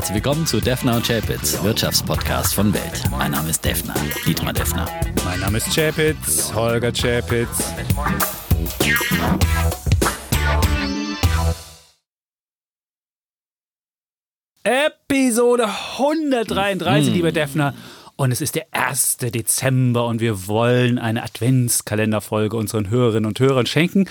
Herzlich 0.00 0.24
willkommen 0.24 0.46
zu 0.46 0.62
Defner 0.62 0.96
und 0.96 1.06
Chapitz, 1.06 1.62
Wirtschaftspodcast 1.62 2.54
von 2.54 2.72
Welt. 2.72 3.02
Mein 3.10 3.32
Name 3.32 3.50
ist 3.50 3.62
Defner, 3.62 3.92
Dietmar 4.26 4.54
Defner. 4.54 4.86
Mein 5.26 5.40
Name 5.40 5.58
ist 5.58 5.74
Chapitz, 5.74 6.54
Holger 6.54 6.90
Chapitz. 6.90 7.74
Episode 14.62 15.68
133, 15.98 17.08
hm. 17.08 17.12
lieber 17.12 17.32
Defner. 17.32 17.74
Und 18.16 18.32
es 18.32 18.40
ist 18.40 18.54
der 18.54 18.68
1. 18.72 19.18
Dezember 19.18 20.06
und 20.06 20.22
wir 20.22 20.46
wollen 20.46 20.98
eine 20.98 21.22
Adventskalenderfolge 21.22 22.56
unseren 22.56 22.88
Hörerinnen 22.88 23.26
und 23.26 23.38
Hörern 23.38 23.66
schenken. 23.66 24.06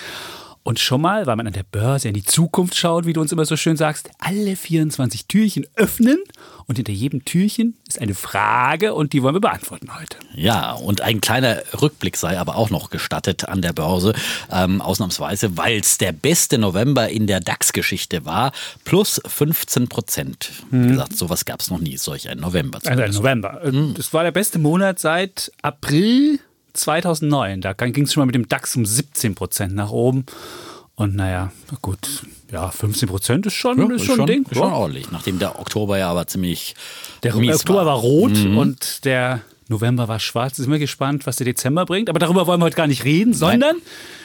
Und 0.63 0.79
schon 0.79 1.01
mal, 1.01 1.25
weil 1.25 1.35
man 1.35 1.47
an 1.47 1.53
der 1.53 1.63
Börse 1.63 2.09
in 2.09 2.13
die 2.13 2.23
Zukunft 2.23 2.75
schaut, 2.75 3.05
wie 3.05 3.13
du 3.13 3.21
uns 3.21 3.31
immer 3.31 3.45
so 3.45 3.55
schön 3.55 3.77
sagst, 3.77 4.09
alle 4.19 4.55
24 4.55 5.25
Türchen 5.25 5.65
öffnen 5.75 6.19
und 6.67 6.75
hinter 6.75 6.91
jedem 6.91 7.25
Türchen 7.25 7.75
ist 7.87 7.99
eine 7.99 8.13
Frage 8.13 8.93
und 8.93 9.13
die 9.13 9.23
wollen 9.23 9.35
wir 9.35 9.41
beantworten 9.41 9.89
heute. 9.99 10.17
Ja, 10.35 10.73
und 10.73 11.01
ein 11.01 11.21
kleiner 11.21 11.61
Rückblick 11.81 12.17
sei 12.17 12.37
aber 12.37 12.55
auch 12.57 12.69
noch 12.69 12.91
gestattet 12.91 13.49
an 13.49 13.61
der 13.61 13.73
Börse, 13.73 14.13
ähm, 14.51 14.81
ausnahmsweise, 14.81 15.57
weil 15.57 15.79
es 15.79 15.97
der 15.97 16.11
beste 16.11 16.59
November 16.59 17.09
in 17.09 17.25
der 17.25 17.39
DAX-Geschichte 17.39 18.25
war, 18.25 18.51
plus 18.83 19.19
15 19.25 19.87
Prozent. 19.87 20.51
Hm. 20.69 20.85
Wie 20.85 20.91
gesagt, 20.91 21.17
sowas 21.17 21.45
gab 21.45 21.61
es 21.61 21.71
noch 21.71 21.79
nie, 21.79 21.97
solch 21.97 22.29
ein 22.29 22.39
November. 22.39 22.79
Also 22.85 23.01
ein 23.01 23.11
November. 23.11 23.61
Hm. 23.63 23.93
Das 23.95 24.13
war 24.13 24.23
der 24.23 24.31
beste 24.31 24.59
Monat 24.59 24.99
seit 24.99 25.51
April 25.61 26.39
2009. 26.79 27.61
Da 27.61 27.73
ging 27.73 28.03
es 28.03 28.13
schon 28.13 28.21
mal 28.21 28.25
mit 28.25 28.35
dem 28.35 28.47
DAX 28.47 28.75
um 28.75 28.85
17 28.85 29.35
Prozent 29.35 29.75
nach 29.75 29.91
oben. 29.91 30.25
Und 30.95 31.15
naja, 31.15 31.51
gut, 31.81 32.25
ja, 32.51 32.69
15 32.69 33.07
Prozent 33.07 33.45
ist 33.45 33.53
schon, 33.53 33.77
ja, 33.77 33.95
ist 33.95 34.05
schon 34.05 34.19
ein 34.19 34.27
Ding. 34.27 34.45
Ist 34.49 34.57
schon 34.57 34.73
ordentlich, 34.73 35.11
nachdem 35.11 35.39
der 35.39 35.57
Oktober 35.57 35.97
ja 35.97 36.09
aber 36.09 36.27
ziemlich. 36.27 36.75
Der 37.23 37.35
Oktober 37.35 37.79
war, 37.79 37.85
war 37.85 37.95
rot 37.95 38.33
mhm. 38.33 38.57
und 38.57 39.05
der 39.05 39.41
November 39.69 40.07
war 40.07 40.19
schwarz. 40.19 40.57
Sind 40.57 40.69
wir 40.71 40.79
gespannt, 40.79 41.25
was 41.25 41.37
der 41.37 41.45
Dezember 41.45 41.85
bringt. 41.85 42.09
Aber 42.09 42.19
darüber 42.19 42.47
wollen 42.47 42.59
wir 42.59 42.65
heute 42.65 42.75
gar 42.75 42.87
nicht 42.87 43.05
reden, 43.05 43.33
sondern 43.33 43.77
Nein. 43.77 43.81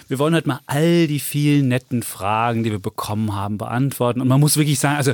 wir 0.08 0.18
wollen 0.18 0.34
heute 0.34 0.48
mal 0.48 0.61
all 0.66 1.06
die 1.06 1.20
vielen 1.20 1.68
netten 1.68 2.02
Fragen, 2.02 2.64
die 2.64 2.72
wir 2.72 2.80
bekommen 2.80 3.34
haben, 3.34 3.58
beantworten. 3.58 4.20
Und 4.20 4.28
man 4.28 4.41
muss 4.41 4.56
wirklich 4.56 4.78
sagen, 4.78 4.96
also 4.96 5.12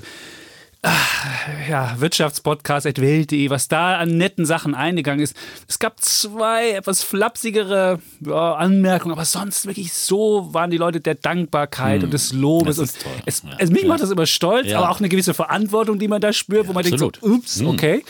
ja, 1.68 1.94
Wirtschaftspodcast.welt.de, 1.98 3.50
was 3.50 3.68
da 3.68 3.98
an 3.98 4.16
netten 4.16 4.46
Sachen 4.46 4.74
eingegangen 4.74 5.22
ist. 5.22 5.36
Es 5.68 5.78
gab 5.78 6.00
zwei 6.00 6.70
etwas 6.70 7.02
flapsigere 7.02 7.98
ja, 8.20 8.54
Anmerkungen, 8.54 9.12
aber 9.12 9.26
sonst 9.26 9.66
wirklich 9.66 9.92
so 9.92 10.48
waren 10.54 10.70
die 10.70 10.78
Leute 10.78 11.00
der 11.00 11.16
Dankbarkeit 11.16 12.00
mm, 12.00 12.04
und 12.04 12.14
des 12.14 12.32
Lobes. 12.32 12.78
Und 12.78 12.90
es, 13.26 13.42
ja, 13.42 13.50
es, 13.58 13.70
mich 13.70 13.84
macht 13.84 14.00
das 14.00 14.10
immer 14.10 14.24
stolz, 14.24 14.68
ja. 14.68 14.78
aber 14.78 14.90
auch 14.90 15.00
eine 15.00 15.10
gewisse 15.10 15.34
Verantwortung, 15.34 15.98
die 15.98 16.08
man 16.08 16.20
da 16.20 16.32
spürt, 16.32 16.66
wo 16.66 16.72
man 16.72 16.84
absolut. 16.84 17.22
denkt, 17.22 17.26
so, 17.26 17.34
ups, 17.34 17.62
okay. 17.62 18.02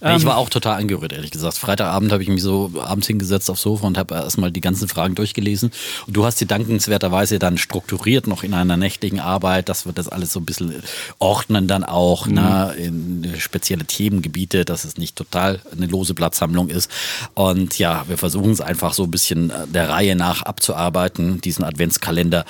Mm, 0.00 0.16
ich 0.16 0.24
war 0.24 0.34
ähm, 0.34 0.38
auch 0.38 0.48
total 0.48 0.80
angerührt, 0.80 1.12
ehrlich 1.12 1.30
gesagt. 1.30 1.58
Freitagabend 1.58 2.12
habe 2.12 2.22
ich 2.22 2.28
mich 2.28 2.42
so 2.42 2.70
abends 2.78 3.06
hingesetzt 3.06 3.50
aufs 3.50 3.62
Sofa 3.62 3.86
und 3.86 3.98
habe 3.98 4.14
erstmal 4.14 4.50
die 4.50 4.60
ganzen 4.60 4.88
Fragen 4.88 5.14
durchgelesen. 5.14 5.70
Und 6.06 6.16
du 6.16 6.24
hast 6.24 6.38
sie 6.38 6.46
dankenswerterweise 6.46 7.38
dann 7.38 7.58
strukturiert 7.58 8.26
noch 8.26 8.42
in 8.42 8.54
einer 8.54 8.76
nächtigen 8.76 9.20
Arbeit, 9.20 9.68
dass 9.68 9.86
wir 9.86 9.92
das 9.92 10.08
alles 10.08 10.32
so 10.32 10.40
ein 10.40 10.44
bisschen 10.44 10.74
ordnen 11.18 11.66
dann 11.66 11.84
auch 11.84 12.26
mhm. 12.26 12.34
na, 12.34 12.70
in 12.72 13.34
spezielle 13.38 13.84
Themengebiete, 13.84 14.64
dass 14.64 14.84
es 14.84 14.96
nicht 14.96 15.16
total 15.16 15.60
eine 15.72 15.86
lose 15.86 16.14
Blattsammlung 16.14 16.68
ist. 16.68 16.90
Und 17.34 17.78
ja, 17.78 18.04
wir 18.08 18.18
versuchen 18.18 18.50
es 18.50 18.60
einfach 18.60 18.92
so 18.92 19.04
ein 19.04 19.10
bisschen 19.10 19.52
der 19.72 19.88
Reihe 19.88 20.16
nach 20.16 20.42
abzuarbeiten, 20.42 21.40
diesen 21.40 21.64
Adventskalender, 21.64 22.44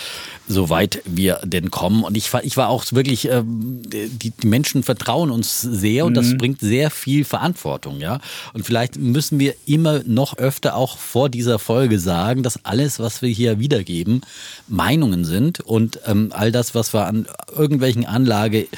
soweit 0.48 1.02
wir 1.04 1.40
denn 1.44 1.70
kommen. 1.70 2.04
Und 2.04 2.16
ich 2.16 2.32
war, 2.32 2.44
ich 2.44 2.56
war 2.56 2.68
auch 2.68 2.84
wirklich, 2.90 3.28
ähm, 3.28 3.82
die, 3.84 4.30
die 4.30 4.46
Menschen 4.46 4.82
vertrauen 4.82 5.30
uns 5.30 5.60
sehr 5.60 6.06
und 6.06 6.14
das 6.14 6.26
mhm. 6.26 6.38
bringt 6.38 6.60
sehr 6.60 6.90
viel 6.90 7.24
Verantwortung 7.24 7.35
Verantwortung, 7.36 8.00
ja. 8.00 8.18
Und 8.54 8.64
vielleicht 8.64 8.96
müssen 8.96 9.38
wir 9.38 9.54
immer 9.66 10.00
noch 10.06 10.38
öfter 10.38 10.74
auch 10.74 10.96
vor 10.96 11.28
dieser 11.28 11.58
Folge 11.58 11.98
sagen, 11.98 12.42
dass 12.42 12.64
alles, 12.64 12.98
was 12.98 13.20
wir 13.20 13.28
hier 13.28 13.60
wiedergeben, 13.60 14.22
Meinungen 14.68 15.26
sind 15.26 15.60
und 15.60 16.00
ähm, 16.06 16.30
all 16.32 16.50
das, 16.50 16.74
was 16.74 16.94
wir 16.94 17.04
an 17.06 17.26
irgendwelchen 17.54 18.06
Anlage 18.06 18.68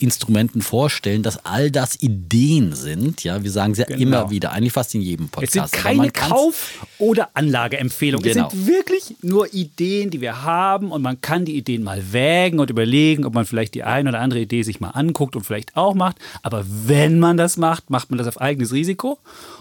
Instrumenten 0.00 0.60
vorstellen, 0.60 1.22
dass 1.22 1.44
all 1.44 1.70
das 1.70 2.00
Ideen 2.02 2.72
sind. 2.72 3.22
Ja, 3.22 3.44
wir 3.44 3.50
sagen 3.50 3.72
es 3.72 3.78
ja 3.78 3.84
genau. 3.84 4.00
immer 4.00 4.30
wieder, 4.30 4.52
eigentlich 4.52 4.72
fast 4.72 4.94
in 4.94 5.02
jedem 5.02 5.28
Podcast. 5.28 5.56
Es 5.56 5.70
sind 5.70 5.82
keine 5.82 6.10
Kauf- 6.10 6.86
oder 6.98 7.30
Anlageempfehlungen. 7.34 8.28
Genau. 8.28 8.48
Es 8.48 8.52
sind 8.52 8.66
wirklich 8.66 9.16
nur 9.22 9.54
Ideen, 9.54 10.10
die 10.10 10.20
wir 10.20 10.42
haben 10.42 10.90
und 10.90 11.02
man 11.02 11.20
kann 11.20 11.44
die 11.44 11.56
Ideen 11.56 11.84
mal 11.84 12.12
wägen 12.12 12.58
und 12.58 12.70
überlegen, 12.70 13.24
ob 13.24 13.34
man 13.34 13.44
vielleicht 13.44 13.74
die 13.74 13.84
eine 13.84 14.08
oder 14.08 14.20
andere 14.20 14.40
Idee 14.40 14.62
sich 14.62 14.80
mal 14.80 14.90
anguckt 14.90 15.36
und 15.36 15.44
vielleicht 15.44 15.76
auch 15.76 15.94
macht. 15.94 16.16
Aber 16.42 16.64
wenn 16.66 17.20
man 17.20 17.36
das 17.36 17.56
macht, 17.56 17.88
macht 17.88 18.10
man 18.10 18.18
das 18.18 18.26
auf 18.26 18.40
eigenes 18.40 18.72
Risiko 18.72 19.18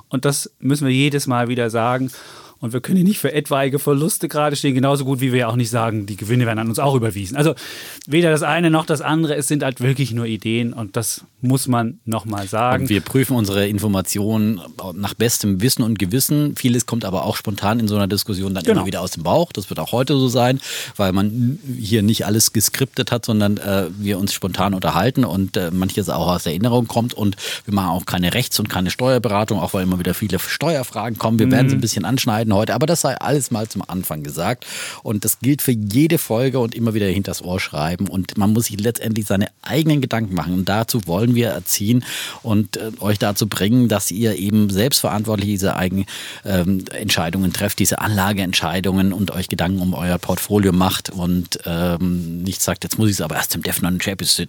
und 0.10 0.26
das 0.26 0.52
müssen 0.60 0.88
wir 0.88 0.94
jedes 0.94 1.28
Mal 1.28 1.48
wieder 1.48 1.70
sagen. 1.70 2.12
Und 2.60 2.74
wir 2.74 2.82
können 2.82 2.98
hier 2.98 3.06
nicht 3.06 3.20
für 3.20 3.34
etwaige 3.34 3.80
Verluste 3.80 4.28
gerade 4.28 4.56
stehen, 4.56 4.74
genauso 4.76 5.06
gut 5.06 5.22
wie 5.22 5.32
wir 5.32 5.40
ja 5.40 5.48
auch 5.48 5.56
nicht 5.56 5.70
sagen, 5.70 6.06
die 6.06 6.18
Gewinne 6.18 6.46
werden 6.46 6.60
an 6.60 6.68
uns 6.70 6.80
auch 6.80 6.96
überwiesen. 6.96 7.38
Also 7.38 7.54
weder 8.08 8.32
das 8.32 8.44
eine 8.44 8.70
noch 8.70 8.86
das 8.86 9.02
andere, 9.02 9.36
es 9.36 9.48
sind 9.48 9.64
halt 9.64 9.82
wirklich 9.82 10.12
nur 10.12 10.26
Ideen 10.26 10.74
und 10.74 10.96
das 10.96 11.24
muss 11.42 11.68
man 11.68 12.00
nochmal 12.06 12.48
sagen. 12.48 12.84
Und 12.84 12.90
wir 12.90 13.02
prüfen 13.02 13.36
unsere 13.36 13.68
Informationen 13.68 14.60
nach 14.94 15.14
bestem 15.14 15.62
Wissen 15.62 15.84
und 15.84 16.00
Gewissen. 16.00 16.56
Vieles 16.56 16.88
kommt 16.88 17.06
aber 17.06 17.26
auch 17.26 17.36
spontan 17.36 17.80
in 17.80 17.88
so 17.88 17.96
einer 17.96 18.08
Diskussion 18.08 18.56
dann 18.56 18.64
genau. 18.64 18.80
immer 18.80 18.88
wieder 18.88 19.02
aus 19.02 19.12
dem 19.12 19.24
Bauch. 19.24 19.52
Das 19.52 19.70
wird 19.70 19.80
auch 19.80 19.92
heute 19.92 20.18
so 20.18 20.28
sein, 20.28 20.60
weil 20.96 21.14
man 21.14 21.60
hier 21.78 22.02
nicht 22.02 22.26
alles 22.26 22.54
geskriptet 22.54 23.12
hat, 23.12 23.26
sondern 23.26 23.58
äh, 23.58 23.86
wir 24.00 24.18
uns 24.18 24.34
spontan 24.34 24.74
unterhalten 24.74 25.26
und 25.26 25.58
äh, 25.58 25.70
manches 25.72 26.10
auch 26.10 26.28
aus 26.28 26.44
der 26.44 26.54
Erinnerung 26.54 26.88
kommt. 26.88 27.14
Und 27.14 27.36
wir 27.66 27.74
machen 27.74 27.90
auch 27.90 28.06
keine 28.06 28.34
Rechts- 28.34 28.60
und 28.60 28.68
keine 28.68 28.90
Steuerberatung, 28.90 29.60
auch 29.60 29.76
weil 29.76 29.84
immer 29.84 30.00
wieder 30.00 30.16
viele 30.16 30.40
Steuerfragen 30.40 31.20
kommen. 31.20 31.38
Wir 31.38 31.48
mhm. 31.48 31.52
werden 31.52 31.70
sie 31.70 31.76
ein 31.76 31.82
bisschen 31.82 32.06
anschneiden 32.06 32.47
entscheiden 32.48 32.54
heute. 32.54 32.74
Aber 32.74 32.86
das 32.86 33.02
sei 33.02 33.16
alles 33.16 33.52
mal 33.52 33.68
zum 33.68 33.84
Anfang 33.88 34.24
gesagt. 34.24 34.66
Und 35.04 35.26
das 35.26 35.40
gilt 35.40 35.62
für 35.62 35.72
jede 35.72 36.18
Folge 36.18 36.60
und 36.60 36.76
immer 36.76 36.94
wieder 36.94 37.06
hinters 37.08 37.42
Ohr 37.42 37.60
schreiben. 37.60 38.08
Und 38.08 38.38
man 38.38 38.54
muss 38.54 38.66
sich 38.66 38.80
letztendlich 38.80 39.26
seine 39.26 39.48
eigenen 39.62 40.02
Gedanken 40.02 40.36
machen. 40.36 40.54
Und 40.54 40.70
dazu 40.70 41.06
wollen 41.06 41.36
wir 41.36 41.50
erziehen 41.50 42.04
und 42.44 42.78
äh, 42.78 42.92
euch 43.00 43.20
dazu 43.20 43.48
bringen, 43.48 43.88
dass 43.88 44.12
ihr 44.12 44.36
eben 44.38 44.70
selbstverantwortlich 44.70 45.50
diese 45.50 45.76
eigenen 45.76 46.06
ähm, 46.46 46.86
Entscheidungen 46.92 47.54
trefft, 47.54 47.80
diese 47.80 48.00
Anlageentscheidungen 48.00 49.14
und 49.14 49.32
euch 49.32 49.50
Gedanken 49.50 49.80
um 49.80 49.94
euer 49.94 50.18
Portfolio 50.18 50.72
macht 50.72 51.10
und 51.10 51.60
ähm, 51.66 52.44
nicht 52.44 52.62
sagt, 52.62 52.84
jetzt 52.84 52.98
muss 52.98 53.10
ich 53.10 53.16
es 53.16 53.22
aber 53.22 53.36
erst 53.36 53.54
dem 53.54 53.64
Defner 53.64 53.90
und 53.90 54.02
Chapis 54.02 54.42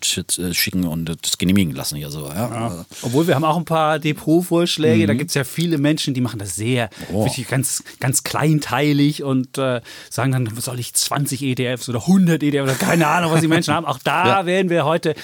schicken 0.53 0.85
und 0.85 1.07
das 1.07 1.39
genehmigen 1.39 1.75
lassen 1.75 1.97
hier 1.97 2.11
so. 2.11 2.29
Ja? 2.29 2.35
Ja. 2.35 2.87
Obwohl 3.03 3.27
wir 3.27 3.35
haben 3.35 3.45
auch 3.45 3.57
ein 3.57 3.65
paar 3.65 3.99
Depot-Vorschläge, 3.99 5.05
mhm. 5.05 5.07
da 5.07 5.15
gibt 5.15 5.31
es 5.31 5.35
ja 5.35 5.45
viele 5.45 5.79
Menschen, 5.79 6.15
die 6.15 6.21
machen 6.21 6.39
das 6.39 6.57
sehr, 6.57 6.91
oh. 7.13 7.29
ganz 7.49 7.83
ganz 8.01 8.25
kleinteilig 8.25 9.23
und 9.23 9.59
äh, 9.59 9.81
sagen 10.11 10.33
dann, 10.33 10.49
soll 10.59 10.79
ich 10.79 10.95
20 10.95 11.43
ETFs 11.43 11.89
oder 11.89 12.01
100 12.01 12.43
ETFs 12.43 12.63
oder 12.63 12.75
keine 12.75 13.07
Ahnung, 13.07 13.33
was 13.33 13.41
die 13.41 13.49
Menschen 13.49 13.75
haben. 13.75 13.87
Auch 13.87 13.99
da 13.99 14.27
ja. 14.41 14.47
werden 14.47 14.71
wir 14.71 14.85
heute 14.85 15.15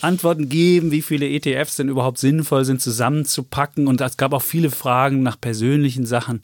Antworten 0.00 0.48
geben, 0.48 0.90
wie 0.90 1.02
viele 1.02 1.28
ETFs 1.28 1.76
denn 1.76 1.88
überhaupt 1.88 2.18
sinnvoll 2.18 2.64
sind, 2.64 2.80
zusammenzupacken. 2.80 3.86
Und 3.86 4.00
es 4.00 4.16
gab 4.16 4.32
auch 4.32 4.42
viele 4.42 4.70
Fragen 4.70 5.22
nach 5.22 5.40
persönlichen 5.40 6.06
Sachen 6.06 6.42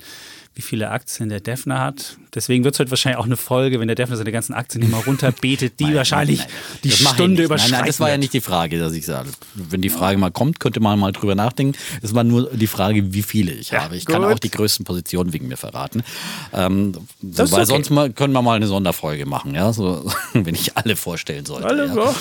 wie 0.59 0.63
viele 0.63 0.91
Aktien 0.91 1.29
der 1.29 1.39
Defner 1.39 1.79
hat. 1.79 2.19
Deswegen 2.39 2.63
wird 2.63 2.75
es 2.75 2.79
heute 2.79 2.91
wahrscheinlich 2.93 3.19
auch 3.19 3.25
eine 3.25 3.37
Folge, 3.37 3.81
wenn 3.81 3.89
der 3.89 3.97
Defner 3.97 4.17
seine 4.17 4.31
ganzen 4.31 4.55
Aktien 4.55 4.85
immer 4.85 4.99
runterbetet, 4.99 5.81
die 5.81 5.85
nein, 5.87 5.97
wahrscheinlich 5.97 6.39
nein, 6.39 6.49
nein. 6.49 6.79
die 6.85 6.89
das 6.91 6.99
Stunde 7.01 7.43
überschreiten. 7.43 7.73
Nein, 7.73 7.81
nein, 7.81 7.89
das 7.89 7.99
war 7.99 8.11
ja 8.11 8.17
nicht 8.17 8.33
die 8.33 8.41
Frage, 8.41 8.79
dass 8.79 8.93
ich 8.93 9.07
sage. 9.07 9.31
Wenn 9.57 9.83
die 9.83 9.89
Frage 9.89 10.19
mal 10.19 10.31
kommt, 10.31 10.61
könnte 10.61 10.79
man 10.79 11.01
mal 11.01 11.11
drüber 11.11 11.35
nachdenken. 11.35 11.77
Es 12.01 12.15
war 12.15 12.23
nur 12.23 12.49
die 12.53 12.69
Frage, 12.69 13.13
wie 13.13 13.23
viele 13.23 13.51
ich 13.51 13.71
ja, 13.71 13.83
habe. 13.83 13.97
Ich 13.97 14.05
gut. 14.07 14.15
kann 14.15 14.25
auch 14.25 14.39
die 14.39 14.53
größten 14.53 14.85
Positionen 14.85 15.33
wegen 15.33 15.49
mir 15.49 15.57
verraten. 15.57 16.05
Ähm, 16.53 16.93
so, 16.93 17.51
weil 17.51 17.63
okay. 17.63 17.65
sonst 17.65 17.91
mal, 17.91 18.13
können 18.13 18.33
wir 18.33 18.43
mal 18.43 18.55
eine 18.55 18.69
Sonderfolge 18.69 19.27
machen, 19.27 19.57
ja, 19.57 19.73
so, 19.73 20.09
wenn 20.33 20.55
ich 20.55 20.77
alle 20.77 20.95
vorstellen 20.95 21.45
sollte. 21.45 21.67
Alle 21.67 21.87
ja. 21.87 22.15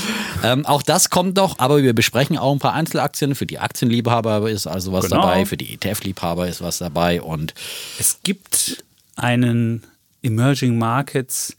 ähm, 0.44 0.66
auch 0.66 0.82
das 0.82 1.12
kommt 1.12 1.36
noch, 1.36 1.60
aber 1.60 1.84
wir 1.84 1.94
besprechen 1.94 2.40
auch 2.40 2.54
ein 2.54 2.60
paar 2.60 2.74
Einzelaktien. 2.74 3.36
Für 3.36 3.46
die 3.46 3.60
Aktienliebhaber 3.60 4.50
ist 4.50 4.66
also 4.66 4.94
was 4.94 5.10
genau. 5.10 5.22
dabei, 5.22 5.46
für 5.46 5.58
die 5.58 5.76
ETF-Liebhaber 5.76 6.48
ist 6.48 6.64
was 6.64 6.80
dabei 6.80 7.22
und 7.22 7.54
es 8.00 8.22
gibt 8.24 8.84
einen 9.16 9.84
Emerging 10.28 10.78
Markets 10.78 11.56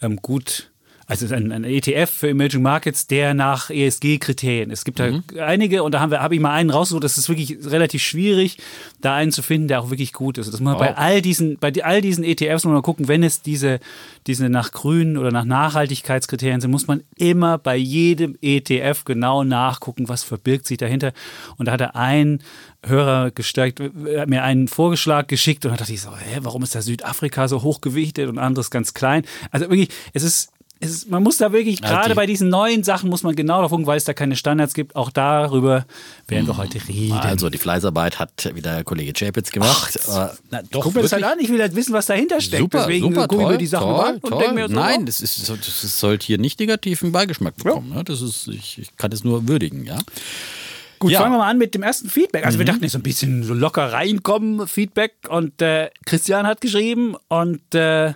ähm, 0.00 0.16
gut 0.16 0.71
also 1.20 1.34
ein, 1.34 1.52
ein, 1.52 1.64
ETF 1.64 2.10
für 2.10 2.28
Emerging 2.30 2.62
Markets, 2.62 3.06
der 3.06 3.34
nach 3.34 3.70
ESG-Kriterien. 3.70 4.70
Es 4.70 4.84
gibt 4.84 4.98
mhm. 4.98 5.22
da 5.34 5.46
einige 5.46 5.82
und 5.82 5.92
da 5.92 6.00
habe 6.00 6.20
hab 6.20 6.32
ich 6.32 6.40
mal 6.40 6.52
einen 6.52 6.70
rausgesucht. 6.70 7.04
Das 7.04 7.18
ist 7.18 7.28
wirklich 7.28 7.58
relativ 7.64 8.02
schwierig, 8.02 8.58
da 9.00 9.14
einen 9.14 9.30
zu 9.30 9.42
finden, 9.42 9.68
der 9.68 9.80
auch 9.80 9.90
wirklich 9.90 10.12
gut 10.12 10.38
ist. 10.38 10.46
Das 10.46 10.54
muss 10.54 10.60
man 10.60 10.76
oh. 10.76 10.78
bei 10.78 10.96
all 10.96 11.22
diesen, 11.22 11.58
bei 11.58 11.72
all 11.82 12.00
diesen 12.00 12.24
ETFs 12.24 12.64
muss 12.64 12.72
man 12.72 12.82
gucken, 12.82 13.08
wenn 13.08 13.22
es 13.22 13.42
diese, 13.42 13.80
diese 14.26 14.48
nach 14.48 14.72
grünen 14.72 15.18
oder 15.18 15.30
nach 15.30 15.44
Nachhaltigkeitskriterien 15.44 16.60
sind, 16.60 16.70
muss 16.70 16.86
man 16.86 17.02
immer 17.16 17.58
bei 17.58 17.76
jedem 17.76 18.36
ETF 18.40 19.04
genau 19.04 19.44
nachgucken, 19.44 20.08
was 20.08 20.24
verbirgt 20.24 20.66
sich 20.66 20.78
dahinter. 20.78 21.12
Und 21.58 21.66
da 21.66 21.72
hat 21.72 21.80
er 21.80 21.96
ein 21.96 22.40
Hörer 22.84 23.30
gestärkt, 23.30 23.80
hat 23.80 24.28
mir 24.28 24.42
einen 24.42 24.66
Vorgeschlag 24.66 25.28
geschickt 25.28 25.64
und 25.64 25.70
da 25.70 25.76
dachte 25.76 25.92
ich 25.92 26.00
so, 26.00 26.10
hä, 26.16 26.38
warum 26.42 26.64
ist 26.64 26.74
da 26.74 26.82
Südafrika 26.82 27.46
so 27.46 27.62
hochgewichtet 27.62 28.28
und 28.28 28.38
anderes 28.38 28.70
ganz 28.70 28.92
klein? 28.92 29.24
Also 29.52 29.70
wirklich, 29.70 29.90
es 30.12 30.24
ist 30.24 30.52
ist, 30.82 31.08
man 31.10 31.22
muss 31.22 31.36
da 31.38 31.52
wirklich, 31.52 31.80
gerade 31.80 32.10
die- 32.10 32.14
bei 32.14 32.26
diesen 32.26 32.48
neuen 32.48 32.82
Sachen, 32.84 33.08
muss 33.08 33.22
man 33.22 33.34
genau 33.36 33.54
darauf 33.56 33.70
gucken, 33.70 33.86
weil 33.86 33.96
es 33.96 34.04
da 34.04 34.12
keine 34.14 34.36
Standards 34.36 34.74
gibt. 34.74 34.94
Auch 34.96 35.10
darüber 35.10 35.86
werden 36.28 36.44
Mhm. 36.44 36.48
wir 36.48 36.56
heute 36.58 36.78
reden. 36.88 37.12
Also 37.12 37.48
die 37.50 37.58
Fleißarbeit 37.58 38.18
hat 38.18 38.50
wieder 38.54 38.74
der 38.74 38.84
Kollege 38.84 39.12
Chapitz 39.12 39.50
gemacht. 39.50 39.96
Äh, 39.96 40.28
na, 40.50 40.62
doch, 40.70 40.82
Guck 40.82 40.94
mir 40.94 41.02
das 41.02 41.12
halt 41.12 41.24
an, 41.24 41.38
ich 41.40 41.48
will 41.48 41.60
halt 41.60 41.74
wissen, 41.74 41.92
was 41.92 42.06
dahinter 42.06 42.40
steckt. 42.40 42.60
Super, 42.62 42.78
Deswegen 42.80 43.06
super, 43.06 43.28
gucke 43.28 43.34
ich 43.36 43.40
toll, 43.46 43.52
mir 43.52 43.58
die 43.58 43.66
Sachen 43.66 43.88
toll, 43.88 44.04
an 44.04 44.16
und 44.18 44.40
denke 44.40 44.54
mir 44.54 44.68
so, 44.68 44.74
Nein, 44.74 45.06
das, 45.06 45.20
ist, 45.20 45.48
das 45.48 46.00
sollte 46.00 46.26
hier 46.26 46.38
nicht 46.38 46.58
negativen 46.60 47.12
Beigeschmack 47.12 47.56
bekommen. 47.56 47.90
Ne? 47.94 48.04
Das 48.04 48.20
ist, 48.20 48.48
ich, 48.48 48.78
ich 48.78 48.96
kann 48.96 49.12
es 49.12 49.24
nur 49.24 49.48
würdigen, 49.48 49.84
ja. 49.86 49.98
Gut, 50.98 51.10
Ja. 51.10 51.18
Mhm. 51.18 51.22
fangen 51.24 51.34
wir 51.34 51.38
mal 51.38 51.50
an 51.50 51.58
mit 51.58 51.74
dem 51.74 51.82
ersten 51.82 52.08
Feedback. 52.08 52.46
Also 52.46 52.58
wir 52.58 52.64
dachten, 52.64 52.88
so 52.88 52.98
ein 52.98 53.02
bisschen 53.02 53.42
so 53.42 53.54
locker 53.54 53.92
reinkommen, 53.92 54.68
Feedback. 54.68 55.14
Und 55.28 55.60
äh, 55.60 55.90
Christian 56.06 56.46
hat 56.46 56.60
geschrieben 56.60 57.16
und 57.28 57.74
äh, 57.74 58.12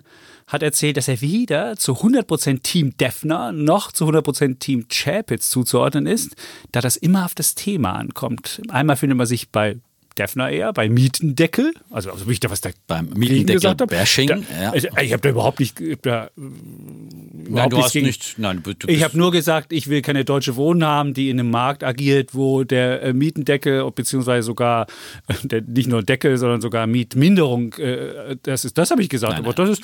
hat 0.46 0.62
erzählt, 0.62 0.96
dass 0.96 1.08
er 1.08 1.20
weder 1.20 1.76
zu 1.76 1.94
100% 1.94 2.62
Team 2.62 2.96
Defner 2.96 3.52
noch 3.52 3.90
zu 3.90 4.06
100% 4.06 4.58
Team 4.58 4.86
Chapitz 4.88 5.50
zuzuordnen 5.50 6.06
ist, 6.06 6.36
da 6.72 6.80
das 6.80 6.96
immer 6.96 7.24
auf 7.24 7.34
das 7.34 7.54
Thema 7.54 7.92
ankommt. 7.92 8.62
Einmal 8.68 8.96
findet 8.96 9.18
man 9.18 9.26
sich 9.26 9.50
bei 9.50 9.76
Defner 10.18 10.50
eher, 10.50 10.72
bei 10.72 10.88
Mietendeckel. 10.88 11.72
Also, 11.90 12.10
also 12.10 12.28
ich 12.30 12.40
da 12.40 12.50
was 12.50 12.60
da 12.60 12.70
Beim 12.86 13.08
Mietendeckel. 13.14 13.74
Bashing, 13.86 14.28
Da, 14.28 14.36
ja. 14.60 14.70
also, 14.72 14.88
ich 15.00 15.12
habe 15.12 15.22
da 15.22 15.28
überhaupt 15.28 15.60
nicht... 15.60 15.80
Ich 15.80 15.92
hab 15.92 16.02
da, 16.02 16.30
Nein, 16.36 17.70
du 17.70 17.78
hast 17.78 17.92
gegen- 17.92 18.06
nicht. 18.06 18.34
Nein, 18.38 18.62
du 18.62 18.72
ich 18.88 19.04
habe 19.04 19.16
nur 19.16 19.30
gesagt, 19.30 19.72
ich 19.72 19.88
will 19.88 20.02
keine 20.02 20.24
deutsche 20.24 20.56
Wohnen 20.56 20.84
haben, 20.84 21.14
die 21.14 21.30
in 21.30 21.38
einem 21.38 21.50
Markt 21.50 21.84
agiert, 21.84 22.34
wo 22.34 22.64
der 22.64 23.02
äh, 23.02 23.12
Mietendeckel 23.12 23.88
beziehungsweise 23.92 24.44
sogar 24.46 24.86
äh, 25.28 25.34
der, 25.46 25.62
nicht 25.62 25.88
nur 25.88 26.02
Deckel, 26.02 26.36
sondern 26.38 26.60
sogar 26.60 26.86
Mietminderung, 26.86 27.72
äh, 27.74 28.36
das 28.42 28.64
ist, 28.64 28.76
das 28.78 28.90
habe 28.90 29.02
ich 29.02 29.08
gesagt. 29.08 29.34
Nein, 29.34 29.44
aber 29.44 29.52
das 29.54 29.70
ist 29.78 29.82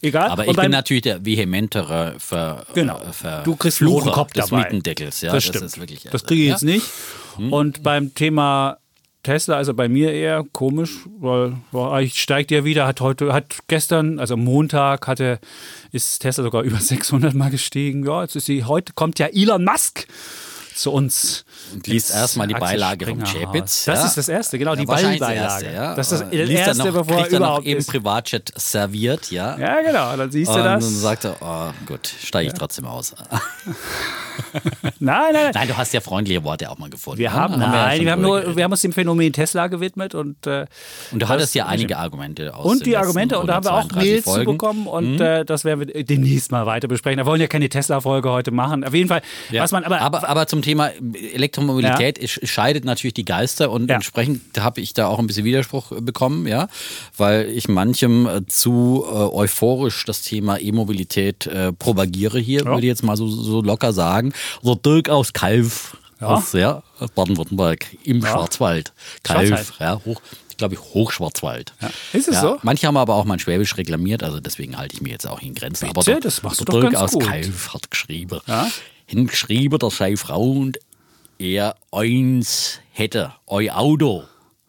egal. 0.00 0.30
Aber 0.30 0.42
Und 0.42 0.50
ich 0.50 0.56
bin 0.56 0.62
beim- 0.64 0.70
natürlich 0.70 1.02
der 1.02 1.24
vehementere 1.24 2.14
Ver, 2.18 2.64
Genau. 2.74 2.98
äh, 3.00 3.12
Ver 3.12 3.42
Du 3.44 3.56
kriegst 3.56 3.80
einen 3.82 3.90
Flucher 3.90 4.12
Kopf 4.12 4.32
des 4.32 4.46
dabei. 4.46 4.62
Mietendeckels. 4.64 5.20
Ja, 5.20 5.32
das 5.32 5.44
das, 5.46 5.56
stimmt. 5.56 5.78
wirklich. 5.80 6.04
das 6.10 6.24
kriege 6.24 6.42
ich 6.42 6.48
ja. 6.48 6.54
jetzt 6.54 6.62
nicht. 6.64 6.86
Und 7.50 7.82
beim 7.82 8.14
Thema 8.14 8.78
Tesla, 9.22 9.56
also 9.56 9.72
bei 9.74 9.88
mir 9.88 10.12
eher 10.12 10.44
komisch, 10.52 11.00
weil 11.18 11.56
weil 11.70 11.92
eigentlich 11.92 12.20
steigt 12.20 12.50
ja 12.50 12.64
wieder, 12.64 12.86
hat 12.86 13.00
heute, 13.00 13.32
hat 13.32 13.58
gestern, 13.68 14.18
also 14.18 14.36
Montag, 14.36 15.06
hatte, 15.06 15.38
ist 15.92 16.18
Tesla 16.20 16.42
sogar 16.44 16.62
über 16.64 16.78
600 16.78 17.34
Mal 17.34 17.50
gestiegen. 17.50 18.04
Ja, 18.04 18.22
jetzt 18.22 18.34
ist 18.34 18.46
sie, 18.46 18.64
heute 18.64 18.92
kommt 18.94 19.18
ja 19.18 19.26
Elon 19.26 19.64
Musk 19.64 20.06
zu 20.74 20.92
uns. 20.92 21.44
Und 21.72 21.86
liest 21.86 22.10
erstmal 22.10 22.46
die 22.46 22.54
Axel 22.54 22.68
Beilage 22.68 23.06
vom 23.06 23.22
Chapitz. 23.24 23.84
Das 23.84 24.00
ja. 24.00 24.06
ist 24.06 24.16
das 24.16 24.28
Erste, 24.28 24.58
genau, 24.58 24.74
die. 24.74 24.86
Erste, 24.86 25.72
ja. 25.72 25.94
Das 25.94 26.12
ist 26.12 26.22
das, 26.22 26.32
liest 26.32 26.50
Erste, 26.52 26.84
noch, 26.84 26.92
bevor 26.92 27.18
er 27.18 27.30
er 27.30 27.36
überhaupt 27.38 27.66
ist. 27.66 27.88
Privatchat 27.88 28.52
serviert, 28.56 29.30
ja. 29.30 29.58
Ja, 29.58 29.80
genau, 29.82 30.16
dann 30.16 30.30
siehst 30.30 30.50
du 30.50 30.54
Und 30.56 30.64
das. 30.64 30.84
dann 30.84 30.94
sagt 30.94 31.24
er, 31.24 31.36
oh 31.40 31.70
gut, 31.86 32.12
steige 32.22 32.48
ich 32.48 32.54
trotzdem 32.54 32.86
aus. 32.86 33.14
Nein, 34.82 34.92
nein, 35.00 35.32
nein. 35.32 35.50
Nein, 35.54 35.68
du 35.68 35.76
hast 35.76 35.92
ja 35.92 36.00
freundliche 36.00 36.42
Worte 36.44 36.70
auch 36.70 36.78
mal 36.78 36.90
gefunden. 36.90 37.18
Wir 37.18 37.30
ne? 37.30 37.34
haben, 37.34 37.58
nein, 37.58 37.96
schon 37.96 38.06
wir, 38.06 38.12
haben 38.12 38.22
drüber 38.22 38.42
nur, 38.42 38.56
wir 38.56 38.64
haben 38.64 38.70
uns 38.72 38.80
dem 38.80 38.92
Phänomen 38.92 39.32
Tesla 39.32 39.66
gewidmet 39.66 40.14
und 40.14 40.46
äh, 40.46 40.66
Und 41.10 41.22
du 41.22 41.28
hattest 41.28 41.54
ja 41.54 41.66
einige 41.66 41.96
Argumente 41.96 42.54
aus 42.54 42.64
und 42.64 42.86
die 42.86 42.96
Argumente 42.96 43.38
und 43.38 43.46
da 43.46 43.54
haben 43.54 43.64
wir 43.64 43.72
auch 43.72 43.90
132 43.90 44.02
Mails 44.12 44.24
zu 44.24 44.30
Folgen. 44.30 44.50
Mhm. 44.50 44.54
bekommen 44.54 44.86
und 44.86 45.20
äh, 45.20 45.44
das 45.44 45.64
werden 45.64 45.86
wir 45.86 46.04
demnächst 46.04 46.52
mal 46.52 46.66
weiter 46.66 46.88
besprechen. 46.88 47.18
Wir 47.18 47.26
wollen 47.26 47.40
ja 47.40 47.46
keine 47.46 47.68
Tesla-Folge 47.68 48.30
heute 48.30 48.50
machen. 48.50 48.84
Auf 48.84 48.94
jeden 48.94 49.08
Fall, 49.08 49.22
Ja. 49.50 49.62
was 49.62 49.72
man 49.72 49.84
aber, 49.84 50.00
aber, 50.00 50.28
aber 50.28 50.46
zum 50.46 50.61
Thema 50.62 50.90
Elektromobilität 51.34 52.18
es 52.18 52.30
scheidet 52.48 52.84
natürlich 52.84 53.14
die 53.14 53.24
Geister 53.24 53.70
und 53.70 53.88
Ja. 53.88 53.96
entsprechend 53.96 54.40
habe 54.60 54.80
ich 54.80 54.94
da 54.94 55.06
auch 55.08 55.18
ein 55.18 55.26
bisschen 55.26 55.44
Widerspruch 55.44 55.92
bekommen, 56.00 56.46
ja, 56.46 56.68
weil 57.16 57.48
ich 57.50 57.68
manchem 57.68 58.26
äh, 58.26 58.46
zu 58.46 59.04
äh, 59.06 59.12
euphorisch 59.14 60.04
das 60.04 60.22
Thema 60.22 60.58
E-Mobilität 60.60 61.46
äh, 61.46 61.72
propagiere 61.72 62.38
hier, 62.38 62.64
würde 62.64 62.80
ich 62.80 62.84
jetzt 62.84 63.02
mal 63.02 63.16
so, 63.16 63.28
so 63.28 63.60
locker 63.62 63.92
sagen. 63.92 64.32
So 64.62 64.74
Dirk 64.74 65.08
aus 65.08 65.32
Kalf, 65.32 65.96
Ja. 66.20 66.26
aus 66.28 66.52
ja, 66.52 66.82
Baden-Württemberg 67.14 67.86
im 68.04 68.24
Schwarzwald. 68.24 68.92
Kalf, 69.22 69.48
Schwarzwald. 69.48 69.80
ja, 69.80 70.00
hoch, 70.04 70.20
ich 70.50 70.56
glaube 70.56 70.76
Hochschwarzwald. 70.78 71.72
Ja. 71.80 71.90
Ist 72.12 72.28
es 72.28 72.40
so? 72.40 72.58
Manche 72.62 72.86
haben 72.86 72.96
aber 72.96 73.14
auch 73.14 73.24
mein 73.24 73.38
Schwäbisch 73.38 73.76
reklamiert, 73.76 74.22
also 74.22 74.38
deswegen 74.38 74.76
halte 74.78 74.94
ich 74.94 75.00
mir 75.02 75.10
jetzt 75.10 75.26
auch 75.26 75.40
in 75.42 75.54
Grenzen. 75.54 75.88
Bitte? 75.92 76.12
aber 76.12 76.20
Das 76.20 76.42
machst 76.42 76.60
du 76.60 76.64
doch 76.64 76.80
ganz 76.80 76.94
aus 76.96 77.12
gut. 77.12 77.24
Kalf 77.24 77.74
hat 77.74 77.90
geschrieben. 77.90 78.38
Ja? 78.46 78.68
Hingeschrieben, 79.12 79.78
dass 79.78 79.98
seine 79.98 80.16
Frau 80.16 80.42
und 80.42 80.78
er 81.38 81.74
eins 81.92 82.80
hätte, 82.92 83.32
eu 83.46 83.68
Auto. 83.70 84.24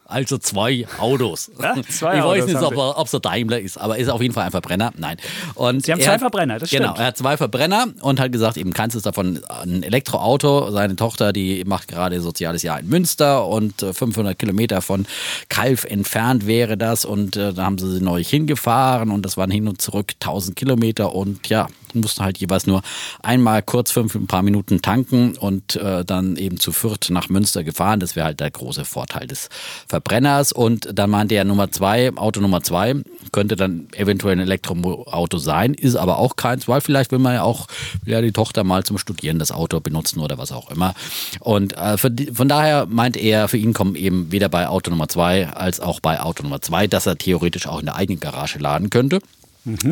Also 0.06 0.38
zwei 0.38 0.86
Autos. 1.00 1.50
Ja, 1.62 1.74
zwei 1.90 2.18
ich 2.18 2.22
Autos 2.22 2.54
weiß 2.54 2.62
nicht, 2.62 2.78
ob 2.78 3.06
es 3.06 3.12
der 3.12 3.20
Daimler 3.22 3.60
ist, 3.60 3.78
aber 3.80 3.98
ist 3.98 4.10
auf 4.10 4.22
jeden 4.22 4.34
Fall 4.34 4.44
ein 4.46 4.52
Verbrenner. 4.52 4.92
Nein. 4.98 5.18
Und 5.56 5.86
Sie 5.86 5.92
haben 5.92 6.02
zwei 6.02 6.14
hat- 6.16 6.20
Verbrenner, 6.20 6.60
das 6.60 6.70
Genau, 6.70 6.88
stimmt. 6.90 7.00
er 7.00 7.06
hat 7.08 7.18
zwei 7.18 7.38
Verbrenner 7.38 7.88
und 8.02 8.20
hat 8.20 8.32
gesagt, 8.32 8.58
eben 8.58 8.74
kannst 8.74 8.94
du 8.96 8.98
es 9.00 9.04
davon 9.04 9.40
ein 9.48 9.82
Elektroauto. 9.82 10.70
Seine 10.72 10.98
Tochter, 10.98 11.32
die 11.34 11.64
macht 11.66 11.88
gerade 11.88 12.20
soziales 12.22 12.62
Jahr 12.64 12.80
in 12.80 12.90
Münster 12.90 13.48
und 13.48 13.82
äh, 13.82 13.94
500 13.94 14.38
Kilometer 14.38 14.82
von 14.82 15.08
Kalf 15.50 15.84
entfernt 15.86 16.46
wäre 16.46 16.78
das. 16.78 17.06
Und 17.06 17.36
äh, 17.38 17.54
da 17.54 17.64
haben 17.64 17.78
sie 17.80 17.90
sie 17.96 18.04
neulich 18.04 18.30
hingefahren 18.30 19.10
und 19.10 19.24
das 19.26 19.38
waren 19.38 19.50
hin 19.50 19.68
und 19.68 19.82
zurück 19.82 20.12
1000 20.22 20.56
Kilometer 20.56 21.16
und 21.16 21.48
ja, 21.50 21.68
mussten 21.96 22.24
halt 22.24 22.38
jeweils 22.38 22.68
nur 22.68 22.82
einmal 23.22 23.62
kurz 23.62 23.92
fünf, 23.92 24.16
ein 24.16 24.28
paar 24.28 24.42
Minuten 24.42 24.82
tanken 24.82 25.38
und 25.38 25.76
äh, 25.76 26.04
dann 26.06 26.36
eben 26.36 26.60
zu 26.60 26.72
Fürth 26.72 27.10
nach 27.10 27.30
Münster 27.30 27.64
gefahren. 27.64 28.00
Das 28.00 28.16
wäre 28.16 28.28
halt 28.28 28.40
der 28.40 28.52
große 28.52 28.86
Vorteil 28.86 29.28
des 29.28 29.50
Verbrenners. 29.88 30.52
Und 30.52 30.90
dann 30.94 31.10
meinte 31.10 31.36
er 31.36 31.44
Nummer 31.44 31.72
zwei, 31.72 32.12
Auto 32.16 32.42
Nummer 32.42 32.62
zwei, 32.62 32.96
könnte 33.32 33.56
dann 33.56 33.88
eventuell 33.94 34.36
ein 34.36 34.42
Elektroauto 34.42 35.38
sein, 35.38 35.74
ist 35.74 35.96
aber 35.96 36.18
auch 36.20 36.36
keins, 36.36 36.68
weil 36.68 36.82
vielleicht 36.82 37.12
will 37.12 37.20
man 37.20 37.36
ja 37.36 37.44
auch 37.44 37.68
ja 38.06 38.22
die 38.22 38.32
Tochter 38.32 38.64
mal 38.64 38.84
zum 38.84 38.98
Studieren 38.98 39.40
das 39.40 39.52
Auto 39.52 39.80
benutzen 39.80 40.20
oder 40.20 40.38
was 40.38 40.52
auch 40.52 40.70
immer. 40.70 40.94
Und 41.40 41.74
äh, 41.78 41.98
die, 42.12 42.28
von 42.28 42.48
daher 42.48 42.86
meint 42.88 43.18
er, 43.18 43.48
für 43.48 43.58
ihn 43.58 43.74
kommen 43.74 43.96
eben 43.96 44.32
weder 44.32 44.50
bei 44.50 44.68
Auto 44.68 44.90
Nummer 44.92 45.08
zwei 45.08 45.48
als 45.48 45.80
auch 45.80 46.00
bei 46.00 46.20
Auto 46.20 46.44
Nummer 46.44 46.62
zwei, 46.62 46.88
dass 46.88 47.06
er 47.06 47.18
theoretisch 47.18 47.68
auch 47.68 47.80
in 47.80 47.86
der 47.86 47.96
eigenen 47.96 48.20
Garage 48.20 48.60
laden 48.60 48.90
könnte 48.90 49.20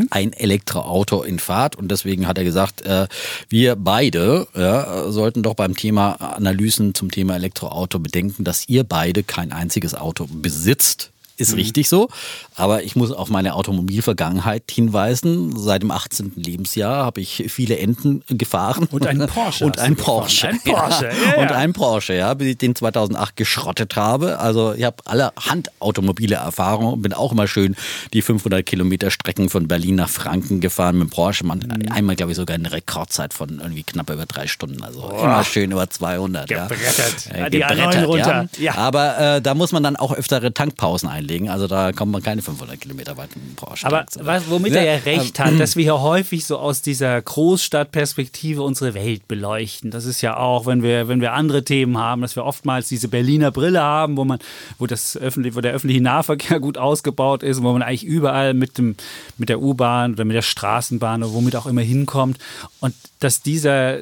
ein 0.10 0.34
Elektroauto 0.34 1.24
in 1.24 1.40
Fahrt 1.40 1.76
und 1.76 1.90
deswegen 1.90 2.28
hat 2.28 2.38
er 2.38 2.44
gesagt, 2.44 2.82
äh, 2.82 3.08
wir 3.50 3.76
beide 3.76 4.48
ja, 4.56 5.10
sollten 5.12 5.44
doch 5.44 5.54
beim 5.54 5.76
Thema 5.76 6.14
Analysen 6.14 6.94
zum 6.94 7.12
Thema 7.12 7.36
Elektroauto 7.36 8.00
bedenken, 8.00 8.44
dass 8.44 8.68
ihr 8.68 8.84
beide 8.84 9.24
kein 9.24 9.52
einziges 9.52 9.96
Auto 9.96 10.28
besitzt. 10.30 11.11
Ist 11.38 11.56
richtig 11.56 11.90
so, 11.90 12.10
aber 12.56 12.84
ich 12.84 12.96
muss 12.96 13.12
auf 13.12 13.30
meine 13.30 13.56
Automobilvergangenheit 13.56 14.64
hinweisen. 14.70 15.58
Seit 15.58 15.82
dem 15.82 15.92
18. 15.92 16.34
Lebensjahr 16.36 17.04
habe 17.06 17.20
ich 17.22 17.46
viele 17.48 17.78
Enten 17.80 18.24
gefahren. 18.28 18.88
Und 18.92 19.08
einen 19.08 19.28
Porsche 19.28 19.66
Und 19.66 19.80
ein 19.80 19.96
gefahren. 19.96 20.18
Porsche. 20.22 20.48
Ein 20.50 20.60
Porsche, 20.64 21.06
Ja. 21.06 21.32
ja. 21.36 21.42
Und 21.42 21.52
ein 21.52 21.74
Porsche, 21.74 22.14
ja, 22.14 22.34
bis 22.34 22.48
ich 22.50 22.58
den 22.58 22.76
2008 22.76 23.36
geschrottet 23.36 23.96
habe. 23.96 24.40
Also 24.40 24.74
ich 24.74 24.84
habe 24.84 24.98
alle 25.06 25.32
handautomobile 25.40 26.36
Erfahrung 26.36 26.94
und 26.94 27.02
bin 27.02 27.14
auch 27.14 27.32
immer 27.32 27.48
schön 27.48 27.76
die 28.14 28.22
500 28.22 28.66
Kilometer 28.66 29.10
Strecken 29.12 29.50
von 29.50 29.68
Berlin 29.68 29.96
nach 29.96 30.10
Franken 30.10 30.60
gefahren 30.62 30.98
mit 30.98 31.08
dem 31.08 31.12
Porsche. 31.12 31.46
Man, 31.46 31.60
Mhm. 31.62 31.92
Einmal, 31.92 32.16
glaube 32.16 32.32
ich, 32.32 32.38
sogar 32.38 32.56
eine 32.56 32.72
Rekordzeit 32.72 33.34
von 33.34 33.60
irgendwie 33.60 33.84
knapp 33.84 34.10
über 34.10 34.26
drei 34.26 34.48
Stunden. 34.48 34.84
Also 34.84 35.10
immer 35.10 35.44
schön 35.44 35.72
über 35.72 35.90
200. 35.90 36.48
Gebrettert. 36.50 37.26
Ja. 37.30 37.46
Äh, 37.46 37.50
die 37.50 37.64
A9 37.64 37.70
gebrettert, 37.76 38.08
runter. 38.08 38.50
Ja. 38.60 38.76
Aber 38.76 39.18
äh, 39.38 39.42
da 39.42 39.54
muss 39.54 39.72
man 39.72 39.84
dann 39.84 39.96
auch 39.96 40.12
öftere 40.14 40.54
Tankpausen 40.54 41.08
einlegen. 41.22 41.50
Also 41.50 41.68
da 41.68 41.92
kommt 41.92 42.12
man 42.12 42.22
keine 42.22 42.42
500 42.42 42.80
Kilometer 42.80 43.18
weit 43.18 43.36
mit 43.36 43.46
dem 43.46 43.56
Porsche. 43.56 43.88
Aber 43.88 44.06
was, 44.20 44.50
womit 44.50 44.74
Ja, 44.74 44.82
er 44.82 44.98
ja 44.98 45.04
recht 45.04 45.40
hat, 45.40 45.60
dass 45.60 45.76
wir 45.76 45.84
hier 45.84 46.02
häufig 46.02 46.46
so 46.46 46.58
aus 46.58 46.82
dieser 46.82 47.22
Großstadtperspektive 47.22 48.62
unsere 48.62 48.94
Welt 48.94 49.28
beleuchten. 49.28 49.92
Das 49.92 50.06
ist 50.06 50.22
ja 50.22 50.38
auch, 50.38 50.66
wenn 50.66 50.84
wir, 50.84 51.08
wenn 51.08 51.22
wir 51.22 51.34
andere 51.34 51.64
Themen 51.64 51.98
haben, 51.98 52.22
dass 52.22 52.36
wir 52.36 52.46
oftmals 52.46 52.90
diese 52.90 53.08
Berliner 53.08 53.52
Brille 53.52 53.82
haben, 53.82 54.18
wo 54.18 54.26
man, 54.26 54.40
wo 54.78 54.88
das 54.88 55.16
öffentlich, 55.16 55.56
wo 55.56 55.62
der 55.62 55.74
öffentliche 55.74 56.02
Nahverkehr 56.02 56.60
gut 56.60 56.78
ausgebaut 56.78 57.44
ist, 57.44 57.62
wo 57.64 57.72
man 57.72 57.82
eigentlich 57.82 58.04
überall 58.04 58.54
mit 58.54 58.78
dem, 58.78 58.96
mit 59.38 59.50
der 59.50 59.62
U-Bahn 59.62 60.14
oder 60.14 60.26
mit 60.26 60.36
der 60.36 60.42
Straßenbahn 60.42 61.24
oder 61.24 61.34
womit 61.34 61.56
auch 61.56 61.68
immer 61.68 61.82
hinkommt. 61.82 62.38
Und 62.80 62.94
dass 63.20 63.42
dieser 63.42 64.00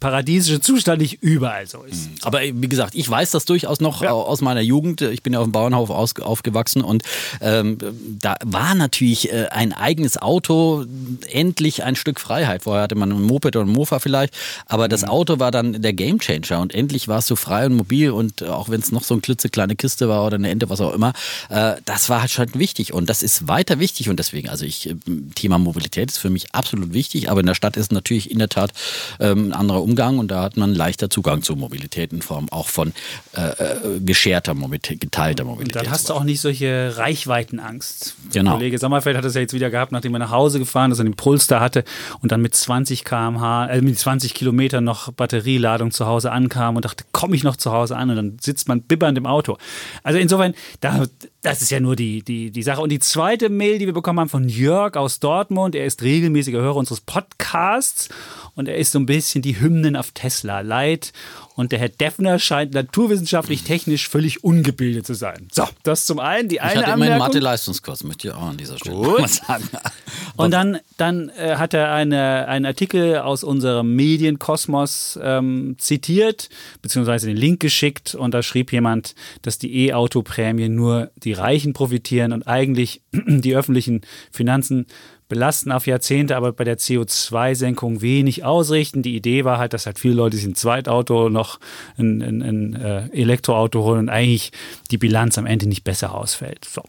paradiesische 0.00 0.60
Zustand 0.60 1.00
nicht 1.00 1.22
überall 1.22 1.66
so 1.66 1.82
ist. 1.82 2.08
Aber 2.22 2.40
wie 2.42 2.68
gesagt, 2.68 2.94
ich 2.94 3.08
weiß 3.08 3.30
das 3.30 3.44
durchaus 3.44 3.80
noch 3.80 4.02
aus 4.02 4.40
meiner 4.40 4.60
Jugend. 4.60 5.00
Ich 5.02 5.22
bin 5.22 5.32
ja 5.32 5.40
auf 5.40 5.46
dem 5.46 5.52
Bauernhof 5.52 5.90
aus, 5.90 6.18
aufgewachsen 6.20 6.82
und 6.82 7.02
ähm, 7.40 7.78
da 8.20 8.36
war 8.44 8.74
natürlich 8.74 9.32
äh, 9.32 9.48
ein 9.50 9.72
eigenes 9.72 10.20
Auto 10.20 10.84
endlich 11.30 11.84
ein 11.84 11.96
Stück 11.96 12.20
Freiheit. 12.20 12.62
Vorher 12.64 12.82
hatte 12.82 12.94
man 12.94 13.10
ein 13.12 13.22
Moped 13.22 13.56
oder 13.56 13.64
ein 13.64 13.72
Mofa 13.72 13.98
vielleicht, 13.98 14.34
aber 14.66 14.88
das 14.88 15.04
Auto 15.04 15.38
war 15.38 15.50
dann 15.50 15.82
der 15.82 15.92
Gamechanger 15.92 16.60
und 16.60 16.74
endlich 16.74 17.08
warst 17.08 17.30
du 17.30 17.36
frei 17.36 17.66
und 17.66 17.74
mobil 17.74 18.10
und 18.10 18.42
äh, 18.42 18.46
auch 18.46 18.68
wenn 18.68 18.80
es 18.80 18.92
noch 18.92 19.04
so 19.04 19.14
eine 19.14 19.20
klitzekleine 19.20 19.76
Kiste 19.76 20.08
war 20.08 20.26
oder 20.26 20.36
eine 20.36 20.50
Ente, 20.50 20.70
was 20.70 20.80
auch 20.80 20.92
immer, 20.92 21.12
äh, 21.48 21.74
das 21.84 22.08
war 22.08 22.20
halt 22.20 22.30
schon 22.30 22.54
wichtig 22.54 22.92
und 22.92 23.08
das 23.08 23.22
ist 23.22 23.48
weiter 23.48 23.78
wichtig 23.78 24.08
und 24.08 24.18
deswegen, 24.18 24.48
also 24.48 24.64
ich, 24.64 24.90
äh, 24.90 24.94
Thema 25.34 25.58
Mobilität 25.58 26.10
ist 26.10 26.18
für 26.18 26.30
mich 26.30 26.54
absolut 26.54 26.92
wichtig, 26.92 27.30
aber 27.30 27.40
in 27.40 27.46
der 27.46 27.54
Stadt 27.54 27.76
ist 27.76 27.92
natürlich 27.92 28.30
in 28.30 28.38
der 28.38 28.48
Tat 28.48 28.72
ähm, 29.20 29.52
ein 29.52 29.70
anderer 29.72 29.82
Umgang 29.82 30.18
und 30.18 30.30
da 30.30 30.42
hat 30.42 30.56
man 30.56 30.74
leichter 30.74 31.08
Zugang 31.10 31.42
zur 31.42 31.56
Mobilität 31.56 32.12
in 32.12 32.22
Form 32.22 32.48
auch 32.50 32.68
von 32.68 32.92
äh, 33.36 33.40
äh, 33.40 34.00
gescherter 34.00 34.54
Mobilität, 34.54 35.00
geteilter 35.00 35.44
Und 35.44 35.50
Mobilität. 35.50 35.82
dann 35.82 35.90
hast 35.90 36.10
du 36.10 36.14
auch 36.14 36.24
nicht 36.24 36.40
solche 36.40 36.94
Reichweitenangst. 36.96 38.16
Genau. 38.32 38.52
Kollege 38.52 38.78
Sommerfeld 38.78 39.16
hat 39.16 39.24
das 39.24 39.34
ja 39.34 39.40
jetzt 39.40 39.54
wieder 39.54 39.70
gehabt, 39.70 39.92
nachdem 39.92 40.14
er 40.14 40.18
nach 40.18 40.30
Hause 40.30 40.58
gefahren 40.58 40.92
ist 40.92 40.98
und 41.00 41.06
den 41.06 41.16
Puls 41.16 41.46
da 41.46 41.60
hatte 41.60 41.84
und 42.20 42.32
dann 42.32 42.42
mit 42.42 42.54
20 42.54 43.04
km/h, 43.04 43.66
äh, 43.66 43.80
mit 43.80 43.98
20 43.98 44.34
Kilometern 44.34 44.84
noch 44.84 45.10
Batterieladung 45.12 45.90
zu 45.90 46.06
Hause 46.06 46.32
ankam 46.32 46.76
und 46.76 46.84
dachte, 46.84 47.04
komme 47.12 47.34
ich 47.34 47.42
noch 47.42 47.56
zu 47.56 47.72
Hause 47.72 47.96
an? 47.96 48.10
Und 48.10 48.16
dann 48.16 48.36
sitzt 48.40 48.68
man 48.68 48.82
bibbernd 48.82 49.16
im 49.18 49.26
Auto. 49.26 49.56
Also 50.02 50.18
insofern, 50.18 50.54
da, 50.80 51.06
das 51.42 51.62
ist 51.62 51.70
ja 51.70 51.80
nur 51.80 51.96
die, 51.96 52.22
die, 52.22 52.50
die 52.50 52.62
Sache. 52.62 52.80
Und 52.80 52.90
die 52.90 52.98
zweite 52.98 53.48
Mail, 53.48 53.78
die 53.78 53.86
wir 53.86 53.94
bekommen 53.94 54.20
haben 54.20 54.28
von 54.28 54.48
Jörg 54.48 54.96
aus 54.96 55.18
Dortmund, 55.20 55.74
er 55.74 55.86
ist 55.86 56.02
regelmäßiger 56.02 56.60
Hörer 56.60 56.76
unseres 56.76 57.00
Podcasts 57.00 58.08
und 58.54 58.68
er 58.68 58.76
ist 58.76 58.92
so 58.92 58.98
ein 58.98 59.06
bisschen 59.06 59.40
die 59.42 59.58
Hymnen 59.60 59.96
auf 59.96 60.10
Tesla 60.12 60.60
leid. 60.60 61.12
Und 61.54 61.72
der 61.72 61.78
Herr 61.78 61.88
Deffner 61.90 62.38
scheint 62.38 62.72
naturwissenschaftlich 62.72 63.62
technisch 63.62 64.08
völlig 64.08 64.42
ungebildet 64.42 65.06
zu 65.06 65.14
sein. 65.14 65.48
So, 65.52 65.64
das 65.82 66.06
zum 66.06 66.18
einen. 66.18 66.48
Die 66.48 66.56
Ich 66.56 66.62
eine 66.62 66.70
hatte 66.70 66.84
immer 66.84 66.92
einen 66.92 67.02
Anmerkung. 67.02 67.26
Mathe-Leistungskurs, 67.26 68.04
möchte 68.04 68.28
ich 68.28 68.34
auch 68.34 68.42
an 68.42 68.56
dieser 68.56 68.78
Stelle 68.78 68.96
Gut. 68.96 69.20
mal 69.20 69.28
sagen. 69.28 69.68
Und 70.36 70.50
dann, 70.52 70.78
dann 70.96 71.28
äh, 71.30 71.56
hat 71.56 71.74
er 71.74 71.92
eine, 71.92 72.48
einen 72.48 72.64
Artikel 72.64 73.18
aus 73.18 73.44
unserem 73.44 73.94
Medienkosmos 73.94 75.18
ähm, 75.22 75.76
zitiert, 75.78 76.48
beziehungsweise 76.80 77.26
den 77.26 77.36
Link 77.36 77.60
geschickt. 77.60 78.14
Und 78.14 78.32
da 78.32 78.42
schrieb 78.42 78.72
jemand, 78.72 79.14
dass 79.42 79.58
die 79.58 79.88
E-Auto-Prämie 79.88 80.70
nur 80.70 81.10
die 81.16 81.34
Reichen 81.34 81.74
profitieren 81.74 82.32
und 82.32 82.46
eigentlich 82.46 83.02
die 83.12 83.54
öffentlichen 83.54 84.02
Finanzen 84.30 84.86
belasten 85.32 85.72
auf 85.72 85.86
Jahrzehnte, 85.86 86.36
aber 86.36 86.52
bei 86.52 86.64
der 86.64 86.76
CO2-Senkung 86.76 88.02
wenig 88.02 88.44
ausrichten. 88.44 89.00
Die 89.00 89.16
Idee 89.16 89.46
war 89.46 89.56
halt, 89.56 89.72
dass 89.72 89.86
halt 89.86 89.98
viele 89.98 90.12
Leute 90.12 90.36
sich 90.36 90.44
ein 90.44 90.54
Zweitauto 90.54 91.30
noch 91.30 91.58
ein, 91.96 92.20
ein, 92.20 92.42
ein 92.42 92.74
äh, 92.74 93.08
Elektroauto 93.14 93.82
holen 93.82 94.00
und 94.00 94.08
eigentlich 94.10 94.52
die 94.90 94.98
Bilanz 94.98 95.38
am 95.38 95.46
Ende 95.46 95.66
nicht 95.66 95.84
besser 95.84 96.14
ausfällt. 96.14 96.66
So. 96.66 96.82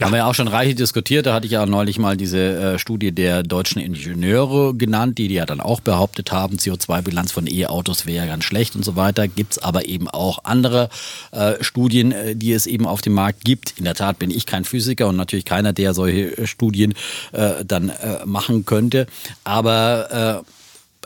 Haben 0.00 0.12
wir 0.12 0.18
ja 0.18 0.26
auch 0.26 0.34
schon 0.34 0.48
reichlich 0.48 0.76
diskutiert. 0.76 1.24
Da 1.24 1.32
hatte 1.32 1.46
ich 1.46 1.52
ja 1.52 1.64
neulich 1.64 1.98
mal 1.98 2.18
diese 2.18 2.74
äh, 2.74 2.78
Studie 2.78 3.12
der 3.12 3.42
deutschen 3.42 3.80
Ingenieure 3.80 4.74
genannt, 4.74 5.16
die, 5.16 5.28
die 5.28 5.34
ja 5.34 5.46
dann 5.46 5.60
auch 5.60 5.80
behauptet 5.80 6.32
haben, 6.32 6.58
CO2-Bilanz 6.58 7.32
von 7.32 7.46
E-Autos 7.46 8.04
wäre 8.04 8.26
ja 8.26 8.26
ganz 8.26 8.44
schlecht 8.44 8.76
und 8.76 8.84
so 8.84 8.94
weiter. 8.94 9.26
Gibt 9.26 9.52
es 9.52 9.58
aber 9.58 9.86
eben 9.86 10.08
auch 10.08 10.44
andere 10.44 10.90
äh, 11.32 11.54
Studien, 11.62 12.12
äh, 12.12 12.36
die 12.36 12.52
es 12.52 12.66
eben 12.66 12.86
auf 12.86 13.00
dem 13.00 13.14
Markt 13.14 13.42
gibt. 13.44 13.78
In 13.78 13.84
der 13.84 13.94
Tat 13.94 14.18
bin 14.18 14.30
ich 14.30 14.44
kein 14.44 14.64
Physiker 14.64 15.08
und 15.08 15.16
natürlich 15.16 15.46
keiner, 15.46 15.72
der 15.72 15.94
solche 15.94 16.36
äh, 16.36 16.46
Studien 16.46 16.92
äh, 17.32 17.64
dann 17.64 17.88
äh, 17.88 18.26
machen 18.26 18.66
könnte. 18.66 19.06
Aber 19.44 20.44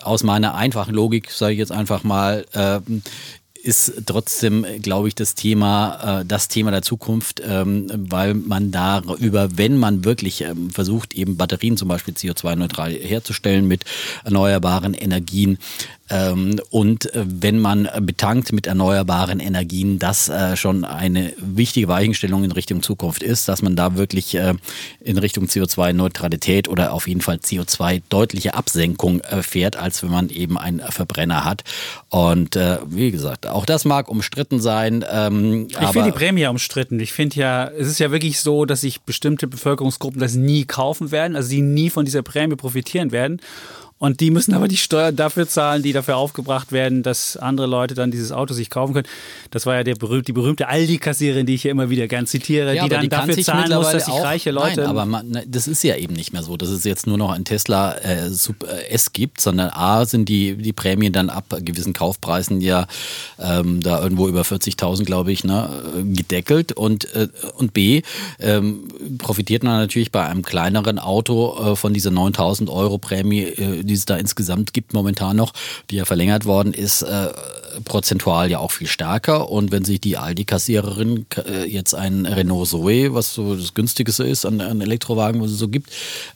aus 0.02 0.22
meiner 0.22 0.54
einfachen 0.54 0.94
Logik, 0.94 1.30
sage 1.30 1.52
ich 1.52 1.58
jetzt 1.58 1.72
einfach 1.72 2.04
mal, 2.04 2.44
äh, 2.52 2.80
ist 3.62 4.02
trotzdem, 4.06 4.64
glaube 4.80 5.08
ich, 5.08 5.14
das 5.14 5.34
Thema, 5.34 6.20
äh, 6.20 6.24
das 6.24 6.48
Thema 6.48 6.70
der 6.70 6.82
Zukunft, 6.82 7.42
ähm, 7.44 7.86
weil 7.90 8.34
man 8.34 8.70
darüber, 8.70 9.56
wenn 9.56 9.76
man 9.76 10.04
wirklich 10.04 10.42
ähm, 10.42 10.70
versucht, 10.70 11.14
eben 11.14 11.36
Batterien 11.36 11.76
zum 11.76 11.88
Beispiel 11.88 12.14
CO2-neutral 12.14 12.92
herzustellen 12.92 13.68
mit 13.68 13.84
erneuerbaren 14.24 14.94
Energien, 14.94 15.58
und 16.70 17.14
äh, 17.14 17.24
wenn 17.24 17.60
man 17.60 17.88
betankt 18.00 18.52
mit 18.52 18.66
erneuerbaren 18.66 19.38
Energien, 19.38 19.98
das 19.98 20.28
äh, 20.28 20.56
schon 20.56 20.84
eine 20.84 21.32
wichtige 21.38 21.86
Weichenstellung 21.86 22.42
in 22.42 22.50
Richtung 22.52 22.82
Zukunft 22.82 23.22
ist, 23.22 23.48
dass 23.48 23.62
man 23.62 23.76
da 23.76 23.96
wirklich 23.96 24.34
äh, 24.34 24.54
in 25.00 25.18
Richtung 25.18 25.44
CO2-Neutralität 25.44 26.68
oder 26.68 26.92
auf 26.92 27.06
jeden 27.06 27.20
Fall 27.20 27.36
CO2 27.36 28.02
deutliche 28.08 28.54
Absenkung 28.54 29.20
äh, 29.20 29.42
fährt, 29.42 29.76
als 29.76 30.02
wenn 30.02 30.10
man 30.10 30.30
eben 30.30 30.58
einen 30.58 30.80
Verbrenner 30.80 31.44
hat. 31.44 31.62
Und 32.08 32.56
wie 32.86 33.10
gesagt, 33.10 33.46
auch 33.46 33.64
das 33.64 33.84
mag 33.84 34.08
umstritten 34.08 34.60
sein. 34.60 35.04
Ähm, 35.10 35.68
Ich 35.68 35.76
finde 35.76 36.04
die 36.04 36.12
Prämie 36.12 36.40
ja 36.42 36.50
umstritten. 36.50 36.98
Ich 36.98 37.12
finde 37.12 37.36
ja, 37.36 37.68
es 37.68 37.86
ist 37.86 38.00
ja 38.00 38.10
wirklich 38.10 38.40
so, 38.40 38.64
dass 38.64 38.80
sich 38.80 39.02
bestimmte 39.02 39.46
Bevölkerungsgruppen 39.46 40.20
das 40.20 40.34
nie 40.34 40.64
kaufen 40.64 41.12
werden, 41.12 41.36
also 41.36 41.50
die 41.50 41.62
nie 41.62 41.90
von 41.90 42.04
dieser 42.04 42.22
Prämie 42.22 42.56
profitieren 42.56 43.12
werden. 43.12 43.40
Und 44.02 44.20
die 44.20 44.30
müssen 44.30 44.54
aber 44.54 44.66
die 44.66 44.78
Steuern 44.78 45.14
dafür 45.14 45.46
zahlen, 45.46 45.82
die 45.82 45.92
dafür 45.92 46.16
aufgebracht 46.16 46.72
werden, 46.72 47.02
dass 47.02 47.36
andere 47.36 47.66
Leute 47.66 47.94
dann 47.94 48.10
dieses 48.10 48.32
Auto 48.32 48.54
sich 48.54 48.70
kaufen 48.70 48.94
können. 48.94 49.06
Das 49.50 49.66
war 49.66 49.74
ja 49.74 49.84
der 49.84 49.94
berühmte, 49.94 50.24
die 50.24 50.32
berühmte 50.32 50.68
Aldi-Kassiererin, 50.68 51.44
die 51.44 51.56
ich 51.56 51.62
hier 51.62 51.70
immer 51.70 51.90
wieder 51.90 52.08
gern 52.08 52.26
zitiere, 52.26 52.74
Ja, 52.74 52.84
die 52.84 52.88
dann 52.88 53.10
kann 53.10 53.28
dafür 53.28 53.44
zahlen 53.44 53.74
muss, 53.74 53.92
dass 53.92 54.06
sich 54.06 54.14
reiche 54.14 54.52
Leute. 54.52 54.80
Nein, 54.80 54.88
aber 54.88 55.04
man, 55.04 55.28
ne, 55.28 55.44
das 55.46 55.68
ist 55.68 55.84
ja 55.84 55.96
eben 55.96 56.14
nicht 56.14 56.32
mehr 56.32 56.42
so, 56.42 56.56
dass 56.56 56.70
es 56.70 56.84
jetzt 56.84 57.06
nur 57.06 57.18
noch 57.18 57.30
ein 57.30 57.44
Tesla 57.44 57.94
äh, 57.98 58.30
Sub 58.30 58.64
äh, 58.64 58.88
S 58.88 59.12
gibt, 59.12 59.38
sondern 59.38 59.68
A 59.68 60.06
sind 60.06 60.30
die, 60.30 60.56
die 60.56 60.72
Prämien 60.72 61.12
dann 61.12 61.28
ab 61.28 61.54
gewissen 61.62 61.92
Kaufpreisen 61.92 62.62
ja 62.62 62.86
ähm, 63.38 63.82
da 63.82 64.02
irgendwo 64.02 64.28
über 64.28 64.40
40.000, 64.40 65.04
glaube 65.04 65.30
ich, 65.30 65.44
ne, 65.44 65.68
äh, 65.94 66.02
gedeckelt 66.04 66.72
und, 66.72 67.14
äh, 67.14 67.28
und 67.54 67.74
B 67.74 68.00
ähm, 68.38 68.88
profitiert 69.18 69.62
man 69.62 69.78
natürlich 69.78 70.10
bei 70.10 70.24
einem 70.24 70.40
kleineren 70.40 70.98
Auto 70.98 71.72
äh, 71.72 71.76
von 71.76 71.92
dieser 71.92 72.10
9.000 72.10 72.70
Euro 72.70 72.96
Prämie, 72.96 73.42
äh, 73.42 73.89
die 73.90 73.96
es 73.96 74.06
da 74.06 74.16
insgesamt 74.16 74.72
gibt 74.72 74.94
momentan 74.94 75.36
noch, 75.36 75.52
die 75.90 75.96
ja 75.96 76.04
verlängert 76.04 76.44
worden 76.44 76.72
ist, 76.72 77.02
äh, 77.02 77.28
prozentual 77.84 78.50
ja 78.50 78.58
auch 78.58 78.70
viel 78.70 78.86
stärker. 78.86 79.50
Und 79.50 79.72
wenn 79.72 79.84
sich 79.84 80.00
die 80.00 80.16
Aldi-Kassiererin 80.16 81.26
äh, 81.46 81.64
jetzt 81.64 81.94
ein 81.94 82.26
Renault 82.26 82.68
Zoe, 82.68 83.14
was 83.14 83.34
so 83.34 83.54
das 83.54 83.74
günstigste 83.74 84.24
ist 84.24 84.44
an, 84.44 84.60
an 84.60 84.80
Elektrowagen, 84.80 85.40
was 85.40 85.50
es 85.50 85.58
so 85.58 85.68
gibt, 85.68 85.90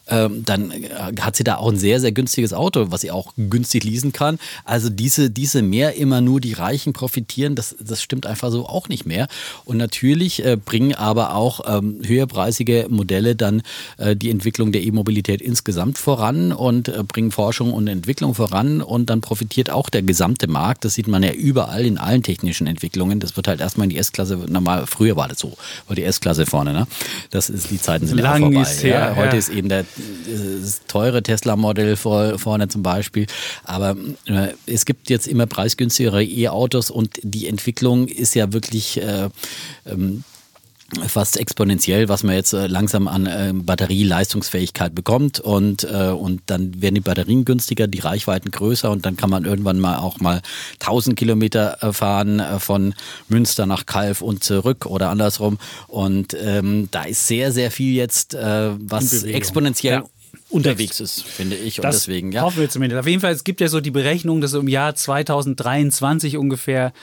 ähm, 0.07 0.43
dann 0.45 0.71
äh, 0.71 0.89
hat 1.19 1.35
sie 1.35 1.43
da 1.43 1.57
auch 1.57 1.71
ein 1.71 1.77
sehr, 1.77 1.99
sehr 1.99 2.11
günstiges 2.11 2.53
Auto, 2.53 2.91
was 2.91 3.01
sie 3.01 3.11
auch 3.11 3.33
günstig 3.37 3.83
leasen 3.83 4.11
kann. 4.11 4.39
Also 4.63 4.89
diese, 4.89 5.29
diese 5.29 5.61
mehr 5.61 5.95
immer 5.95 6.21
nur 6.21 6.39
die 6.39 6.53
Reichen 6.53 6.93
profitieren, 6.93 7.55
das, 7.55 7.75
das 7.79 8.01
stimmt 8.01 8.25
einfach 8.25 8.51
so 8.51 8.67
auch 8.67 8.89
nicht 8.89 9.05
mehr. 9.05 9.27
Und 9.65 9.77
natürlich 9.77 10.43
äh, 10.43 10.57
bringen 10.57 10.93
aber 10.95 11.35
auch 11.35 11.61
ähm, 11.67 11.99
höherpreisige 12.03 12.87
Modelle 12.89 13.35
dann 13.35 13.61
äh, 13.97 14.15
die 14.15 14.29
Entwicklung 14.29 14.71
der 14.71 14.83
E-Mobilität 14.83 15.41
insgesamt 15.41 15.97
voran 15.97 16.51
und 16.51 16.87
äh, 16.87 17.03
bringen 17.03 17.31
Forschung 17.45 17.73
und 17.73 17.87
Entwicklung 17.87 18.33
voran 18.33 18.81
und 18.81 19.07
dann 19.11 19.21
profitiert 19.21 19.69
auch 19.69 19.91
der 19.91 20.01
gesamte 20.01 20.47
Markt. 20.47 20.83
Das 20.83 20.95
sieht 20.95 21.07
man 21.07 21.21
ja 21.21 21.31
überall 21.31 21.85
in 21.85 21.99
allen 21.99 22.23
technischen 22.23 22.65
Entwicklungen. 22.65 23.19
Das 23.19 23.37
wird 23.37 23.47
halt 23.47 23.61
erstmal 23.61 23.83
in 23.83 23.91
die 23.91 23.99
S-Klasse, 23.99 24.35
normal, 24.47 24.87
früher 24.87 25.15
war 25.15 25.27
das 25.27 25.37
so, 25.41 25.55
war 25.85 25.95
die 25.95 26.03
S-Klasse 26.03 26.47
vorne, 26.47 26.73
ne? 26.73 26.87
Das 27.29 27.51
ist, 27.51 27.69
die 27.69 27.79
Zeiten 27.79 28.07
sind 28.07 28.17
ja 28.17 28.23
Lang 28.23 28.41
vorbei. 28.41 28.61
ist 28.61 28.81
her, 28.81 29.11
ja. 29.11 29.15
Heute 29.15 29.33
ja. 29.33 29.37
ist 29.37 29.49
eben 29.49 29.69
der, 29.69 29.85
das 30.59 30.81
teure 30.87 31.21
Tesla-Modell 31.21 31.97
vor, 31.97 32.39
vorne 32.39 32.67
zum 32.67 32.81
Beispiel. 32.81 33.27
Aber 33.63 33.95
äh, 34.25 34.47
es 34.65 34.85
gibt 34.85 35.11
jetzt 35.11 35.27
immer 35.27 35.45
preisgünstigere 35.45 36.23
E-Autos 36.23 36.89
und 36.89 37.19
die 37.21 37.45
Entwicklung 37.45 38.07
ist 38.07 38.33
ja 38.33 38.53
wirklich 38.53 38.99
äh, 38.99 39.29
ähm, 39.85 40.23
fast 41.07 41.37
exponentiell, 41.37 42.09
was 42.09 42.21
man 42.23 42.35
jetzt 42.35 42.53
äh, 42.53 42.67
langsam 42.67 43.07
an 43.07 43.25
äh, 43.25 43.51
Batterieleistungsfähigkeit 43.53 44.93
bekommt 44.93 45.39
und, 45.39 45.83
äh, 45.83 46.09
und 46.09 46.41
dann 46.45 46.79
werden 46.81 46.95
die 46.95 47.01
Batterien 47.01 47.43
günstiger, 47.43 47.87
die 47.87 47.99
Reichweiten 47.99 48.51
größer 48.51 48.91
und 48.91 49.05
dann 49.05 49.17
kann 49.17 49.29
man 49.31 49.45
irgendwann 49.45 49.79
mal 49.79 49.97
auch 49.97 50.19
mal 50.19 50.41
1000 50.79 51.17
Kilometer 51.17 51.77
fahren 51.91 52.39
äh, 52.39 52.59
von 52.59 52.93
Münster 53.29 53.65
nach 53.65 53.85
Kalf 53.87 54.21
und 54.21 54.43
zurück 54.43 54.85
oder 54.85 55.09
andersrum 55.09 55.57
und 55.87 56.35
ähm, 56.39 56.87
da 56.91 57.03
ist 57.03 57.25
sehr, 57.27 57.51
sehr 57.51 57.71
viel 57.71 57.95
jetzt, 57.95 58.35
was 58.35 59.23
exponentiell 59.23 59.93
Ja. 59.95 60.03
unterwegs 60.49 60.99
ist, 60.99 61.23
finde 61.23 61.55
ich 61.55 61.79
und 61.79 61.83
Das 61.83 61.95
deswegen, 61.97 62.31
ja. 62.31 62.43
Hoffen 62.43 62.59
wir 62.59 62.69
zumindest. 62.69 62.99
Auf 62.99 63.07
jeden 63.07 63.21
Fall, 63.21 63.33
es 63.33 63.43
gibt 63.43 63.59
ja 63.59 63.67
so 63.69 63.81
die 63.81 63.91
Berechnung, 63.91 64.39
dass 64.41 64.53
im 64.53 64.67
Jahr 64.67 64.93
2023 64.95 66.37
ungefähr 66.37 66.93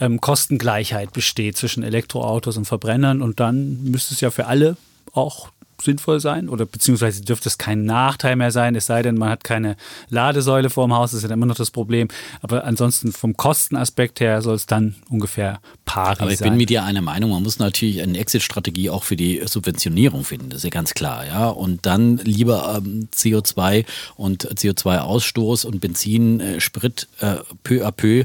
ähm, 0.00 0.20
Kostengleichheit 0.20 1.12
besteht 1.12 1.56
zwischen 1.56 1.82
Elektroautos 1.82 2.56
und 2.56 2.64
Verbrennern. 2.64 3.22
Und 3.22 3.40
dann 3.40 3.82
müsste 3.84 4.14
es 4.14 4.20
ja 4.20 4.30
für 4.30 4.46
alle 4.46 4.76
auch 5.12 5.50
sinnvoll 5.82 6.20
sein 6.20 6.48
oder 6.48 6.66
beziehungsweise 6.66 7.22
dürfte 7.22 7.48
es 7.48 7.58
kein 7.58 7.84
Nachteil 7.84 8.36
mehr 8.36 8.50
sein, 8.50 8.74
es 8.74 8.86
sei 8.86 9.02
denn, 9.02 9.16
man 9.16 9.30
hat 9.30 9.44
keine 9.44 9.76
Ladesäule 10.08 10.70
vorm 10.70 10.94
Haus, 10.94 11.10
das 11.12 11.22
ist 11.22 11.28
ja 11.28 11.34
immer 11.34 11.46
noch 11.46 11.56
das 11.56 11.70
Problem. 11.70 12.08
Aber 12.40 12.64
ansonsten 12.64 13.12
vom 13.12 13.36
Kostenaspekt 13.36 14.20
her 14.20 14.42
soll 14.42 14.54
es 14.54 14.66
dann 14.66 14.96
ungefähr 15.08 15.60
pari 15.84 16.16
Aber 16.20 16.30
ich 16.30 16.38
sein. 16.38 16.50
bin 16.50 16.58
mit 16.58 16.70
dir 16.70 16.84
einer 16.84 17.02
Meinung, 17.02 17.30
man 17.30 17.42
muss 17.42 17.58
natürlich 17.58 18.02
eine 18.02 18.18
Exit-Strategie 18.18 18.90
auch 18.90 19.04
für 19.04 19.16
die 19.16 19.42
Subventionierung 19.44 20.24
finden, 20.24 20.50
das 20.50 20.58
ist 20.58 20.64
ja 20.64 20.70
ganz 20.70 20.94
klar, 20.94 21.26
ja. 21.26 21.48
Und 21.48 21.86
dann 21.86 22.18
lieber 22.18 22.76
ähm, 22.78 23.08
CO2 23.14 23.84
und 24.16 24.48
CO2-Ausstoß 24.48 25.66
und 25.66 25.80
Benzin, 25.80 26.40
äh, 26.40 26.60
Sprit 26.60 27.08
äh, 27.20 27.36
peu 27.62 27.86
à 27.86 27.92
peu 27.92 28.24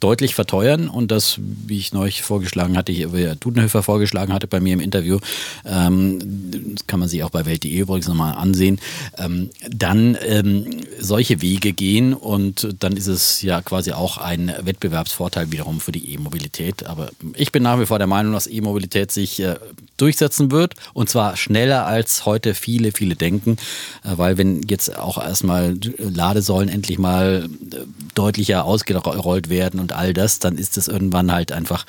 deutlich 0.00 0.34
verteuern 0.34 0.88
und 0.88 1.10
das, 1.10 1.38
wie 1.40 1.78
ich 1.78 1.92
neulich 1.92 2.22
vorgeschlagen 2.22 2.76
hatte, 2.76 2.92
wie 2.92 3.24
Herr 3.24 3.36
Dudenhöfer 3.36 3.82
vorgeschlagen 3.82 4.32
hatte 4.32 4.46
bei 4.46 4.60
mir 4.60 4.74
im 4.74 4.80
Interview, 4.80 5.18
ähm, 5.64 6.76
kann 6.86 7.00
man 7.00 7.08
sich 7.08 7.22
auch 7.24 7.30
bei 7.30 7.46
Welt.de 7.46 7.70
übrigens 7.70 8.08
nochmal 8.08 8.34
ansehen, 8.34 8.78
ähm, 9.18 9.50
dann 9.70 10.16
ähm, 10.26 10.66
solche 10.98 11.42
Wege 11.42 11.72
gehen 11.72 12.14
und 12.14 12.68
dann 12.80 12.96
ist 12.96 13.06
es 13.06 13.42
ja 13.42 13.62
quasi 13.62 13.92
auch 13.92 14.18
ein 14.18 14.52
Wettbewerbsvorteil 14.62 15.52
wiederum 15.52 15.80
für 15.80 15.92
die 15.92 16.12
E-Mobilität. 16.14 16.84
Aber 16.86 17.10
ich 17.34 17.52
bin 17.52 17.62
nach 17.62 17.80
wie 17.80 17.86
vor 17.86 17.98
der 17.98 18.06
Meinung, 18.06 18.32
dass 18.32 18.46
E-Mobilität 18.46 19.10
sich 19.10 19.40
äh, 19.40 19.56
durchsetzen 19.96 20.50
wird 20.50 20.74
und 20.94 21.08
zwar 21.08 21.36
schneller 21.36 21.86
als 21.86 22.26
heute 22.26 22.54
viele, 22.54 22.92
viele 22.92 23.14
denken, 23.14 23.56
äh, 24.04 24.16
weil 24.16 24.38
wenn 24.38 24.62
jetzt 24.62 24.96
auch 24.96 25.22
erstmal 25.22 25.76
Ladesäulen 25.98 26.68
endlich 26.68 26.98
mal 26.98 27.48
äh, 27.72 27.76
deutlicher 28.14 28.64
ausgerollt 28.64 29.48
werden 29.48 29.80
und 29.80 29.92
all 29.92 30.12
das, 30.12 30.38
dann 30.38 30.58
ist 30.58 30.76
es 30.76 30.88
irgendwann 30.88 31.32
halt 31.32 31.52
einfach 31.52 31.86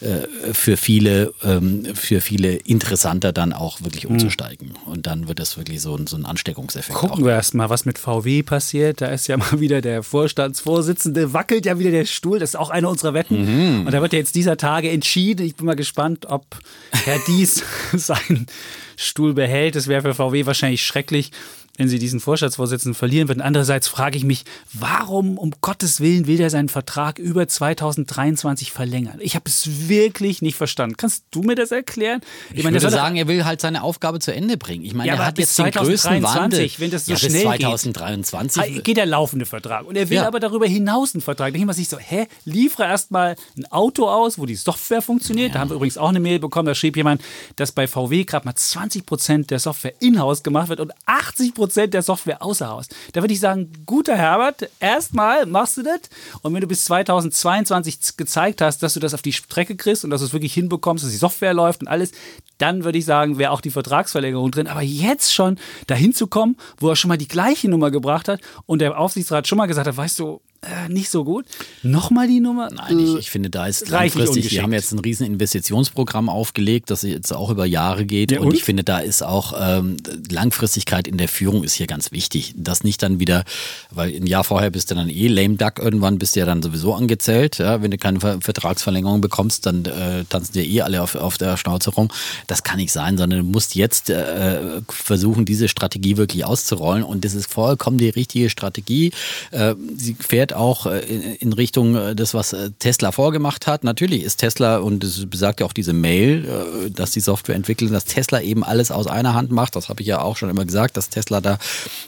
äh, 0.00 0.52
für 0.52 0.76
viele, 0.76 1.32
ähm, 1.42 1.84
für 1.94 2.20
viele 2.20 2.54
interessanter 2.54 3.32
dann 3.32 3.52
auch 3.52 3.82
wirklich 3.82 4.06
umzusteigen 4.06 4.74
und 4.86 5.06
dann 5.06 5.28
wird 5.28 5.40
es 5.40 5.56
wirklich 5.56 5.80
so, 5.80 5.98
so 6.06 6.16
ein 6.16 6.24
Ansteckungseffekt. 6.24 6.98
Gucken 6.98 7.22
auch. 7.22 7.26
wir 7.26 7.32
erst 7.32 7.54
mal, 7.54 7.70
was 7.70 7.84
mit 7.84 7.98
VW 7.98 8.42
passiert. 8.42 9.00
Da 9.00 9.06
ist 9.06 9.26
ja 9.26 9.36
mal 9.36 9.60
wieder 9.60 9.80
der 9.80 10.02
Vorstandsvorsitzende, 10.02 11.32
wackelt 11.32 11.66
ja 11.66 11.78
wieder 11.78 11.90
der 11.90 12.04
Stuhl. 12.04 12.38
Das 12.38 12.50
ist 12.50 12.56
auch 12.56 12.70
eine 12.70 12.88
unserer 12.88 13.14
Wetten. 13.14 13.80
Mhm. 13.80 13.86
Und 13.86 13.92
da 13.92 14.00
wird 14.00 14.12
ja 14.12 14.18
jetzt 14.18 14.34
dieser 14.34 14.56
Tage 14.56 14.90
entschieden. 14.90 15.46
Ich 15.46 15.56
bin 15.56 15.66
mal 15.66 15.76
gespannt, 15.76 16.26
ob 16.26 16.44
Herr 17.04 17.18
Dies 17.26 17.43
seinen 17.92 18.46
Stuhl 18.96 19.34
behält. 19.34 19.76
Das 19.76 19.88
wäre 19.88 20.02
für 20.02 20.14
VW 20.14 20.46
wahrscheinlich 20.46 20.84
schrecklich, 20.84 21.30
wenn 21.76 21.88
sie 21.88 21.98
diesen 21.98 22.20
Vorstandsvorsitzenden 22.20 22.94
verlieren 22.94 23.28
würden. 23.28 23.40
Andererseits 23.40 23.88
frage 23.88 24.16
ich 24.16 24.24
mich, 24.24 24.44
warum 24.72 25.38
um 25.38 25.52
Gottes 25.60 26.00
Willen 26.00 26.26
will 26.26 26.36
der 26.36 26.50
seinen 26.50 26.68
Vertrag 26.68 27.18
über 27.18 27.48
2023 27.48 28.70
verlängern? 28.72 29.18
Ich 29.20 29.34
habe 29.34 29.44
es 29.48 29.88
wirklich 29.88 30.40
nicht 30.42 30.54
verstanden. 30.56 30.96
Kannst 30.96 31.24
du 31.32 31.42
mir 31.42 31.54
das 31.56 31.72
erklären? 31.72 32.20
Ich, 32.52 32.62
meine, 32.62 32.74
der 32.78 32.82
würde 32.82 32.96
sagen, 32.96 33.16
er 33.16 33.26
will 33.28 33.44
halt 33.44 33.60
seine 33.60 33.82
Aufgabe 33.82 34.20
zu 34.20 34.32
Ende 34.32 34.56
bringen. 34.56 34.84
Ich 34.84 34.94
meine, 34.94 35.08
Ja, 35.08 35.14
er 35.16 35.26
hat 35.26 35.38
jetzt 35.38 35.58
den 35.58 35.66
größten 35.70 36.22
2023, 36.22 36.60
Wandel. 36.60 36.70
wenn 36.78 36.90
das 36.90 37.06
so 37.06 37.12
ja, 37.12 37.18
schnell 37.18 37.32
geht. 37.32 37.60
2023. 37.60 38.62
Ah, 38.62 38.80
geht 38.80 38.96
der 38.96 39.06
laufende 39.06 39.46
Vertrag. 39.46 39.84
Und 39.86 39.96
er 39.96 40.08
will 40.10 40.18
Ja. 40.18 40.26
aber 40.28 40.40
darüber 40.40 40.66
hinaus 40.66 41.14
einen 41.14 41.22
Vertrag. 41.22 41.48
Da 41.48 41.50
denke 41.50 41.58
ich 41.58 41.66
mir 41.66 41.74
sich 41.74 41.88
so, 41.88 41.98
hä, 41.98 42.26
liefere 42.44 42.84
erstmal 42.84 43.36
ein 43.58 43.70
Auto 43.72 44.08
aus, 44.08 44.38
wo 44.38 44.46
die 44.46 44.54
Software 44.54 45.02
funktioniert. 45.02 45.54
Da 45.54 45.58
haben 45.58 45.70
wir 45.70 45.74
übrigens 45.76 45.98
auch 45.98 46.08
eine 46.08 46.20
Mail 46.20 46.38
bekommen, 46.38 46.66
da 46.66 46.74
schrieb 46.74 46.96
jemand, 46.96 47.20
dass 47.56 47.72
bei 47.72 47.86
VW 47.88 48.24
gerade 48.24 48.46
mal 48.46 48.54
20 48.54 49.04
Prozent 49.04 49.50
der 49.50 49.58
Software 49.58 49.92
in-house 50.00 50.42
gemacht 50.42 50.68
wird 50.68 50.80
und 50.80 50.92
80 51.06 51.52
Prozent 51.54 51.63
der 51.66 52.02
Software 52.02 52.42
außer 52.42 52.68
Haus. 52.68 52.86
Da 53.12 53.22
würde 53.22 53.34
ich 53.34 53.40
sagen, 53.40 53.72
guter 53.86 54.16
Herbert, 54.16 54.68
erstmal 54.80 55.46
machst 55.46 55.76
du 55.76 55.82
das 55.82 56.00
und 56.42 56.54
wenn 56.54 56.60
du 56.60 56.66
bis 56.66 56.84
2022 56.86 58.00
z- 58.00 58.16
gezeigt 58.18 58.60
hast, 58.60 58.82
dass 58.82 58.94
du 58.94 59.00
das 59.00 59.14
auf 59.14 59.22
die 59.22 59.32
Strecke 59.32 59.76
kriegst 59.76 60.04
und 60.04 60.10
dass 60.10 60.20
du 60.20 60.26
es 60.26 60.32
wirklich 60.32 60.54
hinbekommst, 60.54 61.04
dass 61.04 61.10
die 61.10 61.16
Software 61.16 61.54
läuft 61.54 61.80
und 61.82 61.88
alles, 61.88 62.12
dann 62.58 62.84
würde 62.84 62.98
ich 62.98 63.04
sagen, 63.04 63.38
wäre 63.38 63.50
auch 63.50 63.60
die 63.60 63.70
Vertragsverlängerung 63.70 64.50
drin. 64.50 64.66
Aber 64.66 64.82
jetzt 64.82 65.34
schon 65.34 65.58
dahin 65.86 66.12
zu 66.12 66.26
kommen, 66.26 66.56
wo 66.78 66.88
er 66.88 66.96
schon 66.96 67.08
mal 67.08 67.18
die 67.18 67.28
gleiche 67.28 67.68
Nummer 67.68 67.90
gebracht 67.90 68.28
hat 68.28 68.40
und 68.66 68.80
der 68.80 68.98
Aufsichtsrat 68.98 69.46
schon 69.46 69.58
mal 69.58 69.66
gesagt 69.66 69.88
hat, 69.88 69.96
weißt 69.96 70.18
du, 70.18 70.40
äh, 70.64 70.88
nicht 70.88 71.10
so 71.10 71.24
gut. 71.24 71.46
Nochmal 71.82 72.26
die 72.26 72.40
Nummer? 72.40 72.70
Nein, 72.70 72.98
ich, 72.98 73.14
ich 73.16 73.30
finde, 73.30 73.50
da 73.50 73.66
ist 73.66 73.88
langfristig, 73.88 74.48
die 74.48 74.62
haben 74.62 74.72
jetzt 74.72 74.92
ein 74.92 74.98
riesen 74.98 75.26
Investitionsprogramm 75.26 76.28
aufgelegt, 76.28 76.90
das 76.90 77.02
jetzt 77.02 77.32
auch 77.32 77.50
über 77.50 77.66
Jahre 77.66 78.06
geht. 78.06 78.32
Ja, 78.32 78.40
und, 78.40 78.48
und? 78.48 78.54
ich 78.54 78.64
finde, 78.64 78.84
da 78.84 78.98
ist 78.98 79.22
auch 79.22 79.54
ähm, 79.58 79.96
Langfristigkeit 80.30 81.06
in 81.06 81.18
der 81.18 81.28
Führung 81.28 81.64
ist 81.64 81.74
hier 81.74 81.86
ganz 81.86 82.12
wichtig. 82.12 82.54
Das 82.56 82.84
nicht 82.84 83.02
dann 83.02 83.20
wieder, 83.20 83.44
weil 83.90 84.14
ein 84.14 84.26
Jahr 84.26 84.44
vorher 84.44 84.70
bist 84.70 84.90
du 84.90 84.94
dann 84.94 85.10
eh 85.10 85.28
lame 85.28 85.56
duck, 85.56 85.78
irgendwann 85.78 86.18
bist 86.18 86.34
du 86.36 86.40
ja 86.40 86.46
dann 86.46 86.62
sowieso 86.62 86.94
angezählt. 86.94 87.58
Ja? 87.58 87.82
Wenn 87.82 87.90
du 87.90 87.98
keine 87.98 88.20
Ver 88.20 88.38
Vertragsverlängerung 88.40 89.20
bekommst, 89.20 89.66
dann 89.66 89.84
äh, 89.84 90.24
tanzen 90.28 90.54
dir 90.54 90.64
eh 90.64 90.80
alle 90.82 91.02
auf, 91.02 91.14
auf 91.14 91.36
der 91.36 91.56
Schnauze 91.56 91.90
rum. 91.90 92.08
Das 92.46 92.53
kann 92.62 92.76
nicht 92.76 92.92
sein, 92.92 93.16
sondern 93.16 93.40
du 93.40 93.44
musst 93.46 93.74
jetzt 93.74 94.10
äh, 94.10 94.80
versuchen, 94.88 95.44
diese 95.44 95.68
Strategie 95.68 96.16
wirklich 96.16 96.44
auszurollen. 96.44 97.02
Und 97.02 97.24
das 97.24 97.34
ist 97.34 97.52
vollkommen 97.52 97.98
die 97.98 98.08
richtige 98.08 98.50
Strategie. 98.50 99.12
Äh, 99.50 99.74
sie 99.96 100.14
fährt 100.14 100.52
auch 100.52 100.86
äh, 100.86 101.00
in, 101.00 101.22
in 101.22 101.52
Richtung 101.52 101.96
äh, 101.96 102.14
des, 102.14 102.34
was 102.34 102.52
äh, 102.52 102.70
Tesla 102.78 103.12
vorgemacht 103.12 103.66
hat. 103.66 103.84
Natürlich 103.84 104.22
ist 104.22 104.36
Tesla, 104.36 104.78
und 104.78 105.02
das 105.02 105.26
besagt 105.26 105.60
ja 105.60 105.66
auch 105.66 105.72
diese 105.72 105.92
Mail, 105.92 106.90
dass 106.94 107.10
die 107.12 107.20
Software 107.20 107.54
entwickeln, 107.54 107.92
dass 107.92 108.04
Tesla 108.04 108.40
eben 108.40 108.64
alles 108.64 108.90
aus 108.90 109.06
einer 109.06 109.34
Hand 109.34 109.50
macht. 109.50 109.76
Das 109.76 109.88
habe 109.88 110.02
ich 110.02 110.06
ja 110.06 110.20
auch 110.20 110.36
schon 110.36 110.50
immer 110.50 110.64
gesagt, 110.64 110.96
dass 110.96 111.10
Tesla 111.10 111.40
da 111.40 111.58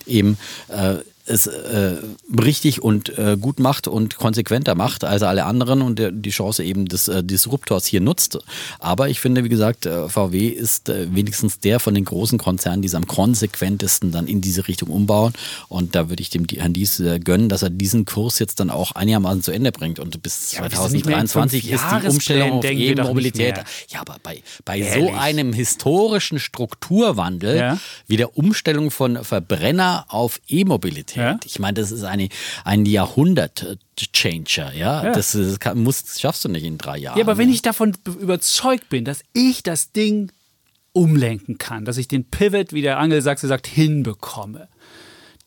eben 0.07 0.39
äh, 0.69 0.97
es 1.27 1.47
äh, 1.47 1.97
richtig 2.41 2.83
und 2.83 3.17
äh, 3.19 3.37
gut 3.41 3.61
macht 3.61 3.89
und 3.89 4.17
konsequenter 4.17 4.75
macht 4.75 5.05
als 5.05 5.23
alle 5.23 5.45
anderen 5.45 5.83
und 5.83 5.99
der, 5.99 6.13
die 6.13 6.31
Chance 6.31 6.65
eben 6.65 6.87
des 6.87 7.09
äh, 7.09 7.23
Disruptors 7.23 7.87
hier 7.87 8.01
nutzt. 8.01 8.39
Aber 8.79 9.09
ich 9.09 9.21
finde, 9.21 9.45
wie 9.45 9.49
gesagt, 9.49 9.87
äh, 9.87 10.09
VW 10.09 10.49
ist 10.49 10.89
äh, 10.89 11.15
wenigstens 11.15 11.59
der 11.61 11.81
von 11.81 11.95
den 11.95 12.05
großen 12.05 12.39
Konzernen, 12.39 12.83
die 12.83 12.89
es 12.89 12.95
am 12.95 13.07
konsequentesten 13.07 14.13
dann 14.13 14.27
in 14.27 14.41
diese 14.41 14.69
Richtung 14.69 14.89
umbauen. 14.91 15.33
Und 15.69 15.95
da 15.95 16.09
würde 16.09 16.23
ich 16.23 16.31
dem 16.31 16.47
Herrn 16.49 16.73
Dies 16.73 17.01
äh, 17.01 17.19
gönnen, 17.19 17.49
dass 17.49 17.63
er 17.63 17.71
diesen 17.71 18.05
Kurs 18.05 18.39
jetzt 18.39 18.61
dann 18.61 18.71
auch 18.71 18.93
einigermaßen 18.93 19.43
zu 19.43 19.53
Ende 19.53 19.73
bringt. 19.73 19.99
Und 19.99 20.23
bis 20.23 20.53
Ja, 20.53 20.61
aber 20.61 20.71
wir 20.71 20.79
sind 20.79 20.93
nicht 20.93 21.07
mehr 21.07 21.19
in 21.19 21.27
2023 21.27 21.71
ist 21.71 21.85
die 22.03 22.09
Umstellung 22.09 22.53
auf 22.59 22.65
E-Mobilität. 22.65 23.55
Ja, 23.89 24.01
aber 24.01 24.17
bei, 24.23 24.43
bei 24.65 24.83
so 24.83 25.13
einem 25.13 25.53
historischen 25.53 26.39
Strukturwandel 26.39 27.57
Ja. 27.57 27.79
wie 28.07 28.17
der 28.17 28.37
Umstellung 28.37 28.91
von 28.91 29.25
Verbrenner 29.25 30.07
auf 30.09 30.41
E-Mobilität. 30.49 31.16
Ja. 31.17 31.39
Ich 31.45 31.59
meine, 31.59 31.75
das 31.75 31.91
ist 31.93 32.03
eine, 32.05 32.29
ein 32.65 32.87
Jahrhundert-Changer, 32.87 34.73
ja. 34.75 35.05
Ja. 35.05 35.13
Das, 35.13 35.35
ist- 35.35 35.61
kann, 35.61 35.83
muss, 35.83 36.05
das 36.05 36.21
schaffst 36.21 36.45
du 36.45 36.49
nicht 36.49 36.65
in 36.65 36.79
drei 36.79 36.99
Jahren. 36.99 37.19
Ja, 37.19 37.25
aber 37.25 37.39
wenn 37.39 37.51
ich 37.51 37.63
davon 37.63 37.93
be- 38.05 38.11
überzeugt 38.13 38.89
bin, 38.89 39.05
dass 39.05 39.21
ich 39.33 39.63
das 39.63 39.93
Ding 39.93 40.31
umlenken 40.93 41.59
kann, 41.59 41.85
dass 41.85 41.99
ich 41.99 42.09
den 42.09 42.25
Pivot, 42.25 42.73
wie 42.73 42.83
der 42.83 42.99
Angelsachse 42.99 43.47
sagt, 43.49 43.67
hinbekomme, 43.67 44.69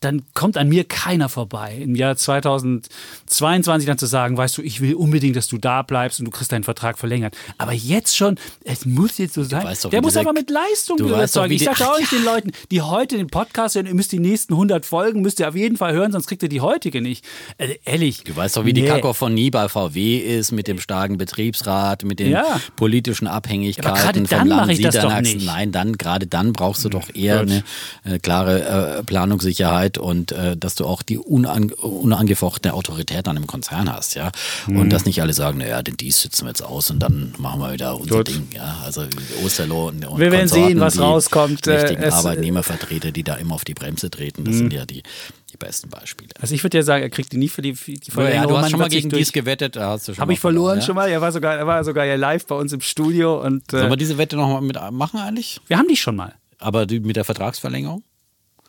dann 0.02 0.22
kommt 0.34 0.56
an 0.58 0.70
mir 0.70 0.86
keiner 0.86 1.28
vorbei. 1.30 1.78
Im 1.82 1.94
Jahr 1.96 2.16
2022 2.16 3.86
dann 3.88 3.98
zu 3.98 4.06
sagen, 4.06 4.38
weißt 4.38 4.58
du, 4.58 4.62
ich 4.62 4.82
will 4.82 4.94
unbedingt, 4.96 5.36
dass 5.36 5.48
du 5.48 5.58
da 5.58 5.82
bleibst 5.82 6.20
und 6.20 6.26
du 6.26 6.32
kriegst 6.32 6.52
deinen 6.52 6.64
Vertrag 6.64 6.98
verlängert. 6.98 7.36
Aber 7.58 7.74
jetzt 7.74 8.16
schon, 8.16 8.38
es 8.64 8.86
muss 8.86 9.18
jetzt 9.18 9.34
so 9.34 9.44
sein. 9.44 9.66
doch, 9.82 9.90
der 9.90 10.02
muss 10.02 10.16
aber 10.18 10.34
mit 10.34 10.50
Leistung 10.50 10.98
du 10.98 11.08
überzeugen. 11.08 11.52
Ich 11.54 11.60
die- 11.60 11.66
sage 11.66 11.86
auch 11.90 12.00
nicht 12.00 12.12
den 12.14 12.24
Leuten, 12.24 12.52
die 12.72 12.82
heute 12.82 13.18
den 13.18 13.28
Podcast 13.28 13.76
hören, 13.76 13.86
ihr 13.88 13.94
müsst 13.94 14.12
die 14.12 14.20
nächsten 14.20 14.54
100 14.54 14.86
Folgen, 14.86 15.22
müsst 15.22 15.40
ihr 15.40 15.50
auf 15.50 15.56
jeden 15.56 15.78
Fall 15.78 15.94
hören, 15.94 16.12
sonst 16.12 16.28
kriegt 16.28 16.44
ihr 16.44 16.50
die 16.50 16.62
heutige 16.62 17.02
nicht. 17.02 17.26
Äh, 17.58 17.76
ehrlich. 17.86 18.24
Du 18.24 18.36
weißt 18.36 18.56
doch, 18.58 18.66
wie 18.66 18.74
die 18.74 18.82
Nee. 18.84 18.88
Kakophonie 18.88 19.50
bei 19.52 19.68
VW 19.68 20.18
ist 20.18 20.52
mit 20.52 20.68
dem 20.68 20.80
starken 20.80 21.18
Betriebsrat, 21.18 22.04
mit 22.04 22.20
den 22.20 22.32
Ja. 22.32 22.60
politischen 22.78 23.28
Abhängigkeiten 23.28 24.26
vom 24.28 24.38
dann 24.38 24.48
Land. 24.48 24.62
mache 24.62 24.72
ich 24.74 24.82
das 24.82 24.96
doch 24.96 25.20
nicht. 25.22 25.46
Nein, 25.46 25.72
dann 25.72 25.98
gerade 25.98 26.26
dann 26.28 26.54
brauchst 26.54 26.86
du 26.86 26.90
doch 26.90 27.14
eher 27.14 27.44
gut. 27.46 27.64
eine 28.06 28.16
äh, 28.16 28.20
klare 28.20 29.00
äh, 29.00 29.04
Planungssicherheit 29.04 29.89
und 29.98 30.32
äh, 30.32 30.56
dass 30.56 30.76
du 30.76 30.86
auch 30.86 31.02
die 31.02 31.18
unan 31.18 31.72
unangefochtene 31.72 32.74
Autorität 32.74 33.28
an 33.28 33.38
einem 33.38 33.48
Konzern 33.48 33.92
hast, 33.92 34.16
ja. 34.16 34.32
Mhm. 34.68 34.80
Und 34.82 34.90
dass 34.94 35.06
nicht 35.06 35.22
alle 35.22 35.34
sagen, 35.34 35.58
naja, 35.60 35.82
den 35.82 35.98
dies 35.98 36.22
sitzen 36.22 36.46
wir 36.46 36.50
jetzt 36.50 36.62
aus 36.64 36.92
und 36.92 37.00
dann 37.00 37.34
machen 37.38 37.60
wir 37.62 37.74
wieder 37.74 38.00
unser 38.00 38.18
Gut. 38.18 38.28
Ding, 38.30 38.48
ja. 38.54 38.78
Also 38.86 39.06
Osterloh 39.44 39.88
und, 39.90 40.06
und 40.06 40.20
Wir 40.20 40.32
werden 40.32 40.42
Konsorten, 40.50 40.68
sehen, 40.68 40.80
was 40.80 40.94
die 40.94 41.00
rauskommt. 41.00 41.68
Äh, 41.68 41.72
Mächtigen 41.82 42.04
es- 42.04 42.14
Arbeitnehmervertreter, 42.14 43.12
die 43.12 43.24
da 43.24 43.36
immer 43.36 43.56
auf 43.56 43.66
die 43.66 43.74
Bremse 43.74 44.10
treten, 44.10 44.46
das 44.46 44.56
sind 44.56 44.74
ja 44.74 44.86
die, 44.86 45.04
die 45.52 45.58
besten 45.58 45.90
Beispiele. 45.90 46.30
Also 46.40 46.54
ich 46.56 46.64
würde 46.64 46.78
ja 46.78 46.84
sagen, 46.84 47.04
er 47.04 47.10
kriegt 47.10 47.32
die 47.32 47.38
nie 47.38 47.50
für 47.50 47.62
die, 47.62 47.74
die 47.74 47.94
Ja, 48.08 48.14
Verlängerung. 48.14 48.50
du 48.50 48.58
hast 48.58 48.70
schon 48.72 48.80
mal 48.80 48.90
gegen 48.90 49.10
durch- 49.10 49.22
dies 49.24 49.32
gewettet, 49.32 49.76
da 49.76 49.90
hast 49.92 50.08
du 50.08 50.14
schon 50.14 50.22
Habe 50.22 50.30
mal 50.30 50.34
ich 50.34 50.40
verloren 50.40 50.80
ja? 50.80 50.86
schon 50.86 50.96
mal. 50.96 51.10
Er 51.10 51.22
war 51.22 51.32
sogar, 51.32 51.56
er 51.56 51.66
war 51.68 51.84
sogar 51.84 52.06
ja 52.06 52.16
live 52.16 52.46
bei 52.46 52.56
uns 52.56 52.72
im 52.74 52.82
Studio 52.82 53.42
und 53.42 53.72
Sollen 53.72 53.88
äh, 53.88 53.90
wir 53.90 53.98
diese 53.98 54.18
Wette 54.18 54.36
noch 54.36 54.48
mal 54.48 54.62
mit 54.62 54.78
machen 54.92 55.20
eigentlich? 55.20 55.60
wir 55.68 55.78
haben 55.78 55.88
die 55.88 55.98
schon 55.98 56.16
mal. 56.16 56.34
Aber 56.60 56.86
die, 56.86 57.00
mit 57.00 57.16
der 57.16 57.24
Vertragsverlängerung? 57.24 58.04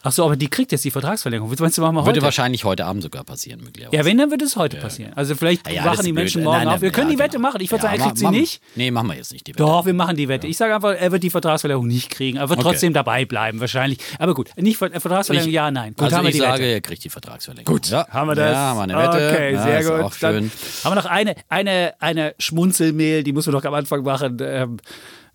Ach 0.02 0.12
so, 0.12 0.24
aber 0.24 0.34
die 0.36 0.48
kriegt 0.48 0.72
jetzt 0.72 0.84
die 0.84 0.90
Vertragsverlängerung. 0.90 1.54
Meinst 1.58 1.76
du, 1.76 1.82
machen 1.82 1.94
wir 1.94 2.00
Würde 2.06 2.20
heute? 2.20 2.22
wahrscheinlich 2.22 2.64
heute 2.64 2.86
Abend 2.86 3.02
sogar 3.02 3.22
passieren, 3.22 3.60
möglicherweise. 3.62 3.96
Ja, 3.98 4.04
wenn, 4.06 4.16
dann 4.16 4.30
wird 4.30 4.40
es 4.40 4.56
heute 4.56 4.78
passieren. 4.78 5.12
Also 5.14 5.34
vielleicht 5.34 5.66
Ja, 5.68 5.74
ja, 5.74 5.84
wachen 5.84 6.04
die. 6.06 6.12
Menschen 6.12 6.38
Nein, 6.42 6.44
morgen 6.46 6.64
nein, 6.64 6.74
auf. 6.76 6.80
Wir 6.80 6.90
können 6.90 7.08
ja, 7.10 7.16
die 7.16 7.18
Wette 7.18 7.36
genau. 7.36 7.48
machen. 7.48 7.60
Ich 7.60 7.70
würde 7.70 7.84
Ja, 7.84 7.90
sagen, 7.90 8.00
er 8.00 8.04
ma- 8.04 8.06
kriegt 8.06 8.18
sie 8.18 8.24
machen- 8.24 8.36
nicht. 8.36 8.62
Nee, 8.76 8.90
machen 8.90 9.08
wir 9.08 9.16
jetzt 9.16 9.32
nicht 9.32 9.46
die 9.46 9.52
Wette. 9.52 9.62
Doch, 9.62 9.84
wir 9.84 9.92
machen 9.92 10.16
die 10.16 10.28
Wette. 10.28 10.46
Ich 10.46 10.56
sage 10.56 10.74
einfach, 10.74 10.94
er 10.98 11.12
wird 11.12 11.22
die 11.22 11.28
Vertragsverlängerung 11.30 11.86
nicht 11.86 12.08
kriegen. 12.08 12.38
Er 12.38 12.48
wird 12.48 12.58
Okay. 12.60 12.68
trotzdem 12.70 12.92
dabei 12.94 13.26
bleiben, 13.26 13.60
wahrscheinlich. 13.60 13.98
Aber 14.18 14.32
gut, 14.34 14.48
nicht 14.56 14.78
Ver- 14.78 14.90
Vertragsverlängerung, 14.90 15.48
Ich- 15.50 15.54
ja, 15.54 15.70
nein. 15.70 15.92
Gut, 15.94 16.04
also 16.04 16.16
haben 16.16 16.24
wir 16.24 16.28
ich 16.30 16.34
die 16.36 16.40
sage, 16.40 16.62
Wette. 16.62 16.72
er 16.72 16.80
kriegt 16.80 17.04
die 17.04 17.10
Vertragsverlängerung. 17.10 17.76
Gut, 17.76 17.88
ja. 17.90 18.06
haben 18.08 18.28
wir 18.28 18.34
das? 18.34 18.52
Ja, 18.52 18.58
haben 18.58 18.76
wir 18.78 18.82
eine 18.82 18.96
Wette. 18.96 19.34
Okay, 19.34 19.52
ja, 19.52 19.62
sehr 19.62 19.82
gut. 19.84 20.00
Auch 20.06 20.12
schön. 20.14 20.20
Dann 20.32 20.50
haben 20.84 20.90
wir 20.92 21.02
noch 21.02 21.10
eine, 21.10 21.34
eine, 21.50 21.94
eine 22.00 22.34
Schmunzelmail, 22.38 23.22
die 23.22 23.32
müssen 23.34 23.52
wir 23.52 23.60
doch 23.60 23.66
am 23.66 23.74
Anfang 23.74 24.02
machen. 24.02 24.38
Ähm, 24.40 24.78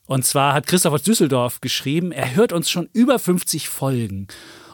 Und 0.08 0.26
zwar 0.26 0.54
hat 0.54 0.68
Christoph 0.68 0.94
aus 0.94 1.04
Düsseldorf 1.04 1.62
geschrieben, 1.62 2.12
er 2.12 2.36
hört 2.36 2.54
uns 2.54 2.70
schon 2.70 2.90
über 2.94 3.20
50 3.20 3.70
Folgen. 3.70 4.28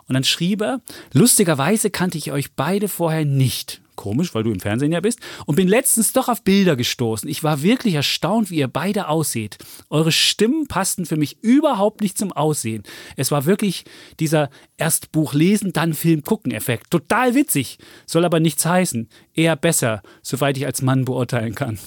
Und 0.08 0.15
dann 0.15 0.24
schrieb 0.24 0.62
er, 0.62 0.82
lustigerweise 1.13 1.89
kannte 1.89 2.17
ich 2.17 2.32
euch 2.32 2.54
beide 2.54 2.89
vorher 2.89 3.24
nicht. 3.24 3.82
Komisch, 3.96 4.34
weil 4.34 4.44
du 4.44 4.52
im 4.52 4.60
Fernsehen 4.60 4.91
ja 4.91 5.00
bist. 5.00 5.20
Und 5.46 5.56
bin 5.56 5.67
letztens 5.67 6.12
doch 6.12 6.28
auf 6.28 6.44
Bilder 6.44 6.76
gestoßen. 6.76 7.30
Ich 7.30 7.44
war 7.44 7.62
wirklich 7.62 7.94
erstaunt, 7.94 8.50
wie 8.50 8.58
ihr 8.58 8.67
beide 8.67 9.08
ausseht. 9.08 9.58
Eure 9.89 10.12
Stimmen 10.12 10.67
passten 10.67 11.06
für 11.06 11.17
mich 11.17 11.44
überhaupt 11.44 12.02
nicht 12.02 12.17
zum 12.17 12.32
Aussehen. 12.32 12.84
Es 13.15 13.32
war 13.32 13.46
wirklich 13.46 13.86
dieser 14.20 14.50
erst 14.76 15.12
Buch 15.12 15.34
lesen, 15.34 15.72
dann 15.72 15.94
Film 15.94 16.24
gucken 16.24 16.52
Effekt. 16.52 16.89
Total 16.89 17.36
witzig. 17.36 17.78
Soll 18.06 18.26
aber 18.26 18.39
nichts 18.39 18.65
heißen. 18.65 19.08
Eher 19.36 19.56
besser, 19.56 20.02
soweit 20.24 20.58
ich 20.58 20.65
als 20.65 20.82
Mann 20.82 21.06
beurteilen 21.06 21.54
kann. 21.54 21.78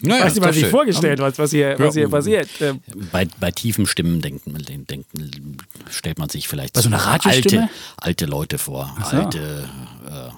Naja, 0.00 0.24
Weißt 0.24 0.28
ist 0.28 0.36
du, 0.36 0.40
doch 0.40 0.48
was 0.48 0.54
sich 0.54 0.64
schön. 0.64 0.70
vorgestellt 0.70 1.20
hat, 1.20 1.38
was 1.38 1.50
hier, 1.50 1.78
was 1.78 1.94
hier 1.94 2.08
passiert? 2.08 2.48
Ähm, 2.60 2.80
Bei, 3.12 3.26
bei 3.40 3.50
tiefen 3.50 3.86
Stimmen 3.86 4.20
denken, 4.20 4.54
denken, 4.88 5.56
stellt 5.90 6.18
man 6.18 6.28
sich 6.28 6.48
vielleicht 6.48 6.76
so 6.76 6.90
alte, 6.90 7.68
alte 7.96 8.26
Leute 8.26 8.58
vor, 8.58 8.94
so. 9.10 9.16
alte 9.16 9.68
äh, 10.06 10.30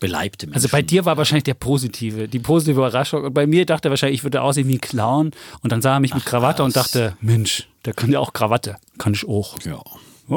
beleibte 0.00 0.46
Menschen. 0.46 0.54
Also 0.56 0.68
bei 0.68 0.82
dir 0.82 1.04
war 1.04 1.16
wahrscheinlich 1.16 1.44
der 1.44 1.54
positive, 1.54 2.28
die 2.28 2.38
positive 2.38 2.76
Überraschung. 2.78 3.24
Und 3.24 3.34
bei 3.34 3.46
mir 3.46 3.66
dachte 3.66 3.88
er 3.88 3.90
wahrscheinlich, 3.90 4.20
ich 4.20 4.24
würde 4.24 4.42
aussehen 4.42 4.68
wie 4.68 4.76
ein 4.76 4.80
Clown. 4.80 5.32
Und 5.62 5.72
dann 5.72 5.82
sah 5.82 5.94
er 5.94 6.00
mich 6.00 6.14
mit 6.14 6.24
Krawatte 6.24 6.62
und 6.62 6.76
dachte, 6.76 7.16
Mensch, 7.20 7.68
der 7.84 7.94
kann 7.94 8.12
ja 8.12 8.20
auch 8.20 8.32
Krawatte. 8.32 8.76
Kann 8.98 9.14
ich 9.14 9.26
auch. 9.26 9.58
ja. 9.64 9.80
Ja, 10.30 10.36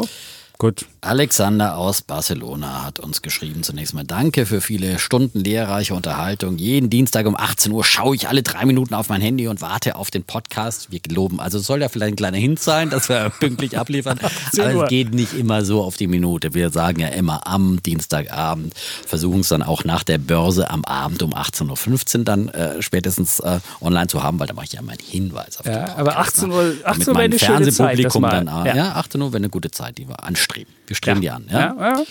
gut. 0.62 0.86
Alexander 1.04 1.78
aus 1.78 2.04
Barcelona 2.04 2.84
hat 2.86 3.00
uns 3.00 3.24
geschrieben. 3.24 3.64
Zunächst 3.64 3.96
mal 3.96 4.04
danke 4.04 4.46
für 4.46 4.62
viele 4.62 5.00
Stunden 5.00 5.40
lehrreiche 5.44 5.96
Unterhaltung. 5.96 6.60
Jeden 6.60 6.92
Dienstag 6.92 7.26
um 7.26 7.36
18 7.36 7.72
Uhr 7.72 7.84
schaue 7.84 8.16
ich 8.16 8.28
alle 8.30 8.44
drei 8.44 8.66
Minuten 8.66 8.94
auf 8.94 9.10
mein 9.10 9.20
Handy 9.20 9.48
und 9.48 9.62
warte 9.62 9.96
auf 9.96 10.12
den 10.12 10.24
Podcast. 10.24 10.92
Wir 10.92 11.00
geloben. 11.00 11.40
Also 11.40 11.58
soll 11.58 11.80
da 11.80 11.90
vielleicht 11.90 12.14
ein 12.14 12.16
kleiner 12.18 12.38
Hint 12.38 12.60
sein, 12.60 12.92
dass 12.92 13.10
wir 13.10 13.32
pünktlich 13.40 13.80
abliefern. 13.80 14.20
18 14.22 14.62
Aber 14.64 14.76
Uhr. 14.76 14.84
es 14.84 14.90
geht 14.90 15.12
nicht 15.16 15.34
immer 15.34 15.66
so 15.66 15.82
auf 15.82 15.98
die 15.98 16.06
Minute. 16.06 16.54
Wir 16.54 16.70
sagen 16.70 17.00
ja 17.00 17.08
immer 17.08 17.48
am 17.48 17.82
Dienstagabend, 17.82 18.76
versuchen 19.08 19.40
es 19.40 19.50
dann 19.50 19.64
auch 19.64 19.84
nach 19.84 20.04
der 20.04 20.20
Börse 20.20 20.70
am 20.70 20.86
Abend 20.86 21.24
um 21.24 21.34
18.15 21.34 22.20
Uhr 22.20 22.26
dann 22.26 22.50
äh, 22.50 22.80
spätestens 22.84 23.40
äh, 23.40 23.60
online 23.82 24.06
zu 24.06 24.22
haben, 24.22 24.40
weil 24.40 24.46
da 24.46 24.54
mache 24.54 24.66
ich 24.66 24.74
ja 24.74 24.84
meinen 24.84 25.00
Hinweis 25.00 25.58
auf 25.60 25.66
Ja, 25.66 25.86
den 25.86 25.96
aber 25.96 26.12
Podcast, 26.12 26.44
18 26.44 26.50
ne? 26.50 26.56
Uhr- 26.56 26.64
Damit 26.64 26.86
18 26.86 27.08
Uhr 27.10 27.16
wäre 27.16 27.24
eine 27.26 27.40
schöne 27.40 27.72
Zeit, 27.72 28.00
dann, 28.14 28.48
ah, 28.48 28.66
Ja. 28.68 28.76
ja. 28.76 28.92
18 28.98 29.20
Uhr 29.20 29.30
wäre 29.32 29.38
eine 29.38 29.50
gute 29.50 29.72
Zeit, 29.72 29.98
die 29.98 30.08
wir 30.08 30.24
anstreben. 30.52 30.74
Wir 30.88 30.96
streben 30.96 31.22
die 31.22 31.30
an. 31.30 31.46
Ja? 31.50 31.60
Ja, 31.60 31.98
ja. 31.98 32.04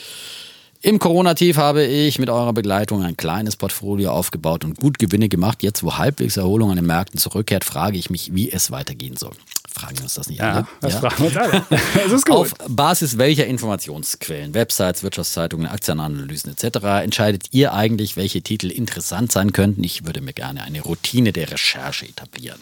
Im 0.83 0.98
Corona-Tief 0.98 1.59
habe 1.59 1.85
ich 1.85 2.18
mit 2.18 2.31
eurer 2.31 2.55
Begleitung 2.55 3.03
ein 3.05 3.14
kleines 3.14 3.57
Portfolio 3.57 4.12
aufgebaut 4.12 4.64
und 4.64 4.79
gut 4.79 4.98
Gewinne 4.98 5.29
gemacht. 5.29 5.62
Jetzt, 5.62 5.83
wo 5.83 5.98
halbwegs 5.98 6.38
Erholung 6.38 6.70
an 6.70 6.76
den 6.76 6.87
Märkten 6.87 7.18
zurückkehrt, 7.20 7.64
frage 7.64 7.98
ich 7.98 8.09
mich, 8.09 8.35
wie 8.35 8.50
es 8.50 8.70
weitergehen 8.70 9.14
soll. 9.18 9.33
Fragen 9.70 9.98
wir 9.98 10.05
uns 10.05 10.14
das 10.14 10.29
nicht 10.29 10.38
Ja, 10.38 10.53
alle? 10.55 10.66
das 10.81 10.94
fragen 10.94 11.18
wir 11.18 11.26
uns 11.26 11.37
alle. 11.37 11.62
Das 11.94 12.12
ist 12.12 12.24
gut. 12.24 12.35
Auf 12.35 12.55
Basis 12.68 13.18
welcher 13.18 13.46
Informationsquellen, 13.46 14.55
Websites, 14.55 15.03
Wirtschaftszeitungen, 15.03 15.66
Aktienanalysen 15.66 16.53
etc. 16.53 16.79
entscheidet 17.05 17.48
ihr 17.50 17.74
eigentlich, 17.74 18.16
welche 18.16 18.40
Titel 18.40 18.70
interessant 18.70 19.31
sein 19.33 19.53
könnten? 19.53 19.85
Ich 19.85 20.07
würde 20.07 20.22
mir 20.22 20.33
gerne 20.33 20.62
eine 20.62 20.81
Routine 20.81 21.33
der 21.33 21.50
Recherche 21.50 22.07
etablieren. 22.07 22.59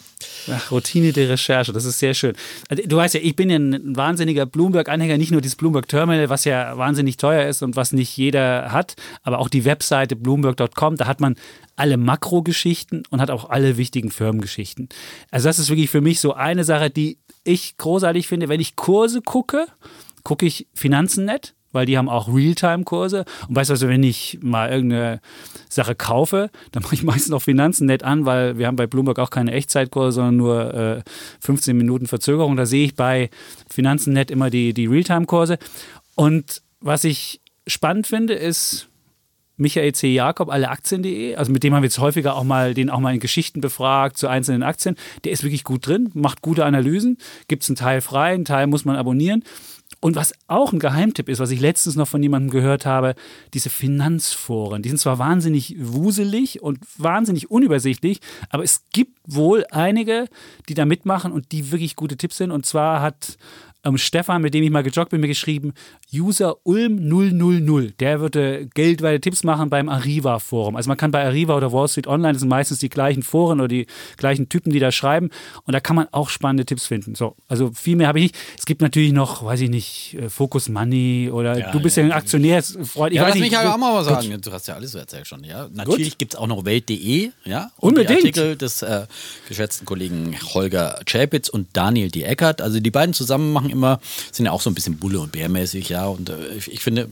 Ach, 0.51 0.71
Routine 0.71 1.13
der 1.13 1.29
Recherche, 1.29 1.71
das 1.71 1.85
ist 1.85 1.99
sehr 1.99 2.13
schön. 2.13 2.33
Also, 2.67 2.83
Du 2.85 2.97
weißt 2.97 3.13
ja, 3.13 3.21
ich 3.21 3.35
bin 3.35 3.49
ja 3.49 3.57
ein 3.57 3.95
wahnsinniger 3.95 4.45
Bloomberg-Anhänger, 4.45 5.17
nicht 5.17 5.31
nur 5.31 5.41
dieses 5.41 5.55
Bloomberg 5.55 5.87
Terminal, 5.87 6.29
was 6.29 6.45
ja 6.45 6.77
wahnsinnig 6.77 7.17
teuer 7.17 7.47
ist 7.47 7.61
und 7.61 7.75
was 7.75 7.93
nicht 7.93 8.15
jeder 8.17 8.71
hat, 8.71 8.95
aber 9.23 9.39
auch 9.39 9.49
die 9.49 9.65
Webseite 9.65 10.15
bloomberg.com, 10.15 10.97
da 10.97 11.07
hat 11.07 11.21
man 11.21 11.35
alle 11.75 11.97
Makrogeschichten 11.97 13.03
und 13.09 13.21
hat 13.21 13.31
auch 13.31 13.49
alle 13.49 13.77
wichtigen 13.77 14.11
Firmengeschichten. 14.11 14.89
Also 15.31 15.47
das 15.47 15.59
ist 15.59 15.69
wirklich 15.69 15.89
für 15.89 16.01
mich 16.01 16.19
so 16.19 16.33
eine 16.33 16.63
Sache, 16.63 16.89
die 16.89 17.19
ich 17.43 17.77
großartig 17.77 18.27
finde. 18.27 18.49
Wenn 18.49 18.59
ich 18.59 18.75
Kurse 18.75 19.21
gucke, 19.21 19.67
gucke 20.23 20.45
ich 20.45 20.67
Finanzen.net, 20.73 21.55
weil 21.71 21.85
die 21.85 21.97
haben 21.97 22.09
auch 22.09 22.33
Realtime-Kurse. 22.33 23.25
Und 23.47 23.55
weißt 23.55 23.69
du, 23.69 23.73
also 23.73 23.87
wenn 23.87 24.03
ich 24.03 24.39
mal 24.41 24.69
irgendeine 24.69 25.21
Sache 25.69 25.95
kaufe, 25.95 26.49
dann 26.71 26.83
mache 26.83 26.95
ich 26.95 27.03
meistens 27.03 27.33
auch 27.33 27.41
Finanzen.net 27.41 28.03
an, 28.03 28.25
weil 28.25 28.57
wir 28.57 28.67
haben 28.67 28.75
bei 28.75 28.87
Bloomberg 28.87 29.19
auch 29.19 29.29
keine 29.29 29.51
Echtzeitkurse, 29.51 30.11
sondern 30.15 30.37
nur 30.37 30.73
äh, 30.73 31.01
15 31.41 31.75
Minuten 31.77 32.07
Verzögerung. 32.07 32.55
Da 32.55 32.65
sehe 32.65 32.85
ich 32.85 32.95
bei 32.95 33.29
Finanzen.net 33.69 34.31
immer 34.31 34.49
die, 34.49 34.73
die 34.73 34.87
Realtime-Kurse. 34.87 35.57
Und 36.15 36.61
was 36.81 37.03
ich 37.03 37.41
spannend 37.67 38.07
finde, 38.07 38.33
ist 38.33 38.89
Michael 39.59 39.93
C. 39.93 40.13
Jakob, 40.13 40.49
alle 40.49 40.69
Aktien.de. 40.69 41.35
Also 41.35 41.51
mit 41.51 41.63
dem 41.63 41.73
haben 41.73 41.83
wir 41.83 41.87
jetzt 41.87 41.99
häufiger 41.99 42.35
auch 42.35 42.45
mal 42.45 42.73
den 42.73 42.89
auch 42.89 42.99
mal 42.99 43.13
in 43.13 43.19
Geschichten 43.19 43.59
befragt 43.59 44.17
zu 44.17 44.27
einzelnen 44.27 44.63
Aktien. 44.63 44.95
Der 45.25 45.33
ist 45.33 45.43
wirklich 45.43 45.65
gut 45.65 45.85
drin, 45.85 46.09
macht 46.13 46.41
gute 46.41 46.63
Analysen, 46.63 47.17
gibt 47.47 47.63
es 47.63 47.69
einen 47.69 47.75
Teil 47.75 48.01
frei, 48.01 48.33
einen 48.33 48.45
Teil 48.45 48.67
muss 48.67 48.85
man 48.85 48.95
abonnieren. 48.95 49.43
Und 50.01 50.15
was 50.15 50.33
auch 50.47 50.71
ein 50.71 50.79
Geheimtipp 50.79 51.27
ist, 51.27 51.39
was 51.39 51.51
ich 51.51 51.59
letztens 51.59 51.95
noch 51.95 52.07
von 52.07 52.23
jemandem 52.23 52.51
gehört 52.51 52.85
habe, 52.85 53.15
diese 53.53 53.69
Finanzforen, 53.69 54.81
die 54.81 54.89
sind 54.89 54.97
zwar 54.97 55.19
wahnsinnig 55.19 55.75
wuselig 55.77 56.61
und 56.61 56.79
wahnsinnig 56.97 57.51
unübersichtlich, 57.51 58.21
aber 58.49 58.63
es 58.63 58.85
gibt 58.93 59.17
wohl 59.25 59.65
einige, 59.71 60.27
die 60.69 60.73
da 60.73 60.85
mitmachen 60.85 61.31
und 61.33 61.51
die 61.51 61.71
wirklich 61.71 61.97
gute 61.97 62.15
Tipps 62.15 62.37
sind. 62.37 62.51
Und 62.51 62.65
zwar 62.65 63.01
hat 63.01 63.37
ähm, 63.83 63.97
Stefan, 63.97 64.41
mit 64.41 64.53
dem 64.53 64.63
ich 64.63 64.71
mal 64.71 64.83
gejoggt 64.83 65.11
bin, 65.11 65.21
mir 65.21 65.27
geschrieben, 65.27 65.73
User 66.13 66.55
Ulm 66.63 67.07
000. 67.07 67.91
Der 67.99 68.19
würde 68.19 68.67
geldweite 68.73 69.21
Tipps 69.21 69.43
machen 69.43 69.69
beim 69.69 69.89
Arriva-Forum. 69.89 70.75
Also 70.75 70.87
man 70.87 70.97
kann 70.97 71.11
bei 71.11 71.23
Arriva 71.23 71.55
oder 71.55 71.71
Wall 71.71 71.87
Street 71.87 72.07
Online, 72.07 72.33
das 72.33 72.39
sind 72.41 72.49
meistens 72.49 72.79
die 72.79 72.89
gleichen 72.89 73.21
Foren 73.21 73.59
oder 73.59 73.67
die 73.67 73.85
gleichen 74.17 74.49
Typen, 74.49 74.71
die 74.71 74.79
da 74.79 74.91
schreiben. 74.91 75.29
Und 75.65 75.73
da 75.73 75.79
kann 75.79 75.95
man 75.95 76.07
auch 76.11 76.29
spannende 76.29 76.65
Tipps 76.65 76.87
finden. 76.87 77.13
So, 77.15 77.35
also 77.47 77.71
viel 77.73 77.95
mehr 77.95 78.07
habe 78.07 78.19
ich 78.19 78.23
nicht. 78.31 78.35
Es 78.57 78.65
gibt 78.65 78.81
natürlich 78.81 79.13
noch, 79.13 79.43
weiß 79.43 79.61
ich 79.61 79.69
nicht, 79.69 80.15
äh, 80.19 80.29
Focus 80.29 80.67
Money 80.69 81.29
oder 81.31 81.57
Ja, 81.59 81.71
du 81.71 81.79
bist 81.79 81.97
ja. 81.97 82.03
ja 82.03 82.09
ein 82.09 82.13
Aktionär, 82.13 82.63
Freund. 82.63 83.11
Ich 83.13 83.17
Ja, 83.17 83.23
weiß 83.23 83.29
lass 83.29 83.39
nicht, 83.39 83.51
mich 83.51 83.57
halt 83.59 83.67
auch 83.67 83.77
mal 83.77 83.93
was 83.93 84.07
Gut. 84.07 84.23
sagen. 84.23 84.41
Du 84.41 84.51
hast 84.51 84.67
ja 84.67 84.73
alles 84.75 84.91
so 84.93 84.97
erzählt 84.97 85.27
schon. 85.27 85.43
Ja? 85.43 85.67
Natürlich 85.73 86.17
gibt 86.17 86.33
es 86.33 86.39
auch 86.39 86.47
noch 86.47 86.65
Welt.de. 86.65 87.29
Ja? 87.45 87.69
Unbedingt. 87.77 88.09
Die 88.09 88.27
Artikel 88.29 88.55
des 88.55 88.81
äh, 88.81 89.05
geschätzten 89.47 89.85
Kollegen 89.85 90.35
Holger 90.55 90.99
Chapitz 91.05 91.49
und 91.49 91.67
Daniel 91.73 92.09
D. 92.09 92.23
Eckert. 92.23 92.61
Also 92.63 92.79
die 92.79 92.91
beiden 92.91 93.13
zusammen 93.13 93.53
machen 93.53 93.69
immer, 93.69 93.99
sind 94.31 94.47
ja 94.47 94.51
auch 94.51 94.61
so 94.61 94.69
ein 94.71 94.73
bisschen 94.73 94.97
Bulle- 94.97 95.19
und 95.19 95.31
Bärmäßig. 95.31 95.89
Ja? 95.89 95.98
Und 96.05 96.29
äh, 96.29 96.55
ich, 96.57 96.71
ich 96.71 96.79
finde, 96.81 97.09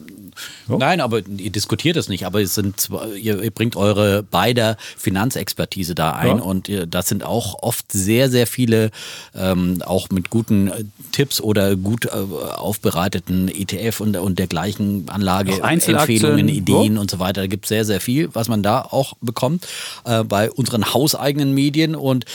nein, 0.68 1.02
aber 1.02 1.22
ihr 1.26 1.52
diskutiert 1.52 1.96
das 1.96 2.10
nicht. 2.10 2.26
Aber 2.26 2.42
es 2.42 2.56
sind 2.56 2.90
ihr, 3.16 3.42
ihr 3.42 3.52
bringt 3.52 3.76
eure 3.76 4.24
beider 4.24 4.78
Finanzexpertise 4.98 5.96
da 5.96 6.12
ein. 6.12 6.38
Ja. 6.38 6.44
Und 6.44 6.70
ihr, 6.70 6.86
das 6.86 7.08
sind 7.08 7.24
auch 7.24 7.62
oft 7.62 7.92
sehr, 7.92 8.30
sehr 8.30 8.48
viele, 8.48 8.92
ähm, 9.36 9.82
auch 9.86 10.10
mit 10.10 10.30
guten 10.30 10.68
äh, 10.68 10.84
Tipps 11.12 11.42
oder 11.42 11.76
gut 11.76 12.06
äh, 12.06 12.10
aufbereiteten 12.10 13.48
ETF 13.48 14.02
und, 14.02 14.18
und 14.18 14.40
dergleichen 14.40 15.10
Anlage. 15.10 15.62
Empfehlungen, 15.62 16.50
Ideen 16.50 16.96
ja. 16.96 17.02
und 17.02 17.12
so 17.12 17.20
weiter. 17.20 17.42
Da 17.42 17.48
gibt 17.48 17.66
es 17.66 17.70
sehr, 17.70 17.86
sehr 17.86 18.02
viel, 18.02 18.30
was 18.34 18.48
man 18.48 18.64
da 18.64 18.82
auch 18.82 19.14
bekommt 19.22 19.68
äh, 20.06 20.24
bei 20.24 20.52
unseren 20.52 20.94
hauseigenen 20.94 21.54
Medien. 21.54 21.96
Und 21.96 22.26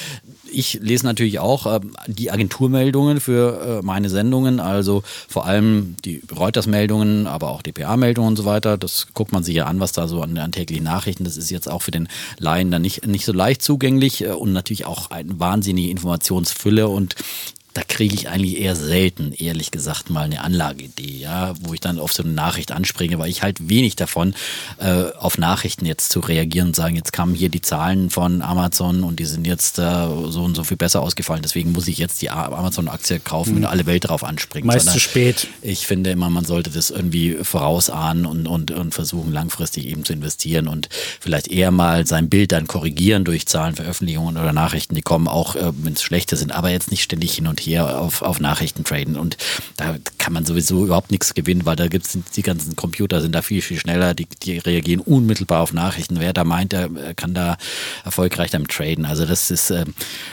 ich 0.52 0.78
lese 0.80 1.06
natürlich 1.06 1.38
auch 1.38 1.66
äh, 1.66 1.80
die 2.06 2.30
Agenturmeldungen 2.30 3.20
für 3.20 3.80
äh, 3.80 3.84
meine 3.84 4.08
Sendungen, 4.08 4.60
also 4.60 5.02
vor 5.28 5.46
allem 5.46 5.96
die 6.04 6.22
Reuters-Meldungen, 6.42 7.26
aber 7.26 7.50
auch 7.50 7.62
DPA-Meldungen 7.62 8.31
und 8.31 8.37
so 8.37 8.44
weiter. 8.44 8.76
Das 8.76 9.09
guckt 9.14 9.33
man 9.33 9.44
sich 9.44 9.55
ja 9.55 9.66
an, 9.66 9.78
was 9.78 9.92
da 9.92 10.09
so 10.09 10.22
an, 10.22 10.37
an 10.38 10.50
täglichen 10.50 10.85
Nachrichten. 10.85 11.24
Das 11.24 11.37
ist 11.37 11.50
jetzt 11.50 11.70
auch 11.70 11.83
für 11.83 11.92
den 11.92 12.09
Laien 12.38 12.70
dann 12.70 12.83
nicht, 12.83 13.07
nicht 13.07 13.24
so 13.24 13.33
leicht 13.33 13.62
zugänglich 13.62 14.24
äh, 14.24 14.31
und 14.31 14.52
natürlich 14.52 14.85
auch 14.85 15.11
eine 15.11 15.38
wahnsinnige 15.38 15.90
Informationsfülle 15.90 16.88
und 16.88 17.14
da 17.74 17.82
kriege 17.82 18.14
ich 18.14 18.28
eigentlich 18.28 18.61
eher 18.61 18.76
selten, 18.76 19.32
ehrlich 19.32 19.70
gesagt, 19.70 20.11
mal 20.11 20.24
eine 20.24 20.42
Anlageidee, 20.42 21.18
ja, 21.18 21.54
wo 21.61 21.72
ich 21.72 21.80
dann 21.80 21.98
auf 21.98 22.12
so 22.12 22.22
eine 22.22 22.32
Nachricht 22.32 22.72
anspringe, 22.72 23.18
weil 23.18 23.30
ich 23.30 23.42
halt 23.42 23.68
wenig 23.68 23.96
davon, 23.96 24.35
äh, 24.78 25.04
auf 25.18 25.38
Nachrichten 25.38 25.87
jetzt 25.87 26.11
zu 26.11 26.20
reagieren 26.20 26.68
und 26.68 26.76
sagen, 26.76 26.96
jetzt 26.96 27.12
kamen 27.12 27.35
hier 27.35 27.48
die 27.48 27.62
Zahlen 27.62 28.11
von 28.11 28.42
Amazon 28.42 29.04
und 29.04 29.18
die 29.18 29.24
sind 29.24 29.46
jetzt 29.46 29.78
äh, 29.78 30.06
so 30.28 30.42
und 30.42 30.54
so 30.54 30.64
viel 30.64 30.76
besser 30.76 31.00
ausgefallen, 31.00 31.42
deswegen 31.42 31.72
muss 31.72 31.88
ich 31.88 31.98
jetzt 31.98 32.20
die 32.20 32.30
Amazon-Aktie 32.30 33.20
kaufen 33.20 33.56
und 33.56 33.64
alle 33.64 33.87
Welt 33.87 34.04
darauf 34.04 34.24
anspringt. 34.24 34.66
Meist 34.66 34.80
sondern 34.80 34.94
zu 34.94 35.00
spät. 35.00 35.48
Ich 35.62 35.87
finde 35.87 36.11
immer, 36.11 36.28
man 36.28 36.44
sollte 36.44 36.70
das 36.70 36.90
irgendwie 36.90 37.38
vorausahnen 37.42 38.26
und, 38.26 38.46
und, 38.46 38.70
und 38.70 38.92
versuchen, 38.92 39.32
langfristig 39.32 39.87
eben 39.87 40.04
zu 40.04 40.12
investieren 40.12 40.68
und 40.68 40.88
vielleicht 41.20 41.48
eher 41.48 41.70
mal 41.70 42.06
sein 42.06 42.28
Bild 42.28 42.52
dann 42.52 42.66
korrigieren 42.66 43.24
durch 43.24 43.46
Zahlenveröffentlichungen 43.46 44.37
oder 44.37 44.52
Nachrichten, 44.52 44.94
die 44.94 45.02
kommen, 45.02 45.28
auch 45.28 45.56
äh, 45.56 45.72
wenn 45.74 45.94
es 45.94 46.02
schlechte 46.02 46.37
sind, 46.37 46.52
aber 46.52 46.70
jetzt 46.70 46.90
nicht 46.90 47.02
ständig 47.02 47.35
hin 47.35 47.46
und 47.46 47.62
her 47.66 48.01
auf, 48.01 48.22
auf 48.22 48.40
Nachrichten 48.40 48.85
traden. 48.85 49.16
Und 49.16 49.37
da 49.77 49.96
kann 50.18 50.33
man 50.33 50.44
sowieso 50.44 50.85
überhaupt 50.85 51.11
nichts 51.11 51.35
gewinnen, 51.35 51.64
weil 51.64 51.77
da 51.77 51.88
gibt 51.88 52.07
es 52.07 52.18
die 52.35 52.42
ganzen 52.42 52.77
Computer 52.77 53.20
sind 53.20 53.35
da 53.35 53.42
viel, 53.42 53.62
viel 53.62 53.79
schneller, 53.79 54.14
die, 54.14 54.27
die 54.42 54.59
reagieren 54.59 55.01
unmittelbar 55.01 55.61
auf 55.61 55.72
Nachrichten. 55.72 56.20
Wer 56.20 56.33
da 56.33 56.44
meint, 56.44 56.72
der 56.72 56.85
äh, 56.85 57.14
kann 57.14 57.35
da 57.35 57.57
erfolgreich 58.05 58.51
damit 58.51 58.70
traden. 58.70 59.05
Also 59.07 59.27
das 59.27 59.51
ist, 59.51 59.70
äh, 59.70 59.85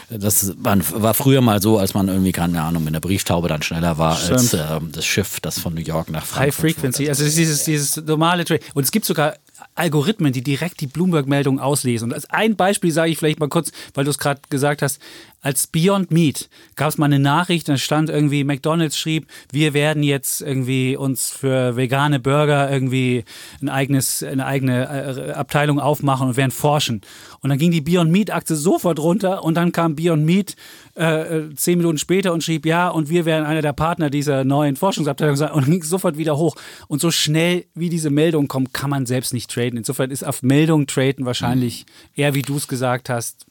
das 0.10 0.54
war, 0.58 1.14
früher 1.14 1.42
mal 1.42 1.62
so, 1.62 1.78
als 1.78 1.94
man 1.94 2.08
irgendwie, 2.08 2.32
keine 2.32 2.62
Ahnung, 2.62 2.84
mit 2.84 2.94
einer 2.94 3.02
Brieftaube 3.02 3.48
dann 3.48 3.62
schneller 3.62 3.98
war 3.98 4.18
als 4.18 4.48
Stimmt. 4.48 4.54
äh, 4.54 4.80
das 4.92 5.06
Schiff, 5.06 5.40
das 5.40 5.60
von 5.60 5.74
New 5.74 5.82
York 5.82 6.10
nach 6.10 6.22
High 6.22 6.54
Frankfurt 6.54 6.72
Frequency, 6.72 7.04
fuhr. 7.04 7.10
also 7.10 7.24
dieses, 7.24 7.64
dieses 7.64 7.98
normale 7.98 8.46
Trade. 8.46 8.62
Und 8.74 8.84
es 8.84 8.92
gibt 8.92 9.06
sogar 9.06 9.36
Algorithmen, 9.76 10.34
die 10.34 10.44
direkt 10.44 10.82
die 10.82 10.88
Bloomberg-Meldung 10.88 11.60
auslesen. 11.60 12.10
Und 12.10 12.14
als 12.14 12.30
ein 12.30 12.56
Beispiel 12.56 12.92
sage 12.92 13.12
ich 13.12 13.18
vielleicht 13.18 13.40
mal 13.40 13.50
kurz, 13.50 13.72
weil 13.94 14.04
du 14.04 14.12
es 14.12 14.18
gerade 14.18 14.42
gesagt 14.50 14.82
hast, 14.82 15.00
als 15.42 15.68
Beyond 15.68 16.12
Meat 16.12 16.50
gab 16.76 16.90
es 16.90 16.98
mal 16.98 17.06
eine 17.06 17.20
Nachricht, 17.20 17.70
da 17.70 17.78
stand 17.78 18.10
irgendwie, 18.10 18.44
McDonalds 18.44 18.98
schrieb, 18.98 19.28
wir 19.52 19.74
werden 19.74 20.04
jetzt 20.04 20.42
irgendwie 20.42 20.98
uns 20.98 21.30
für 21.30 21.78
vegane 21.78 22.20
Burger 22.20 22.70
irgendwie 22.70 23.24
ein 23.62 23.70
eigenes, 23.70 24.22
eine 24.22 24.46
eigene 24.46 25.30
äh, 25.30 25.32
Abteilung 25.32 25.80
aufmachen 25.80 26.28
und 26.28 26.38
werden 26.38 26.52
forschen. 26.52 27.02
Und 27.40 27.50
dann 27.50 27.58
ging 27.58 27.72
die 27.72 27.82
Beyond 27.82 28.12
Meat 28.12 28.32
Aktie 28.32 28.58
sofort 28.58 29.00
runter 29.00 29.44
und 29.44 29.56
dann 29.56 29.72
kam 29.72 29.96
Beyond 29.96 30.26
Meat 30.26 30.56
äh, 31.00 31.38
äh, 31.38 31.56
zehn 31.56 31.78
Minuten 31.78 31.98
später 31.98 32.34
und 32.34 32.44
schrieb, 32.44 32.66
ja, 32.66 32.90
und 32.90 33.10
wir 33.10 33.24
werden 33.24 33.46
einer 33.46 33.62
der 33.62 33.72
Partner 33.72 34.10
dieser 34.10 34.44
neuen 34.44 34.76
Forschungsabteilung 34.76 35.38
sein 35.38 35.52
und 35.52 35.66
ging 35.66 35.82
sofort 35.82 36.18
wieder 36.18 36.38
hoch. 36.38 36.56
Und 36.90 37.00
so 37.00 37.10
schnell 37.10 37.66
wie 37.74 37.88
diese 37.88 38.10
Meldung 38.10 38.50
kommt, 38.50 38.74
kann 38.74 38.90
man 38.90 39.06
selbst 39.06 39.34
nicht 39.34 39.50
traden. 39.50 39.78
Insofern 39.78 40.12
ist 40.12 40.24
auf 40.24 40.44
Meldungen 40.44 40.88
traden 40.88 41.26
wahrscheinlich 41.26 41.86
eher, 42.16 42.34
wie 42.34 42.42
du 42.42 42.58
es 42.58 42.68
gesagt 42.68 43.10
hast, 43.10 43.46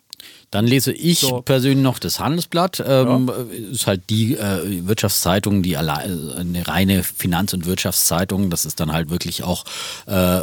Dann 0.50 0.66
lese 0.66 0.92
ich 0.92 1.20
So. 1.20 1.42
persönlich 1.42 1.82
noch 1.82 1.98
das 1.98 2.20
Handelsblatt. 2.20 2.82
Ähm, 2.86 3.30
Ist 3.70 3.86
halt 3.86 4.08
die 4.08 4.34
äh, 4.34 4.86
Wirtschaftszeitung, 4.86 5.62
die 5.62 5.76
allein, 5.76 6.30
eine 6.32 6.66
reine 6.66 7.02
Finanz- 7.02 7.52
und 7.52 7.66
Wirtschaftszeitung. 7.66 8.48
Das 8.48 8.64
ist 8.64 8.80
dann 8.80 8.92
halt 8.92 9.10
wirklich 9.10 9.42
auch 9.42 9.64
äh, 10.06 10.40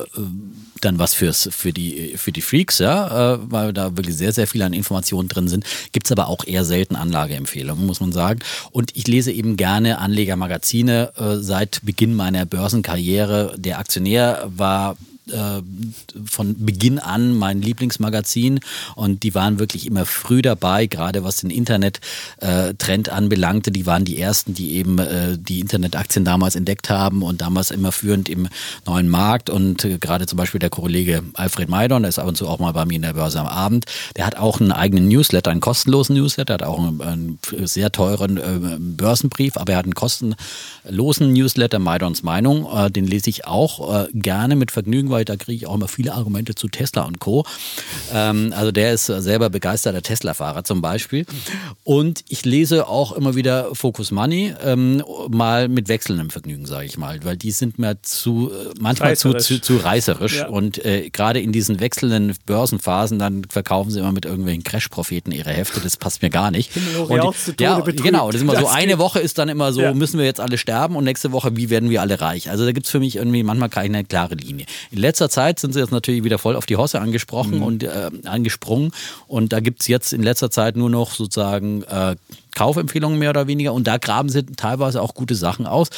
dann 0.81 0.99
was 0.99 1.15
fürs, 1.15 1.49
für, 1.51 1.73
die, 1.73 2.17
für 2.17 2.31
die 2.31 2.41
Freaks, 2.41 2.77
ja, 2.79 3.33
äh, 3.33 3.39
weil 3.49 3.73
da 3.73 3.97
wirklich 3.97 4.15
sehr, 4.15 4.31
sehr 4.31 4.45
viel 4.45 4.61
an 4.61 4.73
Informationen 4.73 5.27
drin 5.27 5.47
sind. 5.47 5.65
Gibt 5.91 6.05
es 6.07 6.11
aber 6.11 6.27
auch 6.27 6.45
eher 6.45 6.65
selten 6.65 6.95
Anlageempfehlungen, 6.95 7.85
muss 7.85 7.99
man 7.99 8.11
sagen. 8.11 8.39
Und 8.71 8.95
ich 8.95 9.07
lese 9.07 9.31
eben 9.31 9.57
gerne 9.57 9.97
Anlegermagazine 9.97 11.13
äh, 11.17 11.37
seit 11.37 11.81
Beginn 11.83 12.13
meiner 12.13 12.45
Börsenkarriere. 12.45 13.55
Der 13.57 13.79
Aktionär 13.79 14.47
war 14.55 14.97
äh, 15.31 15.61
von 16.25 16.65
Beginn 16.65 16.99
an 16.99 17.35
mein 17.35 17.61
Lieblingsmagazin 17.61 18.59
und 18.95 19.23
die 19.23 19.33
waren 19.33 19.59
wirklich 19.59 19.87
immer 19.87 20.05
früh 20.05 20.41
dabei, 20.41 20.85
gerade 20.85 21.23
was 21.23 21.37
den 21.37 21.49
Internet-Trend 21.49 23.09
anbelangte. 23.09 23.71
Die 23.71 23.85
waren 23.85 24.05
die 24.05 24.19
ersten, 24.19 24.53
die 24.53 24.73
eben 24.73 24.99
äh, 24.99 25.37
die 25.37 25.59
Internetaktien 25.61 26.25
damals 26.25 26.55
entdeckt 26.55 26.89
haben 26.89 27.23
und 27.23 27.41
damals 27.41 27.71
immer 27.71 27.91
führend 27.91 28.29
im 28.29 28.47
neuen 28.85 29.09
Markt. 29.09 29.49
Und 29.49 29.83
äh, 29.85 29.97
gerade 29.97 30.27
zum 30.27 30.37
Beispiel 30.37 30.59
der 30.59 30.69
Kollege 30.69 31.23
Alfred 31.33 31.69
Maidon, 31.69 32.03
der 32.03 32.09
ist 32.09 32.19
ab 32.19 32.27
und 32.27 32.37
zu 32.37 32.47
auch 32.47 32.59
mal 32.59 32.73
bei 32.73 32.85
mir 32.85 32.95
in 32.95 33.01
der 33.01 33.13
Börse 33.13 33.39
am 33.39 33.47
Abend, 33.47 33.85
der 34.15 34.27
hat 34.27 34.37
auch 34.37 34.59
einen 34.59 34.71
eigenen 34.71 35.07
Newsletter, 35.07 35.49
einen 35.49 35.61
kostenlosen 35.61 36.15
Newsletter, 36.15 36.53
hat 36.53 36.63
auch 36.63 36.77
einen, 36.77 37.01
einen 37.01 37.39
sehr 37.63 37.91
teuren 37.91 38.95
Börsenbrief, 38.95 39.57
aber 39.57 39.73
er 39.73 39.79
hat 39.79 39.85
einen 39.85 39.95
kostenlosen 39.95 41.33
Newsletter, 41.33 41.79
Maidons 41.79 42.23
Meinung. 42.23 42.67
Den 42.91 43.07
lese 43.07 43.29
ich 43.29 43.45
auch 43.47 44.07
gerne 44.13 44.55
mit 44.55 44.71
Vergnügen, 44.71 45.09
weil 45.15 45.23
da 45.23 45.37
kriege 45.37 45.55
ich 45.55 45.67
auch 45.67 45.75
immer 45.75 45.87
viele 45.87 46.13
Argumente 46.13 46.55
zu 46.55 46.67
Tesla 46.67 47.03
und 47.03 47.19
Co. 47.19 47.45
Ähm, 48.13 48.53
also 48.55 48.71
der 48.73 48.93
ist 48.93 49.05
selber 49.05 49.49
begeisterter 49.49 50.01
Tesla-Fahrer 50.01 50.65
zum 50.65 50.81
Beispiel. 50.81 51.25
Und 51.85 52.25
ich 52.27 52.43
lese 52.43 52.87
auch 52.89 53.13
immer 53.13 53.35
wieder 53.35 53.73
Focus 53.73 54.11
Money, 54.11 54.53
ähm, 54.63 55.01
mal 55.29 55.69
mit 55.69 55.87
wechselndem 55.87 56.29
Vergnügen, 56.31 56.65
sage 56.65 56.85
ich 56.85 56.97
mal, 56.97 57.23
weil 57.23 57.37
die 57.37 57.51
sind 57.51 57.79
mir 57.79 58.01
zu, 58.01 58.51
äh, 58.51 58.73
manchmal 58.79 59.15
zu, 59.15 59.29
Reißerisch. 59.29 59.45
zu, 59.47 59.61
zu 59.61 59.77
reißerisch. 59.77 60.35
Ja. 60.39 60.47
Und 60.49 60.83
äh, 60.83 61.09
gerade 61.09 61.39
in 61.39 61.53
diesen 61.53 61.79
wechselnden 61.79 62.35
Börsenphasen, 62.45 63.17
dann 63.17 63.43
verkaufen 63.49 63.91
sie 63.91 63.99
immer 63.99 64.11
mit 64.11 64.25
irgendwelchen 64.25 64.63
Crash-Propheten 64.63 65.31
ihre 65.31 65.51
Hefte. 65.51 65.79
Das 65.79 65.95
passt 65.95 66.21
mir 66.21 66.29
gar 66.29 66.51
nicht. 66.51 66.71
Und, 67.07 67.35
zu 67.37 67.53
ja, 67.59 67.79
genau. 67.79 68.27
Das 68.27 68.35
ist 68.35 68.41
immer 68.41 68.55
so, 68.55 68.63
Das 68.63 68.73
eine 68.73 68.87
geht. 68.87 68.97
Woche 68.97 69.19
ist 69.19 69.37
dann 69.37 69.47
immer 69.47 69.71
so, 69.71 69.81
Ja. 69.81 69.93
müssen 69.93 70.17
wir 70.17 70.25
jetzt 70.25 70.41
alle 70.41 70.57
sterben 70.57 70.97
und 70.97 71.05
nächste 71.05 71.31
Woche, 71.31 71.55
wie 71.55 71.69
werden 71.69 71.89
wir 71.89 72.01
alle 72.01 72.19
reich? 72.19 72.49
Also 72.49 72.65
da 72.65 72.73
gibt 72.73 72.85
es 72.87 72.91
für 72.91 72.99
mich 72.99 73.15
irgendwie 73.15 73.43
manchmal 73.43 73.69
keine 73.69 74.03
klare 74.03 74.35
Linie. 74.35 74.65
In 74.91 74.97
letzter 75.05 75.29
Zeit 75.29 75.59
sind 75.59 75.73
sie 75.73 75.79
jetzt 75.79 75.91
natürlich 75.91 76.23
wieder 76.23 76.37
voll 76.37 76.55
auf 76.55 76.65
die 76.65 76.75
Hosse 76.75 76.99
angesprochen 76.99 77.61
und 77.61 77.83
äh, 77.83 78.09
angesprungen. 78.25 78.91
Und 79.27 79.53
da 79.53 79.59
gibt 79.59 79.81
es 79.81 79.87
jetzt 79.87 80.13
in 80.13 80.23
letzter 80.23 80.49
Zeit 80.49 80.75
nur 80.75 80.89
noch 80.89 81.11
sozusagen 81.11 81.83
äh, 81.83 82.15
Kaufempfehlungen 82.55 83.19
mehr 83.19 83.29
oder 83.29 83.47
weniger. 83.47 83.73
Und 83.73 83.85
da 83.87 83.97
graben 83.97 84.29
sie 84.29 84.45
teilweise 84.45 85.01
auch 85.01 85.13
gute 85.13 85.35
Sachen 85.35 85.67
aus. 85.67 85.89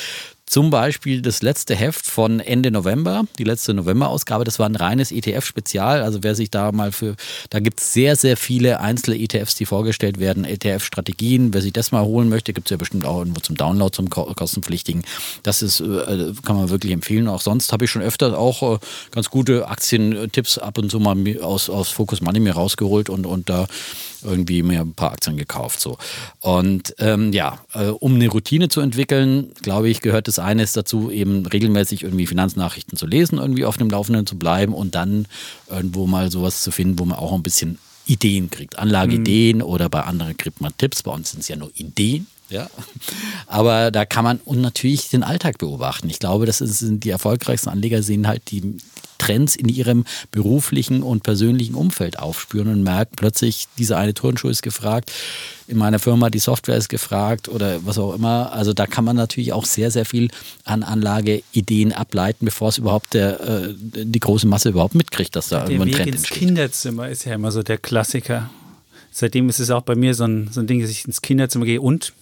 Zum 0.49 0.69
Beispiel 0.69 1.21
das 1.21 1.41
letzte 1.41 1.75
Heft 1.75 2.05
von 2.05 2.39
Ende 2.39 2.71
November, 2.71 3.25
die 3.37 3.43
letzte 3.43 3.73
November-Ausgabe, 3.73 4.45
das 4.45 4.59
war 4.59 4.69
ein 4.69 4.77
reines 4.77 5.11
ETF-Spezial. 5.11 6.01
Also 6.01 6.23
wer 6.23 6.35
sich 6.35 6.49
da 6.49 6.71
mal 6.71 6.93
für, 6.93 7.17
da 7.49 7.59
gibt 7.59 7.81
es 7.81 7.91
sehr, 7.91 8.15
sehr 8.15 8.37
viele 8.37 8.79
einzelne 8.79 9.19
ETFs, 9.19 9.55
die 9.55 9.65
vorgestellt 9.65 10.19
werden, 10.19 10.45
ETF-Strategien. 10.45 11.53
Wer 11.53 11.61
sich 11.61 11.73
das 11.73 11.91
mal 11.91 12.05
holen 12.05 12.29
möchte, 12.29 12.53
gibt 12.53 12.67
es 12.67 12.71
ja 12.71 12.77
bestimmt 12.77 13.05
auch 13.05 13.19
irgendwo 13.19 13.41
zum 13.41 13.57
Download, 13.57 13.93
zum 13.93 14.09
ko- 14.09 14.33
kostenpflichtigen. 14.33 15.03
Das 15.43 15.61
ist, 15.61 15.81
äh, 15.81 16.31
kann 16.45 16.55
man 16.55 16.69
wirklich 16.69 16.93
empfehlen. 16.93 17.27
Auch 17.27 17.41
sonst 17.41 17.73
habe 17.73 17.83
ich 17.83 17.91
schon 17.91 18.01
öfter 18.01 18.37
auch 18.39 18.75
äh, 18.75 18.79
ganz 19.11 19.29
gute 19.29 19.67
Aktientipps 19.67 20.59
ab 20.59 20.77
und 20.77 20.89
zu 20.89 21.01
mal 21.01 21.17
aus, 21.41 21.69
aus 21.69 21.89
Focus 21.89 22.21
Money 22.21 22.39
mir 22.39 22.53
rausgeholt 22.53 23.09
und, 23.09 23.25
und 23.25 23.49
da 23.49 23.67
irgendwie 24.23 24.63
mir 24.63 24.81
ein 24.81 24.93
paar 24.93 25.11
Aktien 25.11 25.37
gekauft. 25.37 25.79
So. 25.79 25.97
Und 26.41 26.95
ähm, 26.99 27.33
ja, 27.33 27.59
äh, 27.73 27.87
um 27.87 28.15
eine 28.15 28.27
Routine 28.27 28.69
zu 28.69 28.81
entwickeln, 28.81 29.51
glaube 29.61 29.89
ich, 29.89 30.01
gehört 30.01 30.27
das 30.27 30.39
eines 30.39 30.73
dazu, 30.73 31.11
eben 31.11 31.45
regelmäßig 31.45 32.03
irgendwie 32.03 32.27
Finanznachrichten 32.27 32.97
zu 32.97 33.07
lesen, 33.07 33.37
irgendwie 33.37 33.65
auf 33.65 33.77
dem 33.77 33.89
Laufenden 33.89 34.25
zu 34.25 34.37
bleiben 34.37 34.73
und 34.73 34.95
dann 34.95 35.25
irgendwo 35.69 36.07
mal 36.07 36.31
sowas 36.31 36.61
zu 36.61 36.71
finden, 36.71 36.99
wo 36.99 37.05
man 37.05 37.17
auch 37.17 37.33
ein 37.33 37.43
bisschen 37.43 37.79
Ideen 38.05 38.49
kriegt. 38.49 38.79
Anlageideen 38.79 39.61
oder 39.61 39.89
bei 39.89 40.01
anderen 40.01 40.37
kriegt 40.37 40.61
man 40.61 40.71
Tipps. 40.77 41.03
Bei 41.03 41.11
uns 41.11 41.31
sind 41.31 41.41
es 41.41 41.47
ja 41.47 41.55
nur 41.55 41.71
Ideen. 41.75 42.27
Ja, 42.49 42.69
aber 43.47 43.91
da 43.91 44.05
kann 44.05 44.23
man 44.23 44.39
und 44.45 44.61
natürlich 44.61 45.09
den 45.09 45.23
Alltag 45.23 45.57
beobachten. 45.57 46.09
Ich 46.09 46.19
glaube, 46.19 46.45
das 46.45 46.59
sind 46.59 47.03
die 47.03 47.09
erfolgreichsten 47.09 47.69
Anleger 47.69 48.01
sehen 48.03 48.27
halt 48.27 48.51
die 48.51 48.77
Trends 49.17 49.55
in 49.55 49.69
ihrem 49.69 50.05
beruflichen 50.31 51.03
und 51.03 51.23
persönlichen 51.23 51.75
Umfeld 51.75 52.19
aufspüren 52.19 52.67
und 52.67 52.83
merken 52.83 53.15
plötzlich, 53.15 53.67
diese 53.77 53.97
eine 53.97 54.13
Turnschuh 54.13 54.49
ist 54.49 54.61
gefragt, 54.61 55.11
in 55.67 55.77
meiner 55.77 55.99
Firma 55.99 56.29
die 56.29 56.39
Software 56.39 56.77
ist 56.77 56.87
gefragt 56.87 57.49
oder 57.49 57.85
was 57.85 57.97
auch 57.97 58.13
immer. 58.13 58.53
Also 58.53 58.73
da 58.73 58.87
kann 58.87 59.03
man 59.03 59.15
natürlich 59.15 59.53
auch 59.53 59.65
sehr, 59.65 59.91
sehr 59.91 60.05
viel 60.05 60.29
an 60.63 60.83
Anlageideen 60.83 61.91
ableiten, 61.91 62.45
bevor 62.45 62.69
es 62.69 62.77
überhaupt 62.77 63.13
der, 63.13 63.39
äh, 63.41 63.73
die 63.77 64.19
große 64.19 64.47
Masse 64.47 64.69
überhaupt 64.69 64.95
mitkriegt, 64.95 65.35
dass 65.35 65.49
da 65.49 65.63
irgendwo 65.63 65.83
ein 65.83 65.91
Trend 65.91 66.07
ins 66.07 66.17
entsteht. 66.17 66.37
Kinderzimmer 66.37 67.09
ist 67.09 67.25
ja 67.25 67.35
immer 67.35 67.51
so 67.51 67.63
der 67.63 67.77
Klassiker. 67.77 68.49
Seitdem 69.11 69.49
ist 69.49 69.59
es 69.59 69.71
auch 69.71 69.81
bei 69.81 69.95
mir 69.95 70.13
so 70.13 70.25
ein, 70.25 70.49
so 70.51 70.59
ein 70.61 70.67
Ding, 70.67 70.79
dass 70.79 70.89
ich 70.89 71.05
ins 71.05 71.21
Kinderzimmer 71.21 71.65
gehe 71.65 71.81
und 71.81 72.13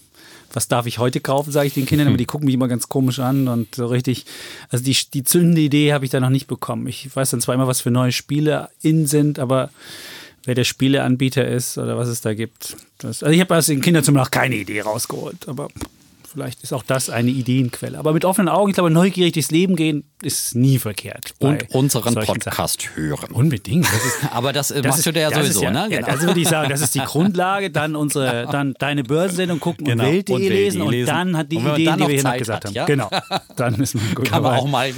was 0.55 0.67
darf 0.67 0.85
ich 0.85 0.97
heute 0.97 1.19
kaufen, 1.19 1.51
sage 1.51 1.67
ich 1.67 1.73
den 1.73 1.85
Kindern, 1.85 2.07
aber 2.07 2.17
die 2.17 2.25
gucken 2.25 2.45
mich 2.45 2.55
immer 2.55 2.67
ganz 2.67 2.89
komisch 2.89 3.19
an 3.19 3.47
und 3.47 3.75
so 3.75 3.87
richtig, 3.87 4.25
also 4.69 4.83
die, 4.83 4.97
die 5.13 5.23
zündende 5.23 5.61
Idee 5.61 5.93
habe 5.93 6.05
ich 6.05 6.11
da 6.11 6.19
noch 6.19 6.29
nicht 6.29 6.47
bekommen. 6.47 6.87
Ich 6.87 7.13
weiß 7.15 7.29
dann 7.31 7.41
zwar 7.41 7.55
immer, 7.55 7.67
was 7.67 7.81
für 7.81 7.91
neue 7.91 8.11
Spiele 8.11 8.69
in 8.81 9.05
sind, 9.05 9.39
aber 9.39 9.69
wer 10.45 10.55
der 10.55 10.63
Spieleanbieter 10.63 11.45
ist 11.45 11.77
oder 11.77 11.97
was 11.97 12.07
es 12.07 12.21
da 12.21 12.33
gibt. 12.33 12.77
Das, 12.99 13.23
also 13.23 13.33
ich 13.33 13.41
habe 13.41 13.55
aus 13.55 13.65
den 13.65 13.81
Kinderzimmer 13.81 14.19
noch 14.19 14.31
keine 14.31 14.55
Idee 14.55 14.81
rausgeholt, 14.81 15.47
aber 15.47 15.67
vielleicht 16.35 16.61
ist 16.61 16.73
auch 16.73 16.83
das 16.83 17.09
eine 17.09 17.31
Ideenquelle. 17.31 17.97
Aber 17.97 18.13
mit 18.13 18.25
offenen 18.25 18.49
Augen, 18.49 18.69
ich 18.69 18.75
glaube, 18.75 18.91
neugierig 18.91 19.33
durchs 19.33 19.49
Leben 19.51 19.75
gehen 19.75 20.03
ist 20.21 20.53
nie 20.55 20.77
verkehrt. 20.79 21.33
Und 21.39 21.69
unseren 21.73 22.13
solchen 22.13 22.27
Sachen. 22.27 22.35
Podcast 22.41 22.89
hören. 22.95 23.31
Unbedingt. 23.31 23.85
Das 23.85 24.05
ist, 24.05 24.17
Aber 24.31 24.53
das, 24.53 24.69
äh, 24.71 24.81
das 24.81 24.85
machst 24.91 24.99
ist, 24.99 25.05
du 25.07 25.13
dir 25.13 25.21
ja 25.21 25.31
sowieso, 25.33 25.63
ja, 25.63 25.71
ne? 25.71 25.87
Ja, 25.89 26.01
also 26.05 26.27
würde 26.27 26.39
ich 26.39 26.47
sagen, 26.47 26.69
das 26.69 26.81
ist 26.81 26.93
die 26.93 26.99
Grundlage. 27.05 27.71
Dann 27.71 27.95
unsere, 27.95 28.47
dann 28.51 28.75
deine 28.79 29.03
Börsensendung 29.03 29.59
gucken 29.59 29.85
Genau. 29.85 30.03
und 30.03 30.11
Welt.de 30.11 30.35
Welt.de 30.35 30.49
lesen 30.63 30.81
und 30.81 30.91
lesen. 30.91 31.07
dann 31.07 31.37
hat 31.37 31.51
die 31.51 31.57
Und 31.57 31.63
wenn 31.65 31.71
man 31.71 31.81
Ideen, 31.81 31.89
dann 31.99 32.07
die 32.09 32.13
wir 32.15 32.21
hier 32.29 32.37
gesagt 32.39 32.65
hat, 32.65 32.65
haben. 32.65 32.73
ja? 32.75 32.85
Genau. 32.85 33.09
Dann 33.55 33.75
ist 33.81 33.95
man 33.95 34.15
gut 34.15 34.25
kann 34.25 34.43
man 34.43 34.51
dabei. 34.51 34.61
auch 34.63 34.67
mal 34.67 34.91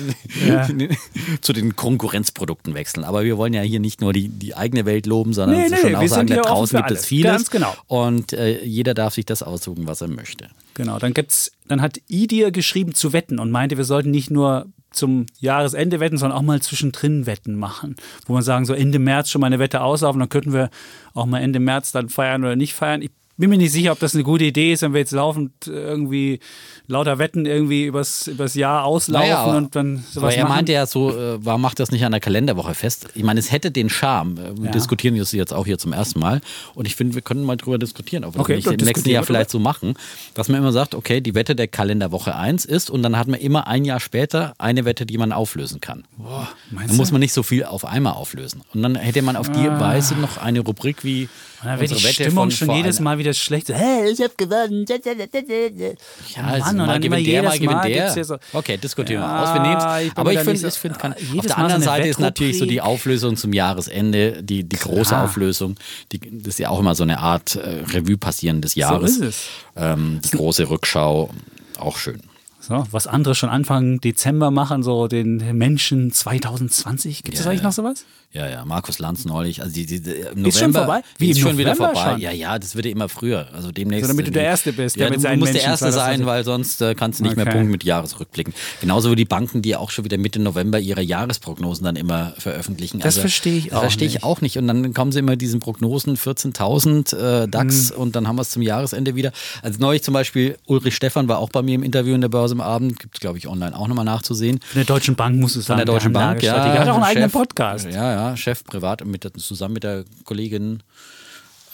Ja. 0.48 0.68
zu 1.42 1.54
den 1.54 1.76
Konkurrenzprodukten 1.76 2.74
wechseln. 2.74 3.04
Aber 3.04 3.24
wir 3.24 3.38
wollen 3.38 3.54
ja 3.54 3.62
hier 3.62 3.80
nicht 3.80 4.02
nur 4.02 4.12
die, 4.12 4.28
die 4.30 4.56
eigene 4.56 4.86
Welt 4.86 5.06
loben, 5.06 5.34
sondern 5.34 5.60
Nee, 5.62 5.68
nee, 5.70 5.78
schon 5.78 5.96
auch 5.96 6.08
sagen, 6.08 6.28
da 6.28 6.38
draußen 6.42 6.78
gibt 6.78 6.92
es 6.92 7.06
vieles. 7.06 7.32
Ganz 7.32 7.50
genau. 7.52 7.74
Und 7.88 8.34
äh, 8.34 8.64
jeder 8.64 8.94
darf 8.94 9.14
sich 9.14 9.26
das 9.26 9.44
aussuchen, 9.44 9.88
was 9.88 10.02
er 10.02 10.08
möchte. 10.08 10.48
Genau, 10.78 11.00
dann 11.00 11.16
gibt's, 11.16 11.52
dann 11.68 11.82
hat 11.82 12.00
Idir 12.08 12.52
geschrieben 12.52 12.94
zu 12.94 13.12
wetten 13.12 13.40
und 13.40 13.50
meinte, 13.50 13.78
wir 13.78 13.84
sollten 13.84 14.12
nicht 14.12 14.30
nur 14.30 14.68
zum 14.92 15.26
Jahresende 15.40 16.00
wetten, 16.00 16.20
sondern 16.20 16.38
auch 16.38 16.44
mal 16.44 16.62
zwischendrin 16.62 17.26
Wetten 17.26 17.56
machen. 17.56 17.96
Wo 18.28 18.34
man 18.34 18.44
sagen, 18.44 18.64
so 18.64 18.76
Ende 18.76 19.00
März 19.00 19.32
schon 19.32 19.42
mal 19.42 19.48
eine 19.48 19.58
Wette 19.58 19.82
auslaufen, 19.82 20.20
dann 20.20 20.30
könnten 20.30 20.54
wir 20.54 20.70
auch 21.16 21.26
mal 21.26 21.40
Ende 21.40 21.60
März 21.60 21.92
dann 21.94 22.10
feiern 22.10 22.44
oder 22.44 22.56
nicht 22.56 22.76
feiern. 22.76 23.02
Ich 23.02 23.10
bin 23.38 23.50
mir 23.50 23.58
nicht 23.58 23.72
sicher, 23.72 23.92
ob 23.92 24.00
das 24.00 24.14
eine 24.16 24.24
gute 24.24 24.46
Idee 24.46 24.74
ist, 24.74 24.82
wenn 24.82 24.94
wir 24.94 25.00
jetzt 25.00 25.12
laufend 25.12 25.52
irgendwie 25.68 26.40
lauter 26.88 27.20
Wetten 27.20 27.46
irgendwie 27.46 27.86
übers, 27.86 28.28
übers 28.28 28.56
Jahr 28.56 28.84
auslaufen 28.86 29.28
Naja, 29.30 29.40
aber- 29.44 29.58
und 29.58 29.76
dann 29.76 29.98
sowas 29.98 30.18
Aber 30.18 30.34
er 30.34 30.44
machen. 30.46 30.56
meinte 30.56 30.72
ja 30.74 30.86
so, 30.86 31.12
äh, 31.16 31.38
warum 31.44 31.62
macht 31.62 31.80
das 31.80 31.92
nicht 31.92 32.04
an 32.06 32.12
der 32.12 32.22
Kalenderwoche 32.22 32.74
fest? 32.74 33.08
Ich 33.14 33.24
meine, 33.24 33.40
es 33.40 33.52
hätte 33.52 33.70
den 33.72 33.90
Charme. 33.90 34.38
Äh, 34.38 34.58
Wir 34.58 34.66
Ja. 34.66 34.72
diskutieren 34.72 35.18
das 35.18 35.32
jetzt 35.34 35.54
auch 35.54 35.66
hier 35.66 35.78
zum 35.78 35.94
ersten 35.94 36.20
Mal. 36.20 36.42
Und 36.74 36.86
ich 36.88 36.96
finde, 36.96 37.14
wir 37.16 37.22
können 37.22 37.44
mal 37.44 37.58
drüber 37.58 37.78
diskutieren, 37.78 38.24
ob 38.24 38.34
wir 38.36 38.42
Okay, 38.42 38.56
das 38.56 38.66
nicht 38.66 38.82
im 38.82 38.86
nächsten 38.88 39.10
Jahr 39.10 39.24
vielleicht 39.24 39.50
so 39.52 39.60
machen. 39.60 39.94
Dass 40.34 40.50
man 40.50 40.60
immer 40.60 40.72
sagt, 40.72 40.96
okay, 40.96 41.22
die 41.22 41.36
Wette 41.36 41.56
der 41.56 41.68
Kalenderwoche 41.68 42.36
1 42.36 42.66
ist 42.66 42.90
und 42.90 43.04
dann 43.04 43.18
hat 43.18 43.28
man 43.28 43.40
immer 43.40 43.68
ein 43.68 43.86
Jahr 43.86 44.00
später 44.00 44.54
eine 44.58 44.86
Wette, 44.86 45.06
die 45.06 45.18
man 45.18 45.32
auflösen 45.32 45.80
kann. 45.82 46.06
Boah, 46.18 46.48
Dann 46.72 46.96
muss 46.96 47.10
du? 47.10 47.14
man 47.14 47.20
nicht 47.20 47.34
so 47.34 47.44
viel 47.44 47.66
auf 47.66 47.86
einmal 47.86 48.14
auflösen. 48.14 48.62
Und 48.74 48.82
dann 48.82 48.96
hätte 48.96 49.22
man 49.22 49.36
auf 49.36 49.50
die 49.52 49.68
Weise 49.68 50.16
noch 50.16 50.38
eine 50.38 50.62
Rubrik 50.62 51.04
wie 51.04 51.30
Und 51.60 51.68
dann 51.70 51.80
wäre 51.80 51.88
die 51.94 52.04
Wette 52.04 52.14
Stimmung 52.14 52.52
schon 52.52 52.70
jedes 52.72 53.00
Mal 53.00 53.18
wieder 53.18 53.34
schlecht. 53.34 53.68
So, 53.68 53.74
Hey, 53.74 54.12
ich 54.12 54.22
hab 54.22 54.38
gewonnen. 54.38 54.86
Ja, 54.88 56.44
also 56.44 56.66
Mann, 56.66 56.70
und 56.70 56.78
mal 56.78 56.88
dann 56.94 57.04
immer 57.04 57.16
gewinnt 57.18 57.28
der, 57.28 57.44
mal 57.44 57.58
gewinnt 57.60 57.84
der. 57.86 58.14
hier 58.14 58.26
so- 58.26 58.38
okay, 58.54 58.78
diskutieren 58.78 59.22
wir 59.22 59.28
Ja, 59.28 59.44
aus. 59.44 59.54
Wir 59.56 59.62
nehmen's. 59.62 60.18
Aber 60.18 60.34
ich 60.34 60.40
finde, 60.40 60.58
so- 60.58 60.68
ich 60.68 60.74
find, 60.76 61.00
kann, 61.00 61.14
Ah, 61.14 61.38
auf 61.40 61.46
der 61.48 61.58
anderen 61.58 61.82
so 61.82 61.86
Seite 61.88 62.08
ist 62.08 62.20
natürlich 62.20 62.60
so 62.60 62.66
die. 62.66 62.82
Auflösung 62.82 63.36
zum 63.38 63.54
Jahresende, 63.54 64.44
die, 64.44 64.64
die 64.64 64.76
große 64.78 65.10
Klar. 65.10 65.24
Auflösung. 65.26 65.76
Die, 66.12 66.20
das 66.20 66.50
ist 66.54 66.60
ja 66.60 66.70
auch 66.70 66.80
immer 66.80 66.94
so 66.96 67.04
eine 67.04 67.18
Art 67.20 67.56
äh, 67.56 67.84
Revue 67.92 68.18
passieren 68.18 68.62
des 68.62 68.76
Jahres. 68.76 69.18
ist 69.18 69.22
es. 69.24 69.48
Ähm, 69.76 70.20
die 70.24 70.30
große 70.38 70.70
Rückschau, 70.70 71.32
auch 71.80 71.98
schön. 71.98 72.22
So, 72.68 72.86
was 72.92 73.08
andere 73.08 73.34
schon 73.36 73.50
Anfang 73.50 74.00
Dezember 74.02 74.52
machen, 74.52 74.84
so 74.84 75.08
den 75.08 75.58
Menschen 75.58 76.12
2020. 76.12 77.24
Gibt 77.24 77.38
es 77.38 77.44
Ja, 77.46 77.50
eigentlich 77.52 77.62
ja. 77.62 77.68
noch 77.68 77.74
sowas? 77.74 78.06
Ja, 78.34 78.48
ja, 78.50 78.66
Markus 78.66 79.00
Lanz 79.00 79.24
neulich. 79.24 79.62
Also 79.62 79.74
die, 79.74 79.86
die, 79.86 80.02
die, 80.02 80.12
im 80.36 80.44
Ist 80.46 80.60
schon 80.60 80.74
vorbei? 80.74 81.02
Wie, 81.18 81.30
ist 81.30 81.40
schon 81.40 81.58
wieder 81.58 81.74
November 81.74 81.96
vorbei. 81.96 82.12
schon? 82.12 82.22
Ja, 82.22 82.32
ja, 82.32 82.60
das 82.60 82.76
wird 82.76 82.86
ja 82.86 82.92
immer 82.92 83.08
früher. 83.08 83.48
Also 83.54 83.72
demnächst. 83.72 84.06
So, 84.06 84.12
damit 84.14 84.28
du 84.28 84.32
der 84.32 84.44
Erste 84.44 84.74
bist, 84.74 84.98
ja, 84.98 85.10
du 85.10 85.18
musst 85.38 85.54
der 85.54 85.62
Erste 85.64 85.86
2020. 85.90 85.96
sein, 85.96 86.26
weil 86.26 86.44
sonst 86.44 86.82
äh, 86.82 86.94
kannst 86.94 87.20
du 87.20 87.24
nicht 87.24 87.38
mehr 87.38 87.46
Okay. 87.46 87.54
punkten 87.56 87.72
mit 87.72 87.86
Jahresrückblicken. 87.86 88.54
Genauso 88.82 89.12
wie 89.12 89.16
die 89.16 89.24
Banken, 89.26 89.62
die 89.62 89.78
auch 89.78 89.90
schon 89.92 90.04
wieder 90.04 90.18
Mitte 90.18 90.40
November 90.40 90.78
ihre 90.80 91.02
Jahresprognosen 91.02 91.86
dann 91.86 91.96
immer 91.96 92.34
veröffentlichen. 92.38 93.00
Das 93.00 93.18
verstehe 93.18 93.58
ich 93.58 93.74
auch 93.74 93.80
verstehe 93.80 94.08
nicht. 94.10 94.18
ich 94.18 94.24
auch 94.26 94.42
nicht. 94.42 94.58
Und 94.58 94.68
dann 94.68 94.94
kommen 94.94 95.14
sie 95.14 95.20
immer 95.20 95.32
mit 95.32 95.42
diesen 95.42 95.62
Prognosen 95.62 96.18
14.000 96.18 97.16
äh, 97.44 97.48
DAX 97.48 97.92
Mhm. 97.92 97.98
und 98.02 98.16
dann 98.18 98.28
haben 98.28 98.36
wir 98.36 98.42
es 98.42 98.50
zum 98.50 98.62
Jahresende 98.62 99.16
wieder. 99.16 99.32
Also 99.62 99.80
neulich 99.80 100.04
zum 100.04 100.14
Beispiel 100.14 100.58
Ulrich 100.66 100.96
Stephan 100.96 101.30
war 101.30 101.38
auch 101.40 101.50
bei 101.50 101.62
mir 101.62 101.76
im 101.76 101.84
Interview 101.84 102.14
in 102.14 102.22
der 102.22 102.30
Börse 102.30 102.57
am 102.60 102.68
Abend. 102.68 103.00
Gibt 103.00 103.16
es, 103.16 103.20
glaube 103.20 103.38
ich, 103.38 103.48
online 103.48 103.76
auch 103.78 103.88
nochmal 103.88 104.06
nachzusehen. 104.06 104.60
Von 104.60 104.76
der 104.76 104.86
Deutschen 104.86 105.16
Bank 105.16 105.36
muss 105.40 105.52
es 105.56 105.66
Von 105.66 105.78
sagen. 105.78 105.86
der 105.86 105.94
Deutschen 105.96 106.14
Bank, 106.14 106.42
ja. 106.44 106.74
Die 106.74 106.80
hat 106.80 106.88
auch 106.90 106.96
einen 106.96 107.04
eigenen 107.04 107.30
Chef- 107.30 107.40
Podcast. 107.40 107.86
Ja, 107.86 108.12
ja, 108.32 108.38
Chef 108.38 108.64
privat 108.64 109.06
mit, 109.06 109.30
zusammen 109.40 109.74
mit 109.76 109.84
der 109.84 110.04
Kollegin, 110.24 110.82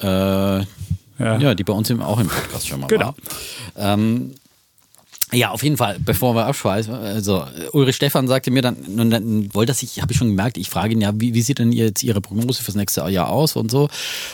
äh, 0.02 0.06
ja. 1.20 1.56
die 1.56 1.64
bei 1.64 1.74
uns 1.74 1.90
im, 1.90 2.02
auch 2.02 2.20
im 2.20 2.28
Podcast 2.28 2.68
schon 2.68 2.80
mal 2.82 2.88
Genau. 2.88 3.14
war. 3.76 3.94
Ähm, 3.94 4.34
ja, 5.32 5.50
auf 5.50 5.64
jeden 5.64 5.78
Fall, 5.78 5.98
bevor 6.00 6.36
wir 6.36 6.46
abschweifen, 6.46 6.94
also 6.94 7.44
Ulrich 7.72 7.96
Stephan 7.96 8.28
sagte 8.28 8.52
mir 8.52 8.62
dann, 8.62 8.78
nun, 8.88 9.10
dann 9.10 9.52
wollte 9.56 9.72
das 9.72 9.82
ich, 9.82 10.00
habe 10.00 10.12
ich 10.12 10.18
schon 10.20 10.28
gemerkt, 10.28 10.60
ich 10.60 10.70
frage 10.70 10.94
ihn 10.94 11.02
ja, 11.02 11.12
wie, 11.16 11.34
wie 11.34 11.42
sieht 11.42 11.58
denn 11.58 11.72
jetzt 11.72 12.04
Ihre 12.04 12.22
Prognose 12.22 12.62
fürs 12.62 12.76
nächste 12.76 13.02
Jahr 13.10 13.30
aus 13.30 13.56
und 13.56 13.72
so. 13.72 13.84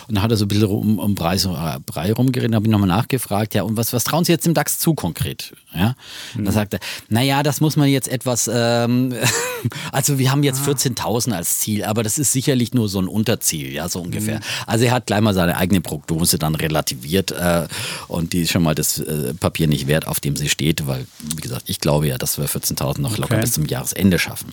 Und 0.09 0.15
dann 0.15 0.21
hat 0.21 0.31
er 0.31 0.35
so 0.35 0.43
ein 0.43 0.49
bisschen 0.49 0.65
um, 0.67 0.99
um 0.99 1.15
Preis, 1.15 1.45
äh, 1.45 1.79
Brei 1.85 2.11
rumgeredet, 2.11 2.53
habe 2.53 2.65
ich 2.65 2.71
nochmal 2.71 2.89
nachgefragt, 2.89 3.53
ja, 3.55 3.63
und 3.63 3.77
was, 3.77 3.93
was 3.93 4.03
trauen 4.03 4.25
Sie 4.25 4.33
jetzt 4.33 4.45
dem 4.45 4.53
DAX 4.53 4.77
zu 4.79 4.93
konkret? 4.93 5.53
Ja, 5.73 5.95
Mhm. 6.33 6.45
dann 6.45 6.53
sagt 6.53 6.73
er, 6.73 6.79
naja, 7.09 7.43
das 7.43 7.61
muss 7.61 7.75
man 7.75 7.87
jetzt 7.89 8.07
etwas, 8.07 8.49
ähm, 8.51 9.13
also 9.91 10.17
wir 10.17 10.31
haben 10.31 10.41
Ah. 10.41 10.45
jetzt 10.45 10.61
14.000 10.61 11.31
als 11.33 11.59
Ziel, 11.59 11.83
aber 11.83 12.01
das 12.01 12.17
ist 12.17 12.31
sicherlich 12.33 12.73
nur 12.73 12.89
so 12.89 12.99
ein 12.99 13.07
Unterziel, 13.07 13.71
ja, 13.71 13.87
so 13.87 14.01
ungefähr. 14.01 14.37
Mhm. 14.39 14.43
Also 14.65 14.85
er 14.85 14.91
hat 14.93 15.05
gleich 15.05 15.21
mal 15.21 15.35
seine 15.35 15.57
eigene 15.57 15.79
Prognose 15.81 16.39
dann 16.39 16.55
relativiert 16.55 17.29
äh, 17.31 17.67
und 18.07 18.33
die 18.33 18.41
ist 18.41 18.51
schon 18.51 18.63
mal 18.63 18.73
das 18.73 18.97
äh, 18.99 19.33
Papier 19.35 19.67
nicht 19.67 19.85
wert, 19.85 20.07
auf 20.07 20.19
dem 20.19 20.35
sie 20.35 20.49
steht, 20.49 20.87
weil, 20.87 21.05
wie 21.35 21.41
gesagt, 21.41 21.65
ich 21.69 21.79
glaube 21.79 22.07
ja, 22.07 22.17
dass 22.17 22.39
wir 22.39 22.45
14.000 22.49 23.01
noch 23.01 23.17
locker 23.17 23.33
Okay. 23.35 23.41
bis 23.41 23.51
zum 23.53 23.65
Jahresende 23.67 24.17
schaffen. 24.17 24.51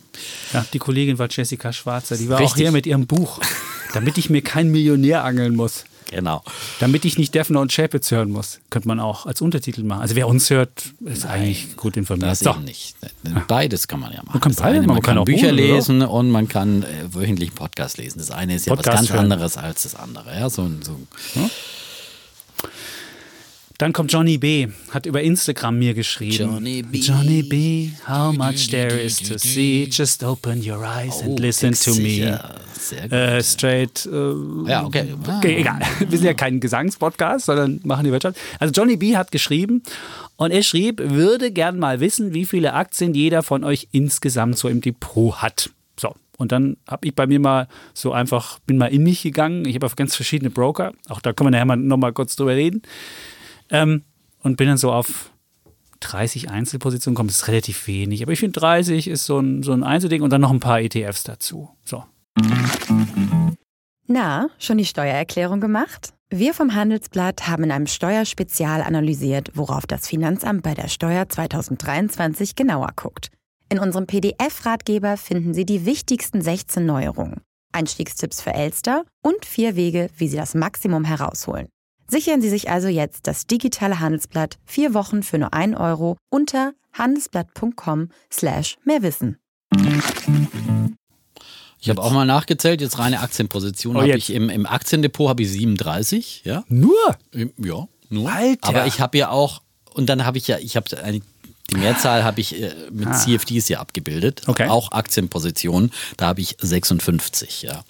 Ja, 0.53 0.67
die 0.73 0.79
Kollegin 0.79 1.19
war 1.19 1.29
Jessica 1.31 1.73
Schwarzer. 1.73 2.19
Die 2.19 2.29
war 2.29 2.37
auch 2.37 2.43
Richtig. 2.43 2.63
hier 2.63 2.73
mit 2.73 2.87
ihrem 2.87 3.07
Buch. 3.07 3.41
Damit 3.95 4.19
ich 4.19 4.29
mir 4.29 4.43
keinen 4.43 4.71
Millionär 4.71 5.25
angeln 5.25 5.57
muss. 5.57 5.85
Genau. 6.11 6.43
Damit 6.81 7.05
ich 7.05 7.19
nicht 7.19 7.35
Defner 7.35 7.61
und 7.61 7.73
Chapitz 7.73 8.11
hören 8.11 8.31
muss. 8.31 8.61
Könnte 8.71 8.89
man 8.89 9.01
auch 9.01 9.27
als 9.27 9.41
Untertitel 9.41 9.83
machen. 9.83 10.03
Also 10.03 10.15
wer 10.15 10.29
uns 10.29 10.51
hört, 10.51 10.71
ist 11.05 11.27
eigentlich 11.27 11.77
gut 11.77 11.97
informiert. 11.97 12.31
Das 12.31 12.39
So. 12.41 12.51
eben 12.51 12.65
nicht. 12.65 12.95
Beides 13.49 13.89
kann 13.89 14.01
man 14.01 14.13
ja 14.13 14.19
machen. 14.19 14.31
Man 14.35 14.41
kann 14.41 14.55
beide, 14.55 14.77
eine, 14.79 14.87
man 14.87 14.95
man 14.97 15.03
kann 15.03 15.17
kann 15.17 15.25
Bücher 15.25 15.49
oder? 15.49 15.53
lesen 15.55 16.03
und 16.03 16.31
man 16.31 16.49
kann 16.49 16.83
äh, 16.85 16.87
wöchentlich 17.13 17.51
einen 17.51 17.57
Podcast 17.57 17.99
lesen. 17.99 18.19
Das 18.19 18.31
eine 18.31 18.55
ist 18.55 18.67
ja 18.67 18.75
Podcast 18.75 18.89
was 18.89 19.01
ganz 19.01 19.11
hören. 19.13 19.33
anderes 19.33 19.57
als 19.57 19.83
das 19.83 19.95
andere. 19.95 20.33
Ja, 20.39 20.49
so, 20.49 20.69
so. 20.83 20.97
Dann 23.79 23.93
kommt 23.93 24.11
Johnny 24.11 24.39
B. 24.39 24.69
Hat 24.91 25.05
über 25.05 25.23
Instagram 25.23 25.79
mir 25.79 25.93
geschrieben. 25.93 26.35
Johnny 26.35 26.83
B. 26.83 26.99
Johnny 26.99 27.43
B. 27.43 27.91
How 28.09 28.33
much 28.33 28.69
there 28.71 28.99
is 28.99 29.19
to 29.19 29.37
see. 29.39 29.87
Just 29.91 30.25
open 30.25 30.63
your 30.67 30.83
eyes 30.83 31.21
and 31.23 31.39
listen 31.39 31.73
to 31.73 31.95
me. 31.95 32.21
Ja, 32.21 32.55
sehr 32.73 33.03
gut. 33.03 33.13
Äh, 33.13 33.43
straight. 33.43 34.07
Äh, 34.07 34.71
ja, 34.71 34.85
okay. 34.85 35.15
Okay, 35.37 35.57
egal. 35.59 35.81
Wir 35.99 36.19
sind 36.19 36.27
ja 36.27 36.35
kein 36.35 36.61
Gesangspodcast, 36.61 37.47
sondern 37.47 37.81
machen 37.85 38.05
die 38.05 38.13
Wirtschaft. 38.13 38.39
Also 38.59 38.73
Johnny 38.73 38.97
B 38.97 39.17
hat 39.17 39.31
geschrieben 39.31 39.83
und 40.37 40.53
er 40.53 40.63
schrieb, 40.63 41.01
würde 41.03 41.51
gern 41.51 41.79
mal 41.79 42.01
wissen, 42.01 42.33
wie 42.33 42.47
viele 42.47 42.73
Aktien 42.73 43.15
jeder 43.15 43.43
von 43.43 43.63
euch 43.63 43.89
insgesamt 43.93 44.57
so 44.57 44.69
im 44.69 44.81
Depot 44.81 45.37
hat. 45.43 45.71
So. 46.01 46.15
Und 46.39 46.53
dann 46.53 46.77
habe 46.87 47.07
ich 47.07 47.15
bei 47.15 47.27
mir 47.27 47.41
mal 47.41 47.69
so 47.95 48.13
einfach, 48.13 48.59
bin 48.61 48.79
mal 48.79 48.87
in 48.87 49.03
mich 49.03 49.23
gegangen. 49.23 49.65
Ich 49.67 49.75
habe 49.75 49.87
auf 49.87 49.97
ganz 49.97 50.15
verschiedene 50.15 50.51
Broker. 50.51 50.93
Auch 51.09 51.21
da 51.21 51.33
können 51.33 51.49
wir 51.49 51.51
nachher 51.53 51.65
mal 51.65 51.77
noch 51.77 51.97
mal 51.97 52.13
kurz 52.13 52.37
drüber 52.37 52.55
reden. 52.55 52.83
Ähm, 53.71 54.05
und 54.41 54.57
bin 54.57 54.69
dann 54.69 54.79
so 54.79 54.93
auf 54.93 55.31
30 56.01 56.51
Einzelpositionen 56.51 57.15
gekommen. 57.15 57.29
Das 57.29 57.39
ist 57.39 57.49
relativ 57.49 57.87
wenig. 57.87 58.23
Aber 58.23 58.33
ich 58.33 58.41
finde 58.41 58.61
30 58.61 59.09
ist 59.09 59.25
so 59.27 59.39
ein, 59.39 59.63
so 59.63 59.73
ein 59.73 59.83
Einzelding 59.83 60.23
und 60.23 60.31
dann 60.31 60.41
noch 60.41 60.53
ein 60.53 60.61
paar 60.61 60.81
ETFs 60.81 61.25
dazu. 61.25 61.71
So. 61.85 62.05
Na, 64.07 64.49
schon 64.59 64.79
die 64.79 64.85
Steuererklärung 64.85 65.61
gemacht? 65.61 66.13
Wir 66.29 66.55
vom 66.55 66.75
Handelsblatt 66.75 67.47
haben 67.47 67.65
in 67.65 67.71
einem 67.71 67.87
Steuerspezial 67.87 68.83
analysiert, 68.83 69.53
worauf 69.55 69.87
das 69.87 70.09
Finanzamt 70.09 70.63
bei 70.63 70.75
der 70.75 70.89
Steuer 70.89 71.29
2023 71.29 72.57
genauer 72.57 72.91
guckt. 72.97 73.31
In 73.69 73.79
unserem 73.79 74.07
PDF-Ratgeber 74.07 75.17
finden 75.17 75.55
Sie 75.55 75.65
die 75.65 75.87
wichtigsten 75.87 76.41
16 76.41 76.85
Neuerungen, 76.85 77.41
Einstiegstipps 77.73 78.41
für 78.41 78.55
Elster 78.55 79.05
und 79.23 79.45
vier 79.45 79.77
Wege, 79.77 80.09
wie 80.19 80.29
Sie 80.29 80.37
das 80.37 80.55
Maximum 80.55 81.05
herausholen. 81.05 81.69
Sichern 82.09 82.41
Sie 82.41 82.49
sich 82.49 82.71
also 82.71 82.89
jetzt 82.89 83.27
das 83.27 83.47
digitale 83.47 84.01
Handelsblatt 84.01 84.59
vier 84.65 84.95
Wochen 84.95 85.23
für 85.23 85.39
nur 85.39 85.53
1 85.53 85.77
Euro 85.77 86.17
unter 86.31 86.73
handelsblatt.com 86.93 88.11
slash 88.33 88.77
mehrwissen. 88.85 89.39
Ich 91.79 91.91
habe 91.91 92.03
auch 92.03 92.13
mal 92.13 92.25
nachgezählt, 92.25 92.81
jetzt 92.81 92.99
reine 92.99 93.21
Aktienposition 93.21 93.97
Oh, 93.97 94.01
habe 94.01 94.17
ich 94.17 94.33
im, 94.33 94.49
im 94.51 94.67
Aktiendepot 94.67 95.29
habe 95.29 95.43
ich 95.43 95.51
37, 95.51 96.43
ja. 96.45 96.65
Nur? 96.69 97.17
Im- 97.33 97.53
Ja, 97.59 97.87
nur. 98.09 98.33
Alter. 98.33 98.69
Aber 98.69 98.87
ich 98.87 99.01
habe 99.01 99.19
ja 99.19 99.31
auch, 99.31 99.63
und 99.93 100.07
dann 100.09 100.25
habe 100.25 100.39
ich 100.39 100.49
ja, 100.49 100.59
ich 100.59 100.77
habe 100.77 100.87
eine, 101.03 101.21
die 101.71 101.79
Mehrzahl 101.79 102.23
habe 102.23 102.41
ich 102.41 102.63
äh, 102.63 102.73
mit 102.91 103.15
CFDs 103.15 103.69
ja 103.69 103.81
abgebildet. 103.81 104.43
Ah. 104.47 104.51
Okay. 104.51 104.69
Auch 104.69 104.93
Aktienpositionen, 104.93 105.93
da 106.17 106.27
habe 106.27 106.41
ich 106.41 106.57
56, 106.61 107.63
ja. 107.63 107.85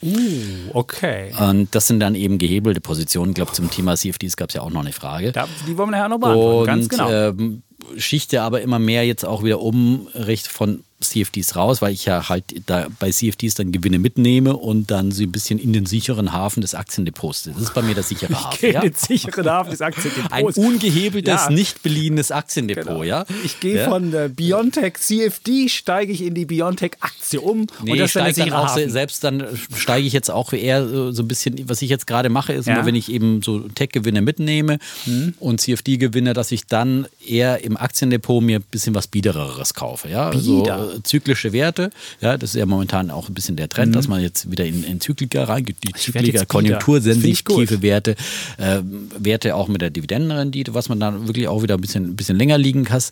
Okay. 0.72 1.32
Und 1.38 1.74
das 1.74 1.86
sind 1.86 2.00
dann 2.00 2.14
eben 2.14 2.38
gehebelte 2.38 2.80
Positionen. 2.80 3.30
Ich 3.30 3.36
glaube, 3.36 3.52
zum 3.52 3.70
Thema 3.70 3.96
CFDs 3.96 4.36
gab 4.36 4.48
es 4.50 4.54
ja 4.54 4.62
auch 4.62 4.70
noch 4.70 4.80
eine 4.80 4.92
Frage. 4.92 5.32
Da, 5.32 5.46
die 5.66 5.76
wollen 5.76 5.90
wir 5.90 5.96
nachher 5.98 6.08
noch 6.08 6.18
beantworten. 6.18 6.58
und 6.60 6.66
Ganz 6.66 6.88
genau. 6.88 7.10
ähm, 7.10 7.62
schichte 7.98 8.42
aber 8.42 8.62
immer 8.62 8.78
mehr 8.78 9.06
jetzt 9.06 9.24
auch 9.24 9.44
wieder 9.44 9.60
um 9.60 10.08
Recht 10.14 10.48
von 10.48 10.82
CFDs 11.10 11.56
raus, 11.56 11.82
weil 11.82 11.92
ich 11.92 12.04
ja 12.04 12.28
halt 12.28 12.44
da 12.66 12.86
bei 12.98 13.10
CFDs 13.10 13.54
dann 13.54 13.72
Gewinne 13.72 13.98
mitnehme 13.98 14.56
und 14.56 14.90
dann 14.90 15.10
sie 15.12 15.24
ein 15.26 15.32
bisschen 15.32 15.58
in 15.58 15.72
den 15.72 15.86
sicheren 15.86 16.32
Hafen 16.32 16.60
des 16.60 16.74
Aktiendepots. 16.74 17.44
Das 17.44 17.56
ist 17.62 17.74
bei 17.74 17.82
mir 17.82 17.94
der 17.94 18.02
sichere 18.04 18.34
Hafen. 18.44 18.58
Gehe 18.60 18.72
Ja? 18.72 18.80
den 18.80 18.94
sicheren 18.94 19.48
Hafen 19.48 19.70
des 19.70 19.80
Aktiendepots. 19.80 20.32
Ein 20.32 20.44
ungehebeltes, 20.46 21.34
Ja. 21.46 21.50
nicht 21.50 21.82
beliehenes 21.82 22.30
Aktiendepot, 22.30 22.84
Genau. 22.86 23.02
ja? 23.02 23.24
Ich 23.44 23.60
gehe 23.60 23.76
ja? 23.78 23.88
von 23.88 24.10
der 24.10 24.28
Biontech 24.28 24.94
CFD, 24.94 25.68
steige 25.68 26.12
ich 26.12 26.22
in 26.22 26.34
die 26.34 26.44
Biontech 26.44 26.92
Aktie 27.00 27.40
um. 27.40 27.66
Nee, 27.82 27.92
und 27.92 27.98
das 27.98 28.10
ich 28.10 28.16
ist 28.16 28.16
dann 28.16 28.24
der 28.24 28.32
steige 28.32 28.50
dann 28.50 28.58
auch 28.60 28.66
Hafen. 28.68 28.90
selbst 28.90 29.24
dann 29.24 29.44
steige 29.76 30.06
ich 30.06 30.12
jetzt 30.12 30.30
auch 30.30 30.52
eher 30.52 30.80
äh, 30.80 31.12
so 31.12 31.22
ein 31.22 31.28
bisschen, 31.28 31.68
was 31.68 31.82
ich 31.82 31.90
jetzt 31.90 32.06
gerade 32.06 32.28
mache, 32.28 32.52
ist 32.52 32.68
immer, 32.68 32.84
wenn 32.86 32.94
ich 32.94 33.10
eben 33.12 33.42
so 33.42 33.60
Tech-Gewinne 33.60 34.20
mitnehme 34.22 34.78
Mhm. 35.06 35.34
und 35.40 35.60
CFD-Gewinne, 35.60 36.32
dass 36.34 36.52
ich 36.52 36.66
dann 36.66 37.06
eher 37.26 37.62
im 37.64 37.76
Aktiendepot 37.76 38.42
mir 38.42 38.58
ein 38.60 38.64
bisschen 38.70 38.94
was 38.94 39.06
Biedereres 39.06 39.74
kaufe. 39.74 40.08
Ja? 40.08 40.28
Also 40.30 40.62
Bieder. 40.62 40.94
äh, 40.96 41.02
zyklische 41.06 41.52
Werte, 41.52 41.90
ja, 42.20 42.36
das 42.36 42.50
ist 42.50 42.56
ja 42.56 42.66
momentan 42.66 43.10
auch 43.10 43.28
ein 43.28 43.34
bisschen 43.34 43.56
der 43.56 43.68
Trend, 43.68 43.94
dass 43.94 44.08
man 44.08 44.20
jetzt 44.20 44.50
wieder 44.50 44.64
in, 44.64 44.84
in 44.84 45.00
Zyklika 45.00 45.44
reingeht, 45.44 45.76
die 45.82 45.92
Mhm. 46.36 46.38
Das 46.40 46.48
konjunktursensitive. 46.48 47.82
Werte, 47.82 48.16
äh, 48.58 48.80
Werte 49.18 49.54
auch 49.54 49.68
mit 49.68 49.80
der 49.80 49.90
Dividendenrendite, 49.90 50.74
was 50.74 50.88
man 50.88 51.00
dann 51.00 51.26
wirklich 51.26 51.48
auch 51.48 51.62
wieder 51.62 51.74
ein 51.76 51.80
bisschen, 51.80 52.04
ein 52.10 52.16
bisschen 52.16 52.36
länger 52.36 52.58
liegen 52.58 52.84
kann, 52.84 53.02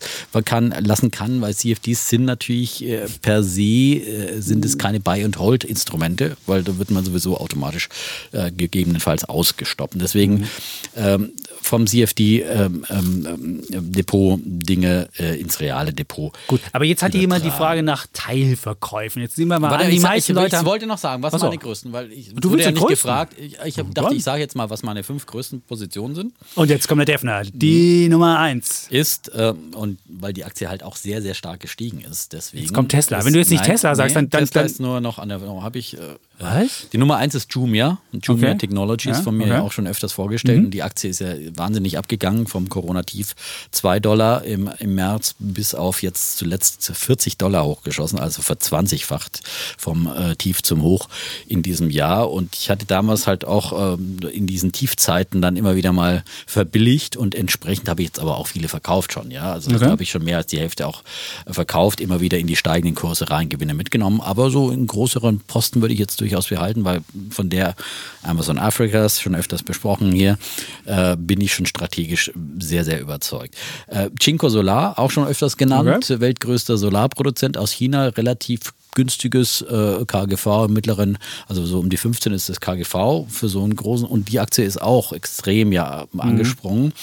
kann, 0.45 0.73
lassen 0.79 1.11
kann, 1.11 1.41
weil 1.41 1.53
CFDs 1.55 2.09
sind 2.09 2.25
natürlich 2.25 2.85
äh, 2.85 3.05
per 3.21 3.43
se, 3.43 3.61
äh, 3.61 4.39
sind 4.41 4.65
es 4.65 4.77
keine 4.77 4.99
Buy- 4.99 5.23
and 5.23 5.37
Hold-Instrumente, 5.39 6.37
weil 6.45 6.63
da 6.63 6.77
wird 6.77 6.91
man 6.91 7.05
sowieso 7.05 7.37
automatisch 7.37 7.89
äh, 8.31 8.51
gegebenenfalls 8.51 9.25
ausgestoppt. 9.25 9.95
Deswegen 9.95 10.47
ähm, 10.95 11.31
vom 11.61 11.87
CFD 11.87 12.41
ähm, 12.41 12.85
ähm, 12.89 13.61
ähm, 13.71 14.41
Dinge 14.45 15.09
äh, 15.17 15.39
ins 15.39 15.59
reale 15.59 15.93
Depot. 15.93 16.31
Gut, 16.47 16.61
aber 16.71 16.85
jetzt 16.85 17.01
hat 17.03 17.11
hier 17.13 17.21
jemand 17.21 17.43
die 17.43 17.47
übertragen. 17.47 17.74
Frage 17.75 17.83
nach 17.83 18.07
Teilverkäufen. 18.13 19.21
Jetzt 19.21 19.35
sehen 19.35 19.47
wir 19.47 19.59
mal 19.59 19.71
Warte, 19.71 19.85
an, 19.85 19.91
die 19.91 19.99
meisten 19.99 20.31
ich, 20.31 20.35
Leute 20.35 20.55
ich 20.57 20.65
wollte 20.65 20.87
noch 20.87 20.97
sagen, 20.97 21.21
was 21.23 21.33
so. 21.33 21.39
meine 21.45 21.57
größten, 21.57 21.91
weil 21.91 22.11
ich 22.11 22.33
Du 22.33 22.51
wurde 22.51 22.63
ja 22.63 22.71
nicht 22.71 22.79
größten? 22.79 22.95
gefragt. 22.95 23.33
Ich, 23.37 23.57
ich 23.63 23.79
hab, 23.79 23.93
dachte, 23.93 24.15
ich 24.15 24.23
sage 24.23 24.41
jetzt 24.41 24.55
mal, 24.55 24.69
was 24.69 24.83
meine 24.83 25.03
fünf 25.03 25.25
größten 25.25 25.61
Positionen 25.61 26.15
sind. 26.15 26.33
Und 26.55 26.69
jetzt 26.69 26.87
kommt 26.87 26.99
der 26.99 27.05
Defner, 27.05 27.43
die 27.43 28.07
Nummer 28.09 28.39
eins. 28.39 28.87
Ist, 28.89 29.31
ähm, 29.35 29.73
und 29.75 29.99
weil 30.07 30.33
die 30.33 30.45
Aktie 30.45 30.69
halt 30.69 30.83
auch 30.83 30.95
sehr, 30.95 31.21
sehr 31.21 31.33
stark 31.33 31.59
gestiegen 31.59 32.01
ist, 32.01 32.33
deswegen. 32.33 32.63
Jetzt 32.63 32.73
kommt 32.73 32.89
Tesla. 32.89 33.19
Ist, 33.19 33.25
Wenn 33.25 33.33
du 33.33 33.39
jetzt 33.39 33.51
nicht 33.51 33.63
Tesla 33.63 33.95
sagst, 33.95 34.15
dann- 34.15 34.29
dann- 34.29 34.41
Tesla 34.45 34.61
dann- 34.61 34.65
ist 34.71 34.79
nur 34.79 35.01
noch 35.01 35.19
an 35.19 35.29
der, 35.29 35.41
habe 35.41 35.79
ich, 35.79 35.95
äh, 35.97 35.99
Was? 36.39 36.87
Die 36.91 36.97
Nummer 36.97 37.17
eins 37.17 37.33
ist 37.35 37.53
Jumia. 37.53 37.97
Jumia 38.11 38.49
Okay. 38.49 38.57
Technologies, 38.57 39.17
Ja, 39.17 39.23
von 39.23 39.35
mir 39.37 39.45
okay. 39.45 39.53
ja 39.53 39.61
auch 39.61 39.71
schon 39.71 39.87
öfters 39.87 40.11
vorgestellt. 40.13 40.65
Und 40.65 40.71
die 40.71 40.83
Aktie 40.83 41.09
ist 41.09 41.19
ja 41.19 41.33
wahnsinnig 41.55 41.97
abgegangen 41.97 42.45
vom 42.47 42.67
Corona-Tief. 42.69 43.35
2 43.71 43.99
Dollar 43.99 44.43
im, 44.43 44.69
im 44.79 44.95
März 44.95 45.35
bis 45.39 45.73
auf 45.75 46.01
jetzt 46.03 46.37
zuletzt 46.37 46.91
40 46.93 47.37
Dollar 47.37 47.63
hochgeschossen, 47.65 48.19
also 48.19 48.41
verzwanzigfacht 48.41 49.41
vom 49.77 50.07
äh, 50.07 50.35
Tief 50.35 50.61
zum 50.61 50.81
Hoch 50.81 51.07
in 51.47 51.61
diesem 51.63 51.89
Jahr. 51.89 52.29
Und 52.31 52.55
ich 52.55 52.69
hatte 52.69 52.85
damals 52.85 53.27
halt 53.27 53.45
auch 53.45 53.95
ähm, 53.97 54.19
in 54.31 54.45
diesen 54.47 54.71
Tiefzeiten 54.71 55.41
dann 55.41 55.55
immer 55.55 55.75
wieder 55.75 55.93
mal 55.93 56.23
verbilligt 56.47 57.15
und 57.17 57.35
entsprechend 57.35 57.87
habe 57.89 58.01
ich 58.01 58.09
jetzt 58.09 58.19
aber 58.19 58.37
auch 58.37 58.47
viele 58.47 58.67
verkauft 58.67 59.13
schon. 59.13 59.31
Ja, 59.31 59.53
also 59.53 59.71
Okay. 59.71 59.79
da 59.85 59.89
habe 59.91 60.03
ich 60.03 60.11
schon 60.11 60.23
mehr 60.23 60.37
als 60.37 60.47
die 60.47 60.59
Hälfte 60.59 60.87
auch 60.87 61.03
äh, 61.45 61.53
verkauft, 61.53 61.99
immer 61.99 62.21
wieder 62.21 62.37
in 62.37 62.47
die 62.47 62.55
steigenden 62.55 62.95
Kurse 62.95 63.29
rein 63.29 63.49
Gewinne 63.49 63.73
mitgenommen. 63.73 64.21
Aber 64.21 64.49
so 64.51 64.69
in 64.71 64.85
größeren 64.87 65.39
Posten 65.41 65.81
würde 65.81 65.93
ich 65.93 65.99
jetzt 65.99 66.21
durchaus 66.25 66.47
behalten, 66.47 66.83
weil 66.83 67.01
von 67.29 67.49
der 67.49 67.75
Amazon 68.23 68.57
Afrikas, 68.57 69.21
schon 69.21 69.35
öfters 69.35 69.63
besprochen 69.63 70.11
hier, 70.11 70.37
äh, 70.85 71.15
bin 71.15 71.39
ich 71.39 71.53
schon 71.53 71.65
strategisch 71.65 72.31
sehr, 72.59 72.83
sehr 72.83 72.99
überzeugt. 72.99 73.55
Äh, 73.87 74.09
Cinco 74.19 74.49
Solar, 74.49 74.97
auch 74.97 75.11
schon 75.11 75.27
öfters 75.27 75.57
genannt, 75.57 76.09
weltgrößter 76.09 76.77
Solarproduzent 76.77 77.57
aus 77.57 77.71
China, 77.71 78.07
relativ 78.07 78.73
günstiges 78.95 79.61
äh, 79.61 80.05
KGV 80.07 80.65
im 80.65 80.73
mittleren, 80.73 81.17
also 81.47 81.65
so 81.65 81.79
um 81.79 81.89
die 81.89 81.97
15 81.97 82.33
ist 82.33 82.49
das 82.49 82.59
KGV 82.59 83.25
für 83.27 83.49
so 83.49 83.63
einen 83.63 83.75
großen 83.75 84.07
und 84.07 84.29
die 84.29 84.39
Aktie 84.39 84.63
ist 84.63 84.81
auch 84.81 85.11
extrem 85.11 85.71
ja 85.71 86.05
angesprungen. 86.17 86.93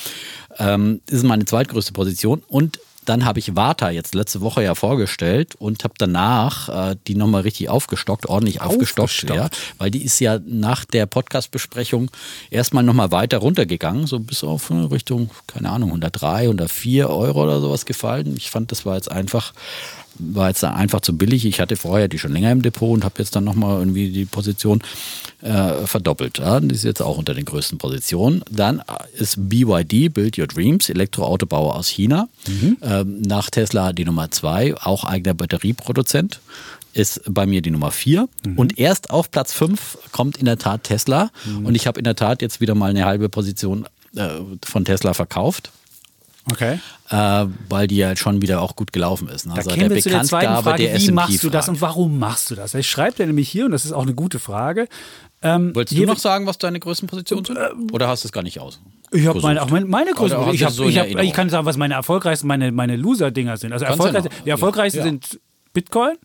Ähm, 0.59 1.01
das 1.07 1.19
ist 1.19 1.25
meine 1.25 1.45
zweitgrößte 1.45 1.93
Position 1.93 2.43
und 2.49 2.81
dann 3.05 3.25
habe 3.25 3.39
ich 3.39 3.57
Vata 3.57 3.91
jetzt 3.91 4.15
letzte 4.15 4.41
Woche 4.41 4.63
ja 4.63 4.75
vorgestellt 4.75 5.55
und 5.57 5.83
habe 5.85 5.95
danach 5.99 6.69
äh, 6.93 6.97
die 7.07 7.15
nochmal 7.15 7.43
richtig 7.43 7.69
aufgestockt, 7.69 8.27
ordentlich 8.27 8.61
aufgestockt, 8.61 9.11
Aufgestockt. 9.11 9.37
ja, 9.37 9.51
weil 9.79 9.91
die 9.91 10.03
ist 10.03 10.21
ja 10.21 10.39
nach 10.47 10.85
der 10.85 11.07
Podcast-Besprechung 11.07 12.11
erstmal 12.51 12.85
nochmal 12.85 13.11
weiter 13.11 13.39
runtergegangen, 13.39 14.07
so 14.07 14.21
bis 14.21 14.45
auf 14.45 14.71
äh, 14.71 14.75
Richtung, 14.75 15.31
keine 15.47 15.71
Ahnung, 15.71 15.91
103, 15.91 16.43
104 16.43 17.11
Euro 17.11 17.43
oder 17.43 17.61
sowas 17.61 17.87
gefallen. 17.87 18.35
Ich 18.37 18.51
fand, 18.51 18.71
das 18.71 18.87
war 18.87 18.95
jetzt 18.95 19.11
einfach 19.11 19.53
war 20.19 20.49
jetzt 20.49 20.65
einfach 20.65 21.01
zu 21.01 21.17
billig. 21.17 21.45
Ich 21.45 21.61
hatte 21.61 21.77
vorher 21.77 22.09
die 22.09 22.19
schon 22.19 22.33
länger 22.33 22.53
im 22.53 22.63
Depot 22.63 22.91
und 22.91 23.05
habe 23.05 23.15
jetzt 23.19 23.35
dann 23.35 23.45
nochmal 23.45 23.79
irgendwie 23.79 24.11
die 24.11 24.25
Position 24.25 24.83
äh, 25.43 25.87
verdoppelt. 25.87 26.39
Ja, 26.39 26.61
die 26.61 26.75
ist 26.75 26.85
jetzt 26.85 27.03
auch 27.03 27.19
unter 27.19 27.35
den 27.35 27.45
größten 27.45 27.79
Positionen. 27.79 28.43
Dann 28.51 28.83
ist 29.15 29.37
BYD, 29.49 30.13
Build 30.13 30.39
Your 30.39 30.47
Dreams, 30.47 30.89
Elektroautobauer 30.89 31.77
aus 31.77 31.89
China. 31.89 32.29
Ähm, 32.83 33.23
nach 33.23 33.51
Tesla 33.51 33.93
die 33.93 34.05
Nummer 34.05 34.31
zwei, 34.31 34.75
auch 34.77 35.05
eigener 35.05 35.35
Batterieproduzent. 35.35 36.41
Ist 36.95 37.23
bei 37.27 37.47
mir 37.47 37.63
die 37.63 37.71
Nummer 37.71 37.91
vier. 37.91 38.29
Und 38.57 38.79
erst 38.79 39.11
auf 39.11 39.31
Platz 39.31 39.55
fünf 39.55 39.97
kommt 40.13 40.37
in 40.37 40.45
der 40.45 40.59
Tat 40.59 40.85
Tesla. 40.85 41.31
Und 41.65 41.75
ich 41.75 41.87
habe 41.87 41.99
in 41.99 42.05
der 42.05 42.17
Tat 42.17 42.43
jetzt 42.43 42.61
wieder 42.61 42.75
mal 42.75 42.91
eine 42.91 43.07
halbe 43.07 43.31
Position 43.31 43.87
äh, 44.15 44.29
von 44.63 44.85
Tesla 44.85 45.15
verkauft. 45.15 45.71
Okay. 46.51 46.81
Äh, 47.09 47.47
weil 47.69 47.87
die 47.87 47.97
ja 47.97 48.17
schon 48.17 48.43
wieder 48.43 48.61
auch 48.63 48.75
gut 48.75 48.93
gelaufen 48.93 49.29
ist. 49.29 49.47
Ne? 49.47 49.53
Da 49.53 49.59
Also 49.59 49.71
zu 49.71 49.77
der 49.77 49.89
Bekanntgabe 49.89 50.63
Frage, 50.63 50.83
der 50.85 51.01
wie 51.01 51.11
machst 51.13 51.45
du 51.45 51.51
das 51.51 51.69
und 51.69 51.81
warum 51.81 52.19
machst 52.19 52.51
du 52.51 52.55
das? 52.55 52.75
Ich 52.75 52.89
schreibe 52.89 53.17
dir 53.17 53.27
nämlich 53.27 53.49
hier, 53.49 53.67
und 53.67 53.71
das 53.71 53.85
ist 53.85 53.93
auch 53.93 54.03
eine 54.03 54.15
gute 54.15 54.39
Frage. 54.39 54.89
Ähm, 55.43 55.75
Wolltest 55.75 55.99
du 55.99 56.05
noch 56.07 56.19
sagen, 56.19 56.47
was 56.47 56.59
deine 56.59 56.81
größten 56.81 57.09
Positionen 57.09 57.45
sind? 57.45 57.59
Oder 57.93 58.09
hast 58.09 58.25
du 58.25 58.29
es 58.29 58.33
gar 58.33 58.43
nicht 58.43 58.59
aus? 58.61 58.81
Ich 59.13 59.27
habe 59.27 59.41
meine, 59.41 59.63
auch 59.63 59.71
meine, 59.71 59.87
meine 59.87 60.13
größten. 60.13 60.53
Ich, 60.53 60.65
hab, 60.65 60.73
so 60.73 60.89
ich, 60.89 60.99
hab, 60.99 61.07
ich 61.07 61.33
kann 61.33 61.51
sagen, 61.51 61.67
was 61.67 61.77
meine 61.77 61.95
erfolgreichsten, 61.95 62.47
meine, 62.47 62.73
meine 62.73 62.97
Loser-Dinger 62.97 63.57
sind. 63.57 63.73
Also 63.73 63.85
erfolgreichste, 63.85 64.31
noch. 64.31 64.45
die 64.45 64.51
erfolgreichsten 64.51 64.99
Ja. 64.99 65.05
sind 65.05 65.41
Bitcoin, 65.73 66.17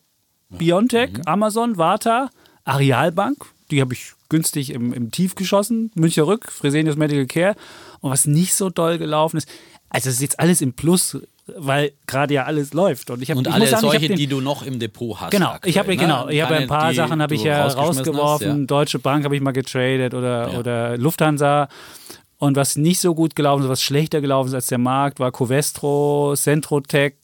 Biontech, 0.50 1.12
Mhm. 1.14 1.22
Amazon, 1.26 1.78
Vata, 1.78 2.30
Arealbank. 2.64 3.38
Die 3.72 3.82
habe 3.82 3.94
ich 3.94 4.14
günstig 4.30 4.70
im, 4.72 4.94
im 4.94 5.12
Tief 5.12 5.36
geschossen. 5.36 5.92
Müncher 5.96 6.26
Rück, 6.28 6.52
Fresenius 6.52 6.96
Medical 6.96 7.26
Care. 7.26 7.56
Und 8.00 8.12
was 8.12 8.26
nicht 8.28 8.54
so 8.54 8.70
doll 8.70 8.98
gelaufen 8.98 9.38
ist, 9.38 9.50
also 9.90 10.10
es 10.10 10.16
ist 10.16 10.22
jetzt 10.22 10.40
alles 10.40 10.62
im 10.62 10.74
Plus, 10.74 11.18
weil 11.56 11.94
gerade 12.08 12.34
ja 12.34 12.44
alles 12.44 12.74
läuft. 12.74 13.10
Und 13.10 13.22
ich 13.22 13.30
habe 13.30 13.38
Und 13.40 13.48
ich 13.48 13.54
alle 13.54 13.68
sagen, 13.68 13.86
ich 13.86 13.92
solche, 13.92 14.08
den, 14.10 14.18
die 14.18 14.28
du 14.28 14.42
noch 14.42 14.64
im 14.64 14.80
Depot 14.80 15.20
hast. 15.20 15.32
Genau, 15.32 15.56
ich 15.64 15.78
habe 15.78 15.92
aktuell, 15.92 15.98
genau, 15.98 16.26
ne? 16.26 16.34
ich 16.34 16.42
habe 16.42 16.54
Keine, 16.54 16.66
ein 16.66 16.68
paar 16.70 16.94
Sachen 16.94 17.22
habe 17.22 17.36
ich 17.36 17.44
ja 17.44 17.66
rausgeworfen. 17.68 18.50
Hast, 18.50 18.58
ja. 18.60 18.66
Deutsche 18.66 19.00
Bank 19.00 19.24
habe 19.24 19.36
ich 19.36 19.42
mal 19.42 19.52
getradet 19.52 20.14
oder, 20.14 20.52
Ja. 20.52 20.60
oder 20.60 20.98
Lufthansa. 20.98 21.70
Und 22.40 22.56
was 22.56 22.76
nicht 22.76 23.00
so 23.00 23.16
gut 23.16 23.36
gelaufen 23.36 23.64
ist, 23.64 23.70
was 23.70 23.82
schlechter 23.82 24.22
gelaufen 24.22 24.50
ist 24.50 24.54
als 24.54 24.68
der 24.68 24.78
Markt, 24.78 25.20
war 25.20 25.32
Covestro, 25.32 26.36
Centrotech, 26.36 27.16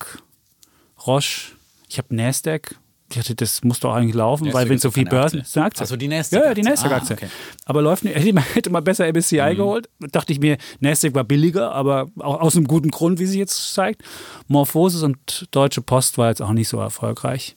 Roche. 1.05 1.51
Ich 1.87 1.97
habe 1.97 2.15
Nasdaq. 2.15 2.75
Ich 3.09 3.17
dachte, 3.17 3.35
das 3.35 3.63
muss 3.63 3.79
doch 3.79 3.93
eigentlich 3.93 4.15
laufen, 4.15 4.45
Nasdaq 4.45 4.61
weil 4.63 4.69
wenn 4.69 4.79
so 4.79 4.89
viel 4.89 5.05
Börsen. 5.05 5.39
Aktie. 5.39 5.41
Ist 5.47 5.57
eine 5.57 5.65
Aktie. 5.67 5.83
Ach 5.83 5.87
so, 5.87 5.95
die 5.97 6.05
Ja, 6.07 6.11
ja, 6.13 6.17
Nasdaq-Aktie. 6.17 6.55
die 6.63 6.69
Nasdaq-Aktie. 6.69 7.15
Ah, 7.15 7.17
okay. 7.21 7.27
Aber 7.65 7.81
läuft 7.83 8.03
nicht. 8.05 8.15
Hätte 8.17 8.33
man- 8.33 8.43
Hätte 8.43 8.69
man 8.71 8.83
besser 8.83 9.07
MSCI 9.07 9.53
geholt. 9.55 9.89
Dachte 9.99 10.33
ich 10.33 10.39
mir, 10.39 10.57
Nasdaq 10.79 11.13
war 11.13 11.23
billiger, 11.23 11.71
aber 11.73 12.07
auch 12.19 12.39
aus 12.41 12.55
einem 12.55 12.67
guten 12.67 12.89
Grund, 12.89 13.19
wie 13.19 13.25
sich 13.27 13.37
jetzt 13.37 13.73
zeigt. 13.73 14.01
Morphosis 14.47 15.03
und 15.03 15.47
Deutsche 15.51 15.81
Post 15.81 16.17
war 16.17 16.29
jetzt 16.29 16.41
auch 16.41 16.51
nicht 16.53 16.69
so 16.69 16.79
erfolgreich. 16.79 17.55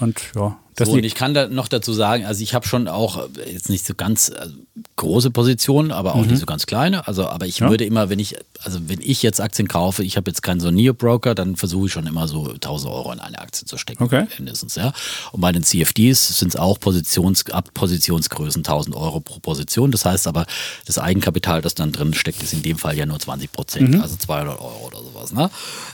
Und 0.00 0.20
ja, 0.34 0.58
das 0.76 0.88
so, 0.88 0.94
und 0.94 1.04
ich 1.04 1.14
kann 1.14 1.34
da 1.34 1.46
noch 1.46 1.68
dazu 1.68 1.92
sagen, 1.92 2.24
also 2.24 2.42
ich 2.42 2.52
habe 2.54 2.66
schon 2.66 2.88
auch 2.88 3.28
äh, 3.36 3.52
jetzt 3.52 3.68
nicht 3.70 3.86
so 3.86 3.94
ganz 3.94 4.30
äh, 4.30 4.48
große 4.96 5.30
Positionen, 5.30 5.90
aber 5.90 6.14
auch 6.14 6.24
nicht 6.24 6.38
so 6.38 6.46
ganz 6.46 6.66
kleine. 6.66 7.06
Also, 7.08 7.26
aber 7.28 7.46
ich 7.46 7.60
Mhm. 7.60 7.66
Ja. 7.66 7.70
würde 7.70 7.84
immer, 7.84 8.10
wenn 8.10 8.18
ich, 8.20 8.36
also 8.62 8.78
wenn 8.88 9.00
ich 9.00 9.22
jetzt 9.22 9.40
Aktien 9.40 9.66
kaufe, 9.66 10.04
ich 10.04 10.16
habe 10.16 10.30
jetzt 10.30 10.42
keinen 10.42 10.60
so 10.60 10.70
Neo-Broker, 10.70 11.34
dann 11.34 11.56
versuche 11.56 11.86
ich 11.86 11.92
schon 11.92 12.06
immer 12.06 12.28
so 12.28 12.52
1000 12.52 12.92
Euro 12.92 13.10
in 13.12 13.18
eine 13.20 13.38
Aktie 13.40 13.66
zu 13.66 13.76
stecken. 13.76 14.04
Okay. 14.04 14.26
Mindestens, 14.38 14.76
ja. 14.76 14.92
Und 15.32 15.40
bei 15.40 15.50
den 15.52 15.64
CFDs 15.64 16.38
sind 16.38 16.48
es 16.50 16.56
auch 16.56 16.78
Positions, 16.78 17.44
ab 17.50 17.70
Positionsgrößen 17.74 18.60
1000 18.60 18.94
Euro 18.94 19.20
pro 19.20 19.40
Position. 19.40 19.90
Das 19.90 20.04
heißt 20.04 20.26
aber, 20.28 20.46
das 20.86 20.98
Eigenkapital, 20.98 21.60
das 21.60 21.74
dann 21.74 21.90
drin 21.92 22.14
steckt, 22.14 22.42
ist 22.42 22.52
in 22.52 22.62
dem 22.62 22.78
Fall 22.78 22.96
ja 22.96 23.04
nur 23.06 23.18
20 23.18 23.50
Prozent, 23.52 24.00
also 24.00 24.16
200 24.16 24.60
Euro 24.60 24.86
oder 24.86 24.98
sowas. 24.98 25.32
Ne? 25.32 25.50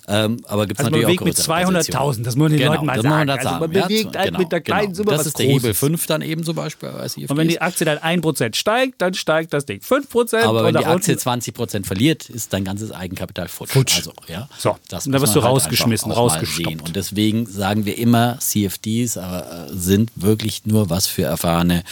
Ähm, 0.08 0.40
aber 0.46 0.66
gibt 0.66 0.78
es 0.80 0.86
Mhm. 0.86 0.94
Also 0.94 0.96
man 0.96 1.00
natürlich 1.00 1.06
bewegt 1.20 1.20
auch 1.22 1.24
mit 1.24 1.36
größere 1.36 1.54
200.000, 1.54 1.72
Positionen. 1.72 2.24
das 2.24 2.36
muss 2.36 2.42
man 2.42 2.50
den 2.52 2.58
genau, 2.58 2.72
Leuten 2.72 2.86
mal 2.86 3.02
sagen. 3.02 3.26
da 3.26 3.34
Also 3.34 3.48
man 3.50 3.60
sagen. 3.60 3.72
Ja, 3.74 3.82
bewegt 3.86 4.16
halt 4.18 4.38
mit 4.38 4.52
einer 4.52 4.60
kleinen 4.60 4.94
Summe 4.94 5.10
Das 5.12 5.26
ist 5.26 5.38
der 5.38 5.46
Hebel 5.46 5.60
Großes. 5.70 5.78
5 5.78 6.06
dann 6.06 6.22
eben 6.22 6.44
zum 6.44 6.54
Beispiel. 6.56 6.88
Und 6.90 7.36
wenn 7.36 7.48
die 7.48 7.60
Aktie 7.60 7.84
dann 7.86 7.98
1% 7.98 8.54
steigt, 8.56 8.89
dann 8.98 9.14
steigt 9.14 9.52
das 9.52 9.66
Ding 9.66 9.80
5%. 9.80 10.42
aber 10.44 10.64
wenn 10.64 10.74
die 10.74 10.84
Aktie 10.84 11.12
unten- 11.14 11.18
20 11.18 11.54
Prozent 11.54 11.86
verliert, 11.86 12.28
ist 12.30 12.52
dein 12.52 12.64
ganzes 12.64 12.92
Eigenkapital 12.92 13.48
futsch. 13.48 13.72
Futsch. 13.72 13.96
Also, 13.98 14.12
ja, 14.28 14.48
So, 14.58 14.76
das 14.88 15.06
und 15.06 15.12
da 15.12 15.20
wirst 15.20 15.34
du 15.34 15.42
halt 15.42 15.50
rausgeschmissen, 15.52 16.10
rausgestoppt. 16.12 16.82
Und 16.82 16.96
deswegen 16.96 17.46
sagen 17.46 17.84
wir 17.84 17.98
immer, 17.98 18.38
CFDs 18.38 19.16
äh, 19.16 19.42
sind 19.70 20.10
wirklich 20.16 20.66
nur 20.66 20.90
was 20.90 21.06
für 21.06 21.22
erfahrene, 21.22 21.82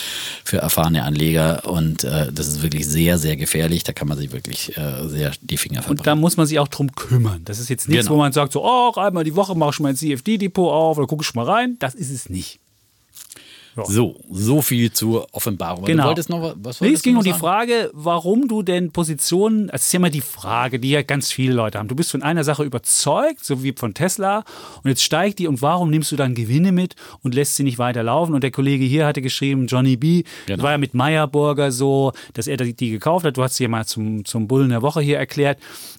für 0.44 0.59
erfahrene 0.59 1.05
Anleger. 1.05 1.64
Und 1.66 2.05
äh, 2.05 2.32
das 2.32 2.46
ist 2.49 2.62
wirklich 2.62 2.86
sehr, 2.86 3.18
sehr 3.18 3.36
gefährlich. 3.36 3.84
Da 3.84 3.92
kann 3.92 4.09
man 4.09 4.18
sich 4.18 4.32
wirklich 4.32 4.76
äh, 4.76 5.09
sehr 5.09 5.32
die 5.40 5.57
Finger 5.57 5.82
verbrennen. 5.82 5.99
Und 6.01 6.07
da 6.07 6.14
muss 6.14 6.36
man 6.36 6.46
sich 6.46 6.59
auch 6.59 6.68
drum 6.68 6.92
kümmern. 6.94 7.42
Das 7.44 7.59
ist 7.59 7.68
jetzt 7.68 7.88
nichts, 7.88 8.07
Genau. 8.07 8.16
wo 8.16 8.20
man 8.20 8.32
sagt, 8.32 8.53
so, 8.53 8.64
oh, 8.64 8.92
einmal 8.96 9.24
die 9.24 9.34
Woche 9.36 9.55
mache 9.55 9.70
ich 9.74 9.80
mein 9.80 9.96
CFD-Depot 9.96 10.72
auf 10.72 10.99
oder 10.99 11.07
gucke 11.07 11.24
ich 11.24 11.34
mal 11.34 11.44
rein. 11.44 11.76
Das 11.78 11.94
ist 11.94 12.11
es 12.11 12.28
nicht. 12.28 12.61
So, 13.87 14.16
so 14.31 14.62
viel 14.62 14.93
zur 14.93 15.26
Offenbarung. 15.33 15.85
Genau. 15.85 16.03
Du 16.05 16.09
wolltest 16.09 16.29
noch 16.31 16.55
was? 16.57 16.81
Nee, 16.81 16.93
es 16.93 17.03
ging 17.03 17.16
um 17.16 17.22
die? 17.24 17.33
Frage, 17.33 17.91
warum 17.95 18.49
du 18.49 18.62
denn 18.62 18.91
Positionen, 18.91 19.70
also 19.70 19.76
es 19.76 19.87
ist 19.87 19.93
ja 19.93 19.99
immer 19.99 20.11
die 20.11 20.20
Frage, 20.20 20.81
die 20.81 20.91
ja 20.91 21.03
ganz 21.03 21.31
viele 21.31 21.53
Leute 21.55 21.79
haben. 21.79 21.89
Du 21.89 21.95
bist 21.95 22.11
von 22.11 22.22
einer 22.22 22.43
Sache 22.45 22.64
überzeugt, 22.64 23.45
so 23.45 23.62
wie 23.62 23.72
von 23.76 23.95
Tesla, 23.95 24.45
und 24.83 24.89
jetzt 24.91 25.03
steigt 25.03 25.39
die 25.39 25.47
und 25.47 25.62
warum 25.62 25.91
nimmst 25.91 26.11
du 26.12 26.16
dann 26.16 26.35
Gewinne 26.35 26.72
mit 26.72 26.97
und 27.22 27.35
lässt 27.35 27.57
sie 27.57 27.62
nicht 27.62 27.79
weiterlaufen? 27.79 28.35
Und 28.35 28.43
der 28.43 28.51
Kollege 28.51 28.85
hier 28.85 29.07
hatte 29.07 29.22
geschrieben, 29.22 29.66
Johnny 29.66 29.97
B., 29.97 30.22
Genau. 30.47 30.57
das 30.57 30.62
war 30.64 30.72
ja 30.72 30.79
mit 30.79 30.95
Meyerburger 30.95 31.70
so, 31.72 32.12
dass 32.35 32.47
er 32.47 32.57
die 32.57 32.74
die 32.74 32.91
gekauft 32.91 33.24
hat. 33.24 33.37
Du 33.37 33.43
hast 33.43 33.57
sie 33.57 33.64
ja 33.64 33.68
mal 33.68 33.87
zum, 33.87 34.24
zum 34.24 34.49
Bullen 34.49 34.70
der 34.70 34.83
Woche 34.83 35.01
hier 35.01 35.18
erklärt. 35.18 35.59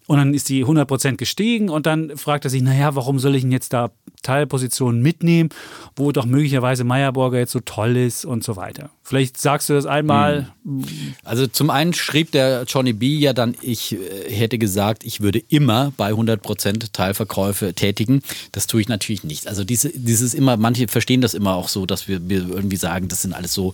Und 0.09 0.17
dann 0.17 0.33
ist 0.33 0.49
die 0.49 0.65
100% 0.65 1.17
gestiegen 1.17 1.69
und 1.69 1.85
dann 1.85 2.17
fragt 2.17 2.43
er 2.43 2.49
sich, 2.49 2.63
naja, 2.63 2.95
warum 2.95 3.19
soll 3.19 3.35
ich 3.35 3.43
denn 3.43 3.51
jetzt 3.51 3.73
da 3.73 3.91
Teilpositionen 4.23 5.01
mitnehmen, 5.01 5.49
wo 5.95 6.11
doch 6.11 6.25
möglicherweise 6.25 6.83
Meyerburger 6.83 7.37
jetzt 7.37 7.51
so 7.51 7.59
toll 7.59 7.95
ist 7.95 8.25
und 8.25 8.43
so 8.43 8.55
weiter. 8.55 8.89
Vielleicht 9.09 9.41
sagst 9.41 9.69
du 9.69 9.73
das 9.73 9.87
einmal. 9.87 10.53
Also 11.23 11.47
zum 11.47 11.71
einen 11.71 11.93
schrieb 11.93 12.31
der 12.31 12.65
Johnny 12.67 12.93
B. 12.93 13.17
ja 13.17 13.33
dann, 13.33 13.55
ich 13.61 13.93
äh, 13.93 14.31
hätte 14.31 14.59
gesagt, 14.59 15.03
ich 15.03 15.21
würde 15.21 15.41
immer 15.49 15.91
bei 15.97 16.11
100% 16.11 16.91
Teilverkäufe 16.93 17.73
tätigen. 17.73 18.21
Das 18.51 18.67
tue 18.67 18.81
ich 18.81 18.87
natürlich 18.87 19.23
nicht. 19.23 19.47
Also 19.47 19.63
diese, 19.63 19.89
dieses 19.89 20.35
immer, 20.35 20.57
manche 20.57 20.87
verstehen 20.87 21.21
das 21.21 21.33
immer 21.33 21.55
auch 21.55 21.69
so, 21.69 21.87
dass 21.87 22.07
wir, 22.07 22.29
wir 22.29 22.47
irgendwie 22.49 22.77
sagen, 22.77 23.07
das 23.07 23.23
sind 23.23 23.33
alles 23.33 23.51
so 23.51 23.73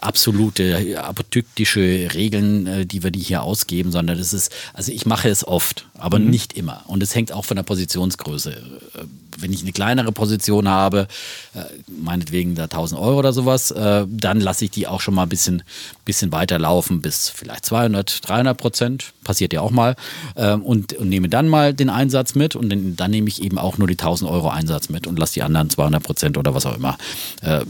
absolute 0.00 0.64
äh, 0.64 0.96
apodyktische 0.96 2.08
Regeln, 2.14 2.66
äh, 2.66 2.84
die 2.84 3.04
wir 3.04 3.12
die 3.12 3.20
hier 3.20 3.44
ausgeben, 3.44 3.92
sondern 3.92 4.18
das 4.18 4.32
ist, 4.32 4.52
also 4.74 4.90
ich 4.90 5.06
mache 5.06 5.28
es 5.28 5.46
oft, 5.46 5.71
aber 5.98 6.18
nicht 6.18 6.52
immer. 6.54 6.84
Und 6.86 7.02
es 7.02 7.14
hängt 7.14 7.32
auch 7.32 7.44
von 7.44 7.56
der 7.56 7.64
Positionsgröße 7.64 8.52
äh, 8.52 9.04
wenn 9.38 9.52
ich 9.52 9.62
eine 9.62 9.72
kleinere 9.72 10.12
Position 10.12 10.68
habe, 10.68 11.08
äh, 11.54 11.64
meinetwegen 11.88 12.54
da 12.54 12.64
1000 12.64 13.00
Euro 13.00 13.18
oder 13.18 13.32
sowas, 13.32 13.70
äh, 13.70 14.06
dann 14.08 14.40
lasse 14.40 14.64
ich 14.64 14.70
die 14.70 14.86
auch 14.86 15.00
schon 15.00 15.14
mal 15.14 15.24
ein 15.24 15.28
bisschen, 15.28 15.62
bisschen 16.04 16.32
weiter 16.32 16.58
laufen 16.58 17.00
bis 17.00 17.28
vielleicht 17.28 17.64
200, 17.66 18.28
300 18.28 18.58
Prozent, 18.58 19.12
passiert 19.24 19.52
ja 19.52 19.60
auch 19.60 19.70
mal, 19.70 19.94
ähm, 20.36 20.62
und, 20.62 20.92
und 20.94 21.08
nehme 21.08 21.28
dann 21.28 21.48
mal 21.48 21.74
den 21.74 21.90
Einsatz 21.90 22.34
mit 22.34 22.56
und 22.56 22.70
dann, 22.70 22.96
dann 22.96 23.10
nehme 23.10 23.28
ich 23.28 23.42
eben 23.42 23.58
auch 23.58 23.78
nur 23.78 23.86
die 23.86 23.94
1000 23.94 24.30
Euro 24.30 24.48
Einsatz 24.48 24.88
mit 24.88 25.06
und 25.06 25.18
lasse 25.18 25.34
die 25.34 25.42
anderen 25.42 25.70
200 25.70 26.02
Prozent 26.02 26.38
oder 26.38 26.54
was 26.54 26.66
auch 26.66 26.76
immer 26.76 26.98
äh, 27.42 27.64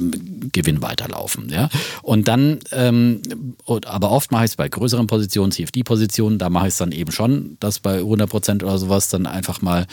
Gewinn 0.52 0.82
weiterlaufen. 0.82 1.50
Ja? 1.50 1.68
Und 2.02 2.28
dann, 2.28 2.60
ähm, 2.72 3.20
aber 3.66 4.10
oft 4.10 4.32
mache 4.32 4.44
ich 4.44 4.52
es 4.52 4.56
bei 4.56 4.68
größeren 4.68 5.06
Positionen, 5.06 5.52
CFD-Positionen, 5.52 6.38
da 6.38 6.48
mache 6.48 6.68
ich 6.68 6.72
es 6.72 6.78
dann 6.78 6.92
eben 6.92 7.12
schon, 7.12 7.56
dass 7.60 7.80
bei 7.80 7.98
100 7.98 8.30
Prozent 8.30 8.62
oder 8.62 8.78
sowas 8.78 9.08
dann 9.08 9.26
einfach 9.26 9.60
mal 9.60 9.86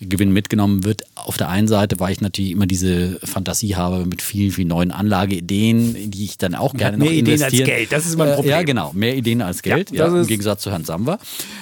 Gewinn 0.00 0.32
mitgenommen 0.32 0.84
wird. 0.84 1.02
Auf 1.14 1.36
der 1.36 1.48
einen 1.48 1.68
Seite, 1.68 2.00
weil 2.00 2.12
ich 2.12 2.20
natürlich 2.20 2.50
immer 2.50 2.66
diese 2.66 3.20
Fantasie 3.22 3.76
habe 3.76 4.04
mit 4.06 4.20
vielen, 4.22 4.50
vielen 4.50 4.68
neuen 4.68 4.90
Anlageideen, 4.90 6.10
die 6.10 6.24
ich 6.24 6.38
dann 6.38 6.54
auch 6.54 6.74
gerne 6.74 6.98
noch 6.98 7.06
als 7.06 7.52
Geld, 7.88 7.92
das 7.92 8.06
ist 8.06 8.16
mein 8.16 8.34
Problem. 8.34 8.52
Äh, 8.52 8.56
ja, 8.56 8.62
genau, 8.62 8.92
mehr 8.94 9.14
Ideen 9.16 9.42
als 9.42 9.62
Geld, 9.62 9.90
Ja, 9.90 10.06
ja, 10.06 10.20
im 10.20 10.26
Gegensatz 10.26 10.62
zu 10.62 10.70
Herrn 10.70 10.84
Samba. 10.84 11.18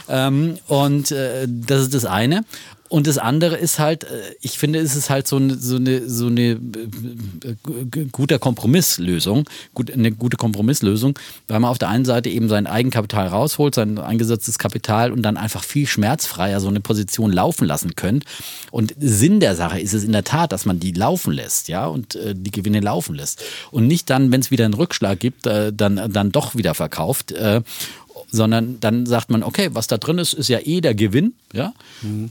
Ähm, 0.08 0.58
und 0.68 1.10
äh, 1.10 1.46
das 1.48 1.82
ist 1.82 1.94
das 1.94 2.04
eine. 2.04 2.44
Und 2.92 3.06
das 3.06 3.16
andere 3.16 3.56
ist 3.56 3.78
halt, 3.78 4.04
äh, 4.04 4.34
ich 4.42 4.58
finde, 4.58 4.78
es 4.78 4.94
ist 4.96 5.08
halt 5.08 5.26
so 5.26 5.36
eine, 5.36 5.54
so 5.54 5.76
eine, 5.76 6.06
so 6.10 6.26
eine 6.26 6.50
äh, 6.50 8.04
guter 8.12 8.38
Kompromisslösung, 8.38 9.48
eine 9.94 10.12
gute 10.12 10.36
Kompromisslösung, 10.36 11.18
weil 11.48 11.60
man 11.60 11.70
auf 11.70 11.78
der 11.78 11.88
einen 11.88 12.04
Seite 12.04 12.28
eben 12.28 12.50
sein 12.50 12.66
Eigenkapital 12.66 13.28
rausholt, 13.28 13.74
sein 13.74 13.96
eingesetztes 13.98 14.58
Kapital 14.58 15.10
und 15.10 15.22
dann 15.22 15.38
einfach 15.38 15.64
viel 15.64 15.86
schmerzfreier 15.86 16.60
so 16.60 16.68
eine 16.68 16.80
Position 16.80 17.32
laufen 17.32 17.66
lassen 17.66 17.96
könnt. 17.96 18.26
Und 18.70 18.94
Sinn 18.98 19.40
der 19.40 19.56
Sache 19.56 19.80
ist 19.80 19.94
es 19.94 20.04
in 20.04 20.12
der 20.12 20.24
Tat, 20.24 20.52
dass 20.52 20.66
man 20.66 20.78
die 20.78 20.92
laufen 20.92 21.32
lässt, 21.32 21.68
ja, 21.68 21.86
und 21.86 22.14
äh, 22.16 22.34
die 22.36 22.50
Gewinne 22.50 22.80
laufen 22.80 23.14
lässt. 23.14 23.42
Und 23.70 23.86
nicht 23.86 24.10
dann, 24.10 24.30
wenn 24.32 24.42
es 24.42 24.50
wieder 24.50 24.66
einen 24.66 24.74
Rückschlag 24.74 25.18
gibt, 25.18 25.46
äh, 25.46 25.72
dann, 25.72 26.12
dann 26.12 26.30
doch 26.30 26.56
wieder 26.56 26.74
verkauft. 26.74 27.32
Äh, 27.32 27.62
sondern 28.32 28.80
dann 28.80 29.06
sagt 29.06 29.30
man, 29.30 29.42
okay, 29.42 29.68
was 29.72 29.86
da 29.86 29.98
drin 29.98 30.18
ist, 30.18 30.32
ist 30.32 30.48
ja 30.48 30.58
eh 30.58 30.80
der 30.80 30.94
Gewinn, 30.94 31.34
ja. 31.52 31.74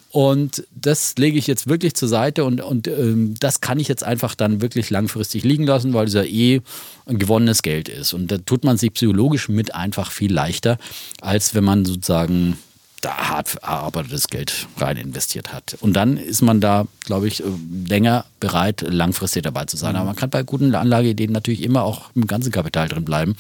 Und 0.09 0.65
das 0.75 1.15
lege 1.17 1.37
ich 1.37 1.47
jetzt 1.47 1.67
wirklich 1.67 1.93
zur 1.93 2.09
Seite 2.09 2.43
und, 2.43 2.59
und 2.59 2.87
ähm, 2.87 3.35
das 3.39 3.61
kann 3.61 3.79
ich 3.79 3.87
jetzt 3.87 4.03
einfach 4.03 4.35
dann 4.35 4.61
wirklich 4.61 4.89
langfristig 4.89 5.43
liegen 5.43 5.65
lassen, 5.65 5.93
weil 5.93 6.07
es 6.07 6.13
ja 6.13 6.23
eh 6.23 6.61
ein 7.05 7.19
gewonnenes 7.19 7.61
Geld 7.61 7.87
ist. 7.87 8.13
Und 8.13 8.31
da 8.31 8.39
tut 8.39 8.63
man 8.63 8.77
sich 8.77 8.93
psychologisch 8.93 9.47
mit 9.47 9.75
einfach 9.75 10.11
viel 10.11 10.33
leichter, 10.33 10.77
als 11.21 11.53
wenn 11.53 11.63
man 11.63 11.85
sozusagen 11.85 12.57
da 13.01 13.29
hart 13.29 13.55
erarbeitetes 13.55 14.27
Geld 14.27 14.67
rein 14.77 14.97
investiert 14.97 15.51
hat. 15.51 15.75
Und 15.81 15.93
dann 15.93 16.17
ist 16.17 16.41
man 16.41 16.61
da, 16.61 16.85
glaube 17.05 17.27
ich, 17.27 17.43
länger 17.87 18.25
bereit, 18.39 18.85
langfristig 18.87 19.43
dabei 19.43 19.65
zu 19.65 19.75
sein. 19.75 19.95
Aber 19.95 20.05
man 20.05 20.15
kann 20.15 20.29
bei 20.29 20.43
guten 20.43 20.73
Anlageideen 20.73 21.31
natürlich 21.31 21.63
immer 21.63 21.83
auch 21.83 22.11
im 22.15 22.27
ganzen 22.27 22.51
Kapital 22.51 22.87
drin 22.87 23.05
bleiben. 23.05 23.35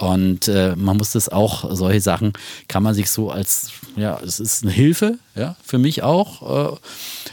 Und 0.00 0.48
äh, 0.48 0.74
man 0.76 0.96
muss 0.96 1.12
das 1.12 1.28
auch, 1.28 1.76
solche 1.76 2.00
Sachen 2.00 2.32
kann 2.68 2.82
man 2.82 2.94
sich 2.94 3.10
so 3.10 3.30
als, 3.30 3.70
ja, 3.96 4.18
es 4.24 4.40
ist 4.40 4.62
eine 4.62 4.72
Hilfe, 4.72 5.18
ja, 5.34 5.56
für 5.62 5.76
mich 5.76 6.02
auch. 6.02 6.72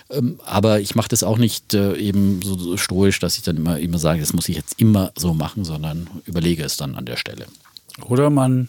Äh, 0.10 0.18
ähm, 0.18 0.40
aber 0.46 0.82
ich 0.82 0.94
mache 0.94 1.08
das 1.08 1.24
auch 1.24 1.38
nicht 1.38 1.74
äh, 1.74 1.96
eben 1.96 2.42
so, 2.44 2.58
so 2.58 2.76
stoisch, 2.76 3.20
dass 3.20 3.38
ich 3.38 3.44
dann 3.44 3.56
immer, 3.56 3.80
immer 3.80 4.00
sage, 4.00 4.20
das 4.20 4.34
muss 4.34 4.50
ich 4.50 4.58
jetzt 4.58 4.82
immer 4.82 5.14
so 5.16 5.34
machen, 5.34 5.64
sondern 5.64 6.10
überlege 6.26 6.62
es 6.66 6.76
dann 6.76 6.96
an 6.96 7.06
der 7.06 7.16
Stelle. 7.16 7.46
Oder 8.02 8.30
man 8.30 8.68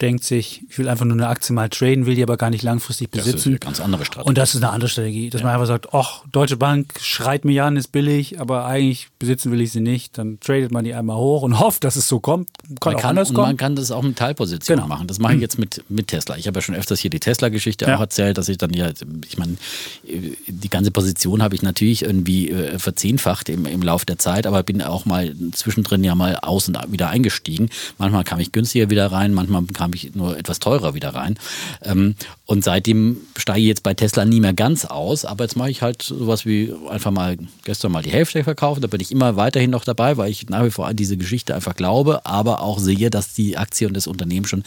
denkt 0.00 0.24
sich, 0.24 0.62
ich 0.68 0.76
will 0.78 0.88
einfach 0.88 1.04
nur 1.04 1.14
eine 1.14 1.28
Aktie 1.28 1.54
mal 1.54 1.68
traden, 1.68 2.04
will 2.06 2.14
die 2.16 2.22
aber 2.22 2.36
gar 2.36 2.50
nicht 2.50 2.62
langfristig 2.62 3.10
Das 3.12 3.20
ist 3.26 3.32
besitzen. 3.32 3.48
eine 3.50 3.58
ganz 3.60 3.80
andere 3.80 4.04
Strategie. 4.04 4.28
Und 4.28 4.38
das 4.38 4.54
ist 4.54 4.62
eine 4.62 4.72
andere 4.72 4.88
Strategie, 4.88 5.30
dass 5.30 5.42
man 5.42 5.52
einfach 5.52 5.66
sagt, 5.66 5.94
ach, 5.94 6.24
Deutsche 6.32 6.56
Bank 6.56 6.94
schreit 7.00 7.44
mir 7.44 7.64
an, 7.64 7.76
ist 7.76 7.88
billig, 7.92 8.40
aber 8.40 8.66
eigentlich 8.66 9.08
besitzen 9.18 9.52
will 9.52 9.60
ich 9.60 9.70
sie 9.72 9.80
nicht. 9.80 10.18
Dann 10.18 10.38
tradet 10.40 10.72
man 10.72 10.84
die 10.84 10.94
einmal 10.94 11.16
hoch 11.16 11.42
und 11.42 11.60
hofft, 11.60 11.84
dass 11.84 11.96
es 11.96 12.08
so 12.08 12.18
kommt. 12.20 12.48
Kann 12.80 12.94
man 12.94 13.00
kann, 13.02 13.10
anders 13.10 13.30
und 13.30 13.36
man 13.36 13.44
kommen. 13.46 13.56
kann 13.56 13.76
das 13.76 13.90
auch 13.90 14.02
mit 14.02 14.16
Teilpositionen 14.16 14.82
Genau. 14.84 14.92
machen. 14.94 15.06
Das 15.06 15.18
mache 15.20 15.34
ich 15.36 15.40
jetzt 15.40 15.58
mit, 15.58 15.84
mit 15.88 16.08
Tesla. 16.08 16.36
Ich 16.36 16.46
habe 16.48 16.58
ja 16.58 16.62
schon 16.62 16.74
öfters 16.74 16.98
hier 17.00 17.10
die 17.10 17.20
Tesla-Geschichte 17.20 17.84
Ja. 17.86 17.96
auch 17.96 18.00
erzählt, 18.00 18.36
dass 18.36 18.48
ich 18.48 18.58
dann 18.58 18.72
ja, 18.72 18.90
ich 19.28 19.38
meine, 19.38 19.56
die 20.02 20.70
ganze 20.70 20.90
Position 20.90 21.42
habe 21.42 21.54
ich 21.54 21.62
natürlich 21.62 22.02
irgendwie 22.02 22.50
äh, 22.50 22.78
verzehnfacht 22.78 23.48
im, 23.48 23.66
im 23.66 23.82
Laufe 23.82 24.06
der 24.06 24.18
Zeit, 24.18 24.46
aber 24.46 24.62
bin 24.62 24.82
auch 24.82 25.04
mal 25.04 25.34
zwischendrin 25.52 26.04
ja 26.04 26.14
mal 26.14 26.36
aus 26.42 26.68
und 26.68 26.78
wieder 26.90 27.08
eingestiegen. 27.10 27.70
Manchmal 27.98 28.24
kam 28.24 28.40
ich 28.40 28.52
günstiger 28.52 28.90
wieder 28.90 29.06
rein, 29.12 29.32
manchmal 29.34 29.64
kam 29.72 29.92
ich 29.96 30.14
nur 30.14 30.36
etwas 30.38 30.58
teurer 30.58 30.94
wieder 30.94 31.14
rein. 31.14 31.38
Ähm, 31.82 32.14
und 32.46 32.64
seitdem 32.64 33.18
steige 33.36 33.60
ich 33.60 33.66
jetzt 33.66 33.82
bei 33.82 33.94
Tesla 33.94 34.24
nie 34.24 34.40
mehr 34.40 34.54
ganz 34.54 34.84
aus, 34.84 35.24
aber 35.24 35.44
jetzt 35.44 35.56
mache 35.56 35.70
ich 35.70 35.82
halt 35.82 36.02
sowas 36.02 36.44
wie 36.46 36.72
einfach 36.88 37.10
mal 37.10 37.36
gestern 37.64 37.92
mal 37.92 38.02
die 38.02 38.12
Hälfte 38.12 38.44
verkaufen. 38.44 38.80
Da 38.80 38.88
bin 38.88 39.00
ich 39.00 39.12
immer 39.12 39.36
weiterhin 39.36 39.70
noch 39.70 39.84
dabei, 39.84 40.16
weil 40.16 40.30
ich 40.30 40.48
nach 40.48 40.64
wie 40.64 40.70
vor 40.70 40.86
an 40.86 40.96
diese 40.96 41.16
Geschichte 41.16 41.54
einfach 41.54 41.76
glaube, 41.76 42.26
aber 42.26 42.60
auch 42.60 42.78
sehe, 42.78 43.10
dass 43.10 43.34
die 43.34 43.56
Aktie 43.56 43.88
und 43.88 43.94
das 43.94 44.06
Unternehmen 44.06 44.46
schon 44.46 44.64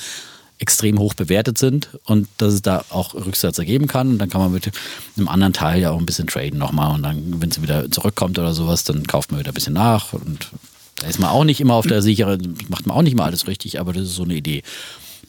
extrem 0.60 0.98
hoch 0.98 1.14
bewertet 1.14 1.58
sind 1.58 1.90
und 2.06 2.28
dass 2.38 2.54
es 2.54 2.62
da 2.62 2.84
auch 2.90 3.14
Rücksätze 3.14 3.64
geben 3.66 3.88
kann. 3.88 4.10
Und 4.10 4.18
dann 4.18 4.30
kann 4.30 4.42
man 4.42 4.52
mit 4.52 4.72
einem 5.16 5.28
anderen 5.28 5.54
Teil 5.54 5.82
ja 5.82 5.92
auch 5.92 6.00
ein 6.00 6.06
bisschen 6.06 6.28
traden 6.28 6.58
nochmal. 6.58 6.96
Und 6.96 7.04
dann, 7.04 7.42
wenn 7.42 7.52
es 7.52 7.62
wieder 7.62 7.90
zurückkommt 7.92 8.40
oder 8.40 8.54
sowas, 8.54 8.84
dann 8.84 9.06
kauft 9.06 9.32
man 9.32 9.40
wieder 9.40 9.52
ein 9.52 9.54
bisschen 9.54 9.74
nach. 9.74 10.14
Und 10.14 10.50
da 10.96 11.08
ist 11.08 11.20
man 11.20 11.30
auch 11.30 11.44
nicht 11.44 11.62
immer 11.62 11.76
auf 11.76 11.86
der 11.86 12.02
sicheren, 12.02 12.58
macht 12.70 12.88
man 12.88 12.98
auch 12.98 13.04
nicht 13.04 13.16
mal 13.16 13.26
alles 13.26 13.48
richtig, 13.48 13.80
aber 13.80 13.94
das 13.94 14.04
ist 14.04 14.16
so 14.16 14.24
eine 14.24 14.36
Idee, 14.36 14.64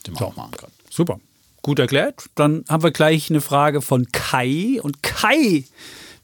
die 0.07 0.11
man 0.11 0.23
auch 0.23 0.37
machen 0.37 0.53
kann. 0.57 0.71
Super. 0.91 1.21
Gut 1.63 1.79
erklärt. 1.79 2.31
Dann 2.35 2.65
haben 2.69 2.83
wir 2.83 2.91
gleich 2.91 3.31
eine 3.31 3.41
Frage 3.41 3.83
von 3.83 4.07
Kai. 4.13 4.81
Und 4.81 5.03
Kai 5.03 5.65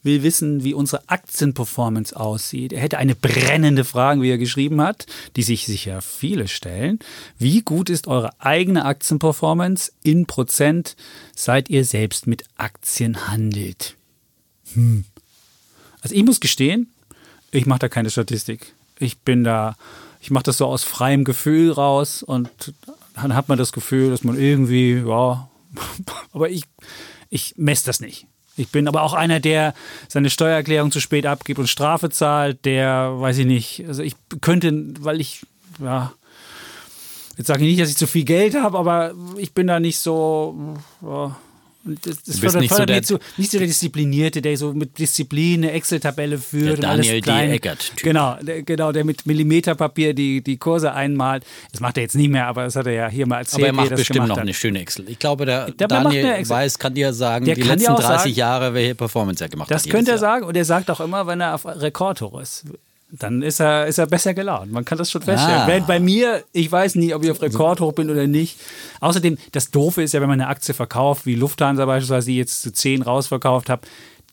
will 0.04 0.22
wissen, 0.22 0.62
wie 0.62 0.74
unsere 0.74 1.08
Aktienperformance 1.08 2.14
aussieht. 2.14 2.72
Er 2.72 2.80
hätte 2.80 2.98
eine 2.98 3.14
brennende 3.14 3.84
Frage, 3.84 4.22
wie 4.22 4.30
er 4.30 4.38
geschrieben 4.38 4.80
hat, 4.80 5.06
die 5.34 5.42
sich 5.42 5.66
sicher 5.66 6.02
viele 6.02 6.46
stellen. 6.46 6.98
Wie 7.38 7.62
gut 7.62 7.90
ist 7.90 8.06
eure 8.06 8.30
eigene 8.38 8.84
Aktienperformance 8.84 9.92
in 10.02 10.26
Prozent, 10.26 10.94
seit 11.34 11.70
ihr 11.70 11.84
selbst 11.84 12.26
mit 12.26 12.44
Aktien 12.56 13.28
handelt? 13.28 13.96
Hm. 14.74 15.04
Also 16.02 16.14
ich 16.14 16.24
muss 16.24 16.40
gestehen, 16.40 16.92
ich 17.50 17.66
mache 17.66 17.80
da 17.80 17.88
keine 17.88 18.10
Statistik. 18.10 18.74
Ich 18.98 19.18
bin 19.18 19.42
da, 19.42 19.76
ich 20.20 20.30
mache 20.30 20.44
das 20.44 20.58
so 20.58 20.66
aus 20.66 20.84
freiem 20.84 21.24
Gefühl 21.24 21.72
raus 21.72 22.22
und 22.22 22.74
dann 23.14 23.34
hat 23.34 23.48
man 23.48 23.58
das 23.58 23.72
Gefühl, 23.72 24.10
dass 24.10 24.24
man 24.24 24.38
irgendwie, 24.38 25.02
ja, 25.06 25.48
aber 26.32 26.50
ich, 26.50 26.64
ich 27.30 27.54
messe 27.56 27.86
das 27.86 28.00
nicht. 28.00 28.26
Ich 28.56 28.68
bin 28.68 28.86
aber 28.86 29.02
auch 29.02 29.14
einer, 29.14 29.40
der 29.40 29.74
seine 30.08 30.30
Steuererklärung 30.30 30.92
zu 30.92 31.00
spät 31.00 31.26
abgibt 31.26 31.58
und 31.58 31.66
Strafe 31.66 32.10
zahlt, 32.10 32.64
der, 32.64 33.14
weiß 33.18 33.38
ich 33.38 33.46
nicht, 33.46 33.84
also 33.88 34.02
ich 34.02 34.14
könnte, 34.40 34.94
weil 35.00 35.20
ich, 35.20 35.44
ja, 35.80 36.12
jetzt 37.36 37.48
sage 37.48 37.64
ich 37.64 37.70
nicht, 37.70 37.80
dass 37.80 37.90
ich 37.90 37.96
zu 37.96 38.06
viel 38.06 38.24
Geld 38.24 38.54
habe, 38.54 38.78
aber 38.78 39.12
ich 39.38 39.54
bin 39.54 39.66
da 39.66 39.80
nicht 39.80 39.98
so, 39.98 40.76
ja, 41.02 41.36
das, 41.84 42.00
das 42.02 42.24
bist 42.24 42.38
fördert, 42.40 42.60
nicht 42.62 42.70
so 42.70 42.76
fördert 42.76 42.88
der- 42.90 42.96
nicht, 42.96 43.06
so, 43.08 43.18
nicht 43.36 43.50
so 43.50 43.58
der 43.58 43.66
Disziplinierte, 43.66 44.40
der 44.42 44.56
so 44.56 44.72
mit 44.72 44.98
Disziplin 44.98 45.62
eine 45.64 45.72
Excel-Tabelle 45.72 46.38
führt. 46.38 46.78
Der 46.78 46.78
und 46.78 46.84
alles 46.86 47.06
Daniel 47.06 47.20
D. 47.50 47.54
Eckert-Typ. 47.56 48.02
Genau, 48.02 48.36
der, 48.40 48.62
genau, 48.62 48.92
der 48.92 49.04
mit 49.04 49.26
Millimeterpapier 49.26 50.14
die, 50.14 50.42
die 50.42 50.56
Kurse 50.56 50.92
einmalt. 50.92 51.44
Das 51.72 51.80
macht 51.80 51.96
er 51.98 52.02
jetzt 52.04 52.14
nicht 52.16 52.30
mehr, 52.30 52.46
aber 52.46 52.64
das 52.64 52.76
hat 52.76 52.86
er 52.86 52.92
ja 52.92 53.08
hier 53.08 53.26
mal 53.26 53.38
erzählt. 53.38 53.62
Aber 53.62 53.66
er 53.66 53.72
macht 53.74 53.90
das 53.90 54.00
bestimmt 54.00 54.28
noch 54.28 54.36
hat. 54.36 54.42
eine 54.42 54.54
schöne 54.54 54.80
Excel. 54.80 55.08
Ich 55.08 55.18
glaube, 55.18 55.44
der 55.46 55.70
Der 55.72 55.88
Daniel. 55.88 56.48
Weiß 56.48 56.78
kann 56.78 56.94
dir 56.94 57.12
sagen, 57.12 57.44
Der 57.44 57.54
die 57.54 57.62
letzten 57.62 57.92
auch 57.92 58.00
30 58.00 58.22
sagen- 58.22 58.34
Jahre, 58.34 58.74
welche 58.74 58.94
Performance 58.94 59.44
er 59.44 59.48
gemacht 59.50 59.70
Das 59.70 59.84
hat. 59.84 59.90
könnte 59.90 60.10
er 60.12 60.14
Jahr. 60.14 60.18
sagen 60.20 60.44
und 60.46 60.56
er 60.56 60.64
sagt 60.64 60.90
auch 60.90 61.00
immer, 61.00 61.26
wenn 61.26 61.40
er 61.40 61.54
auf 61.54 61.66
Rekordhoch 61.66 62.40
ist. 62.40 62.64
Dann 63.18 63.42
ist 63.42 63.60
er, 63.60 63.86
ist 63.86 63.98
er 63.98 64.06
besser 64.06 64.34
gelaunt. 64.34 64.72
Man 64.72 64.84
kann 64.84 64.98
das 64.98 65.10
schon 65.10 65.22
feststellen. 65.22 65.62
Ah. 65.62 65.66
Während 65.68 65.86
bei 65.86 66.00
mir, 66.00 66.42
ich 66.52 66.70
weiß 66.70 66.96
nie, 66.96 67.14
ob 67.14 67.22
ich 67.22 67.30
auf 67.30 67.40
Rekordhoch 67.40 67.92
bin 67.92 68.10
oder 68.10 68.26
nicht. 68.26 68.58
Außerdem, 69.00 69.38
das 69.52 69.70
Doofe 69.70 70.02
ist 70.02 70.14
ja, 70.14 70.20
wenn 70.20 70.28
man 70.28 70.40
eine 70.40 70.50
Aktie 70.50 70.74
verkauft, 70.74 71.24
wie 71.24 71.36
Lufthansa 71.36 71.86
beispielsweise, 71.86 72.26
die 72.26 72.38
jetzt 72.38 72.62
zu 72.62 72.72
10 72.72 73.02
rausverkauft 73.02 73.70
habe, 73.70 73.82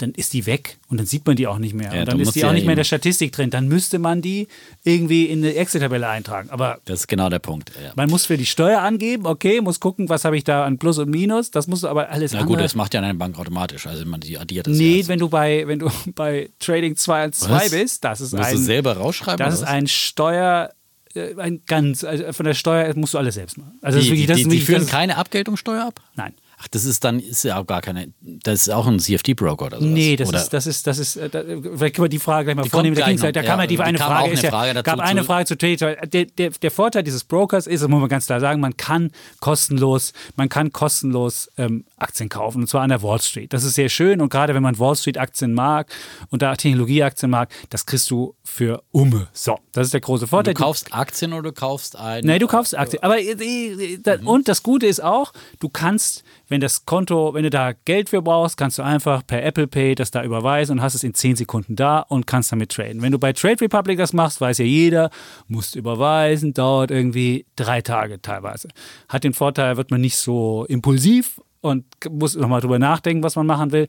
dann 0.01 0.11
ist 0.11 0.33
die 0.33 0.45
weg 0.45 0.77
und 0.89 0.97
dann 0.99 1.05
sieht 1.05 1.25
man 1.25 1.35
die 1.35 1.47
auch 1.47 1.57
nicht 1.57 1.73
mehr. 1.73 1.93
Ja, 1.93 1.99
und 2.01 2.07
dann 2.07 2.19
ist 2.19 2.35
die 2.35 2.39
ja 2.39 2.49
auch 2.49 2.53
nicht 2.53 2.63
mehr 2.65 2.73
in 2.73 2.77
der 2.77 2.83
Statistik 2.83 3.31
drin. 3.31 3.49
Dann 3.49 3.67
müsste 3.67 3.99
man 3.99 4.21
die 4.21 4.47
irgendwie 4.83 5.25
in 5.25 5.39
eine 5.39 5.53
Excel-Tabelle 5.55 6.07
eintragen. 6.07 6.49
Aber 6.49 6.79
Das 6.85 7.01
ist 7.01 7.07
genau 7.07 7.29
der 7.29 7.39
Punkt. 7.39 7.71
Ja. 7.83 7.91
man 7.95 8.09
muss 8.09 8.25
für 8.25 8.37
die 8.37 8.45
Steuer 8.45 8.81
angeben, 8.81 9.25
okay, 9.25 9.61
muss 9.61 9.79
gucken, 9.79 10.09
was 10.09 10.25
habe 10.25 10.37
ich 10.37 10.43
da 10.43 10.65
an 10.65 10.77
Plus 10.77 10.97
und 10.97 11.09
Minus. 11.09 11.51
Das 11.51 11.67
muss 11.67 11.83
aber 11.83 12.09
alles 12.09 12.31
Na 12.33 12.39
andere. 12.39 12.55
gut, 12.57 12.63
das 12.63 12.75
macht 12.75 12.93
ja 12.93 13.01
eine 13.01 13.13
Bank 13.15 13.37
automatisch. 13.37 13.87
Also 13.87 14.05
man 14.05 14.19
die 14.21 14.37
addiert 14.37 14.67
das. 14.67 14.77
Nee, 14.77 15.03
wenn 15.07 15.19
du 15.19 15.29
bei, 15.29 15.67
wenn 15.67 15.79
du 15.79 15.89
bei 16.15 16.49
Trading 16.59 16.95
2 16.95 17.25
und 17.25 17.35
2 17.35 17.49
Was? 17.49 17.69
bist, 17.71 18.03
das 18.03 18.21
ist 18.21 18.33
Musst 18.33 18.45
ein. 18.49 18.55
du 18.55 18.61
selber 18.61 18.93
rausschreiben? 18.97 19.37
Das 19.37 19.53
ist 19.55 19.63
ein 19.63 19.87
Steuer, 19.87 20.71
äh, 21.13 21.35
ein 21.37 21.61
ganz, 21.67 22.03
also 22.03 22.31
von 22.33 22.45
der 22.45 22.53
Steuer 22.53 22.93
musst 22.95 23.13
du 23.13 23.17
alles 23.17 23.35
selbst 23.35 23.57
machen. 23.57 23.77
Also 23.81 23.97
das 23.99 24.05
die, 24.07 24.11
ist 24.11 24.11
wirklich, 24.13 24.27
das 24.27 24.37
die, 24.37 24.43
die 24.43 24.49
wirklich, 24.51 24.65
führen 24.65 24.81
das 24.81 24.89
keine 24.91 25.17
Abgeltungssteuer 25.17 25.85
ab? 25.87 26.01
Nein. 26.15 26.33
Ach, 26.63 26.67
das 26.67 26.85
ist 26.85 27.03
dann, 27.03 27.19
ist 27.19 27.43
ja 27.43 27.59
auch 27.59 27.65
gar 27.65 27.81
keine, 27.81 28.13
das 28.21 28.61
ist 28.61 28.69
auch 28.69 28.85
ein 28.85 28.99
CFD-Broker 28.99 29.65
oder 29.65 29.79
so. 29.79 29.85
Nee, 29.85 30.15
das 30.15 30.31
ist, 30.31 30.49
das 30.49 30.67
ist, 30.67 30.85
das 30.85 30.99
ist, 30.99 31.15
äh, 31.15 31.27
da, 31.27 31.41
vielleicht 31.43 31.95
können 31.95 32.05
wir 32.05 32.09
die 32.09 32.19
Frage 32.19 32.45
gleich 32.45 32.55
mal 32.55 32.69
vornehmen. 32.69 32.95
Da, 32.95 33.11
gleich 33.11 33.33
da 33.33 33.41
kam 33.41 33.59
ja 33.59 33.65
die 33.65 33.79
eine 33.79 33.97
Frage, 33.97 34.31
ist 34.31 34.43
ja, 34.43 34.51
Frage 34.51 34.83
gab 34.83 34.99
eine 34.99 35.23
Frage 35.23 35.45
zu 35.45 35.57
Trade. 35.57 35.97
Der, 36.07 36.25
der, 36.25 36.49
der 36.51 36.71
Vorteil 36.71 37.01
dieses 37.01 37.23
Brokers 37.23 37.65
ist, 37.65 37.81
das 37.81 37.89
muss 37.89 37.99
man 37.99 38.09
ganz 38.09 38.27
klar 38.27 38.39
sagen, 38.39 38.61
man 38.61 38.77
kann 38.77 39.11
kostenlos, 39.39 40.13
man 40.35 40.49
kann 40.49 40.71
kostenlos 40.71 41.49
ähm, 41.57 41.83
Aktien 41.97 42.29
kaufen 42.29 42.61
und 42.61 42.67
zwar 42.67 42.81
an 42.81 42.89
der 42.89 43.01
Wall 43.01 43.19
Street. 43.21 43.51
Das 43.53 43.63
ist 43.63 43.73
sehr 43.73 43.89
schön 43.89 44.21
und 44.21 44.29
gerade 44.29 44.53
wenn 44.53 44.61
man 44.61 44.77
Wall 44.77 44.95
Street 44.95 45.17
Aktien 45.17 45.55
mag 45.55 45.91
und 46.29 46.43
da 46.43 46.55
Technologieaktien 46.55 47.31
mag, 47.31 47.49
das 47.71 47.87
kriegst 47.87 48.11
du 48.11 48.35
für 48.43 48.83
Umme. 48.91 49.29
So, 49.33 49.57
das 49.71 49.87
ist 49.87 49.93
der 49.93 50.01
große 50.01 50.27
Vorteil. 50.27 50.53
Du 50.53 50.61
kaufst 50.61 50.93
Aktien 50.93 51.33
oder 51.33 51.43
du 51.43 51.53
kaufst 51.53 51.95
ein? 51.95 52.23
Nein, 52.23 52.39
du 52.39 52.47
kaufst 52.47 52.77
Aktien. 52.77 53.01
Aber 53.01 53.19
äh, 53.19 53.31
äh, 53.31 54.17
und 54.25 54.47
das 54.47 54.61
Gute 54.61 54.85
ist 54.85 55.01
auch, 55.01 55.33
du 55.59 55.69
kannst 55.69 56.23
wenn 56.51 56.59
das 56.59 56.85
Konto, 56.85 57.33
wenn 57.33 57.43
du 57.43 57.49
da 57.49 57.71
Geld 57.85 58.09
für 58.09 58.21
brauchst, 58.21 58.57
kannst 58.57 58.77
du 58.77 58.83
einfach 58.83 59.25
per 59.25 59.41
Apple 59.41 59.67
Pay 59.67 59.95
das 59.95 60.11
da 60.11 60.21
überweisen 60.21 60.73
und 60.73 60.81
hast 60.81 60.95
es 60.95 61.03
in 61.03 61.13
10 61.13 61.37
Sekunden 61.37 61.77
da 61.77 61.99
und 61.99 62.27
kannst 62.27 62.51
damit 62.51 62.73
traden. 62.73 63.01
Wenn 63.01 63.13
du 63.13 63.19
bei 63.19 63.31
Trade 63.31 63.61
Republic 63.61 63.97
das 63.97 64.11
machst, 64.11 64.41
weiß 64.41 64.57
ja 64.57 64.65
jeder, 64.65 65.11
musst 65.47 65.77
überweisen, 65.77 66.53
dauert 66.53 66.91
irgendwie 66.91 67.45
drei 67.55 67.79
Tage 67.79 68.21
teilweise. 68.21 68.67
Hat 69.07 69.23
den 69.23 69.33
Vorteil, 69.33 69.77
wird 69.77 69.91
man 69.91 70.01
nicht 70.01 70.17
so 70.17 70.65
impulsiv 70.67 71.39
und 71.61 71.85
muss 72.09 72.35
nochmal 72.35 72.59
drüber 72.59 72.79
nachdenken, 72.79 73.23
was 73.23 73.37
man 73.37 73.47
machen 73.47 73.71
will. 73.71 73.87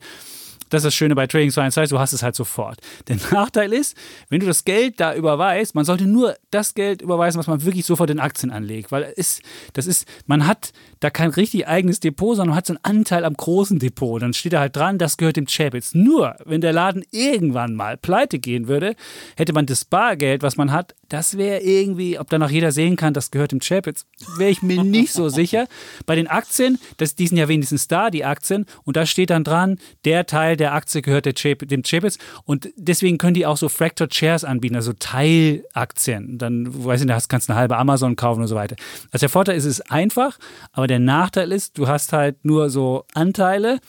Das 0.73 0.79
ist 0.79 0.85
das 0.85 0.95
Schöne 0.95 1.13
bei 1.13 1.27
Trading 1.27 1.51
2 1.51 1.85
du 1.85 1.99
hast 1.99 2.13
es 2.13 2.23
halt 2.23 2.35
sofort. 2.35 2.79
Der 3.07 3.17
Nachteil 3.31 3.73
ist, 3.73 3.95
wenn 4.29 4.39
du 4.39 4.47
das 4.47 4.65
Geld 4.65 4.99
da 4.99 5.13
überweist, 5.13 5.75
man 5.75 5.85
sollte 5.85 6.05
nur 6.07 6.35
das 6.49 6.73
Geld 6.73 7.03
überweisen, 7.03 7.37
was 7.37 7.45
man 7.45 7.63
wirklich 7.63 7.85
sofort 7.85 8.09
in 8.09 8.19
Aktien 8.19 8.51
anlegt, 8.51 8.91
weil 8.91 9.13
es, 9.15 9.41
das 9.73 9.85
ist, 9.85 10.07
man 10.25 10.47
hat 10.47 10.71
da 10.99 11.11
kein 11.11 11.29
richtig 11.29 11.67
eigenes 11.67 11.99
Depot, 11.99 12.35
sondern 12.35 12.49
man 12.49 12.57
hat 12.57 12.65
so 12.65 12.73
einen 12.73 12.83
Anteil 12.83 13.23
am 13.23 13.35
großen 13.35 13.77
Depot. 13.77 14.19
Dann 14.19 14.33
steht 14.33 14.53
da 14.53 14.61
halt 14.61 14.75
dran, 14.75 14.97
das 14.97 15.17
gehört 15.17 15.35
dem 15.35 15.45
Chapitz. 15.45 15.93
Nur, 15.93 16.35
wenn 16.45 16.61
der 16.61 16.73
Laden 16.73 17.03
irgendwann 17.11 17.75
mal 17.75 17.97
pleite 17.97 18.39
gehen 18.39 18.67
würde, 18.67 18.95
hätte 19.35 19.53
man 19.53 19.67
das 19.67 19.85
Bargeld, 19.85 20.41
was 20.41 20.57
man 20.57 20.71
hat, 20.71 20.95
das 21.09 21.37
wäre 21.37 21.59
irgendwie, 21.61 22.17
ob 22.17 22.31
danach 22.31 22.49
jeder 22.49 22.71
sehen 22.71 22.95
kann, 22.95 23.13
das 23.13 23.29
gehört 23.29 23.51
dem 23.51 23.59
Chapitz, 23.59 24.07
wäre 24.37 24.49
ich 24.49 24.63
mir 24.63 24.83
nicht 24.83 25.13
so 25.13 25.29
sicher. 25.29 25.67
Bei 26.07 26.15
den 26.15 26.27
Aktien, 26.27 26.79
das, 26.97 27.13
die 27.13 27.27
sind 27.27 27.37
ja 27.37 27.47
wenigstens 27.47 27.87
da, 27.87 28.09
die 28.09 28.25
Aktien, 28.25 28.65
und 28.83 28.97
da 28.97 29.05
steht 29.05 29.29
dann 29.29 29.43
dran, 29.43 29.77
der 30.05 30.25
Teil 30.25 30.57
der 30.57 30.62
Aktie 30.71 31.01
gehört 31.01 31.25
der 31.25 31.33
Chap 31.33 31.67
dem 31.67 31.83
Chapitz 31.83 32.17
und 32.45 32.69
deswegen 32.77 33.17
können 33.17 33.33
die 33.33 33.45
auch 33.45 33.57
so 33.57 33.69
Fractured 33.69 34.13
Shares 34.13 34.43
anbieten, 34.43 34.75
also 34.75 34.93
Teilaktien. 34.93 36.37
Dann, 36.37 36.85
weiß 36.85 37.01
ich 37.01 37.07
nicht, 37.07 37.29
kannst 37.29 37.49
du 37.49 37.53
eine 37.53 37.59
halbe 37.59 37.77
Amazon 37.77 38.15
kaufen 38.15 38.41
und 38.41 38.47
so 38.47 38.55
weiter. 38.55 38.75
Also 39.11 39.23
der 39.23 39.29
Vorteil 39.29 39.57
ist, 39.57 39.65
es 39.65 39.79
ist 39.79 39.91
einfach, 39.91 40.37
aber 40.71 40.87
der 40.87 40.99
Nachteil 40.99 41.51
ist, 41.51 41.77
du 41.77 41.87
hast 41.87 42.13
halt 42.13 42.45
nur 42.45 42.69
so 42.69 43.05
Anteile 43.13 43.79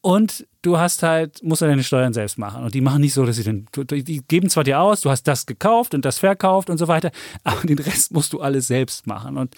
und 0.00 0.46
du 0.66 0.78
hast 0.78 1.02
halt, 1.04 1.42
musst 1.44 1.62
du 1.62 1.66
deine 1.66 1.84
Steuern 1.84 2.12
selbst 2.12 2.38
machen. 2.38 2.64
Und 2.64 2.74
die 2.74 2.80
machen 2.80 3.00
nicht 3.00 3.14
so, 3.14 3.24
dass 3.24 3.36
sie 3.36 3.44
den, 3.44 3.66
die 3.74 4.22
geben 4.26 4.50
zwar 4.50 4.64
dir 4.64 4.80
aus, 4.80 5.00
du 5.00 5.10
hast 5.10 5.22
das 5.24 5.46
gekauft 5.46 5.94
und 5.94 6.04
das 6.04 6.18
verkauft 6.18 6.68
und 6.70 6.78
so 6.78 6.88
weiter, 6.88 7.12
aber 7.44 7.66
den 7.66 7.78
Rest 7.78 8.12
musst 8.12 8.32
du 8.32 8.40
alles 8.40 8.66
selbst 8.66 9.06
machen. 9.06 9.36
Und 9.36 9.54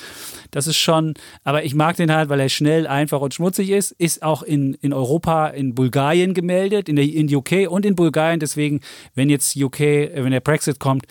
das 0.51 0.67
ist 0.67 0.77
schon, 0.77 1.15
aber 1.45 1.65
ich 1.65 1.75
mag 1.75 1.97
den 1.97 2.13
halt, 2.13 2.29
weil 2.29 2.41
er 2.41 2.51
schnell, 2.51 2.87
einfach 2.87 3.21
und 3.21 3.33
schmutzig 3.33 3.71
ist, 3.71 3.93
ist 3.93 4.23
auch 4.23 4.43
in, 4.43 4.75
in 4.75 4.93
Europa, 4.93 5.49
in 5.49 5.75
Bulgarien 5.75 6.35
gemeldet, 6.35 6.89
in 6.89 6.97
der 6.97 7.07
in 7.07 7.35
UK 7.35 7.69
und 7.69 7.87
in 7.87 7.95
Bulgarien. 7.95 8.39
Deswegen, 8.39 8.81
wenn 9.15 9.31
jetzt 9.31 9.57
UK, 9.57 9.81
wenn 9.81 10.31
der 10.31 10.41
Brexit 10.41 10.79
kommt, 10.79 11.07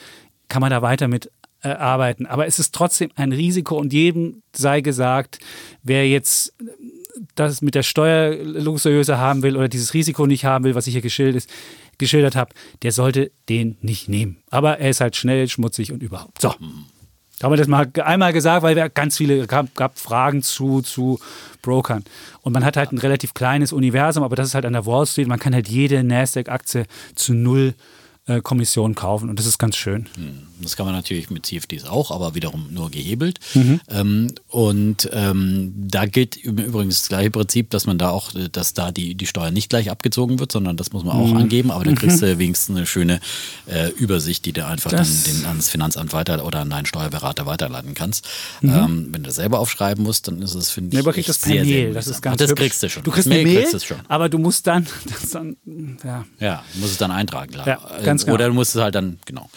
kann 0.47 0.61
man 0.61 0.69
da 0.69 0.81
weiter 0.81 1.07
mit 1.07 1.31
äh, 1.63 1.69
arbeiten. 1.69 2.27
Aber 2.27 2.45
es 2.45 2.59
ist 2.59 2.73
trotzdem 2.75 3.09
ein 3.15 3.31
Risiko 3.31 3.77
und 3.77 3.91
jedem 3.91 4.43
sei 4.55 4.81
gesagt, 4.81 5.39
wer 5.81 6.07
jetzt 6.07 6.53
das 7.35 7.61
mit 7.61 7.75
der 7.75 7.83
Steuer 7.83 8.35
luxuriöser 8.43 9.17
haben 9.17 9.43
will 9.43 9.57
oder 9.57 9.67
dieses 9.67 9.93
Risiko 9.93 10.25
nicht 10.25 10.45
haben 10.45 10.65
will, 10.65 10.75
was 10.75 10.87
ich 10.87 10.93
hier 10.93 11.01
geschildert, 11.01 11.47
geschildert 11.97 12.35
habe, 12.35 12.53
der 12.81 12.91
sollte 12.91 13.31
den 13.49 13.77
nicht 13.81 14.09
nehmen. 14.09 14.37
Aber 14.49 14.79
er 14.79 14.89
ist 14.89 15.01
halt 15.01 15.15
schnell, 15.15 15.47
schmutzig 15.47 15.91
und 15.91 16.03
überhaupt. 16.03 16.41
So. 16.41 16.53
Haben 17.43 17.51
wir 17.51 17.57
das 17.57 17.67
mal 17.67 17.87
einmal 18.03 18.33
gesagt, 18.33 18.63
weil 18.63 18.75
wir 18.75 18.89
ganz 18.89 19.17
viele 19.17 19.45
gab, 19.45 19.75
gab 19.75 19.99
Fragen 19.99 20.41
zu, 20.41 20.81
zu 20.81 21.19
Brokern. 21.61 22.03
Und 22.41 22.53
man 22.53 22.65
hat 22.65 22.77
halt 22.77 22.91
ein 22.91 22.97
relativ 22.97 23.35
kleines 23.35 23.73
Universum, 23.73 24.23
aber 24.23 24.35
das 24.35 24.47
ist 24.47 24.55
halt 24.55 24.65
an 24.65 24.73
der 24.73 24.87
Wall 24.87 25.05
Street. 25.05 25.27
Man 25.27 25.39
kann 25.39 25.53
halt 25.53 25.67
jede 25.67 26.03
Nasdaq-Aktie 26.03 26.87
zu 27.13 27.35
null 27.35 27.75
äh, 28.25 28.41
Kommission 28.41 28.95
kaufen 28.95 29.29
und 29.29 29.37
das 29.37 29.45
ist 29.45 29.57
ganz 29.57 29.75
schön. 29.75 30.07
Hm. 30.15 30.47
Das 30.61 30.75
kann 30.75 30.85
man 30.85 30.95
natürlich 30.95 31.29
mit 31.29 31.45
CFDs 31.45 31.85
auch, 31.85 32.11
aber 32.11 32.35
wiederum 32.35 32.67
nur 32.71 32.89
gehebelt. 32.89 33.39
Mhm. 33.53 33.79
Ähm, 33.89 34.27
und 34.47 35.09
ähm, 35.13 35.73
da 35.75 36.05
gilt 36.05 36.35
übrigens 36.35 37.01
das 37.01 37.09
gleiche 37.09 37.31
Prinzip, 37.31 37.69
dass 37.69 37.85
man 37.85 37.97
da 37.97 38.09
auch, 38.09 38.31
dass 38.51 38.73
da 38.73 38.91
die, 38.91 39.15
die 39.15 39.25
Steuer 39.25 39.51
nicht 39.51 39.69
gleich 39.69 39.91
abgezogen 39.91 40.39
wird, 40.39 40.51
sondern 40.51 40.77
das 40.77 40.91
muss 40.91 41.03
man 41.03 41.15
auch 41.15 41.27
mhm. 41.27 41.37
angeben, 41.37 41.71
aber 41.71 41.83
da 41.83 41.93
kriegst 41.93 42.21
du 42.21 42.25
mhm. 42.25 42.39
wenigstens 42.39 42.75
eine 42.75 42.85
schöne 42.85 43.19
äh, 43.67 43.89
Übersicht, 43.91 44.45
die 44.45 44.53
du 44.53 44.65
einfach 44.65 44.91
dann 44.91 45.07
den, 45.25 45.45
ans 45.45 45.69
Finanzamt 45.69 46.13
weiter 46.13 46.43
oder 46.45 46.59
an 46.59 46.69
deinen 46.69 46.85
Steuerberater 46.85 47.45
weiterleiten 47.45 47.93
kannst. 47.93 48.27
Mhm. 48.61 48.69
Ähm, 48.69 49.07
wenn 49.11 49.23
du 49.23 49.27
das 49.27 49.35
selber 49.35 49.59
aufschreiben 49.59 50.03
musst, 50.03 50.27
dann 50.27 50.41
ist 50.41 50.55
es, 50.55 50.69
finde 50.69 50.89
ich, 50.89 50.93
nee, 50.93 50.99
aber 50.99 51.13
kriegst 51.13 51.29
das 51.29 51.39
per 51.39 51.51
sehr, 51.51 51.63
Mail. 51.63 51.93
Das 51.93 52.07
ist 52.07 52.21
ganz 52.21 52.37
das 52.37 52.49
hübsch. 52.51 52.61
kriegst 52.61 52.83
du 52.83 52.89
schon. 52.89 53.03
Du 53.03 53.11
kriegst 53.11 53.29
eine 53.29 53.43
Mail, 53.43 53.63
kriegst 53.63 53.85
schon. 53.85 53.97
aber 54.07 54.29
du 54.29 54.37
musst 54.37 54.65
dann, 54.67 54.87
dann 55.31 55.57
ja. 56.03 56.25
ja, 56.39 56.63
musst 56.75 56.93
es 56.93 56.97
dann 56.97 57.11
eintragen, 57.11 57.51
klar. 57.51 57.67
Ja, 57.67 57.79
ganz 58.03 58.25
genau. 58.25 58.35
Oder 58.35 58.47
du 58.47 58.53
musst 58.53 58.75
es 58.75 58.81
halt 58.81 58.95
dann, 58.95 59.19
genau. 59.25 59.49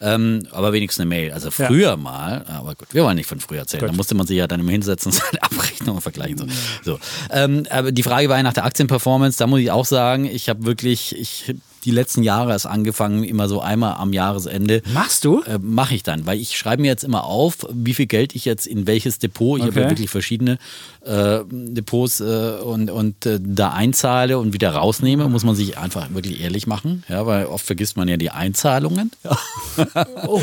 Ähm, 0.00 0.46
aber 0.52 0.72
wenigstens 0.72 1.02
eine 1.02 1.08
Mail. 1.08 1.32
Also 1.32 1.50
früher 1.50 1.90
ja. 1.90 1.96
mal, 1.96 2.44
aber 2.48 2.74
gut, 2.74 2.88
wir 2.92 3.04
wollen 3.04 3.16
nicht 3.16 3.28
von 3.28 3.40
früher 3.40 3.60
erzählen. 3.60 3.80
Gut. 3.80 3.90
Da 3.90 3.96
musste 3.96 4.14
man 4.14 4.26
sich 4.26 4.36
ja 4.36 4.46
dann 4.46 4.60
immer 4.60 4.72
hinsetzen 4.72 5.12
und 5.12 5.18
seine 5.18 5.42
Abrechnungen 5.42 6.00
vergleichen. 6.00 6.50
So. 6.82 6.92
so. 6.92 7.00
Ähm, 7.30 7.64
aber 7.70 7.92
die 7.92 8.02
Frage 8.02 8.28
war 8.28 8.36
ja 8.36 8.42
nach 8.42 8.52
der 8.52 8.64
Aktienperformance. 8.64 9.38
Da 9.38 9.46
muss 9.46 9.60
ich 9.60 9.70
auch 9.70 9.86
sagen, 9.86 10.24
ich 10.24 10.48
habe 10.48 10.64
wirklich, 10.64 11.16
ich 11.18 11.54
die 11.84 11.90
letzten 11.90 12.22
Jahre 12.22 12.52
erst 12.52 12.66
angefangen, 12.66 13.24
immer 13.24 13.48
so 13.48 13.60
einmal 13.60 13.94
am 13.94 14.12
Jahresende. 14.12 14.82
Machst 14.92 15.24
du? 15.24 15.42
Äh, 15.42 15.58
Mache 15.60 15.94
ich 15.94 16.02
dann, 16.02 16.26
weil 16.26 16.40
ich 16.40 16.56
schreibe 16.56 16.82
mir 16.82 16.88
jetzt 16.88 17.04
immer 17.04 17.24
auf, 17.24 17.66
wie 17.72 17.94
viel 17.94 18.06
Geld 18.06 18.34
ich 18.34 18.44
jetzt 18.44 18.66
in 18.66 18.86
welches 18.86 19.18
Depot, 19.18 19.58
ich 19.58 19.64
okay. 19.64 19.72
habe 19.72 19.80
ja 19.82 19.90
wirklich 19.90 20.10
verschiedene 20.10 20.58
äh, 21.04 21.40
Depots 21.50 22.20
äh, 22.20 22.58
und, 22.62 22.90
und 22.90 23.26
äh, 23.26 23.38
da 23.42 23.70
einzahle 23.70 24.38
und 24.38 24.52
wieder 24.52 24.70
rausnehme, 24.70 25.28
muss 25.28 25.44
man 25.44 25.54
sich 25.54 25.78
einfach 25.78 26.12
wirklich 26.12 26.40
ehrlich 26.40 26.66
machen, 26.66 27.04
ja, 27.08 27.24
weil 27.26 27.46
oft 27.46 27.64
vergisst 27.64 27.96
man 27.96 28.08
ja 28.08 28.16
die 28.16 28.30
Einzahlungen. 28.30 29.10
oh. 30.26 30.40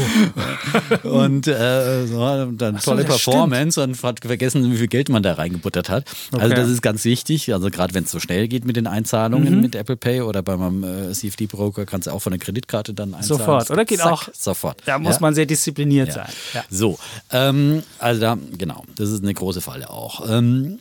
und 1.03 1.47
äh, 1.47 2.07
so, 2.07 2.45
dann 2.51 2.79
tolle 2.79 3.03
so, 3.03 3.07
Performance 3.07 3.79
stimmt. 3.79 3.97
und 3.97 4.03
hat 4.03 4.19
vergessen, 4.21 4.71
wie 4.71 4.77
viel 4.77 4.87
Geld 4.87 5.09
man 5.09 5.23
da 5.23 5.33
reingebuttert 5.33 5.89
hat. 5.89 6.05
Also 6.07 6.37
okay. 6.37 6.43
Also 6.43 6.55
das 6.55 6.69
ist 6.69 6.81
ganz 6.81 7.05
wichtig, 7.05 7.53
also 7.53 7.69
gerade 7.69 7.93
wenn 7.93 8.05
es 8.05 8.11
so 8.11 8.19
schnell 8.19 8.47
geht 8.47 8.65
mit 8.65 8.75
den 8.75 8.87
Einzahlungen 8.87 9.55
mhm. 9.55 9.61
mit 9.61 9.75
Apple 9.75 9.97
Pay 9.97 10.21
oder 10.21 10.41
bei 10.41 10.57
meinem 10.57 10.83
äh, 10.83 11.13
CFD-Broker 11.29 11.85
kannst 11.85 12.07
du 12.07 12.11
auch 12.11 12.19
von 12.19 12.31
der 12.31 12.39
Kreditkarte 12.39 12.93
dann 12.93 13.13
einzahlen. 13.13 13.39
Sofort, 13.39 13.71
oder 13.71 13.85
geht 13.85 13.99
Zack, 13.99 14.11
auch? 14.11 14.27
Sofort. 14.33 14.81
Da 14.85 14.99
muss 14.99 15.15
ja? 15.15 15.21
man 15.21 15.35
sehr 15.35 15.45
diszipliniert 15.45 16.09
ja. 16.09 16.13
sein. 16.13 16.29
Ja. 16.53 16.63
So, 16.69 16.99
ähm, 17.31 17.83
also 17.99 18.21
da, 18.21 18.37
genau, 18.57 18.83
das 18.95 19.09
ist 19.09 19.23
eine 19.23 19.33
große 19.33 19.61
Falle 19.61 19.89
auch. 19.89 20.29
Ähm, 20.29 20.79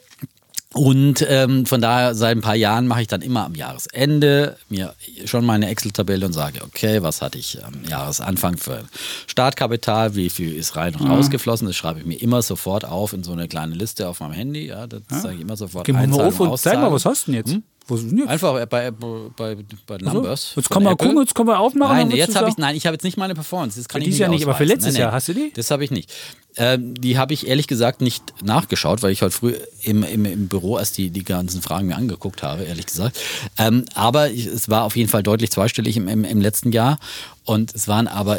und 0.74 1.24
ähm, 1.28 1.66
von 1.66 1.80
daher, 1.80 2.16
seit 2.16 2.36
ein 2.36 2.40
paar 2.40 2.56
Jahren 2.56 2.88
mache 2.88 3.02
ich 3.02 3.06
dann 3.06 3.22
immer 3.22 3.44
am 3.44 3.54
Jahresende 3.54 4.56
mir 4.68 4.94
schon 5.24 5.44
meine 5.44 5.68
Excel-Tabelle 5.68 6.26
und 6.26 6.32
sage, 6.32 6.62
okay, 6.64 7.00
was 7.00 7.22
hatte 7.22 7.38
ich 7.38 7.64
am 7.64 7.74
Jahresanfang 7.88 8.56
für 8.56 8.82
Startkapital, 9.28 10.16
wie 10.16 10.30
viel 10.30 10.52
ist 10.52 10.74
rein 10.74 10.96
und 10.96 11.04
mhm. 11.04 11.12
rausgeflossen. 11.12 11.68
Das 11.68 11.76
schreibe 11.76 12.00
ich 12.00 12.06
mir 12.06 12.20
immer 12.20 12.42
sofort 12.42 12.84
auf 12.84 13.12
in 13.12 13.22
so 13.22 13.30
eine 13.30 13.46
kleine 13.46 13.76
Liste 13.76 14.08
auf 14.08 14.18
meinem 14.18 14.32
Handy. 14.32 14.66
Ja, 14.66 14.88
das 14.88 15.02
ja. 15.12 15.20
sage 15.20 15.34
ich 15.36 15.42
immer 15.42 15.56
sofort. 15.56 15.86
Geh 15.86 15.92
mal 15.92 16.10
auf 16.12 16.40
und 16.40 16.58
zeig 16.58 16.80
mal, 16.80 16.90
was 16.90 17.04
hast 17.04 17.28
du 17.28 17.30
denn 17.30 17.40
jetzt? 17.40 17.52
Hm? 17.52 17.62
Wo 17.86 17.98
sind 17.98 18.16
jetzt? 18.16 18.28
Einfach 18.28 18.64
bei, 18.66 18.90
bei, 18.90 19.56
bei 19.86 19.98
Numbers. 19.98 20.54
Also, 20.56 20.60
jetzt 20.60 20.70
können 20.70 20.86
wir 20.86 20.96
gucken, 20.96 21.18
jetzt 21.18 21.34
können 21.34 21.48
wir 21.48 21.58
aufmachen. 21.58 22.08
Nein, 22.08 22.10
jetzt 22.12 22.34
habe 22.34 22.48
ich, 22.48 22.56
nein, 22.56 22.76
ich 22.76 22.86
habe 22.86 22.94
jetzt 22.94 23.02
nicht 23.02 23.18
meine 23.18 23.34
Performance. 23.34 23.78
Das 23.78 23.88
kann 23.88 24.00
ja, 24.00 24.06
ich 24.06 24.14
nicht 24.14 24.20
ja 24.20 24.28
nicht, 24.28 24.44
aber 24.44 24.54
für 24.54 24.64
letztes 24.64 24.94
nein, 24.94 24.94
nein. 24.94 25.00
Jahr 25.02 25.12
hast 25.12 25.28
du 25.28 25.34
die? 25.34 25.52
Das 25.54 25.70
habe 25.70 25.84
ich 25.84 25.90
nicht. 25.90 26.10
Ähm, 26.56 26.94
die 26.94 27.18
habe 27.18 27.34
ich 27.34 27.46
ehrlich 27.46 27.66
gesagt 27.66 28.00
nicht 28.00 28.22
nachgeschaut, 28.42 29.02
weil 29.02 29.10
ich 29.10 29.20
heute 29.20 29.32
früh 29.32 29.54
im, 29.82 30.02
im, 30.02 30.24
im 30.24 30.48
Büro 30.48 30.78
erst 30.78 30.96
die, 30.96 31.10
die 31.10 31.24
ganzen 31.24 31.60
Fragen 31.60 31.88
mir 31.88 31.96
angeguckt 31.96 32.42
habe, 32.42 32.62
ehrlich 32.62 32.86
gesagt. 32.86 33.18
Ähm, 33.58 33.84
aber 33.94 34.30
ich, 34.30 34.46
es 34.46 34.70
war 34.70 34.84
auf 34.84 34.96
jeden 34.96 35.10
Fall 35.10 35.22
deutlich 35.22 35.50
zweistellig 35.50 35.96
im, 35.98 36.08
im, 36.08 36.24
im 36.24 36.40
letzten 36.40 36.72
Jahr. 36.72 36.98
Und 37.44 37.74
es 37.74 37.86
waren 37.86 38.08
aber, 38.08 38.38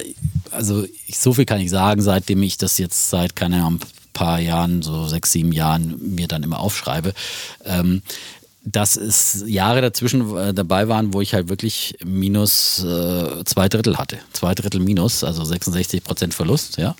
also 0.49 0.85
ich, 1.05 1.19
so 1.19 1.33
viel 1.33 1.45
kann 1.45 1.61
ich 1.61 1.69
sagen, 1.69 2.01
seitdem 2.01 2.41
ich 2.41 2.57
das 2.57 2.79
jetzt 2.79 3.09
seit, 3.09 3.35
keine 3.35 3.57
Ahnung, 3.57 3.81
paar 4.15 4.39
Jahren, 4.39 4.81
so 4.81 5.07
sechs, 5.07 5.31
sieben 5.31 5.51
Jahren 5.51 6.15
mir 6.15 6.27
dann 6.27 6.41
immer 6.41 6.59
aufschreibe. 6.59 7.13
Ähm, 7.65 8.01
dass 8.65 8.97
es 8.97 9.43
Jahre 9.45 9.81
dazwischen 9.81 10.35
äh, 10.35 10.53
dabei 10.53 10.87
waren, 10.87 11.13
wo 11.13 11.21
ich 11.21 11.35
halt 11.35 11.49
wirklich 11.49 11.95
minus 12.03 12.83
äh, 12.83 13.43
zwei 13.45 13.69
Drittel 13.69 13.97
hatte. 13.97 14.17
Zwei 14.33 14.55
Drittel 14.55 14.79
minus, 14.81 15.23
also 15.23 15.43
66 15.43 16.03
Prozent 16.03 16.33
Verlust, 16.33 16.77
ja. 16.77 16.95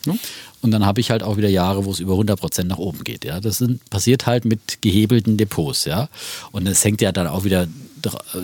Und 0.62 0.72
dann 0.72 0.86
habe 0.86 1.02
ich 1.02 1.10
halt 1.10 1.24
auch 1.24 1.38
wieder 1.38 1.50
Jahre, 1.50 1.86
wo 1.86 1.92
es 1.92 2.00
über 2.00 2.14
100 2.14 2.40
Prozent 2.40 2.70
nach 2.70 2.78
oben 2.78 3.04
geht, 3.04 3.26
ja. 3.26 3.40
Das 3.40 3.58
sind, 3.58 3.88
passiert 3.90 4.28
halt 4.28 4.46
mit 4.46 4.82
gehebelten 4.82 5.38
Depots, 5.38 5.86
ja. 5.86 6.08
Und 6.52 6.68
es 6.68 6.84
hängt 6.84 7.02
ja 7.02 7.12
dann 7.12 7.28
auch 7.28 7.44
wieder 7.44 7.68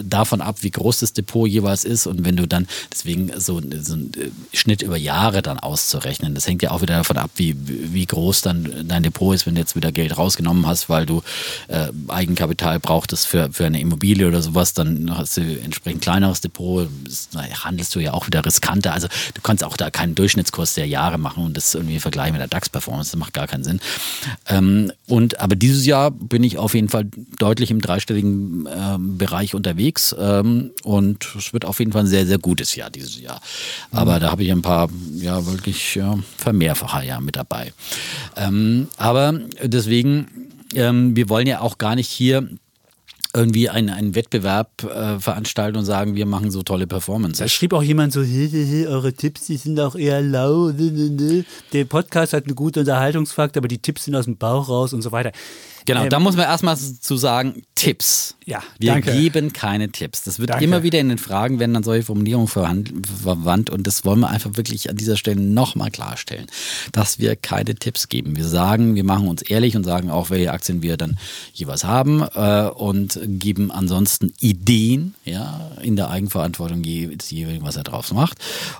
davon 0.03 0.41
ab, 0.41 0.57
wie 0.62 0.72
groß 0.72 0.99
das 0.99 1.14
Depot 1.14 1.47
jeweils 1.47 1.84
ist 1.84 2.07
und 2.07 2.26
wenn 2.26 2.36
du 2.36 2.47
dann, 2.47 2.68
deswegen 2.91 3.32
so, 3.39 3.62
so 3.82 3.93
ein 3.95 4.12
äh, 4.18 4.55
Schnitt 4.55 4.82
über 4.82 4.97
Jahre 4.97 5.41
dann 5.41 5.59
auszurechnen, 5.59 6.36
das 6.36 6.47
hängt 6.47 6.62
ja 6.62 6.72
auch 6.72 6.82
wieder 6.82 6.97
davon 6.97 7.18
ab, 7.18 7.32
wie, 7.36 7.55
wie 7.57 8.05
groß 8.05 8.41
dann 8.41 8.88
dein 8.88 9.03
Depot 9.03 9.34
ist, 9.34 9.45
wenn 9.45 9.55
du 9.55 9.62
jetzt 9.62 9.76
wieder 9.76 9.91
Geld 9.91 10.18
rausgenommen 10.18 10.68
hast, 10.68 10.89
weil 10.89 11.05
du 11.05 11.22
äh, 11.68 11.88
Eigenkapital 12.07 12.80
brauchtest 12.80 13.28
für, 13.28 13.51
für 13.51 13.66
eine 13.66 13.80
Immobilie 13.80 14.28
oder 14.28 14.41
sowas, 14.41 14.74
dann 14.74 15.18
hast 15.18 15.38
du 15.38 15.41
entsprechend 15.41 16.01
kleineres 16.01 16.41
Depot, 16.41 16.88
das, 17.05 17.30
na, 17.34 17.43
handelst 17.43 17.95
du 17.95 17.99
ja 17.99 18.14
auch 18.14 18.28
wieder 18.28 18.45
riskanter. 18.45 18.93
Also 18.93 19.07
du 19.34 19.41
kannst 19.41 19.64
auch 19.64 19.78
da 19.78 19.89
keinen 19.89 20.16
Durchschnittskurs 20.16 20.74
der 20.74 20.88
Jahre 20.88 21.18
machen 21.18 21.43
und 21.43 21.57
das 21.57 21.74
irgendwie 21.76 21.99
vergleichen 21.99 22.34
mit 22.34 22.41
der 22.41 22.47
DAX-Performance, 22.47 23.12
das 23.12 23.20
macht 23.20 23.34
gar 23.34 23.47
keinen 23.47 23.64
Sinn. 23.64 23.80
Ähm, 24.47 24.91
und 25.07 25.39
aber 25.39 25.55
dieses 25.55 25.86
Jahr 25.86 26.12
bin 26.12 26.43
ich 26.43 26.57
auf 26.57 26.74
jeden 26.74 26.89
Fall 26.89 27.05
deutlich 27.38 27.72
im 27.72 27.82
dreistelligen 27.82 28.68
ähm, 28.74 29.18
Bereich 29.18 29.51
unterwegs 29.54 30.16
ähm, 30.18 30.72
und 30.84 31.28
es 31.38 31.54
wird 31.54 31.66
auf 31.66 31.80
jeden 31.80 31.91
Fall 31.91 32.04
ein 32.04 32.08
sehr, 32.08 32.26
sehr 32.26 32.38
gutes 32.38 32.76
Jahr 32.76 32.89
dieses 32.89 33.20
Jahr. 33.20 33.41
Aber 33.91 34.16
mhm. 34.16 34.20
da 34.22 34.32
habe 34.32 34.43
ich 34.43 34.52
ein 34.52 34.62
paar, 34.62 34.89
ja, 35.16 35.45
wirklich 35.45 35.95
ja, 35.95 36.18
Vermehrfacher 36.38 37.04
ja 37.04 37.20
mit 37.20 37.36
dabei. 37.36 37.74
Ähm, 38.36 38.88
aber 38.97 39.39
deswegen, 39.62 40.49
ähm, 40.74 41.16
wir 41.16 41.30
wollen 41.30 41.47
ja 41.47 41.62
auch 41.62 41.78
gar 41.78 41.95
nicht 41.95 42.10
hier 42.10 42.47
irgendwie 43.34 43.70
einen, 43.70 43.89
einen 43.89 44.16
Wettbewerb 44.16 44.84
äh, 44.84 45.20
veranstalten 45.20 45.78
und 45.78 45.86
sagen, 45.86 46.16
wir 46.16 46.26
machen 46.26 46.52
so 46.52 46.64
tolle 46.64 46.86
Performances. 46.88 47.39
Da 47.39 47.47
schrieb 47.47 47.74
auch 47.74 47.84
jemand 47.84 48.14
so, 48.14 48.22
he, 48.24 48.47
he, 48.47 48.66
he, 48.66 48.88
eure 48.88 49.14
Tipps, 49.14 49.45
die 49.45 49.58
sind 49.58 49.80
auch 49.80 49.95
eher 49.95 50.22
lau. 50.22 50.72
Der 50.72 51.86
Podcast 51.86 52.34
hat 52.34 52.45
einen 52.45 52.56
guten 52.56 52.80
Unterhaltungsfakt, 52.80 53.58
aber 53.58 53.68
die 53.68 53.78
Tipps 53.78 54.06
sind 54.06 54.16
aus 54.16 54.26
dem 54.26 54.38
Bauch 54.38 54.68
raus 54.70 54.93
und 54.93 55.02
so 55.02 55.12
weiter. 55.12 55.32
Genau, 55.86 56.03
ähm, 56.03 56.09
da 56.09 56.19
muss 56.19 56.36
man 56.36 56.45
erstmal 56.45 56.77
zu 56.77 57.17
sagen, 57.17 57.63
Tipps. 57.75 58.36
Ja, 58.45 58.61
Wir 58.79 58.93
danke. 58.93 59.13
geben 59.13 59.53
keine 59.53 59.89
Tipps. 59.89 60.23
Das 60.23 60.39
wird 60.39 60.49
Danke. 60.49 60.63
immer 60.65 60.84
wieder 60.84 60.99
in 60.99 61.09
den 61.09 61.17
Fragen, 61.17 61.59
werden 61.59 61.73
dann 61.73 61.84
solche 61.84 62.03
Formulierungen 62.03 62.47
verwand- 62.47 62.91
verwandt 63.23 63.69
und 63.69 63.88
das 63.88 64.03
wollen 64.03 64.19
wir 64.19 64.29
einfach 64.29 64.57
wirklich 64.57 64.89
an 64.89 64.97
dieser 64.97 65.15
Stelle 65.15 65.39
nochmal 65.41 65.89
klarstellen, 65.89 66.47
dass 66.91 67.17
wir 67.19 67.36
keine 67.36 67.75
Tipps 67.75 68.09
geben. 68.09 68.36
Wir 68.36 68.47
sagen, 68.47 68.95
wir 68.95 69.03
machen 69.03 69.27
uns 69.27 69.41
ehrlich 69.41 69.75
und 69.75 69.84
sagen 69.84 70.09
auch, 70.09 70.29
welche 70.32 70.51
Aktien 70.51 70.82
wir 70.82 70.97
dann 70.97 71.17
jeweils 71.53 71.84
haben 71.84 72.23
äh, 72.36 72.63
und 72.67 73.19
geben 73.23 73.71
ansonsten 73.71 74.34
Ideen, 74.39 75.15
ja, 75.23 75.71
in 75.82 75.95
der 75.95 76.09
Eigenverantwortung, 76.09 76.84
je, 76.84 77.09
je, 77.29 77.47
was 77.61 77.77
er 77.77 77.84
drauf 77.84 78.11
macht 78.11 78.38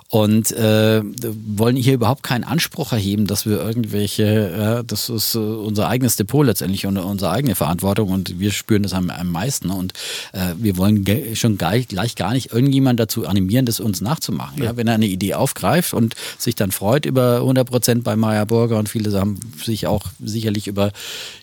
und 0.08 0.50
äh, 0.52 1.02
wollen 1.46 1.76
hier 1.76 1.94
überhaupt 1.94 2.22
keinen 2.24 2.44
Anspruch 2.44 2.92
erheben, 2.92 3.26
dass 3.26 3.46
wir 3.46 3.58
irgendwelche, 3.60 4.80
äh, 4.80 4.84
das 4.86 5.08
ist 5.08 5.34
äh, 5.34 5.38
unser 5.38 5.88
eigenes 5.88 6.16
Depot 6.16 6.44
letztendlich 6.44 6.84
und 6.86 6.96
unsere 7.04 7.30
eigene 7.30 7.54
Verantwortung 7.54 8.10
und 8.10 8.38
wir 8.38 8.50
spüren 8.50 8.82
das 8.82 8.92
am, 8.92 9.10
am 9.10 9.30
meisten 9.30 9.70
und 9.70 9.92
äh, 10.32 10.54
wir 10.56 10.76
wollen 10.76 11.06
schon 11.34 11.58
gleich, 11.58 11.88
gleich 11.88 12.14
gar 12.14 12.32
nicht 12.32 12.52
irgendjemand 12.52 13.00
dazu 13.00 13.26
animieren, 13.26 13.66
das 13.66 13.80
uns 13.80 14.00
nachzumachen. 14.00 14.62
Ja. 14.62 14.76
Wenn 14.76 14.88
er 14.88 14.94
eine 14.94 15.06
Idee 15.06 15.34
aufgreift 15.34 15.94
und 15.94 16.14
sich 16.38 16.54
dann 16.54 16.70
freut 16.70 17.06
über 17.06 17.36
100 17.36 17.68
Prozent 17.68 18.04
bei 18.04 18.16
Meyer 18.16 18.46
Burger 18.46 18.78
und 18.78 18.88
viele 18.88 19.18
haben 19.18 19.38
sich 19.62 19.86
auch 19.86 20.06
sicherlich 20.22 20.66
über, 20.66 20.92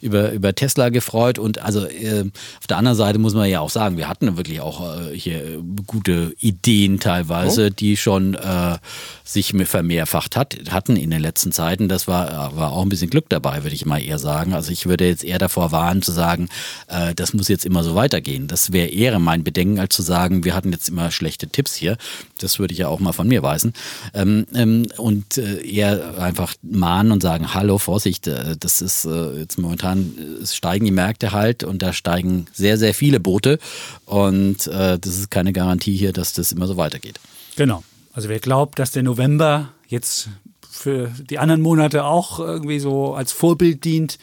über, 0.01 0.31
über 0.31 0.53
Tesla 0.53 0.89
gefreut 0.89 1.39
und 1.39 1.59
also 1.59 1.85
äh, 1.85 2.25
auf 2.59 2.67
der 2.67 2.77
anderen 2.77 2.97
Seite 2.97 3.19
muss 3.19 3.33
man 3.33 3.49
ja 3.49 3.59
auch 3.59 3.69
sagen, 3.69 3.97
wir 3.97 4.07
hatten 4.07 4.37
wirklich 4.37 4.61
auch 4.61 4.97
äh, 4.97 5.15
hier 5.15 5.59
gute 5.87 6.33
Ideen 6.39 6.99
teilweise, 6.99 7.71
die 7.71 7.97
schon 7.97 8.35
äh, 8.35 8.77
sich 9.23 9.53
vermehrfacht 9.65 10.35
hat, 10.35 10.57
hatten 10.69 10.95
in 10.95 11.09
den 11.09 11.21
letzten 11.21 11.51
Zeiten. 11.51 11.87
Das 11.87 12.07
war, 12.07 12.55
war 12.55 12.71
auch 12.71 12.81
ein 12.81 12.89
bisschen 12.89 13.09
Glück 13.09 13.29
dabei, 13.29 13.63
würde 13.63 13.75
ich 13.75 13.85
mal 13.85 14.01
eher 14.01 14.19
sagen. 14.19 14.53
Also 14.53 14.71
ich 14.71 14.85
würde 14.85 15.07
jetzt 15.07 15.23
eher 15.23 15.38
davor 15.39 15.71
warnen 15.71 16.01
zu 16.01 16.11
sagen, 16.11 16.49
äh, 16.87 17.15
das 17.15 17.33
muss 17.33 17.47
jetzt 17.47 17.65
immer 17.65 17.83
so 17.83 17.95
weitergehen. 17.95 18.47
Das 18.47 18.71
wäre 18.71 18.89
eher 18.89 19.17
mein 19.19 19.43
Bedenken, 19.43 19.79
als 19.79 19.95
zu 19.95 20.01
sagen, 20.01 20.43
wir 20.43 20.55
hatten 20.55 20.71
jetzt 20.71 20.89
immer 20.89 21.11
schlechte 21.11 21.47
Tipps 21.47 21.75
hier. 21.75 21.97
Das 22.37 22.59
würde 22.59 22.73
ich 22.73 22.79
ja 22.79 22.87
auch 22.87 22.99
mal 22.99 23.13
von 23.13 23.27
mir 23.27 23.43
weisen. 23.43 23.73
Ähm, 24.13 24.45
ähm, 24.53 24.87
und 24.97 25.37
äh, 25.37 25.61
eher 25.65 26.19
einfach 26.19 26.53
mahnen 26.61 27.11
und 27.11 27.21
sagen, 27.21 27.53
hallo, 27.53 27.77
Vorsicht, 27.77 28.27
äh, 28.27 28.55
das 28.59 28.81
ist 28.81 29.05
äh, 29.05 29.39
jetzt 29.39 29.57
momentan, 29.57 30.13
äh, 30.17 30.43
es 30.43 30.55
steigen 30.55 30.85
die 30.85 30.91
Märkte 30.91 31.31
halt 31.31 31.63
und 31.63 31.81
da 31.81 31.93
steigen 31.93 32.45
sehr, 32.53 32.77
sehr 32.77 32.93
viele 32.93 33.19
Boote. 33.19 33.59
Und 34.05 34.67
äh, 34.67 34.99
das 34.99 35.17
ist 35.17 35.31
keine 35.31 35.53
Garantie 35.53 35.95
hier, 35.95 36.13
dass 36.13 36.33
das 36.33 36.51
immer 36.51 36.67
so 36.67 36.77
weitergeht. 36.77 37.19
Genau. 37.55 37.83
Also 38.13 38.29
wer 38.29 38.39
glaubt, 38.39 38.79
dass 38.79 38.91
der 38.91 39.03
November 39.03 39.69
jetzt 39.87 40.29
für 40.69 41.11
die 41.29 41.39
anderen 41.39 41.61
Monate 41.61 42.05
auch 42.05 42.39
irgendwie 42.39 42.79
so 42.79 43.13
als 43.13 43.31
Vorbild 43.31 43.83
dient, 43.83 44.17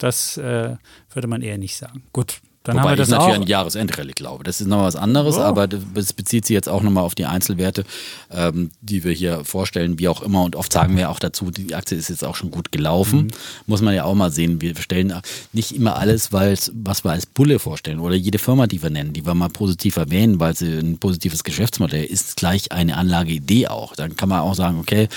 das 0.00 0.36
äh, 0.36 0.76
würde 1.12 1.28
man 1.28 1.42
eher 1.42 1.58
nicht 1.58 1.76
sagen. 1.76 2.02
Gut, 2.12 2.40
dann 2.62 2.76
Wobei 2.76 2.82
haben 2.82 2.92
wir 2.92 2.96
das 2.96 3.08
ich 3.08 3.12
natürlich 3.14 3.36
auch. 3.36 3.40
an 3.42 3.46
Jahresendrallye 3.46 4.12
glaube. 4.12 4.44
Das 4.44 4.60
ist 4.60 4.66
noch 4.66 4.82
was 4.82 4.94
anderes, 4.94 5.36
Ja. 5.36 5.44
aber 5.44 5.66
das 5.66 6.12
bezieht 6.12 6.44
sich 6.44 6.52
jetzt 6.52 6.68
auch 6.68 6.82
nochmal 6.82 7.04
auf 7.04 7.14
die 7.14 7.24
Einzelwerte, 7.24 7.84
ähm, 8.30 8.70
die 8.82 9.02
wir 9.02 9.12
hier 9.12 9.46
vorstellen, 9.46 9.98
wie 9.98 10.08
auch 10.08 10.20
immer. 10.20 10.42
Und 10.44 10.56
oft 10.56 10.70
sagen 10.70 10.94
wir 10.96 11.08
auch 11.08 11.18
dazu, 11.18 11.50
die 11.50 11.74
Aktie 11.74 11.96
ist 11.96 12.10
jetzt 12.10 12.22
auch 12.22 12.36
schon 12.36 12.50
gut 12.50 12.70
gelaufen. 12.70 13.22
Mhm. 13.22 13.30
Muss 13.66 13.80
man 13.80 13.94
ja 13.94 14.04
auch 14.04 14.14
mal 14.14 14.30
sehen. 14.30 14.60
Wir 14.60 14.76
stellen 14.76 15.14
nicht 15.54 15.72
immer 15.74 15.96
alles, 15.96 16.32
weil's, 16.34 16.70
was 16.74 17.02
wir 17.02 17.12
als 17.12 17.24
Bulle 17.24 17.58
vorstellen 17.58 17.98
oder 17.98 18.14
jede 18.14 18.38
Firma, 18.38 18.66
die 18.66 18.82
wir 18.82 18.90
nennen, 18.90 19.14
die 19.14 19.24
wir 19.24 19.32
mal 19.34 19.48
positiv 19.48 19.96
erwähnen, 19.96 20.38
weil 20.38 20.54
sie 20.54 20.70
ein 20.80 20.98
positives 20.98 21.44
Geschäftsmodell 21.44 22.04
ist, 22.04 22.36
gleich 22.36 22.72
eine 22.72 22.98
Anlageidee 22.98 23.68
auch. 23.68 23.96
Dann 23.96 24.16
kann 24.16 24.28
man 24.28 24.40
auch 24.40 24.54
sagen, 24.54 24.78
okay, 24.78 25.08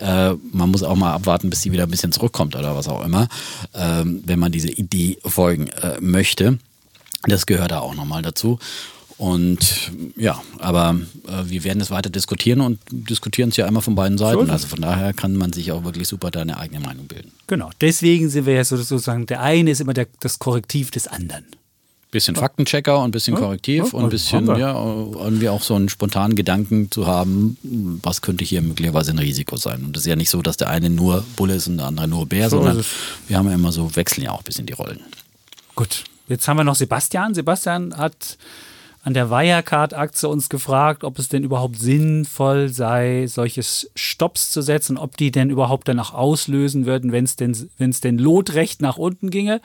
äh, 0.00 0.34
man 0.52 0.70
muss 0.70 0.82
auch 0.82 0.96
mal 0.96 1.12
abwarten, 1.12 1.50
bis 1.50 1.62
sie 1.62 1.72
wieder 1.72 1.84
ein 1.84 1.90
bisschen 1.90 2.12
zurückkommt 2.12 2.56
oder 2.56 2.74
was 2.76 2.88
auch 2.88 3.04
immer, 3.04 3.28
ähm, 3.74 4.22
wenn 4.26 4.38
man 4.38 4.50
diese 4.52 4.70
Idee 4.70 5.18
folgen 5.24 5.68
äh, 5.68 6.00
möchte. 6.00 6.58
Das 7.24 7.46
gehört 7.46 7.70
da 7.70 7.80
auch 7.80 7.94
nochmal 7.94 8.22
dazu. 8.22 8.58
Und 9.18 9.92
ja, 10.16 10.40
aber 10.60 10.98
äh, 11.28 11.50
wir 11.50 11.62
werden 11.62 11.82
es 11.82 11.90
weiter 11.90 12.08
diskutieren 12.08 12.62
und 12.62 12.78
diskutieren 12.90 13.50
es 13.50 13.56
ja 13.58 13.66
immer 13.68 13.82
von 13.82 13.94
beiden 13.94 14.16
Seiten. 14.16 14.44
ist 14.44 14.50
also 14.50 14.66
von 14.68 14.80
daher 14.80 15.12
kann 15.12 15.36
man 15.36 15.52
sich 15.52 15.72
auch 15.72 15.84
wirklich 15.84 16.08
super 16.08 16.30
da 16.30 16.40
eine 16.40 16.56
eigene 16.58 16.80
Meinung 16.80 17.06
bilden. 17.06 17.30
Genau, 17.46 17.68
deswegen 17.82 18.30
sind 18.30 18.46
wir 18.46 18.54
ja 18.54 18.64
so- 18.64 18.78
sozusagen, 18.78 19.26
der 19.26 19.42
eine 19.42 19.70
ist 19.72 19.82
immer 19.82 19.92
der, 19.92 20.06
das 20.20 20.38
Korrektiv 20.38 20.90
des 20.90 21.06
anderen. 21.06 21.44
Bisschen 22.10 22.34
Faktenchecker 22.34 22.98
und 22.98 23.04
ein 23.04 23.10
bisschen 23.12 23.36
Korrektiv 23.36 23.94
und 23.94 24.04
ein 24.04 24.10
bisschen, 24.10 24.48
haben 24.48 24.58
wir. 24.58 24.66
ja, 24.66 24.74
irgendwie 24.74 25.48
auch 25.48 25.62
so 25.62 25.76
einen 25.76 25.88
spontanen 25.88 26.34
Gedanken 26.34 26.90
zu 26.90 27.06
haben, 27.06 27.56
was 28.02 28.20
könnte 28.20 28.44
hier 28.44 28.62
möglicherweise 28.62 29.12
ein 29.12 29.18
Risiko 29.20 29.56
sein. 29.56 29.84
Und 29.84 29.96
es 29.96 30.02
ist 30.02 30.06
ja 30.08 30.16
nicht 30.16 30.30
so, 30.30 30.42
dass 30.42 30.56
der 30.56 30.70
eine 30.70 30.90
nur 30.90 31.24
Bulle 31.36 31.54
ist 31.54 31.68
und 31.68 31.76
der 31.76 31.86
andere 31.86 32.08
nur 32.08 32.26
Bär, 32.26 32.50
So 32.50 32.56
sondern 32.56 32.84
wir 33.28 33.38
haben 33.38 33.46
ja 33.46 33.54
immer 33.54 33.70
so, 33.70 33.94
wechseln 33.94 34.24
ja 34.24 34.32
auch 34.32 34.38
ein 34.38 34.44
bisschen 34.44 34.66
die 34.66 34.72
Rollen. 34.72 35.00
Gut, 35.76 36.04
jetzt 36.28 36.48
haben 36.48 36.56
wir 36.56 36.64
noch 36.64 36.74
Sebastian. 36.74 37.32
Sebastian 37.34 37.96
hat 37.96 38.38
an 39.02 39.14
der 39.14 39.30
Wirecard-Aktie 39.30 40.28
uns 40.28 40.48
gefragt, 40.48 41.04
ob 41.04 41.18
es 41.18 41.28
denn 41.28 41.42
überhaupt 41.42 41.78
sinnvoll 41.78 42.68
sei, 42.68 43.26
solche 43.28 43.62
Stops 43.62 44.50
zu 44.50 44.60
setzen, 44.62 44.98
ob 44.98 45.16
die 45.16 45.30
denn 45.30 45.48
überhaupt 45.48 45.88
danach 45.88 46.12
auslösen 46.12 46.86
würden, 46.86 47.12
wenn 47.12 47.24
es 47.24 47.36
denn, 47.36 47.70
wenn 47.78 47.90
es 47.90 48.00
denn 48.00 48.18
lotrecht 48.18 48.82
nach 48.82 48.98
unten 48.98 49.30
ginge. 49.30 49.60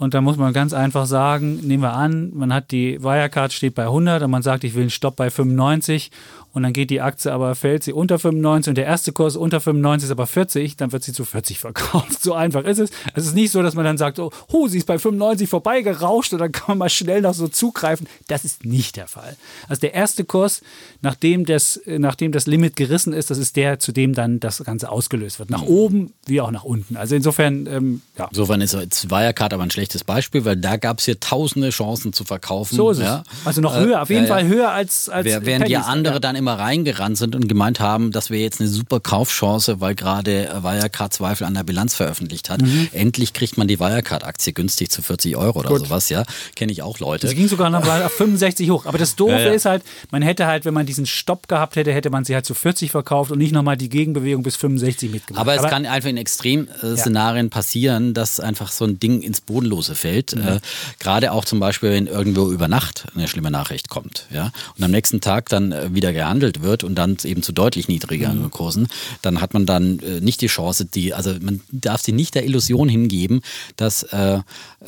Und 0.00 0.14
da 0.14 0.22
muss 0.22 0.38
man 0.38 0.54
ganz 0.54 0.72
einfach 0.72 1.04
sagen, 1.04 1.56
nehmen 1.56 1.82
wir 1.82 1.92
an, 1.92 2.30
man 2.32 2.54
hat 2.54 2.70
die 2.70 3.02
Wirecard 3.02 3.52
steht 3.52 3.74
bei 3.74 3.82
100 3.82 4.22
und 4.22 4.30
man 4.30 4.40
sagt, 4.40 4.64
ich 4.64 4.74
will 4.74 4.84
einen 4.84 4.90
Stopp 4.90 5.16
bei 5.16 5.28
95 5.28 6.10
und 6.52 6.62
dann 6.62 6.72
geht 6.72 6.90
die 6.90 7.00
Aktie 7.00 7.32
aber, 7.32 7.54
fällt 7.54 7.84
sie 7.84 7.92
unter 7.92 8.18
95 8.18 8.70
und 8.70 8.74
der 8.76 8.86
erste 8.86 9.12
Kurs 9.12 9.36
unter 9.36 9.60
95 9.60 10.06
ist 10.06 10.10
aber 10.10 10.26
40, 10.26 10.76
dann 10.76 10.92
wird 10.92 11.02
sie 11.04 11.12
zu 11.12 11.24
40 11.24 11.58
verkauft. 11.58 12.08
So 12.22 12.34
einfach 12.34 12.64
ist 12.64 12.78
es. 12.78 12.90
Es 13.14 13.24
ist 13.26 13.34
nicht 13.34 13.50
so, 13.50 13.62
dass 13.62 13.74
man 13.74 13.84
dann 13.84 13.96
sagt, 13.98 14.18
oh, 14.18 14.30
oh 14.52 14.68
sie 14.68 14.78
ist 14.78 14.86
bei 14.86 14.98
95 14.98 15.48
vorbeigerauscht 15.48 16.32
und 16.32 16.38
dann 16.40 16.52
kann 16.52 16.64
man 16.68 16.78
mal 16.78 16.88
schnell 16.90 17.22
noch 17.22 17.34
so 17.34 17.48
zugreifen. 17.48 18.06
Das 18.28 18.44
ist 18.44 18.64
nicht 18.64 18.96
der 18.96 19.06
Fall. 19.06 19.36
Also 19.68 19.80
der 19.80 19.94
erste 19.94 20.24
Kurs, 20.24 20.60
nachdem 21.02 21.46
das, 21.46 21.76
äh, 21.78 21.98
nachdem 21.98 22.32
das 22.32 22.46
Limit 22.46 22.76
gerissen 22.76 23.12
ist, 23.12 23.30
das 23.30 23.38
ist 23.38 23.56
der, 23.56 23.78
zu 23.78 23.92
dem 23.92 24.14
dann 24.14 24.40
das 24.40 24.62
Ganze 24.64 24.90
ausgelöst 24.90 25.38
wird. 25.38 25.50
Nach 25.50 25.62
oben 25.62 26.12
wie 26.26 26.40
auch 26.40 26.50
nach 26.50 26.64
unten. 26.64 26.96
Also 26.96 27.14
insofern, 27.14 27.66
ähm, 27.66 28.02
ja. 28.18 28.26
Insofern 28.30 28.60
ist 28.60 28.74
jetzt 28.74 29.10
Wirecard 29.10 29.54
aber 29.54 29.62
ein 29.62 29.70
schlechtes 29.70 30.04
Beispiel, 30.04 30.44
weil 30.44 30.56
da 30.56 30.76
gab 30.76 30.98
es 30.98 31.04
hier 31.06 31.18
tausende 31.20 31.70
Chancen 31.70 32.12
zu 32.12 32.24
verkaufen. 32.24 32.76
So 32.76 32.90
ist 32.90 32.98
es. 32.98 33.04
ja. 33.04 33.22
Also 33.44 33.60
noch 33.60 33.74
Äh, 33.76 33.80
höher, 33.80 34.02
auf 34.02 34.10
jeden 34.10 34.26
ja. 34.26 34.34
Fall 34.34 34.46
höher 34.46 34.70
als, 34.70 35.08
als 35.08 35.24
Während 35.24 35.46
die 35.46 35.72
Pennies. 35.72 35.86
andere 35.86 36.14
Ja. 36.14 36.20
dann 36.20 36.36
immer 36.40 36.58
reingerannt 36.58 37.16
sind 37.16 37.36
und 37.36 37.48
gemeint 37.48 37.78
haben, 37.78 38.10
das 38.10 38.30
wäre 38.30 38.42
jetzt 38.42 38.60
eine 38.60 38.68
super 38.68 38.98
Kaufchance, 38.98 39.80
weil 39.80 39.94
gerade 39.94 40.48
äh, 40.48 40.62
Wirecard 40.64 41.14
Zweifel 41.14 41.44
an 41.44 41.54
der 41.54 41.62
Bilanz 41.62 41.94
veröffentlicht 41.94 42.50
hat. 42.50 42.62
Mhm. 42.62 42.88
Endlich 42.92 43.32
kriegt 43.32 43.56
man 43.56 43.68
die 43.68 43.78
Wirecard-Aktie 43.78 44.52
günstig 44.52 44.90
zu 44.90 45.02
40 45.02 45.36
Euro 45.36 45.60
oder 45.60 45.78
sowas, 45.78 46.08
ja. 46.08 46.24
Kenne 46.56 46.72
ich 46.72 46.82
auch 46.82 46.98
Leute. 46.98 47.28
Sie 47.28 47.34
ging 47.34 47.48
sogar 47.48 47.70
noch 47.70 47.86
auf 47.86 48.12
65 48.12 48.70
hoch. 48.70 48.86
Aber 48.86 48.98
das 48.98 49.14
Doofe 49.14 49.32
Ja, 49.32 49.38
ja. 49.38 49.52
ist 49.52 49.66
halt, 49.66 49.82
man 50.10 50.22
hätte 50.22 50.46
halt, 50.46 50.64
wenn 50.64 50.74
man 50.74 50.86
diesen 50.86 51.06
Stopp 51.06 51.46
gehabt 51.46 51.76
hätte, 51.76 51.92
hätte 51.92 52.10
man 52.10 52.24
sie 52.24 52.34
halt 52.34 52.46
zu 52.46 52.54
40 52.54 52.90
verkauft 52.90 53.30
und 53.30 53.38
nicht 53.38 53.52
nochmal 53.52 53.76
die 53.76 53.88
Gegenbewegung 53.88 54.42
bis 54.42 54.56
65 54.56 55.10
mitgemacht. 55.12 55.40
Aber 55.40 55.54
es 55.54 55.62
kann 55.62 55.86
einfach 55.86 56.08
in 56.08 56.16
Extremszenarien 56.16 57.50
passieren, 57.50 58.14
dass 58.14 58.40
einfach 58.40 58.72
so 58.72 58.84
ein 58.84 58.98
Ding 58.98 59.20
ins 59.22 59.40
Bodenlose 59.40 59.94
fällt. 59.94 60.34
Mhm. 60.34 60.46
Äh, 60.46 60.60
Gerade 60.98 61.32
auch 61.32 61.44
zum 61.44 61.60
Beispiel, 61.60 61.90
wenn 61.90 62.06
irgendwo 62.06 62.50
über 62.50 62.68
Nacht 62.68 63.06
eine 63.14 63.28
schlimme 63.28 63.50
Nachricht 63.50 63.88
kommt, 63.88 64.26
ja, 64.32 64.50
und 64.76 64.84
am 64.84 64.90
nächsten 64.90 65.20
Tag 65.20 65.48
dann 65.48 65.72
äh, 65.72 65.94
wieder 65.94 66.12
gehandelt 66.30 66.62
wird 66.62 66.84
und 66.84 66.94
dann 66.94 67.16
eben 67.24 67.42
zu 67.42 67.52
deutlich 67.52 67.88
niedrigeren 67.88 68.42
mhm. 68.42 68.50
Kursen, 68.50 68.88
dann 69.20 69.40
hat 69.40 69.52
man 69.52 69.66
dann 69.66 69.98
äh, 69.98 70.20
nicht 70.20 70.40
die 70.40 70.46
Chance, 70.46 70.84
die, 70.84 71.12
also 71.12 71.34
man 71.40 71.60
darf 71.72 72.02
sie 72.02 72.12
nicht 72.12 72.36
der 72.36 72.44
Illusion 72.44 72.88
hingeben, 72.88 73.40
dass 73.76 74.04
äh, 74.04 74.38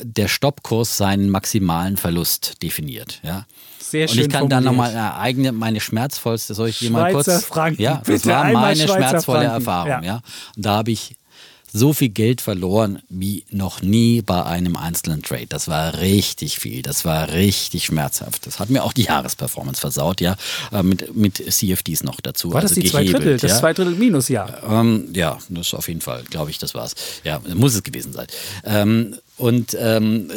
der 0.01 0.27
Stoppkurs 0.29 0.95
seinen 0.95 1.29
maximalen 1.29 1.97
Verlust 1.97 2.63
definiert, 2.63 3.19
ja. 3.23 3.45
Sehr 3.79 4.07
schön 4.07 4.19
und 4.19 4.25
ich 4.25 4.31
kann 4.31 4.49
dann 4.49 4.63
nochmal 4.63 4.95
eigene, 5.19 5.51
meine 5.51 5.79
schmerzvollste, 5.79 6.53
soll 6.53 6.69
ich 6.69 6.77
hier 6.77 6.89
mal 6.89 7.11
kurz. 7.11 7.43
Franken. 7.43 7.81
Ja, 7.81 8.01
das 8.05 8.25
war 8.25 8.51
meine 8.51 8.87
schmerzvolle 8.87 9.41
Franken. 9.41 9.53
Erfahrung, 9.53 9.89
ja. 9.89 10.03
ja. 10.03 10.21
Und 10.55 10.65
da 10.65 10.77
habe 10.77 10.91
ich 10.91 11.15
so 11.73 11.91
viel 11.91 12.09
Geld 12.09 12.39
verloren 12.39 13.01
wie 13.09 13.45
noch 13.49 13.81
nie 13.81 14.21
bei 14.21 14.43
einem 14.43 14.75
einzelnen 14.75 15.23
Trade. 15.23 15.47
Das 15.49 15.67
war 15.67 15.99
richtig 15.99 16.59
viel. 16.59 16.83
Das 16.83 17.03
war 17.03 17.33
richtig 17.33 17.85
schmerzhaft. 17.85 18.45
Das 18.45 18.59
hat 18.59 18.69
mir 18.69 18.83
auch 18.83 18.93
die 18.93 19.03
Jahresperformance 19.03 19.81
versaut, 19.81 20.21
ja, 20.21 20.35
äh, 20.71 20.83
mit, 20.83 21.15
mit 21.15 21.37
CFDs 21.37 22.03
noch 22.03 22.21
dazu. 22.21 22.53
War 22.53 22.61
das 22.61 22.71
also 22.71 22.81
die 22.81 22.89
gehebelt, 22.89 23.09
zwei 23.09 23.17
Drittel, 23.17 23.37
das 23.39 23.51
ja. 23.51 23.59
zwei 23.59 23.73
Drittel 23.73 23.95
Minus, 23.95 24.29
ja? 24.29 24.47
Ähm, 24.69 25.09
ja, 25.13 25.39
das 25.49 25.67
ist 25.67 25.73
auf 25.73 25.87
jeden 25.87 26.01
Fall, 26.01 26.23
glaube 26.29 26.51
ich, 26.51 26.59
das 26.59 26.75
war's. 26.75 26.93
Ja, 27.23 27.41
muss 27.55 27.73
es 27.73 27.81
gewesen 27.81 28.13
sein. 28.13 28.27
Ähm, 28.65 29.15
und 29.37 29.75
ähm, 29.79 30.29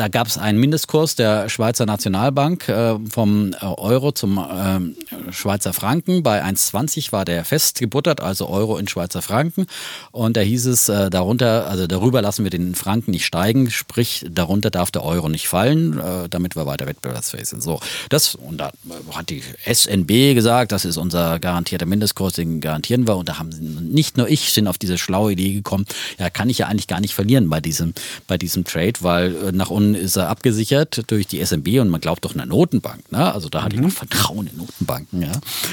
da 0.00 0.08
gab 0.08 0.28
es 0.28 0.38
einen 0.38 0.58
Mindestkurs 0.58 1.14
der 1.14 1.50
Schweizer 1.50 1.84
Nationalbank 1.84 2.70
äh, 2.70 2.98
vom 3.10 3.52
äh, 3.52 3.66
Euro 3.66 4.12
zum 4.12 4.38
äh, 4.38 5.30
Schweizer 5.30 5.74
Franken. 5.74 6.22
Bei 6.22 6.42
1,20 6.42 7.12
war 7.12 7.26
der 7.26 7.44
festgebuttert, 7.44 8.22
also 8.22 8.48
Euro 8.48 8.78
in 8.78 8.88
Schweizer 8.88 9.20
Franken. 9.20 9.66
Und 10.10 10.38
da 10.38 10.40
hieß 10.40 10.64
es, 10.68 10.88
äh, 10.88 11.10
darunter, 11.10 11.68
also 11.68 11.86
darüber 11.86 12.22
lassen 12.22 12.44
wir 12.44 12.50
den 12.50 12.74
Franken 12.74 13.10
nicht 13.10 13.26
steigen, 13.26 13.70
sprich, 13.70 14.24
darunter 14.30 14.70
darf 14.70 14.90
der 14.90 15.04
Euro 15.04 15.28
nicht 15.28 15.48
fallen, 15.48 15.98
äh, 15.98 16.30
damit 16.30 16.56
wir 16.56 16.64
weiter 16.64 16.86
wettbewerbsfähig 16.86 17.46
sind. 17.46 17.62
So, 17.62 17.78
das, 18.08 18.34
und 18.34 18.56
da 18.56 18.72
hat 19.12 19.28
die 19.28 19.42
SNB 19.70 20.34
gesagt, 20.34 20.72
das 20.72 20.86
ist 20.86 20.96
unser 20.96 21.38
garantierter 21.40 21.84
Mindestkurs, 21.84 22.32
den 22.32 22.62
garantieren 22.62 23.06
wir. 23.06 23.16
Und 23.16 23.28
da 23.28 23.38
haben 23.38 23.50
nicht 23.92 24.16
nur 24.16 24.30
ich 24.30 24.50
sind 24.52 24.66
auf 24.66 24.78
diese 24.78 24.96
schlaue 24.96 25.32
Idee 25.32 25.52
gekommen, 25.52 25.84
ja, 26.18 26.30
kann 26.30 26.48
ich 26.48 26.56
ja 26.56 26.68
eigentlich 26.68 26.86
gar 26.86 27.00
nicht 27.00 27.12
verlieren 27.12 27.50
bei 27.50 27.60
diesem, 27.60 27.92
bei 28.26 28.38
diesem 28.38 28.64
Trade, 28.64 28.94
weil 29.00 29.36
äh, 29.36 29.52
nach 29.52 29.68
unten 29.68 29.89
ist 29.94 30.16
er 30.16 30.28
abgesichert 30.28 31.10
durch 31.10 31.26
die 31.26 31.44
SMB 31.44 31.80
und 31.80 31.88
man 31.88 32.00
glaubt 32.00 32.24
doch 32.24 32.34
einer 32.34 32.46
Notenbank. 32.46 33.10
Ne? 33.12 33.32
Also 33.32 33.48
da 33.48 33.62
hatte 33.62 33.76
mhm. 33.76 33.82
ich 33.82 33.88
noch 33.88 33.96
Vertrauen 33.96 34.46
in 34.46 34.56
Notenbanken, 34.56 35.22
ja. 35.22 35.32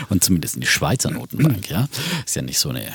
Und 0.09 0.23
zumindest 0.23 0.55
in 0.55 0.61
die 0.61 0.67
Schweizer 0.67 1.11
Notenbank, 1.11 1.69
ja. 1.69 1.87
Ist 2.25 2.35
ja 2.35 2.41
nicht 2.41 2.59
so 2.59 2.69
eine 2.69 2.91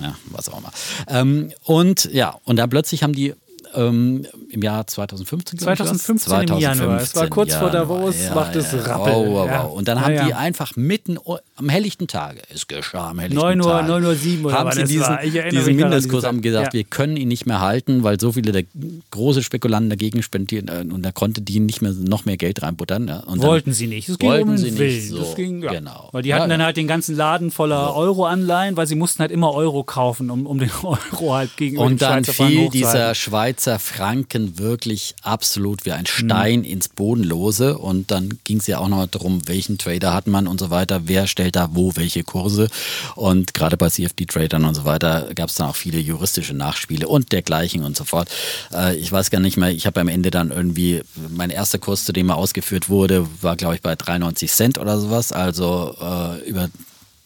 ja, 0.00 0.16
was 0.26 0.48
auch 0.48 0.58
immer. 0.58 0.72
Ähm, 1.08 1.52
und 1.64 2.04
ja, 2.12 2.38
und 2.44 2.56
dann 2.56 2.70
plötzlich 2.70 3.02
haben 3.02 3.14
die 3.14 3.34
ähm, 3.74 4.26
im 4.50 4.62
Jahr 4.62 4.86
2015. 4.86 5.58
2015, 5.58 6.18
2015 6.18 6.56
im 6.56 6.60
Januar. 6.60 7.00
Es 7.00 7.14
war 7.14 7.28
kurz 7.28 7.50
Januar. 7.50 7.70
vor 7.70 7.78
Davos, 7.78 8.16
ja, 8.24 8.34
macht 8.34 8.56
es 8.56 8.72
ja. 8.72 8.80
rappel. 8.80 9.12
Wow, 9.12 9.26
wow, 9.26 9.50
wow. 9.50 9.72
Und 9.72 9.88
dann 9.88 9.98
ja, 9.98 10.04
haben 10.04 10.26
die 10.26 10.34
einfach 10.34 10.76
mitten 10.76 11.18
am 11.56 11.68
helllichten 11.68 12.06
Tage, 12.06 12.40
es 12.52 12.66
geschah 12.66 13.10
am 13.10 13.18
helllichten 13.18 13.42
9 13.42 13.60
Uhr, 13.60 13.70
Tage, 13.70 13.88
9 13.88 14.04
Uhr 14.04 14.14
7 14.14 14.44
oder 14.44 14.54
haben 14.54 14.72
sie 14.72 14.84
diesen, 14.84 15.18
diesen 15.50 15.76
Mindestkurs 15.76 16.24
haben 16.24 16.42
gesagt, 16.42 16.72
wir 16.74 16.84
können 16.84 17.16
ihn 17.16 17.28
nicht 17.28 17.46
mehr 17.46 17.60
halten, 17.60 18.02
weil 18.02 18.20
so 18.20 18.32
viele 18.32 18.52
der 18.52 18.64
große 19.10 19.42
Spekulanten 19.42 19.90
dagegen 19.90 20.22
spendieren 20.22 20.68
äh, 20.68 20.92
und 20.92 21.02
da 21.02 21.12
konnte 21.12 21.40
die 21.40 21.60
nicht 21.60 21.82
mehr 21.82 21.92
noch 21.92 22.24
mehr 22.24 22.36
Geld 22.36 22.62
reinbuttern. 22.62 23.08
Ja. 23.08 23.20
Und 23.20 23.42
wollten 23.42 23.72
sie 23.72 23.86
nicht. 23.86 24.08
Es 24.08 24.18
ging 24.18 24.30
wollten 24.30 24.50
um 24.50 24.56
sie 24.56 24.78
Willen. 24.78 24.96
Nicht 24.96 25.08
so. 25.08 25.34
ging, 25.34 25.60
genau. 25.60 26.08
Weil 26.12 26.22
die 26.22 26.34
hatten 26.34 26.50
dann 26.50 26.62
halt 26.62 26.76
den 26.76 26.86
ganzen 26.86 27.16
Laden 27.16 27.50
voller 27.50 27.94
Euro-Anleihen, 27.94 28.76
weil 28.76 28.86
sie 28.86 28.94
mussten 28.94 29.20
halt 29.20 29.30
immer 29.30 29.52
Euro 29.52 29.84
kaufen, 29.84 30.30
um, 30.30 30.46
um 30.46 30.58
den 30.58 30.70
Euro 30.82 31.34
halt 31.34 31.56
gegenüber 31.56 31.84
Und 31.84 32.02
dann 32.02 32.24
fiel 32.24 32.68
dieser 32.70 33.14
Schweizer 33.14 33.61
Franken 33.78 34.42
Rennen 34.42 34.58
wirklich 34.58 35.14
absolut 35.22 35.84
wie 35.84 35.92
ein 35.92 36.06
Stein 36.06 36.60
mhm. 36.60 36.64
ins 36.64 36.88
Bodenlose. 36.88 37.78
Und 37.78 38.10
dann 38.10 38.38
ging 38.44 38.58
es 38.58 38.66
ja 38.66 38.78
auch 38.78 38.88
noch 38.88 39.06
darum, 39.06 39.46
welchen 39.46 39.78
Trader 39.78 40.12
hat 40.12 40.26
man 40.26 40.46
und 40.46 40.60
so 40.60 40.70
weiter, 40.70 41.02
wer 41.04 41.26
stellt 41.26 41.56
da 41.56 41.70
wo 41.72 41.92
welche 41.96 42.24
Kurse. 42.24 42.68
Und 43.14 43.54
gerade 43.54 43.76
bei 43.76 43.88
CFD-Tradern 43.88 44.64
und 44.64 44.74
so 44.74 44.84
weiter 44.84 45.28
gab 45.34 45.48
es 45.48 45.56
dann 45.56 45.68
auch 45.68 45.76
viele 45.76 45.98
juristische 45.98 46.54
Nachspiele 46.54 47.08
und 47.08 47.32
dergleichen 47.32 47.84
und 47.84 47.96
so 47.96 48.04
fort. 48.04 48.28
Äh, 48.72 48.96
ich 48.96 49.10
weiß 49.10 49.30
gar 49.30 49.40
nicht 49.40 49.56
mehr, 49.56 49.70
ich 49.70 49.86
habe 49.86 50.00
am 50.00 50.08
Ende 50.08 50.30
dann 50.30 50.50
irgendwie, 50.50 51.02
mein 51.30 51.50
erster 51.50 51.78
Kurs, 51.78 52.04
zu 52.04 52.12
dem 52.12 52.30
er 52.30 52.36
ausgeführt 52.36 52.88
wurde, 52.88 53.26
war 53.40 53.56
glaube 53.56 53.76
ich 53.76 53.82
bei 53.82 53.96
93 53.96 54.50
Cent 54.50 54.78
oder 54.78 54.98
sowas, 54.98 55.32
also 55.32 55.94
äh, 56.00 56.48
über 56.48 56.68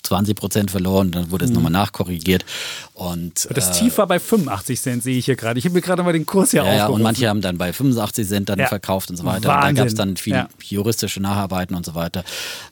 20 0.07 0.37
Prozent 0.37 0.71
verloren, 0.71 1.11
dann 1.11 1.31
wurde 1.31 1.45
es 1.45 1.51
mhm. 1.51 1.57
nochmal 1.57 1.73
nachkorrigiert. 1.73 2.45
Und, 2.97 3.47
das 3.53 3.69
äh, 3.69 3.81
Tief 3.81 3.99
war 3.99 4.07
bei 4.07 4.19
85 4.19 4.81
Cent, 4.81 5.03
sehe 5.03 5.19
ich 5.19 5.27
hier 5.27 5.37
gerade. 5.37 5.59
Ich 5.59 5.67
habe 5.67 5.75
mir 5.75 5.83
gerade 5.83 6.03
mal 6.03 6.15
den 6.15 6.25
Kurs 6.25 6.53
hier 6.53 6.65
ja, 6.65 6.75
ja, 6.75 6.87
und 6.87 7.03
manche 7.03 7.29
haben 7.29 7.43
dann 7.43 7.59
bei 7.59 7.75
85 7.75 8.27
Cent 8.27 8.49
dann 8.49 8.59
ja. 8.59 8.69
verkauft 8.69 9.11
und 9.11 9.19
so 9.19 9.25
weiter. 9.27 9.49
Wahnsinn. 9.49 9.69
Und 9.69 9.77
da 9.77 9.83
gab 9.83 9.87
es 9.89 9.95
dann 9.95 10.17
viel 10.17 10.33
ja. 10.33 10.49
juristische 10.63 11.21
Nacharbeiten 11.21 11.77
und 11.77 11.85
so 11.85 11.95
weiter. 11.95 12.25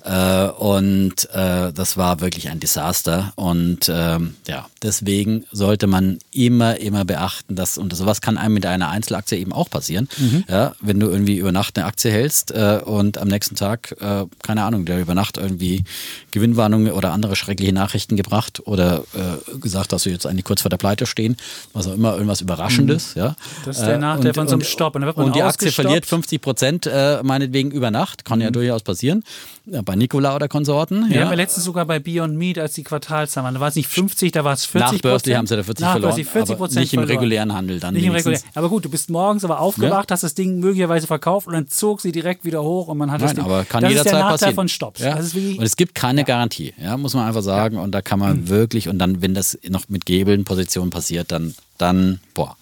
Äh, 0.02 0.46
und 0.46 1.28
äh, 1.34 1.74
das 1.74 1.98
war 1.98 2.22
wirklich 2.22 2.48
ein 2.48 2.58
Desaster. 2.58 3.34
Und 3.36 3.90
ähm, 3.90 4.36
ja, 4.48 4.66
deswegen 4.82 5.44
sollte 5.52 5.86
man 5.86 6.18
immer, 6.30 6.80
immer 6.80 7.04
beachten, 7.04 7.54
dass, 7.54 7.76
und 7.76 7.94
sowas 7.94 8.22
kann 8.22 8.38
einem 8.38 8.54
mit 8.54 8.64
einer 8.64 8.88
Einzelaktie 8.88 9.36
eben 9.36 9.52
auch 9.52 9.68
passieren. 9.68 10.08
Mhm. 10.16 10.44
Ja, 10.48 10.74
wenn 10.80 11.00
du 11.00 11.10
irgendwie 11.10 11.36
über 11.36 11.52
Nacht 11.52 11.76
eine 11.76 11.84
Aktie 11.84 12.10
hältst 12.10 12.50
äh, 12.50 12.80
und 12.82 13.18
am 13.18 13.28
nächsten 13.28 13.56
Tag, 13.56 13.94
äh, 14.00 14.24
keine 14.42 14.64
Ahnung, 14.64 14.86
der 14.86 15.02
über 15.02 15.14
Nacht 15.14 15.36
irgendwie 15.36 15.84
Gewinnwarnung 16.30 16.86
oder 16.86 17.12
andere 17.12 17.36
schreckliche 17.36 17.74
Nachrichten 17.74 18.16
gebracht 18.16 18.66
oder 18.66 19.04
äh, 19.12 19.58
gesagt, 19.58 19.92
dass 19.92 20.06
wir 20.06 20.13
jetzt 20.14 20.26
eigentlich 20.26 20.44
kurz 20.44 20.62
vor 20.62 20.70
der 20.70 20.78
Pleite 20.78 21.06
stehen, 21.06 21.36
was 21.72 21.86
auch 21.86 21.94
immer 21.94 22.14
irgendwas 22.14 22.40
Überraschendes. 22.40 23.14
Mhm. 23.14 23.22
Ja. 23.22 23.36
Das 23.64 23.78
ist 23.78 23.86
der 23.86 23.98
Nachteil 23.98 24.28
und, 24.28 24.34
von 24.34 24.48
so 24.48 24.54
einem 24.54 24.64
Stopp. 24.64 24.94
Und, 24.96 25.04
und 25.04 25.36
die 25.36 25.42
Aktie 25.42 25.70
verliert 25.70 26.06
50 26.06 26.40
Prozent, 26.40 26.86
äh, 26.86 27.22
meinetwegen 27.22 27.70
über 27.70 27.90
Nacht, 27.90 28.24
kann 28.24 28.38
mhm. 28.38 28.44
ja 28.44 28.50
durchaus 28.50 28.82
passieren. 28.82 29.24
Bei 29.66 29.96
Nikola 29.96 30.36
oder 30.36 30.46
Konsorten. 30.46 31.10
Ja, 31.10 31.22
ja. 31.22 31.30
wir 31.30 31.36
letztens 31.36 31.64
sogar 31.64 31.86
bei 31.86 31.98
Beyond 31.98 32.36
Meat, 32.36 32.58
als 32.58 32.74
die 32.74 32.82
Quartalszahlen 32.82 33.46
waren. 33.46 33.54
Da 33.54 33.60
war 33.60 33.68
es 33.68 33.76
nicht 33.76 33.88
50, 33.88 34.30
da 34.30 34.44
war 34.44 34.52
es 34.52 34.66
40 34.66 35.00
Prozent. 35.00 35.36
haben 35.36 35.46
sie 35.46 35.56
da 35.56 35.62
40 35.62 35.86
verloren. 35.86 36.24
40 36.24 36.56
aber 36.56 36.68
nicht 36.68 36.92
im 36.92 37.00
regulären 37.00 37.54
Handel 37.54 37.80
dann. 37.80 37.94
Nicht 37.94 38.04
im 38.04 38.12
regulären. 38.12 38.42
Aber 38.54 38.68
gut, 38.68 38.84
du 38.84 38.90
bist 38.90 39.08
morgens 39.08 39.42
aber 39.42 39.60
aufgewacht, 39.60 40.10
ja. 40.10 40.14
hast 40.14 40.22
das 40.22 40.34
Ding 40.34 40.60
möglicherweise 40.60 41.06
verkauft 41.06 41.46
und 41.46 41.54
dann 41.54 41.68
zog 41.68 42.02
sie 42.02 42.12
direkt 42.12 42.44
wieder 42.44 42.62
hoch 42.62 42.88
und 42.88 42.98
man 42.98 43.10
hat 43.10 43.20
Nein, 43.20 43.28
das 43.28 43.36
Ding. 43.36 43.44
aber 43.44 43.64
kann 43.64 43.82
das 43.82 43.90
jederzeit 43.90 44.06
ist 44.06 44.12
der 44.12 44.20
Nachteil 44.20 44.32
passieren. 44.32 44.54
von 44.54 44.68
Stops. 44.68 45.00
Ja. 45.00 45.16
und 45.16 45.62
es 45.62 45.76
gibt 45.76 45.94
keine 45.94 46.24
Garantie, 46.24 46.74
ja, 46.82 46.98
muss 46.98 47.14
man 47.14 47.26
einfach 47.26 47.42
sagen. 47.42 47.78
Und 47.78 47.92
da 47.92 48.02
kann 48.02 48.18
man 48.18 48.42
mhm. 48.42 48.48
wirklich, 48.50 48.90
und 48.90 48.98
dann, 48.98 49.22
wenn 49.22 49.32
das 49.32 49.58
noch 49.66 49.88
mit 49.88 50.04
Gebeln 50.04 50.44
Positionen 50.44 50.90
passiert, 50.90 51.32
dann, 51.32 51.54
dann, 51.78 52.20
boah 52.34 52.56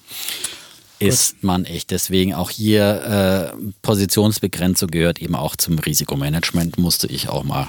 ist 1.07 1.43
man 1.43 1.65
echt. 1.65 1.91
Deswegen 1.91 2.35
auch 2.35 2.51
hier 2.51 3.53
äh, 3.55 3.71
Positionsbegrenzung 3.83 4.91
gehört 4.91 5.21
eben 5.21 5.35
auch 5.35 5.57
zum 5.57 5.79
Risikomanagement, 5.79 6.79
musste 6.79 7.07
ich 7.07 7.29
auch 7.29 7.45
mal 7.45 7.69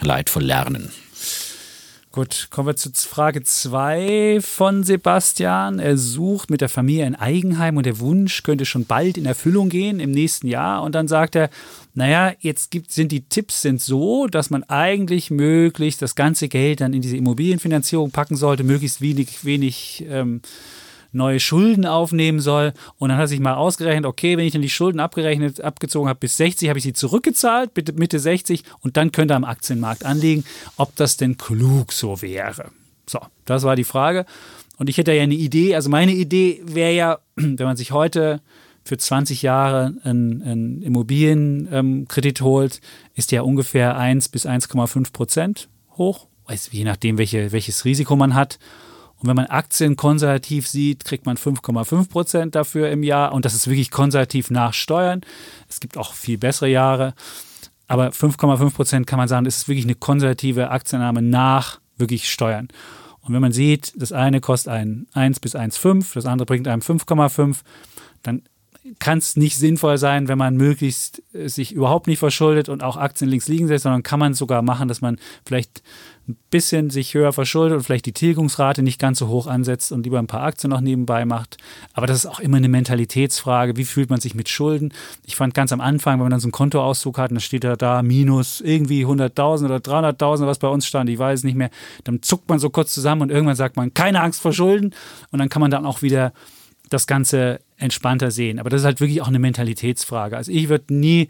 leidvoll 0.00 0.44
lernen. 0.44 0.92
Gut, 2.10 2.48
kommen 2.50 2.66
wir 2.66 2.74
zu 2.74 2.90
Frage 2.92 3.42
2 3.42 4.40
von 4.40 4.82
Sebastian. 4.82 5.78
Er 5.78 5.98
sucht 5.98 6.50
mit 6.50 6.62
der 6.62 6.70
Familie 6.70 7.04
ein 7.04 7.14
Eigenheim 7.14 7.76
und 7.76 7.84
der 7.84 8.00
Wunsch 8.00 8.42
könnte 8.42 8.64
schon 8.64 8.86
bald 8.86 9.18
in 9.18 9.26
Erfüllung 9.26 9.68
gehen 9.68 10.00
im 10.00 10.10
nächsten 10.10 10.48
Jahr. 10.48 10.82
Und 10.82 10.94
dann 10.94 11.06
sagt 11.06 11.36
er, 11.36 11.50
naja, 11.94 12.32
jetzt 12.40 12.70
gibt, 12.70 12.90
sind 12.92 13.12
die 13.12 13.28
Tipps 13.28 13.60
sind 13.60 13.82
so, 13.82 14.26
dass 14.26 14.48
man 14.48 14.64
eigentlich 14.64 15.30
möglichst 15.30 16.00
das 16.00 16.14
ganze 16.14 16.48
Geld 16.48 16.80
dann 16.80 16.94
in 16.94 17.02
diese 17.02 17.16
Immobilienfinanzierung 17.16 18.10
packen 18.10 18.36
sollte, 18.36 18.64
möglichst 18.64 19.02
wenig, 19.02 19.44
wenig 19.44 20.04
ähm, 20.08 20.40
neue 21.12 21.40
Schulden 21.40 21.86
aufnehmen 21.86 22.40
soll. 22.40 22.72
Und 22.96 23.08
dann 23.08 23.18
hat 23.18 23.24
er 23.24 23.28
sich 23.28 23.40
mal 23.40 23.54
ausgerechnet, 23.54 24.06
okay, 24.06 24.36
wenn 24.36 24.46
ich 24.46 24.52
dann 24.52 24.62
die 24.62 24.70
Schulden 24.70 25.00
abgerechnet, 25.00 25.60
abgezogen 25.60 26.08
habe 26.08 26.20
bis 26.20 26.36
60, 26.36 26.68
habe 26.68 26.78
ich 26.78 26.84
sie 26.84 26.92
zurückgezahlt, 26.92 27.70
Mitte 27.96 28.18
60 28.18 28.64
und 28.80 28.96
dann 28.96 29.12
könnte 29.12 29.34
er 29.34 29.38
am 29.38 29.44
Aktienmarkt 29.44 30.04
anlegen, 30.04 30.44
ob 30.76 30.94
das 30.96 31.16
denn 31.16 31.36
klug 31.38 31.92
so 31.92 32.20
wäre. 32.22 32.70
So, 33.06 33.20
das 33.44 33.62
war 33.62 33.76
die 33.76 33.84
Frage. 33.84 34.26
Und 34.76 34.88
ich 34.88 34.96
hätte 34.96 35.12
ja 35.12 35.22
eine 35.22 35.34
Idee, 35.34 35.74
also 35.74 35.90
meine 35.90 36.12
Idee 36.12 36.62
wäre 36.64 36.92
ja, 36.92 37.18
wenn 37.36 37.56
man 37.56 37.76
sich 37.76 37.92
heute 37.92 38.40
für 38.84 38.96
20 38.96 39.42
Jahre 39.42 39.94
einen, 40.02 40.82
Immobilienkredit 40.82 42.40
holt, 42.40 42.80
ist 43.14 43.32
der 43.32 43.44
ungefähr 43.44 43.98
1 43.98 44.30
bis 44.30 44.46
1,5 44.46 45.12
Prozent 45.12 45.68
hoch, 45.96 46.26
je 46.70 46.84
nachdem, 46.84 47.18
welche, 47.18 47.52
welches 47.52 47.84
Risiko 47.84 48.16
man 48.16 48.34
hat. 48.34 48.58
Und 49.20 49.28
wenn 49.28 49.36
man 49.36 49.46
Aktien 49.46 49.96
konservativ 49.96 50.68
sieht, 50.68 51.04
kriegt 51.04 51.26
man 51.26 51.36
5,5 51.36 52.08
Prozent 52.08 52.54
dafür 52.54 52.90
im 52.90 53.02
Jahr. 53.02 53.32
Und 53.32 53.44
das 53.44 53.54
ist 53.54 53.66
wirklich 53.66 53.90
konservativ 53.90 54.50
nach 54.50 54.74
Steuern. 54.74 55.22
Es 55.68 55.80
gibt 55.80 55.96
auch 55.96 56.14
viel 56.14 56.38
bessere 56.38 56.68
Jahre. 56.68 57.14
Aber 57.88 58.10
5,5 58.10 58.74
Prozent 58.74 59.06
kann 59.06 59.18
man 59.18 59.28
sagen, 59.28 59.44
das 59.44 59.56
ist 59.56 59.68
wirklich 59.68 59.86
eine 59.86 59.94
konservative 59.94 60.70
Aktiennahme 60.70 61.22
nach 61.22 61.80
wirklich 61.96 62.30
Steuern. 62.30 62.68
Und 63.22 63.34
wenn 63.34 63.40
man 63.40 63.52
sieht, 63.52 63.92
das 63.96 64.12
eine 64.12 64.40
kostet 64.40 64.72
einen 64.72 65.08
1 65.14 65.40
bis 65.40 65.56
1,5, 65.56 66.14
das 66.14 66.26
andere 66.26 66.46
bringt 66.46 66.68
einem 66.68 66.82
5,5, 66.82 67.58
dann 68.22 68.42
kann 68.98 69.18
es 69.18 69.36
nicht 69.36 69.56
sinnvoll 69.56 69.98
sein, 69.98 70.28
wenn 70.28 70.38
man 70.38 70.56
möglichst 70.56 71.22
äh, 71.34 71.48
sich 71.48 71.72
überhaupt 71.72 72.06
nicht 72.06 72.18
verschuldet 72.18 72.68
und 72.68 72.82
auch 72.82 72.96
Aktien 72.96 73.30
links 73.30 73.48
liegen 73.48 73.68
lässt, 73.68 73.82
sondern 73.82 74.02
kann 74.02 74.20
man 74.20 74.32
es 74.32 74.38
sogar 74.38 74.62
machen, 74.62 74.88
dass 74.88 75.00
man 75.00 75.18
vielleicht 75.44 75.82
ein 76.28 76.36
bisschen 76.50 76.90
sich 76.90 77.14
höher 77.14 77.32
verschuldet 77.32 77.76
und 77.76 77.84
vielleicht 77.84 78.06
die 78.06 78.12
Tilgungsrate 78.12 78.82
nicht 78.82 79.00
ganz 79.00 79.18
so 79.18 79.28
hoch 79.28 79.46
ansetzt 79.46 79.92
und 79.92 80.04
lieber 80.04 80.18
ein 80.18 80.26
paar 80.26 80.42
Aktien 80.42 80.70
noch 80.70 80.80
nebenbei 80.80 81.24
macht. 81.24 81.56
Aber 81.94 82.06
das 82.06 82.18
ist 82.18 82.26
auch 82.26 82.40
immer 82.40 82.58
eine 82.58 82.68
Mentalitätsfrage. 82.68 83.76
Wie 83.76 83.84
fühlt 83.84 84.10
man 84.10 84.20
sich 84.20 84.34
mit 84.34 84.48
Schulden? 84.48 84.92
Ich 85.24 85.36
fand 85.36 85.54
ganz 85.54 85.72
am 85.72 85.80
Anfang, 85.80 86.14
wenn 86.14 86.24
man 86.24 86.30
dann 86.30 86.40
so 86.40 86.46
einen 86.46 86.52
Kontoauszug 86.52 87.18
hat, 87.18 87.30
dann 87.30 87.40
steht 87.40 87.64
da 87.64 87.76
da 87.76 88.02
minus 88.02 88.60
irgendwie 88.60 89.04
100.000 89.04 89.64
oder 89.64 89.76
300.000, 89.76 90.46
was 90.46 90.58
bei 90.58 90.68
uns 90.68 90.86
stand, 90.86 91.08
ich 91.10 91.18
weiß 91.18 91.44
nicht 91.44 91.56
mehr. 91.56 91.70
Dann 92.04 92.22
zuckt 92.22 92.48
man 92.48 92.58
so 92.58 92.70
kurz 92.70 92.92
zusammen 92.92 93.22
und 93.22 93.30
irgendwann 93.30 93.56
sagt 93.56 93.76
man, 93.76 93.94
keine 93.94 94.20
Angst 94.20 94.42
vor 94.42 94.52
Schulden. 94.52 94.94
Und 95.30 95.38
dann 95.38 95.48
kann 95.48 95.60
man 95.60 95.70
dann 95.70 95.86
auch 95.86 96.02
wieder 96.02 96.32
das 96.90 97.06
Ganze 97.06 97.60
entspannter 97.76 98.30
sehen. 98.30 98.58
Aber 98.58 98.70
das 98.70 98.82
ist 98.82 98.84
halt 98.84 99.00
wirklich 99.00 99.22
auch 99.22 99.28
eine 99.28 99.38
Mentalitätsfrage. 99.38 100.36
Also 100.36 100.52
ich 100.52 100.68
würde 100.68 100.94
nie 100.94 101.28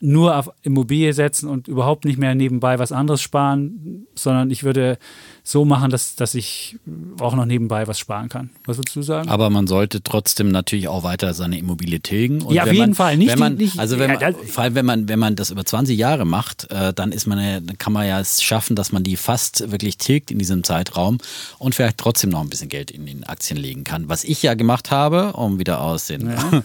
nur 0.00 0.36
auf 0.36 0.50
Immobilie 0.62 1.12
setzen 1.12 1.48
und 1.48 1.66
überhaupt 1.68 2.04
nicht 2.04 2.18
mehr 2.18 2.34
nebenbei 2.34 2.78
was 2.78 2.92
anderes 2.92 3.20
sparen, 3.20 4.06
sondern 4.14 4.50
ich 4.50 4.62
würde 4.62 4.98
so 5.50 5.64
machen, 5.64 5.90
dass, 5.90 6.14
dass 6.14 6.34
ich 6.34 6.76
auch 7.20 7.34
noch 7.34 7.46
nebenbei 7.46 7.86
was 7.88 7.98
sparen 7.98 8.28
kann. 8.28 8.50
Was 8.66 8.76
würdest 8.76 8.94
du 8.96 9.00
sagen? 9.00 9.30
Aber 9.30 9.48
man 9.48 9.66
sollte 9.66 10.02
trotzdem 10.02 10.50
natürlich 10.50 10.88
auch 10.88 11.04
weiter 11.04 11.32
seine 11.32 11.58
Immobilie 11.58 12.00
tilgen. 12.00 12.42
Und 12.42 12.54
ja, 12.54 12.64
auf 12.64 12.68
jeden 12.68 12.90
man, 12.90 12.94
Fall. 12.94 13.16
Nicht, 13.16 13.32
wenn 13.32 13.38
man, 13.38 13.54
nicht, 13.54 13.78
also 13.78 13.98
wenn 13.98 14.12
man, 14.12 14.34
vor 14.34 14.64
allem 14.64 14.74
wenn 14.74 14.84
man, 14.84 15.08
wenn 15.08 15.18
man 15.18 15.36
das 15.36 15.50
über 15.50 15.64
20 15.64 15.96
Jahre 15.98 16.26
macht, 16.26 16.70
äh, 16.70 16.92
dann 16.92 17.12
ist 17.12 17.26
man 17.26 17.40
ja, 17.40 17.60
kann 17.78 17.94
man 17.94 18.06
ja 18.06 18.20
es 18.20 18.42
schaffen, 18.42 18.76
dass 18.76 18.92
man 18.92 19.04
die 19.04 19.16
fast 19.16 19.70
wirklich 19.70 19.96
tilgt 19.96 20.30
in 20.30 20.38
diesem 20.38 20.64
Zeitraum 20.64 21.16
und 21.58 21.74
vielleicht 21.74 21.96
trotzdem 21.96 22.28
noch 22.28 22.42
ein 22.42 22.50
bisschen 22.50 22.68
Geld 22.68 22.90
in 22.90 23.06
den 23.06 23.24
Aktien 23.24 23.58
legen 23.58 23.84
kann. 23.84 24.06
Was 24.10 24.24
ich 24.24 24.42
ja 24.42 24.52
gemacht 24.52 24.90
habe, 24.90 25.32
um 25.32 25.58
wieder 25.58 25.80
aus 25.80 26.08
den 26.08 26.28
ja. 26.28 26.62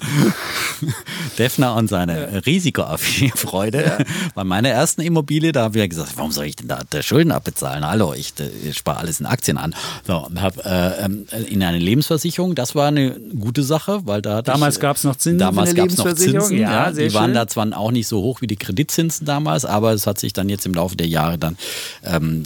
Defner 1.38 1.76
und 1.76 1.88
seine 1.88 2.34
ja. 2.34 2.40
risikoaffine 2.40 3.32
Freude 3.34 3.82
ja. 3.82 3.98
bei 4.36 4.44
meiner 4.44 4.68
ersten 4.68 5.00
Immobilie, 5.00 5.54
da 5.54 5.64
habe 5.64 5.78
ich 5.78 5.82
ja 5.84 5.88
gesagt, 5.88 6.18
warum 6.18 6.34
soll 6.34 6.48
ich 6.48 6.58
denn 6.58 6.68
da 6.68 7.02
Schulden 7.02 7.32
abbezahlen? 7.32 7.88
Hallo, 7.88 8.14
ich, 8.14 8.34
ich 8.74 8.80
spare 8.80 8.98
alles 8.98 9.20
in 9.20 9.26
Aktien 9.26 9.58
an. 9.58 9.74
So, 10.06 10.26
und 10.26 10.42
habe 10.42 10.64
äh, 10.66 11.06
ähm, 11.06 11.26
in 11.50 11.64
eine 11.64 11.80
Lebensversicherung, 11.80 12.56
das 12.56 12.76
war 12.76 12.88
eine 12.88 13.12
gute 13.12 13.64
Sache, 13.64 14.02
weil 14.06 14.22
da 14.22 14.42
Damals 14.42 14.80
gab 14.80 14.98
es 14.98 15.04
noch 15.04 15.16
Zinsen. 15.16 15.40
Damals 15.40 15.74
gab 15.74 15.88
es 15.88 15.98
noch 15.98 16.14
Zinsen, 16.14 16.58
ja, 16.58 16.88
ja 16.88 16.92
die 16.92 17.02
schön. 17.04 17.14
waren 17.14 17.34
da 17.34 17.48
zwar 17.48 17.64
auch 17.78 17.92
nicht 17.92 18.08
so 18.08 18.22
hoch 18.22 18.42
wie 18.42 18.48
die 18.48 18.56
Kreditzinsen 18.56 19.26
damals, 19.26 19.66
aber 19.66 19.94
es 19.94 20.06
hat 20.06 20.20
sich 20.20 20.34
dann 20.34 20.50
jetzt 20.50 20.66
im 20.66 20.74
Laufe 20.74 20.96
der 20.96 21.08
Jahre 21.08 21.38
dann 21.38 21.58
ähm, 22.04 22.44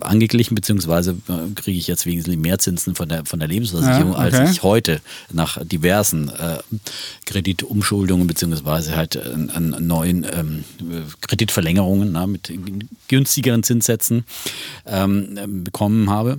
angeglichen, 0.00 0.54
beziehungsweise 0.54 1.16
äh, 1.28 1.54
kriege 1.54 1.78
ich 1.78 1.86
jetzt 1.86 2.06
wesentlich 2.06 2.38
mehr 2.38 2.58
Zinsen 2.58 2.94
von 2.94 3.08
der, 3.08 3.24
von 3.24 3.38
der 3.38 3.48
Lebensversicherung, 3.48 4.12
ja, 4.12 4.18
okay. 4.18 4.36
als 4.36 4.50
ich 4.50 4.62
heute 4.62 5.00
nach 5.32 5.58
diversen 5.64 6.28
äh, 6.28 6.58
Kreditumschuldungen, 7.26 8.26
beziehungsweise 8.26 8.96
halt 8.96 9.16
äh, 9.16 9.20
an 9.54 9.76
neuen 9.80 10.26
ähm, 10.32 10.64
Kreditverlängerungen 11.22 12.12
na, 12.12 12.26
mit 12.26 12.52
günstigeren 13.08 13.62
Zinssätzen 13.62 14.24
ähm, 15.36 15.64
bekommen 15.64 16.10
habe. 16.10 16.38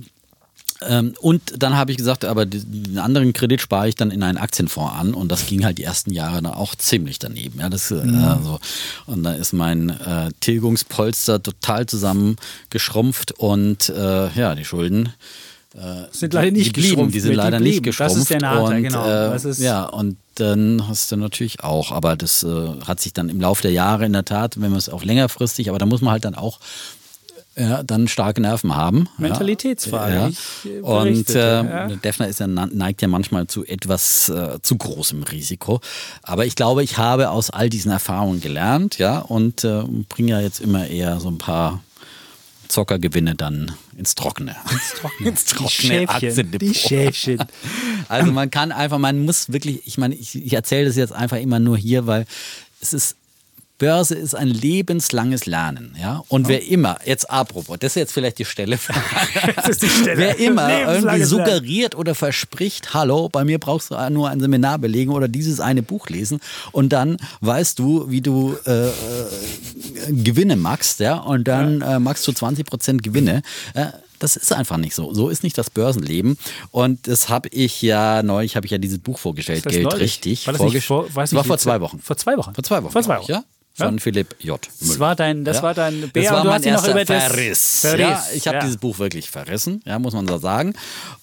Ähm, 0.88 1.14
und 1.20 1.42
dann 1.58 1.76
habe 1.76 1.92
ich 1.92 1.96
gesagt, 1.96 2.24
aber 2.24 2.44
den 2.46 2.98
anderen 2.98 3.32
Kredit 3.32 3.60
spare 3.60 3.88
ich 3.88 3.94
dann 3.94 4.10
in 4.10 4.22
einen 4.22 4.38
Aktienfonds 4.38 4.94
an 4.94 5.14
und 5.14 5.30
das 5.30 5.46
ging 5.46 5.64
halt 5.64 5.78
die 5.78 5.84
ersten 5.84 6.12
Jahre 6.12 6.42
dann 6.42 6.52
auch 6.52 6.74
ziemlich 6.74 7.18
daneben. 7.18 7.60
Ja, 7.60 7.68
das, 7.68 7.90
äh, 7.90 8.04
mhm. 8.04 8.42
so. 8.42 8.58
Und 9.06 9.22
da 9.22 9.34
ist 9.34 9.52
mein 9.52 9.90
äh, 9.90 10.30
Tilgungspolster 10.40 11.42
total 11.42 11.86
zusammengeschrumpft 11.86 13.32
und 13.32 13.88
äh, 13.90 14.30
ja, 14.32 14.54
die 14.54 14.64
Schulden 14.64 15.10
sind 16.10 16.34
leider 16.34 16.50
nicht 16.50 16.76
die 16.76 16.82
geschrumpft. 16.82 17.14
Die 17.14 17.20
sind 17.20 17.34
leider 17.34 17.56
die 17.56 17.64
nicht 17.64 17.82
geschrumpft. 17.82 18.14
Das 18.14 18.20
ist 18.20 18.28
der 18.28 18.40
Nachteil, 18.40 18.76
und, 18.76 18.82
genau. 18.82 19.06
Äh, 19.06 19.52
ja, 19.62 19.84
und 19.84 20.18
dann 20.34 20.86
hast 20.86 21.10
du 21.10 21.16
natürlich 21.16 21.60
auch, 21.60 21.92
aber 21.92 22.14
das 22.14 22.42
äh, 22.42 22.68
hat 22.86 23.00
sich 23.00 23.14
dann 23.14 23.30
im 23.30 23.40
Laufe 23.40 23.62
der 23.62 23.70
Jahre 23.70 24.04
in 24.04 24.12
der 24.12 24.26
Tat, 24.26 24.60
wenn 24.60 24.70
man 24.70 24.78
es 24.78 24.90
auch 24.90 25.02
längerfristig, 25.02 25.70
aber 25.70 25.78
da 25.78 25.86
muss 25.86 26.02
man 26.02 26.12
halt 26.12 26.26
dann 26.26 26.34
auch 26.34 26.60
ja, 27.56 27.82
dann 27.82 28.08
starke 28.08 28.40
Nerven 28.40 28.74
haben. 28.74 29.08
Mentalitätsfrage. 29.18 30.32
Ja. 30.64 30.82
Und 30.82 31.30
äh, 31.30 31.64
ja. 31.64 31.86
Defner 31.88 32.28
ist 32.28 32.40
ja, 32.40 32.46
neigt 32.46 33.02
ja 33.02 33.08
manchmal 33.08 33.46
zu 33.46 33.64
etwas 33.66 34.28
äh, 34.30 34.58
zu 34.62 34.76
großem 34.76 35.22
Risiko. 35.24 35.80
Aber 36.22 36.46
ich 36.46 36.56
glaube, 36.56 36.82
ich 36.82 36.96
habe 36.96 37.30
aus 37.30 37.50
all 37.50 37.68
diesen 37.68 37.90
Erfahrungen 37.90 38.40
gelernt, 38.40 38.98
ja, 38.98 39.18
und 39.18 39.64
äh, 39.64 39.82
bringe 40.08 40.32
ja 40.32 40.40
jetzt 40.40 40.60
immer 40.60 40.86
eher 40.86 41.20
so 41.20 41.28
ein 41.28 41.38
paar 41.38 41.82
Zockergewinne 42.68 43.34
dann 43.34 43.72
ins 43.98 44.14
Trockene. 44.14 44.56
Ins 44.70 44.94
Trockene. 44.94 45.28
ins 45.28 45.44
Trockene 45.44 46.06
die 46.06 46.16
Schäfchen. 46.16 46.58
Die 46.58 46.74
Schäfchen. 46.74 47.44
Also 48.08 48.32
man 48.32 48.50
kann 48.50 48.72
einfach, 48.72 48.98
man 48.98 49.24
muss 49.26 49.52
wirklich, 49.52 49.86
ich 49.86 49.98
meine, 49.98 50.14
ich, 50.14 50.34
ich 50.34 50.54
erzähle 50.54 50.86
das 50.86 50.96
jetzt 50.96 51.12
einfach 51.12 51.36
immer 51.36 51.58
nur 51.58 51.76
hier, 51.76 52.06
weil 52.06 52.24
es 52.80 52.94
ist 52.94 53.16
Börse 53.82 54.14
ist 54.14 54.36
ein 54.36 54.46
lebenslanges 54.46 55.44
Lernen. 55.46 55.96
Ja? 56.00 56.22
Und 56.28 56.46
wer 56.46 56.64
immer, 56.64 56.98
jetzt 57.04 57.28
apropos, 57.28 57.76
das 57.80 57.90
ist 57.90 57.96
jetzt 57.96 58.12
vielleicht 58.12 58.38
die 58.38 58.44
Stelle, 58.44 58.78
die 59.66 59.88
Stelle. 59.88 60.18
wer 60.18 60.38
immer 60.38 60.70
irgendwie 60.70 61.24
suggeriert 61.24 61.96
oder 61.96 62.14
verspricht, 62.14 62.94
hallo, 62.94 63.28
bei 63.28 63.44
mir 63.44 63.58
brauchst 63.58 63.90
du 63.90 63.96
nur 64.10 64.30
ein 64.30 64.38
Seminar 64.38 64.78
belegen 64.78 65.10
oder 65.10 65.26
dieses 65.26 65.58
eine 65.58 65.82
Buch 65.82 66.08
lesen 66.10 66.38
und 66.70 66.90
dann 66.90 67.16
weißt 67.40 67.76
du, 67.80 68.08
wie 68.08 68.20
du 68.20 68.56
äh, 68.66 68.86
äh 68.86 68.92
Gewinne 70.10 70.54
machst, 70.54 71.00
ja, 71.00 71.16
und 71.16 71.48
dann 71.48 71.80
ja. 71.80 71.96
äh, 71.96 71.98
machst 71.98 72.28
du 72.28 72.32
20 72.32 72.64
Prozent 72.64 73.02
Gewinne. 73.02 73.42
Äh, 73.74 73.86
das 74.20 74.36
ist 74.36 74.52
einfach 74.52 74.76
nicht 74.76 74.94
so. 74.94 75.12
So 75.12 75.28
ist 75.28 75.42
nicht 75.42 75.58
das 75.58 75.70
Börsenleben. 75.70 76.38
Und 76.70 77.08
das 77.08 77.28
habe 77.28 77.48
ich 77.48 77.82
ja 77.82 78.22
neulich, 78.22 78.54
habe 78.54 78.66
ich 78.66 78.70
ja 78.70 78.78
dieses 78.78 79.00
Buch 79.00 79.18
vorgestellt, 79.18 79.66
das 79.66 79.72
Geld 79.72 79.86
neulich? 79.86 80.02
richtig. 80.02 80.46
War 80.46 80.54
das, 80.54 80.72
nicht 80.72 80.86
vor, 80.86 81.12
weiß 81.12 81.30
das 81.30 81.36
war 81.36 81.44
vor 81.44 81.58
zwei 81.58 81.80
Wochen. 81.80 81.98
Vor 81.98 82.16
zwei 82.16 82.36
Wochen. 82.36 82.54
Vor 82.54 82.62
zwei 82.62 82.84
Wochen. 82.84 82.92
Vor 82.92 83.02
zwei 83.02 83.18
Wochen. 83.18 83.32
ja? 83.32 83.42
Von 83.74 83.94
ja? 83.94 84.00
Philipp 84.00 84.36
J. 84.40 84.60
Müller. 84.80 84.88
Das 84.88 84.98
war 84.98 85.16
dein, 85.16 85.44
das 85.44 85.56
ja? 85.58 85.62
war 85.62 85.74
dein 85.74 86.10
Bär 86.10 86.22
das 86.22 86.32
war 86.32 86.44
mein 86.44 86.62
erster 86.62 87.06
Verriss. 87.06 87.80
Verriss. 87.80 87.98
Ja, 87.98 88.26
ich 88.34 88.46
habe 88.48 88.58
dieses 88.60 88.76
Buch 88.76 88.98
wirklich 88.98 89.30
verrissen, 89.30 89.82
ja, 89.86 89.98
muss 89.98 90.14
man 90.14 90.26
so 90.26 90.38
sagen. 90.38 90.74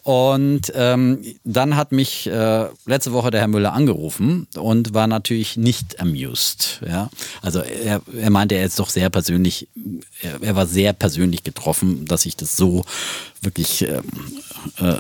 Und 0.10 0.74
ähm, 0.74 1.24
dann 1.44 1.76
hat 1.76 1.92
mich 1.92 2.26
äh, 2.26 2.66
letzte 2.88 3.14
Woche 3.14 3.30
der 3.30 3.42
Herr 3.42 3.48
Müller 3.48 3.74
angerufen 3.74 4.48
und 4.56 4.96
war 4.96 5.06
natürlich 5.06 5.56
nicht 5.56 6.00
amused. 6.00 6.82
Ja? 6.84 7.12
Also 7.44 7.60
er, 7.60 8.02
er 8.20 8.30
meinte, 8.32 8.56
er 8.56 8.66
ist 8.66 8.80
doch 8.80 8.90
sehr 8.90 9.12
persönlich, 9.12 9.68
er, 10.24 10.42
er 10.42 10.56
war 10.56 10.66
sehr 10.66 10.94
persönlich 10.94 11.44
getroffen, 11.44 12.06
dass 12.06 12.26
ich 12.26 12.36
das 12.36 12.58
so 12.58 12.86
wirklich 13.42 13.84
ähm, 13.84 14.02
äh, 14.82 14.88
äh, 14.88 14.96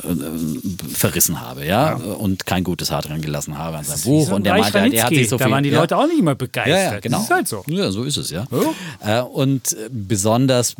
verrissen 0.93 1.41
habe, 1.41 1.65
ja? 1.65 1.89
ja, 1.89 1.95
und 1.95 2.45
kein 2.45 2.63
gutes 2.63 2.91
Haar 2.91 3.01
dran 3.01 3.23
gelassen 3.23 3.57
habe 3.57 3.77
an 3.77 3.85
seinem 3.85 4.03
Buch. 4.03 4.29
Und 4.29 4.43
der 4.43 4.59
meinte, 4.59 4.91
der 4.91 5.05
hat 5.05 5.09
sich 5.09 5.27
so 5.27 5.39
viel. 5.39 5.47
Da 5.47 5.51
waren 5.51 5.63
die 5.63 5.71
Leute 5.71 5.97
auch 5.97 6.05
nicht 6.05 6.19
immer 6.19 6.35
begeistert. 6.35 6.77
Ja, 6.77 6.93
ja 6.93 6.99
genau. 6.99 7.17
Das 7.17 7.25
ist 7.25 7.31
halt 7.31 7.47
so. 7.47 7.63
Ja, 7.65 7.89
so 7.89 8.03
ist 8.03 8.17
es, 8.17 8.29
ja. 8.29 8.45
Oh. 8.51 8.75
Äh, 9.03 9.21
und 9.21 9.75
besonders 9.89 10.75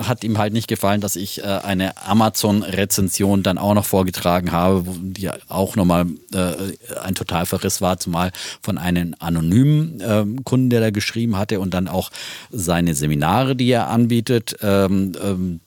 hat 0.00 0.24
ihm 0.24 0.38
halt 0.38 0.52
nicht 0.52 0.68
gefallen, 0.68 1.00
dass 1.00 1.16
ich 1.16 1.42
äh, 1.42 1.42
eine 1.42 1.96
Amazon-Rezension 2.06 3.42
dann 3.42 3.58
auch 3.58 3.74
noch 3.74 3.84
vorgetragen 3.84 4.52
habe, 4.52 4.84
die 5.00 5.30
auch 5.48 5.76
nochmal 5.76 6.06
äh, 6.32 6.98
ein 7.02 7.14
Totalverriss 7.14 7.80
war, 7.80 7.98
zumal 7.98 8.30
von 8.62 8.78
einem 8.78 9.14
anonymen 9.18 10.00
äh, 10.00 10.24
Kunden, 10.44 10.70
der 10.70 10.80
da 10.80 10.90
geschrieben 10.90 11.36
hatte 11.36 11.60
und 11.60 11.74
dann 11.74 11.88
auch 11.88 12.10
seine 12.50 12.94
Seminare, 12.94 13.56
die 13.56 13.70
er 13.70 13.88
anbietet, 13.88 14.56
ähm, 14.62 15.12
ähm, 15.22 15.60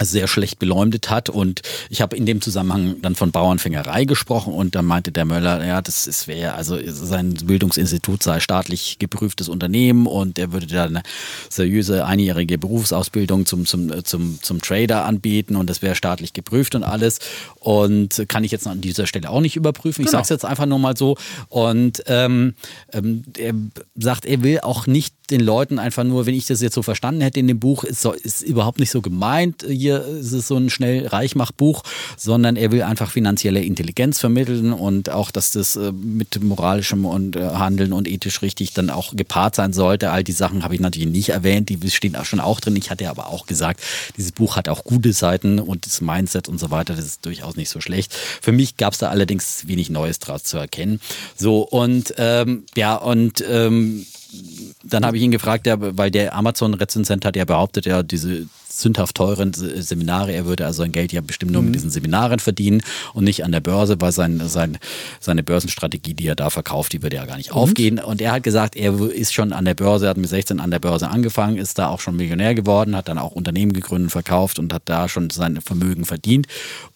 sehr 0.00 0.26
schlecht 0.26 0.58
beleumdet 0.58 1.08
hat. 1.08 1.28
Und 1.30 1.62
ich 1.88 2.00
habe 2.00 2.16
in 2.16 2.26
dem 2.26 2.40
Zusammenhang 2.40 2.96
dann 3.00 3.14
von 3.14 3.30
Bauernfängerei 3.30 4.04
gesprochen 4.04 4.52
und 4.52 4.74
dann 4.74 4.84
meinte 4.84 5.12
der 5.12 5.24
Möller, 5.24 5.64
ja, 5.64 5.80
das 5.82 6.06
ist 6.06 6.26
wäre, 6.26 6.54
also 6.54 6.78
sein 6.86 7.34
Bildungsinstitut 7.34 8.22
sei 8.22 8.40
staatlich 8.40 8.98
geprüftes 8.98 9.48
Unternehmen 9.48 10.06
und 10.06 10.38
er 10.38 10.52
würde 10.52 10.66
da 10.66 10.84
eine 10.84 11.02
seriöse 11.48 12.04
einjährige 12.04 12.58
Berufsausbildung 12.58 13.46
zum, 13.46 13.66
zum, 13.66 14.04
zum, 14.04 14.42
zum 14.42 14.60
Trader 14.60 15.04
anbieten 15.04 15.54
und 15.54 15.70
das 15.70 15.80
wäre 15.80 15.94
staatlich 15.94 16.32
geprüft 16.32 16.74
und 16.74 16.82
alles. 16.82 17.20
Und 17.60 18.24
kann 18.28 18.42
ich 18.42 18.50
jetzt 18.50 18.66
an 18.66 18.80
dieser 18.80 19.06
Stelle 19.06 19.30
auch 19.30 19.40
nicht 19.40 19.54
überprüfen. 19.54 20.02
Ich 20.02 20.08
genau. 20.08 20.18
sage 20.18 20.22
es 20.24 20.28
jetzt 20.30 20.44
einfach 20.44 20.66
nur 20.66 20.78
mal 20.80 20.96
so. 20.96 21.16
Und 21.48 22.02
ähm, 22.06 22.54
ähm, 22.92 23.22
er 23.38 23.54
sagt, 23.96 24.26
er 24.26 24.42
will 24.42 24.60
auch 24.60 24.86
nicht 24.86 25.14
den 25.30 25.40
Leuten 25.40 25.78
einfach 25.78 26.04
nur, 26.04 26.26
wenn 26.26 26.34
ich 26.34 26.46
das 26.46 26.60
jetzt 26.60 26.74
so 26.74 26.82
verstanden 26.82 27.20
hätte 27.20 27.40
in 27.40 27.48
dem 27.48 27.58
Buch, 27.58 27.84
ist, 27.84 28.02
so, 28.02 28.12
ist 28.12 28.42
überhaupt 28.42 28.78
nicht 28.78 28.90
so 28.90 29.00
gemeint, 29.00 29.64
hier 29.84 30.02
ist 30.02 30.32
es 30.32 30.48
so 30.48 30.56
ein 30.56 30.70
schnell 30.70 31.06
Reichmachbuch, 31.06 31.82
sondern 32.16 32.56
er 32.56 32.72
will 32.72 32.82
einfach 32.82 33.10
finanzielle 33.10 33.62
Intelligenz 33.62 34.18
vermitteln 34.18 34.72
und 34.72 35.10
auch, 35.10 35.30
dass 35.30 35.50
das 35.50 35.76
äh, 35.76 35.92
mit 35.92 36.42
moralischem 36.42 37.04
und 37.04 37.36
äh, 37.36 37.40
Handeln 37.40 37.92
und 37.92 38.08
ethisch 38.08 38.40
richtig 38.40 38.72
dann 38.72 38.88
auch 38.88 39.14
gepaart 39.14 39.54
sein 39.54 39.74
sollte. 39.74 40.10
All 40.10 40.24
die 40.24 40.32
Sachen 40.32 40.64
habe 40.64 40.74
ich 40.74 40.80
natürlich 40.80 41.08
nicht 41.10 41.28
erwähnt, 41.28 41.68
die 41.68 41.90
stehen 41.90 42.16
auch 42.16 42.24
schon 42.24 42.40
auch 42.40 42.60
drin. 42.60 42.76
Ich 42.76 42.90
hatte 42.90 43.10
aber 43.10 43.26
auch 43.26 43.44
gesagt, 43.44 43.80
dieses 44.16 44.32
Buch 44.32 44.56
hat 44.56 44.70
auch 44.70 44.84
gute 44.84 45.12
Seiten 45.12 45.58
und 45.58 45.84
das 45.84 46.00
Mindset 46.00 46.48
und 46.48 46.58
so 46.58 46.70
weiter, 46.70 46.94
das 46.94 47.04
ist 47.04 47.26
durchaus 47.26 47.56
nicht 47.56 47.68
so 47.68 47.82
schlecht. 47.82 48.14
Für 48.14 48.52
mich 48.52 48.78
gab 48.78 48.94
es 48.94 49.00
da 49.00 49.10
allerdings 49.10 49.68
wenig 49.68 49.90
Neues 49.90 50.18
draus 50.18 50.44
zu 50.44 50.56
erkennen. 50.56 50.98
So 51.36 51.60
und 51.60 52.14
ähm, 52.16 52.64
ja 52.74 52.94
und 52.94 53.44
ähm, 53.46 54.06
dann 54.84 55.06
habe 55.06 55.16
ich 55.16 55.22
ihn 55.22 55.30
gefragt, 55.30 55.66
ja, 55.66 55.76
weil 55.78 56.10
der 56.10 56.34
Amazon-Rezensent 56.34 57.24
hat 57.24 57.36
ja 57.36 57.44
behauptet, 57.44 57.86
ja, 57.86 58.02
diese 58.02 58.46
sündhaft 58.68 59.14
teuren 59.14 59.52
Seminare. 59.54 60.32
Er 60.32 60.46
würde 60.46 60.66
also 60.66 60.82
sein 60.82 60.92
Geld 60.92 61.12
ja 61.12 61.20
bestimmt 61.20 61.52
nur 61.52 61.62
mhm. 61.62 61.68
mit 61.68 61.76
diesen 61.76 61.90
Seminaren 61.90 62.40
verdienen 62.40 62.82
und 63.12 63.24
nicht 63.24 63.44
an 63.44 63.52
der 63.52 63.60
Börse, 63.60 64.00
weil 64.00 64.12
sein, 64.12 64.42
sein, 64.48 64.78
seine 65.20 65.42
Börsenstrategie, 65.42 66.14
die 66.14 66.26
er 66.26 66.34
da 66.34 66.50
verkauft, 66.50 66.92
die 66.92 67.02
würde 67.02 67.16
ja 67.16 67.24
gar 67.24 67.36
nicht 67.36 67.52
und? 67.52 67.56
aufgehen. 67.56 67.98
Und 67.98 68.20
er 68.20 68.32
hat 68.32 68.42
gesagt, 68.42 68.76
er 68.76 68.98
ist 69.10 69.32
schon 69.32 69.52
an 69.52 69.64
der 69.64 69.74
Börse, 69.74 70.08
hat 70.08 70.16
mit 70.16 70.28
16 70.28 70.60
an 70.60 70.70
der 70.70 70.80
Börse 70.80 71.08
angefangen, 71.08 71.56
ist 71.56 71.78
da 71.78 71.88
auch 71.88 72.00
schon 72.00 72.16
Millionär 72.16 72.54
geworden, 72.54 72.96
hat 72.96 73.08
dann 73.08 73.18
auch 73.18 73.32
Unternehmen 73.32 73.72
gegründet, 73.72 74.10
verkauft 74.10 74.58
und 74.58 74.72
hat 74.72 74.82
da 74.86 75.08
schon 75.08 75.30
sein 75.30 75.60
Vermögen 75.60 76.04
verdient 76.04 76.46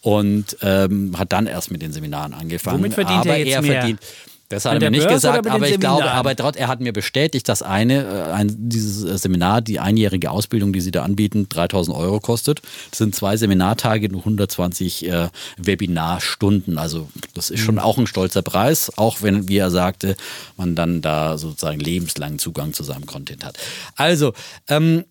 und 0.02 0.56
ähm, 0.62 1.16
hat 1.16 1.32
dann 1.32 1.46
erst 1.46 1.70
mit 1.70 1.80
den 1.80 1.92
Seminaren 1.92 2.34
angefangen. 2.34 2.78
Womit 2.78 2.94
verdient 2.94 3.20
Aber 3.20 3.30
er 3.30 3.38
jetzt 3.38 3.54
er 3.54 3.62
mehr? 3.62 3.72
verdient 3.80 4.00
das 4.48 4.64
hat 4.64 4.74
er 4.74 4.80
mir 4.80 4.90
nicht 4.90 5.06
Börse 5.06 5.28
gesagt, 5.28 5.46
aber 5.46 5.68
ich 5.68 5.78
glaube, 5.78 6.10
aber 6.10 6.34
trotz, 6.34 6.56
er 6.56 6.68
hat 6.68 6.80
mir 6.80 6.92
bestätigt, 6.92 7.48
dass 7.48 7.62
eine, 7.62 8.04
äh, 8.04 8.32
ein, 8.32 8.54
dieses 8.56 9.04
äh, 9.04 9.18
Seminar, 9.18 9.60
die 9.60 9.78
einjährige 9.78 10.30
Ausbildung, 10.30 10.72
die 10.72 10.80
sie 10.80 10.90
da 10.90 11.02
anbieten, 11.02 11.48
3000 11.50 11.94
Euro 11.94 12.18
kostet. 12.18 12.62
Das 12.90 12.98
sind 12.98 13.14
zwei 13.14 13.36
Seminartage 13.36 14.08
und 14.08 14.16
120 14.16 15.06
äh, 15.06 15.28
Webinarstunden. 15.58 16.78
Also 16.78 17.08
das 17.34 17.50
ist 17.50 17.60
schon 17.60 17.74
mhm. 17.74 17.80
auch 17.82 17.98
ein 17.98 18.06
stolzer 18.06 18.42
Preis, 18.42 18.90
auch 18.96 19.20
wenn, 19.20 19.48
wie 19.48 19.58
er 19.58 19.70
sagte, 19.70 20.16
man 20.56 20.74
dann 20.74 21.02
da 21.02 21.36
sozusagen 21.36 21.80
lebenslangen 21.80 22.38
Zugang 22.38 22.72
zu 22.72 22.84
seinem 22.84 23.04
Content 23.04 23.44
hat. 23.44 23.58
Also, 23.96 24.32
ähm, 24.68 25.04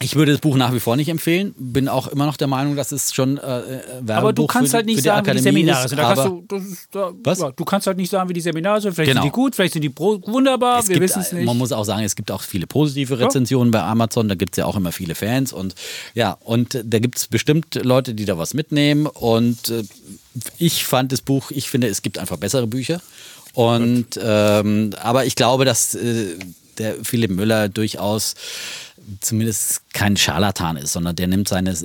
ich 0.00 0.14
würde 0.14 0.32
das 0.32 0.40
Buch 0.40 0.56
nach 0.56 0.74
wie 0.74 0.80
vor 0.80 0.96
nicht 0.96 1.08
empfehlen. 1.08 1.54
Bin 1.58 1.88
auch 1.88 2.06
immer 2.08 2.26
noch 2.26 2.36
der 2.36 2.48
Meinung, 2.48 2.76
dass 2.76 2.92
es 2.92 3.14
schon 3.14 3.38
äh, 3.38 3.40
Werbebuch 3.40 4.14
Aber 4.14 4.32
du 4.32 4.46
kannst 4.46 4.70
für, 4.70 4.76
halt 4.76 4.86
nicht 4.86 5.02
sagen, 5.02 5.26
wie 5.26 5.32
die 5.32 5.38
Seminare 5.38 5.88
sind. 5.88 5.98
Da 5.98 6.14
du, 6.14 6.44
da, 6.90 7.12
was? 7.24 7.40
Ja, 7.40 7.50
du 7.50 7.64
kannst 7.64 7.86
halt 7.86 7.96
nicht 7.96 8.10
sagen, 8.10 8.28
wie 8.28 8.34
die 8.34 8.40
Seminare 8.40 8.80
sind. 8.80 8.94
Vielleicht 8.94 9.10
genau. 9.10 9.22
sind 9.22 9.32
die 9.32 9.34
gut, 9.34 9.54
vielleicht 9.54 9.72
sind 9.72 9.82
die 9.82 9.96
wunderbar. 9.96 10.80
Es 10.80 10.88
wir 10.88 11.00
wissen 11.00 11.22
es 11.22 11.32
nicht. 11.32 11.46
Man 11.46 11.56
muss 11.56 11.72
auch 11.72 11.84
sagen, 11.84 12.04
es 12.04 12.14
gibt 12.14 12.30
auch 12.30 12.42
viele 12.42 12.66
positive 12.66 13.18
Rezensionen 13.18 13.72
ja. 13.72 13.80
bei 13.80 13.86
Amazon. 13.86 14.28
Da 14.28 14.34
gibt 14.34 14.52
es 14.52 14.56
ja 14.58 14.66
auch 14.66 14.76
immer 14.76 14.92
viele 14.92 15.14
Fans. 15.14 15.52
Und 15.52 15.74
ja, 16.14 16.36
und 16.40 16.82
da 16.84 16.98
gibt 16.98 17.16
es 17.16 17.26
bestimmt 17.26 17.74
Leute, 17.74 18.14
die 18.14 18.26
da 18.26 18.36
was 18.36 18.52
mitnehmen. 18.52 19.06
Und 19.06 19.70
äh, 19.70 19.82
ich 20.58 20.84
fand 20.84 21.12
das 21.12 21.22
Buch, 21.22 21.50
ich 21.50 21.70
finde, 21.70 21.88
es 21.88 22.02
gibt 22.02 22.18
einfach 22.18 22.36
bessere 22.36 22.66
Bücher. 22.66 23.00
Und 23.54 24.20
ähm, 24.22 24.90
aber 25.02 25.24
ich 25.24 25.36
glaube, 25.36 25.64
dass 25.64 25.94
äh, 25.94 26.36
der 26.78 26.96
Philipp 27.04 27.30
Müller 27.30 27.68
durchaus 27.68 28.34
zumindest 29.20 29.82
kein 29.92 30.16
Scharlatan 30.16 30.76
ist, 30.76 30.92
sondern 30.92 31.14
der 31.14 31.28
nimmt 31.28 31.48
seine 31.48 31.70
äh, 31.70 31.76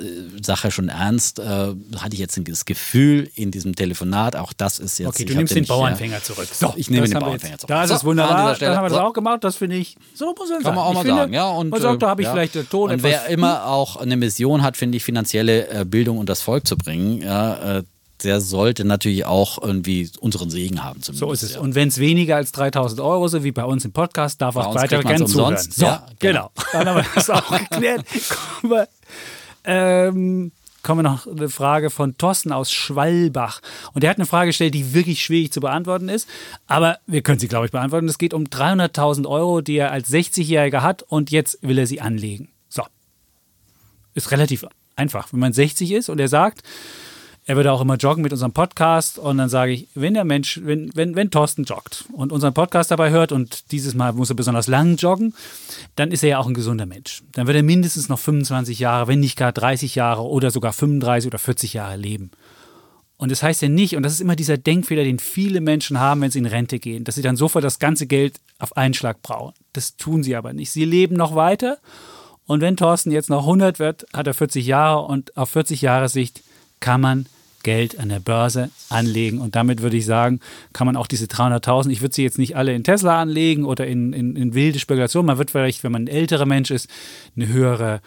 Sache 0.42 0.72
schon 0.72 0.90
ernst. 0.90 1.40
Äh, 1.40 1.44
hatte 1.44 2.14
ich 2.14 2.20
jetzt 2.20 2.40
das 2.48 2.66
Gefühl 2.66 3.30
in 3.36 3.52
diesem 3.52 3.76
Telefonat, 3.76 4.36
auch 4.36 4.54
das 4.54 4.80
ist 4.80 4.98
jetzt. 4.98 5.10
Okay, 5.10 5.26
du 5.26 5.36
nimmst 5.36 5.56
den 5.56 5.66
Bauernfänger 5.66 6.18
ja, 6.18 6.24
zurück. 6.24 6.48
So, 6.52 6.74
ich 6.76 6.90
nehme 6.90 7.08
den 7.08 7.20
Bauernfänger 7.20 7.58
zurück. 7.58 7.70
Da 7.70 7.84
ist 7.84 7.92
es 7.92 8.04
wunderbar, 8.04 8.56
dann 8.56 8.76
haben 8.76 8.86
wir 8.86 8.90
das 8.90 8.98
auch 8.98 9.14
gemacht, 9.14 9.44
das 9.44 9.56
finde 9.56 9.76
ich, 9.76 9.96
so 10.16 10.34
muss 10.38 10.50
man 10.50 10.64
Kann 10.64 10.76
man 10.76 10.84
auch 10.84 10.94
mal 10.94 11.02
finde, 11.02 11.18
sagen, 11.18 11.34
ja. 11.34 11.50
Und, 11.50 11.70
man 11.70 11.82
sagt, 11.82 12.02
da 12.02 12.10
habe 12.10 12.22
ich 12.22 12.26
ja. 12.26 12.34
vielleicht 12.34 12.56
den 12.56 12.70
Ton 12.70 12.92
Und 12.92 13.04
wer 13.04 13.28
immer 13.28 13.66
auch 13.68 13.98
eine 13.98 14.18
Mission 14.18 14.64
hat, 14.64 14.78
finde 14.78 14.98
ich, 14.98 15.04
finanzielle 15.04 15.68
äh, 15.68 15.86
Bildung 15.86 16.18
und 16.18 16.28
das 16.28 16.42
Volk 16.42 16.68
zu 16.68 16.78
bringen, 16.78 17.22
ja, 17.22 17.82
der 18.24 18.42
sollte 18.42 18.86
natürlich 18.86 19.26
auch 19.26 19.62
irgendwie 19.62 20.10
unseren 20.20 20.50
Segen 20.50 20.84
haben. 20.84 21.02
Zumindest, 21.02 21.20
so 21.20 21.32
ist 21.32 21.44
es. 21.44 21.54
Ja. 21.56 21.60
Und 21.62 21.76
wenn 21.76 21.88
es 21.88 21.98
weniger 21.98 22.36
als 22.36 22.52
3000 22.52 23.02
Euro 23.02 23.28
sind, 23.28 23.44
wie 23.44 23.52
bei 23.52 23.66
uns 23.66 23.86
im 23.86 23.92
Podcast, 23.92 24.42
darf 24.42 24.56
auch 24.56 24.76
weiter 24.76 25.02
gerne 25.04 25.26
zuhören. 25.26 25.58
So, 25.58 25.86
ja, 25.86 26.06
genau. 26.20 26.52
genau. 26.56 26.68
Dann 26.72 26.88
haben 26.88 26.96
wir 26.98 27.06
das 27.16 27.30
auch 27.30 27.58
geklärt. 27.70 28.06
Kommen 28.62 28.74
wir, 28.74 28.88
ähm, 29.64 30.52
kommen 30.84 31.04
wir 31.04 31.10
noch 31.10 31.28
eine 31.28 31.50
Frage 31.50 31.90
von 31.90 32.18
Thorsten 32.18 32.52
aus 32.52 32.72
Schwalbach. 32.72 33.62
Und 33.94 34.04
der 34.04 34.10
hat 34.10 34.18
eine 34.18 34.26
Frage 34.26 34.48
gestellt, 34.48 34.74
die 34.74 34.94
wirklich 34.94 35.22
schwierig 35.22 35.52
zu 35.52 35.60
beantworten 35.60 36.10
ist. 36.10 36.28
Aber 36.68 36.98
wir 37.08 37.22
können 37.22 37.40
sie, 37.40 37.48
glaube 37.48 37.66
ich, 37.66 37.72
beantworten. 37.72 38.08
Es 38.08 38.18
geht 38.18 38.34
um 38.34 38.46
300.000 38.46 39.28
Euro, 39.28 39.62
die 39.62 39.78
er 39.78 39.92
als 39.92 40.10
60-Jähriger 40.10 40.82
hat 40.82 41.04
und 41.04 41.32
jetzt 41.32 41.60
will 41.62 41.78
er 41.78 41.88
sie 41.88 42.02
anlegen. 42.02 42.50
So. 42.70 42.84
Ist 44.14 44.32
relativ 44.32 44.66
einfach. 44.96 45.32
Wenn 45.32 45.40
man 45.40 45.54
60 45.54 45.92
ist 45.92 46.10
und 46.10 46.20
er 46.20 46.28
sagt, 46.28 46.64
er 47.52 47.58
würde 47.58 47.74
auch 47.74 47.82
immer 47.82 47.98
joggen 47.98 48.24
mit 48.24 48.32
unserem 48.32 48.54
Podcast 48.54 49.20
und 49.20 49.38
dann 49.38 49.50
sage 49.50 49.74
ich, 49.74 49.90
wenn 49.94 50.14
der 50.14 50.24
Mensch, 50.24 50.62
wenn, 50.64 50.90
wenn, 50.96 51.16
wenn 51.16 51.32
Thorsten 51.32 51.66
joggt 51.66 52.06
und 52.14 52.32
unseren 52.32 52.54
Podcast 52.54 52.92
dabei 52.92 53.10
hört 53.10 53.34
und 53.34 53.74
dieses 53.74 53.94
Mal 53.94 54.14
muss 54.14 54.30
er 54.30 54.38
besonders 54.38 54.68
lang 54.68 54.96
joggen, 54.96 55.34
dann 55.98 56.14
ist 56.14 56.24
er 56.24 56.30
ja 56.30 56.38
auch 56.40 56.48
ein 56.48 56.54
gesunder 56.54 56.86
Mensch. 56.86 57.24
Dann 57.34 57.48
wird 57.48 57.58
er 57.58 57.64
mindestens 57.64 58.08
noch 58.08 58.20
25 58.20 58.80
Jahre, 58.80 59.10
wenn 59.10 59.20
nicht 59.20 59.38
gar 59.38 59.52
30 59.52 59.96
Jahre 59.96 60.22
oder 60.22 60.50
sogar 60.50 60.72
35 60.72 61.28
oder 61.28 61.40
40 61.40 61.74
Jahre 61.74 61.98
leben. 61.98 62.32
Und 63.18 63.34
das 63.34 63.44
heißt 63.44 63.62
ja 63.64 63.68
nicht, 63.68 63.98
und 63.98 64.04
das 64.04 64.14
ist 64.14 64.22
immer 64.22 64.38
dieser 64.38 64.58
Denkfehler, 64.58 65.04
den 65.04 65.20
viele 65.20 65.60
Menschen 65.60 66.00
haben, 66.00 66.22
wenn 66.22 66.32
sie 66.32 66.40
in 66.40 66.46
Rente 66.46 66.80
gehen, 66.80 67.04
dass 67.04 67.16
sie 67.16 67.22
dann 67.22 67.36
sofort 67.36 67.66
das 67.66 67.80
ganze 67.80 68.08
Geld 68.08 68.40
auf 68.60 68.78
einen 68.78 68.94
Schlag 68.94 69.22
brauchen. 69.24 69.56
Das 69.74 69.98
tun 69.98 70.24
sie 70.24 70.38
aber 70.38 70.54
nicht. 70.54 70.72
Sie 70.72 70.86
leben 70.86 71.18
noch 71.18 71.36
weiter. 71.36 71.80
Und 72.46 72.62
wenn 72.62 72.78
Thorsten 72.78 73.12
jetzt 73.12 73.30
noch 73.30 73.42
100 73.42 73.78
wird, 73.78 74.06
hat 74.14 74.28
er 74.28 74.34
40 74.34 74.66
Jahre 74.66 75.02
und 75.02 75.36
auf 75.36 75.50
40 75.50 75.82
Jahre 75.82 76.08
Sicht 76.08 76.44
kann 76.80 77.02
man 77.02 77.26
Geld 77.64 78.00
an 78.00 78.10
der 78.10 78.20
Börse 78.20 78.70
anlegen. 78.90 79.40
Und 79.40 79.56
damit 79.56 79.82
würde 79.82 79.98
ich 79.98 80.06
sagen, 80.06 80.40
kann 80.74 80.88
man 80.88 80.96
auch 80.96 81.08
diese 81.08 81.26
300.000, 81.26 81.90
ich 81.90 82.02
würde 82.02 82.16
sie 82.16 82.24
jetzt 82.24 82.38
nicht 82.38 82.56
alle 82.56 82.74
in 82.74 82.84
Tesla 82.84 83.22
anlegen 83.22 83.66
oder 83.66 83.88
in, 83.88 84.14
in, 84.14 84.36
in 84.36 84.54
wilde 84.54 84.80
Spekulation. 84.80 85.26
Man 85.26 85.38
wird 85.38 85.52
vielleicht, 85.52 85.84
wenn 85.84 85.92
man 85.92 86.04
ein 86.04 86.08
älterer 86.08 86.46
Mensch 86.46 86.72
ist, 86.72 86.90
eine 87.36 87.48
höhere 87.48 88.02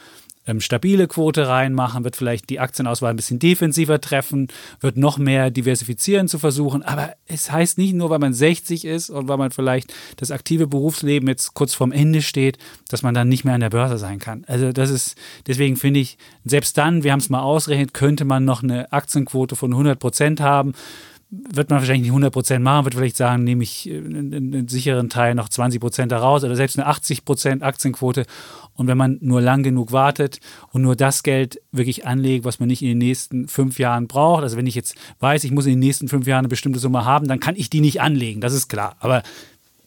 ähm, 0.47 0.61
stabile 0.61 1.09
Quote 1.09 1.49
reinmachen, 1.49 2.05
wird 2.05 2.16
vielleicht 2.16 2.51
die 2.51 2.61
Aktienauswahl 2.61 3.11
ein 3.11 3.16
bisschen 3.16 3.38
defensiver 3.38 4.01
treffen, 4.01 4.49
wird 4.80 4.97
noch 4.97 5.18
mehr 5.18 5.51
diversifizieren 5.51 6.28
zu 6.28 6.38
versuchen. 6.38 6.82
Aber 6.82 7.14
es 7.26 7.51
heißt 7.51 7.78
nicht 7.78 7.95
nur, 7.95 8.11
weil 8.11 8.18
man 8.18 8.32
60 8.34 8.84
ist 8.84 9.11
und 9.11 9.28
weil 9.28 9.38
man 9.38 9.51
vielleicht 9.51 9.92
das 10.16 10.30
aktive 10.30 10.66
Berufsleben 10.66 11.28
jetzt 11.28 11.55
kurz 11.55 11.74
vorm 11.74 11.92
Ende 11.92 12.22
steht, 12.22 12.59
dass 12.88 13.03
man 13.03 13.14
dann 13.14 13.28
nicht 13.28 13.45
mehr 13.45 13.55
an 13.55 13.61
der 13.61 13.70
Börse 13.70 13.99
sein 13.99 14.18
kann. 14.18 14.45
Also 14.47 14.72
das 14.72 14.90
ist, 14.90 15.16
deswegen 15.47 15.76
finde 15.76 16.01
ich, 16.01 16.18
selbst 16.45 16.76
dann, 16.76 17.05
wir 17.05 17.12
haben 17.12 17.20
es 17.20 17.30
mal 17.30 17.42
ausgerechnet, 17.42 17.95
könnte 17.95 18.24
man 18.24 18.45
noch 18.45 18.62
eine 18.62 18.92
Aktienquote 18.92 19.57
von 19.57 19.72
100 19.72 19.99
Prozent 19.99 20.40
haben 20.40 20.74
wird 21.53 21.70
man 21.70 21.78
wahrscheinlich 21.80 22.03
nicht 22.03 22.11
100 22.11 22.32
Prozent 22.32 22.64
machen, 22.64 22.85
wird 22.85 22.95
vielleicht 22.95 23.16
sagen, 23.16 23.45
nehme 23.45 23.62
ich 23.62 23.91
einen, 23.91 24.32
einen 24.35 24.68
sicheren 24.68 25.09
Teil 25.09 25.35
noch 25.35 25.49
20 25.49 25.80
Prozent 25.80 26.12
daraus 26.12 26.45
oder 26.45 26.57
selbst 26.57 26.78
eine 26.78 26.87
80 26.87 27.24
Prozent 27.24 27.62
Aktienquote 27.62 28.24
und 28.74 28.87
wenn 28.87 28.99
man 28.99 29.18
nur 29.20 29.41
lang 29.41 29.62
genug 29.62 29.93
wartet 29.93 30.41
und 30.72 30.82
nur 30.82 30.97
das 30.97 31.22
Geld 31.22 31.61
wirklich 31.72 32.07
anlegt, 32.07 32.45
was 32.45 32.61
man 32.61 32.68
nicht 32.68 32.82
in 32.82 32.89
den 32.89 32.99
nächsten 32.99 33.49
fünf 33.49 33.78
Jahren 33.78 34.07
braucht, 34.07 34.43
also 34.43 34.57
wenn 34.57 34.66
ich 34.66 34.74
jetzt 34.74 34.97
weiß, 35.20 35.45
ich 35.45 35.51
muss 35.51 35.66
in 35.66 35.72
den 35.72 35.80
nächsten 35.80 36.09
fünf 36.09 36.26
Jahren 36.26 36.41
eine 36.41 36.49
bestimmte 36.49 36.78
Summe 36.78 37.05
haben, 37.05 37.28
dann 37.28 37.41
kann 37.41 37.57
ich 37.57 37.70
die 37.70 37.80
nicht 37.80 38.01
anlegen, 38.01 38.41
das 38.41 38.53
ist 38.53 38.68
klar. 38.68 38.97
Aber 39.01 39.22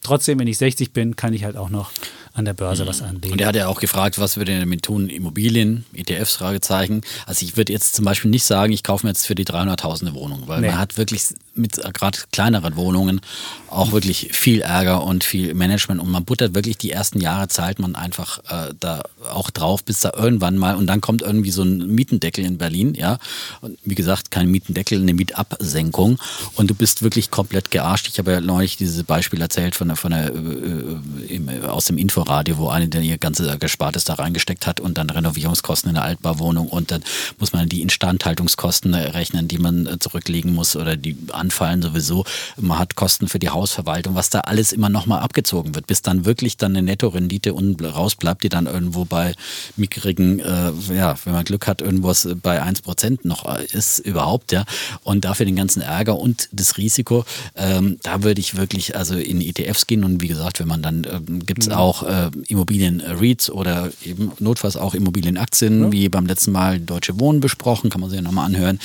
trotzdem, 0.01 0.39
wenn 0.39 0.47
ich 0.47 0.57
60 0.57 0.93
bin, 0.93 1.15
kann 1.15 1.33
ich 1.33 1.43
halt 1.43 1.57
auch 1.57 1.69
noch 1.69 1.91
an 2.37 2.45
der 2.45 2.53
Börse 2.53 2.83
mhm. 2.83 2.87
was 2.87 3.01
anlegen. 3.01 3.33
Und 3.33 3.41
er 3.41 3.47
hat 3.47 3.55
ja 3.55 3.67
auch 3.67 3.79
gefragt, 3.79 4.19
was 4.19 4.37
würde 4.37 4.51
er 4.51 4.59
damit 4.59 4.83
tun? 4.83 5.09
Immobilien, 5.09 5.85
ETFs, 5.93 6.35
Fragezeichen. 6.35 7.01
Also 7.25 7.43
ich 7.45 7.57
würde 7.57 7.73
jetzt 7.73 7.95
zum 7.95 8.05
Beispiel 8.05 8.29
nicht 8.29 8.43
sagen, 8.43 8.71
ich 8.71 8.83
kaufe 8.83 9.05
mir 9.05 9.09
jetzt 9.09 9.25
für 9.25 9.35
die 9.35 9.45
300.000 9.45 10.01
eine 10.01 10.13
Wohnung, 10.13 10.43
weil 10.45 10.61
nee. 10.61 10.67
man 10.67 10.77
hat 10.77 10.97
wirklich 10.97 11.23
mit 11.55 11.81
gerade 11.93 12.19
kleineren 12.31 12.75
Wohnungen 12.75 13.21
auch 13.69 13.91
wirklich 13.91 14.29
viel 14.33 14.61
Ärger 14.61 15.03
und 15.03 15.23
viel 15.23 15.53
Management 15.53 15.99
und 15.99 16.09
man 16.09 16.23
buttert 16.23 16.53
wirklich 16.53 16.77
die 16.77 16.91
ersten 16.91 17.19
Jahre 17.19 17.47
zahlt 17.47 17.79
man 17.79 17.95
einfach 17.95 18.39
äh, 18.49 18.73
da 18.79 19.01
auch 19.31 19.49
drauf, 19.49 19.83
bis 19.83 20.01
da 20.01 20.13
irgendwann 20.15 20.57
mal 20.57 20.75
und 20.75 20.87
dann 20.87 21.01
kommt 21.01 21.23
irgendwie 21.23 21.51
so 21.51 21.63
ein 21.63 21.87
Mietendeckel 21.87 22.45
in 22.45 22.57
Berlin, 22.57 22.93
ja. 22.93 23.17
Und 23.61 23.77
wie 23.83 23.95
gesagt, 23.95 24.31
kein 24.31 24.47
Mietendeckel, 24.49 25.01
eine 25.01 25.13
Mietabsenkung 25.13 26.19
und 26.55 26.69
du 26.69 26.75
bist 26.75 27.01
wirklich 27.01 27.31
komplett 27.31 27.71
gearscht. 27.71 28.07
Ich 28.07 28.19
habe 28.19 28.31
ja 28.31 28.41
neulich 28.41 28.77
dieses 28.77 29.03
Beispiel 29.03 29.41
erzählt 29.41 29.75
von 29.75 29.87
der, 29.87 29.97
von 29.97 30.11
der 30.11 30.27
äh, 30.27 31.33
im, 31.33 31.49
aus 31.65 31.85
dem 31.85 31.97
Info 31.97 32.26
Radio, 32.27 32.57
wo 32.57 32.69
eine, 32.69 32.87
der 32.87 33.01
ihr 33.01 33.17
ganze 33.17 33.57
Gespartes 33.57 34.03
da 34.03 34.15
reingesteckt 34.15 34.67
hat 34.67 34.79
und 34.79 34.97
dann 34.97 35.09
Renovierungskosten 35.09 35.89
in 35.89 35.95
der 35.95 36.03
Altbauwohnung 36.03 36.67
und 36.67 36.91
dann 36.91 37.03
muss 37.39 37.53
man 37.53 37.69
die 37.69 37.81
Instandhaltungskosten 37.81 38.93
rechnen, 38.93 39.47
die 39.47 39.57
man 39.57 39.85
äh, 39.85 39.99
zurücklegen 39.99 40.53
muss 40.53 40.75
oder 40.75 40.95
die 40.95 41.17
anfallen 41.31 41.81
sowieso. 41.81 42.25
Man 42.57 42.79
hat 42.79 42.95
Kosten 42.95 43.27
für 43.27 43.39
die 43.39 43.49
Hausverwaltung, 43.49 44.15
was 44.15 44.29
da 44.29 44.41
alles 44.41 44.71
immer 44.71 44.89
nochmal 44.89 45.21
abgezogen 45.21 45.75
wird, 45.75 45.87
bis 45.87 46.01
dann 46.01 46.25
wirklich 46.25 46.57
dann 46.57 46.75
eine 46.75 46.83
Nettorendite 46.83 47.53
unten 47.53 47.85
rausbleibt, 47.85 48.43
die 48.43 48.49
dann 48.49 48.65
irgendwo 48.65 49.05
bei 49.05 49.33
mickrigen, 49.75 50.39
äh, 50.39 50.71
ja, 50.93 51.15
wenn 51.23 51.33
man 51.33 51.45
Glück 51.45 51.67
hat, 51.67 51.81
irgendwas 51.81 52.27
bei 52.41 52.61
1% 52.61 53.19
noch 53.23 53.45
ist 53.57 53.99
überhaupt, 53.99 54.51
ja. 54.51 54.65
Und 55.03 55.25
dafür 55.25 55.45
den 55.45 55.55
ganzen 55.55 55.81
Ärger 55.81 56.17
und 56.17 56.49
das 56.51 56.77
Risiko, 56.77 57.25
ähm, 57.55 57.99
da 58.03 58.23
würde 58.23 58.41
ich 58.41 58.57
wirklich 58.57 58.95
also 58.95 59.15
in 59.15 59.41
ETFs 59.41 59.87
gehen 59.87 60.03
und 60.03 60.21
wie 60.21 60.27
gesagt, 60.27 60.59
wenn 60.59 60.67
man 60.67 60.81
dann 60.81 61.05
ähm, 61.09 61.45
gibt 61.45 61.63
es 61.63 61.69
mhm. 61.69 61.75
auch 61.75 62.03
äh, 62.03 62.16
äh, 62.17 62.31
Immobilien-REITs 62.47 63.49
oder 63.49 63.91
eben 64.03 64.31
notfalls 64.39 64.77
auch 64.77 64.95
Immobilienaktien, 64.95 65.83
ja. 65.83 65.91
wie 65.91 66.09
beim 66.09 66.25
letzten 66.25 66.51
Mal 66.51 66.79
Deutsche 66.79 67.19
Wohnen 67.19 67.39
besprochen, 67.39 67.89
kann 67.89 68.01
man 68.01 68.09
sich 68.09 68.17
ja 68.17 68.23
nochmal 68.23 68.45
anhören, 68.45 68.79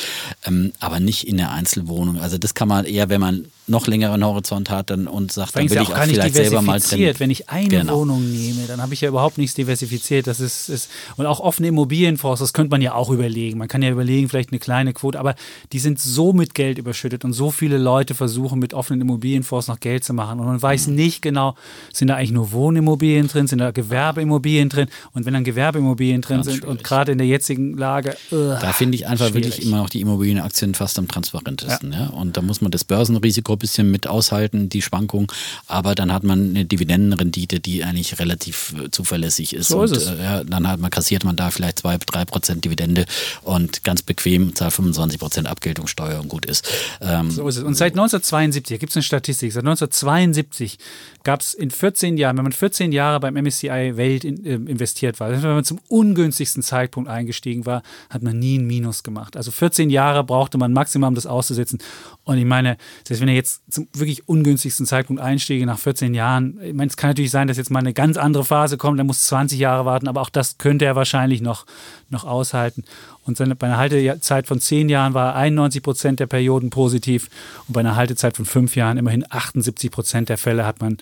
ähm, 0.47 0.73
aber 0.81 1.01
nicht 1.01 1.27
in 1.27 1.37
der 1.37 1.53
Einzelwohnung. 1.53 2.21
Also 2.21 2.39
das 2.39 2.55
kann 2.55 2.69
man 2.69 2.85
eher, 2.85 3.09
wenn 3.09 3.21
man 3.21 3.47
noch 3.69 3.87
längeren 3.87 4.25
Horizont 4.25 4.71
hat 4.71 4.91
dann, 4.91 5.07
und 5.07 5.31
sagt, 5.33 5.55
dann 5.57 5.69
will 5.71 5.77
ja 5.77 5.83
ich 5.83 5.89
auch 5.89 5.95
gar 5.95 6.07
nicht 6.07 6.15
vielleicht 6.17 6.35
selber 6.35 6.63
mal 6.63 6.81
drin. 6.81 7.15
Wenn 7.19 7.31
ich 7.31 7.49
eine 7.49 7.69
Genau. 7.69 8.01
Wohnung 8.01 8.29
nehme, 8.31 8.67
dann 8.67 8.83
habe 8.83 8.93
ich 8.93 9.01
ja 9.03 9.09
überhaupt 9.09 9.39
nichts 9.39 9.55
diversifiziert. 9.55 10.27
Das 10.27 10.41
ist, 10.41 10.69
ist 10.69 10.91
und 11.17 11.27
auch 11.27 11.39
offene 11.41 11.69
Immobilienfonds, 11.69 12.41
das 12.41 12.53
könnte 12.53 12.71
man 12.71 12.83
ja 12.83 12.95
auch 12.95 13.11
überlegen. 13.11 13.59
Man 13.59 13.69
kann 13.69 13.81
ja 13.83 13.91
überlegen, 13.91 14.29
vielleicht 14.29 14.51
eine 14.51 14.59
kleine 14.59 14.93
Quote, 14.93 15.19
aber 15.21 15.37
die 15.73 15.79
sind 15.79 16.01
so 16.01 16.33
mit 16.33 16.55
Geld 16.55 16.79
überschüttet 16.79 17.25
und 17.25 17.33
so 17.35 17.51
viele 17.53 17.79
Leute 17.79 18.15
versuchen 18.15 18.59
mit 18.59 18.75
offenen 18.75 19.01
Immobilienfonds 19.03 19.69
noch 19.69 19.79
Geld 19.81 20.03
zu 20.03 20.13
machen 20.13 20.41
und 20.41 20.47
man 20.47 20.61
weiß 20.61 20.89
Mhm. 20.89 20.95
nicht 20.97 21.23
genau, 21.23 21.55
sind 21.93 22.09
da 22.09 22.17
eigentlich 22.17 22.33
nur 22.33 22.51
Wohnimmobilien 22.53 23.29
drin, 23.29 23.47
sind 23.47 23.61
da 23.61 23.71
Gewerbeimmobilien 23.71 24.69
drin 24.71 24.89
und 25.13 25.25
wenn 25.25 25.35
dann 25.35 25.45
Gewerbeimmobilien 25.45 26.21
drin 26.21 26.39
Ganz 26.39 26.47
sind 26.47 26.65
und 26.65 26.71
schwierig. 26.79 26.83
gerade 26.85 27.13
in 27.13 27.19
der 27.19 27.27
jetzigen 27.29 27.77
Lage, 27.79 28.11
äh, 28.11 28.17
Da 28.61 28.73
finde 28.73 28.97
ich 28.97 29.07
einfach 29.07 29.29
Schwierig. 29.29 29.45
wirklich 29.47 29.67
immer 29.67 29.77
noch 29.79 29.89
die 29.91 30.01
Immobilienaktien 30.01 30.75
fast 30.75 30.99
am 30.99 31.07
transparentesten. 31.07 31.93
Ja. 31.93 32.07
Und 32.09 32.37
da 32.37 32.43
muss 32.43 32.61
man 32.61 32.71
das 32.73 32.85
Börsenrisiko 32.85 33.52
ein 33.53 33.59
bisschen 33.59 33.91
mit 33.91 34.07
aushalten, 34.07 34.69
die 34.69 34.83
Schwankung. 34.83 35.31
Aber 35.67 35.95
dann 35.95 36.13
hat 36.13 36.25
man 36.25 36.51
eine 36.51 36.65
Dividendenrendite, 36.65 37.61
die 37.61 37.85
eigentlich 37.85 38.19
relativ 38.19 38.75
äh, 38.79 38.91
zuverlässig 38.91 39.55
ist. 39.55 39.69
So 39.69 39.83
ist 39.83 39.93
und 39.93 39.97
es. 39.99 40.07
Äh, 40.09 40.45
dann 40.45 40.69
hat 40.69 40.81
man, 40.81 40.91
kassiert 40.91 41.25
man 41.25 41.37
da 41.37 41.51
vielleicht 41.51 41.81
zwei, 41.81 41.99
drei 41.99 42.25
Prozent 42.25 42.65
Dividende 42.65 43.07
und 43.43 43.85
ganz 43.85 44.03
bequem 44.03 44.55
zahlt 44.55 44.73
25 44.73 45.19
Prozent 45.19 45.49
Abgeltungssteuer 45.49 46.21
und 46.21 46.29
gut 46.29 46.47
ist. 46.47 46.69
Ähm, 47.01 47.31
So 47.31 47.49
ist 47.49 47.57
es. 47.57 47.63
Und 47.63 47.75
seit 47.75 47.93
1972, 47.93 48.79
gibt 48.79 48.91
es 48.91 48.97
eine 48.97 49.03
Statistik, 49.03 49.53
seit 49.53 49.65
1972 49.65 50.79
gab 51.25 51.41
es 51.41 51.55
in 51.55 51.71
14 51.71 52.17
Jahren, 52.17 52.37
wenn 52.37 52.45
man 52.45 52.53
14 52.53 52.93
Jahre 52.93 53.21
beim 53.21 53.35
MSCI 53.35 53.97
Welt 53.97 54.25
in, 54.25 54.45
ähm, 54.45 54.67
investiert 54.67 55.21
war, 55.21 55.29
also 55.29 55.43
wenn 55.43 55.55
man 55.55 55.65
zum 55.65 55.81
ungünstigsten 55.89 56.63
Zeitpunkt 56.63 57.09
eingestiegen 57.09 57.67
war, 57.67 57.83
hat 58.11 58.23
man 58.23 58.39
nie 58.39 58.59
ein 58.59 58.67
Minus 58.67 59.03
gemacht. 59.03 59.37
Also 59.37 59.51
14 59.51 59.91
Jahre 59.91 60.25
brauchte 60.25 60.59
man 60.59 60.73
maximal, 60.73 61.09
um 61.09 61.15
das 61.15 61.27
auszusetzen. 61.27 61.79
Und 62.25 62.39
ich 62.39 62.45
meine, 62.45 62.77
selbst 63.05 63.21
wenn 63.21 63.29
er 63.29 63.35
jetzt 63.35 63.63
zum 63.69 63.89
wirklich 63.93 64.29
ungünstigsten 64.29 64.87
Zeitpunkt 64.87 65.21
einstiege, 65.21 65.67
nach 65.67 65.79
14 65.79 66.15
Jahren, 66.15 66.59
ich 66.63 66.73
meine, 66.73 66.89
es 66.89 66.97
kann 66.97 67.11
natürlich 67.11 67.33
sein, 67.33 67.49
dass 67.49 67.57
jetzt 67.57 67.71
mal 67.71 67.81
eine 67.81 67.93
ganz 67.93 68.17
andere 68.17 68.45
Phase 68.45 68.77
kommt, 68.77 69.01
er 69.01 69.05
muss 69.05 69.27
20 69.27 69.59
Jahre 69.59 69.85
warten, 69.87 70.07
aber 70.07 70.21
auch 70.21 70.31
das 70.31 70.59
könnte 70.59 70.85
er 70.85 70.95
wahrscheinlich 70.95 71.41
noch, 71.41 71.67
noch 72.11 72.25
aushalten. 72.25 72.85
Und 73.25 73.37
seine, 73.37 73.57
bei 73.57 73.67
einer 73.67 73.77
Haltezeit 73.77 74.47
von 74.47 74.61
10 74.61 74.89
Jahren 74.89 75.15
war 75.15 75.35
91 75.35 75.83
Prozent 75.83 76.21
der 76.21 76.29
Perioden 76.29 76.71
positiv 76.71 77.29
und 77.67 77.73
bei 77.73 77.81
einer 77.81 77.97
Haltezeit 77.97 78.37
von 78.37 78.45
5 78.45 78.77
Jahren 78.77 78.99
immerhin 78.99 79.25
78 79.29 79.91
Prozent 79.91 80.29
der 80.29 80.39
Fälle 80.39 80.65
hat 80.65 80.81
man, 80.81 80.99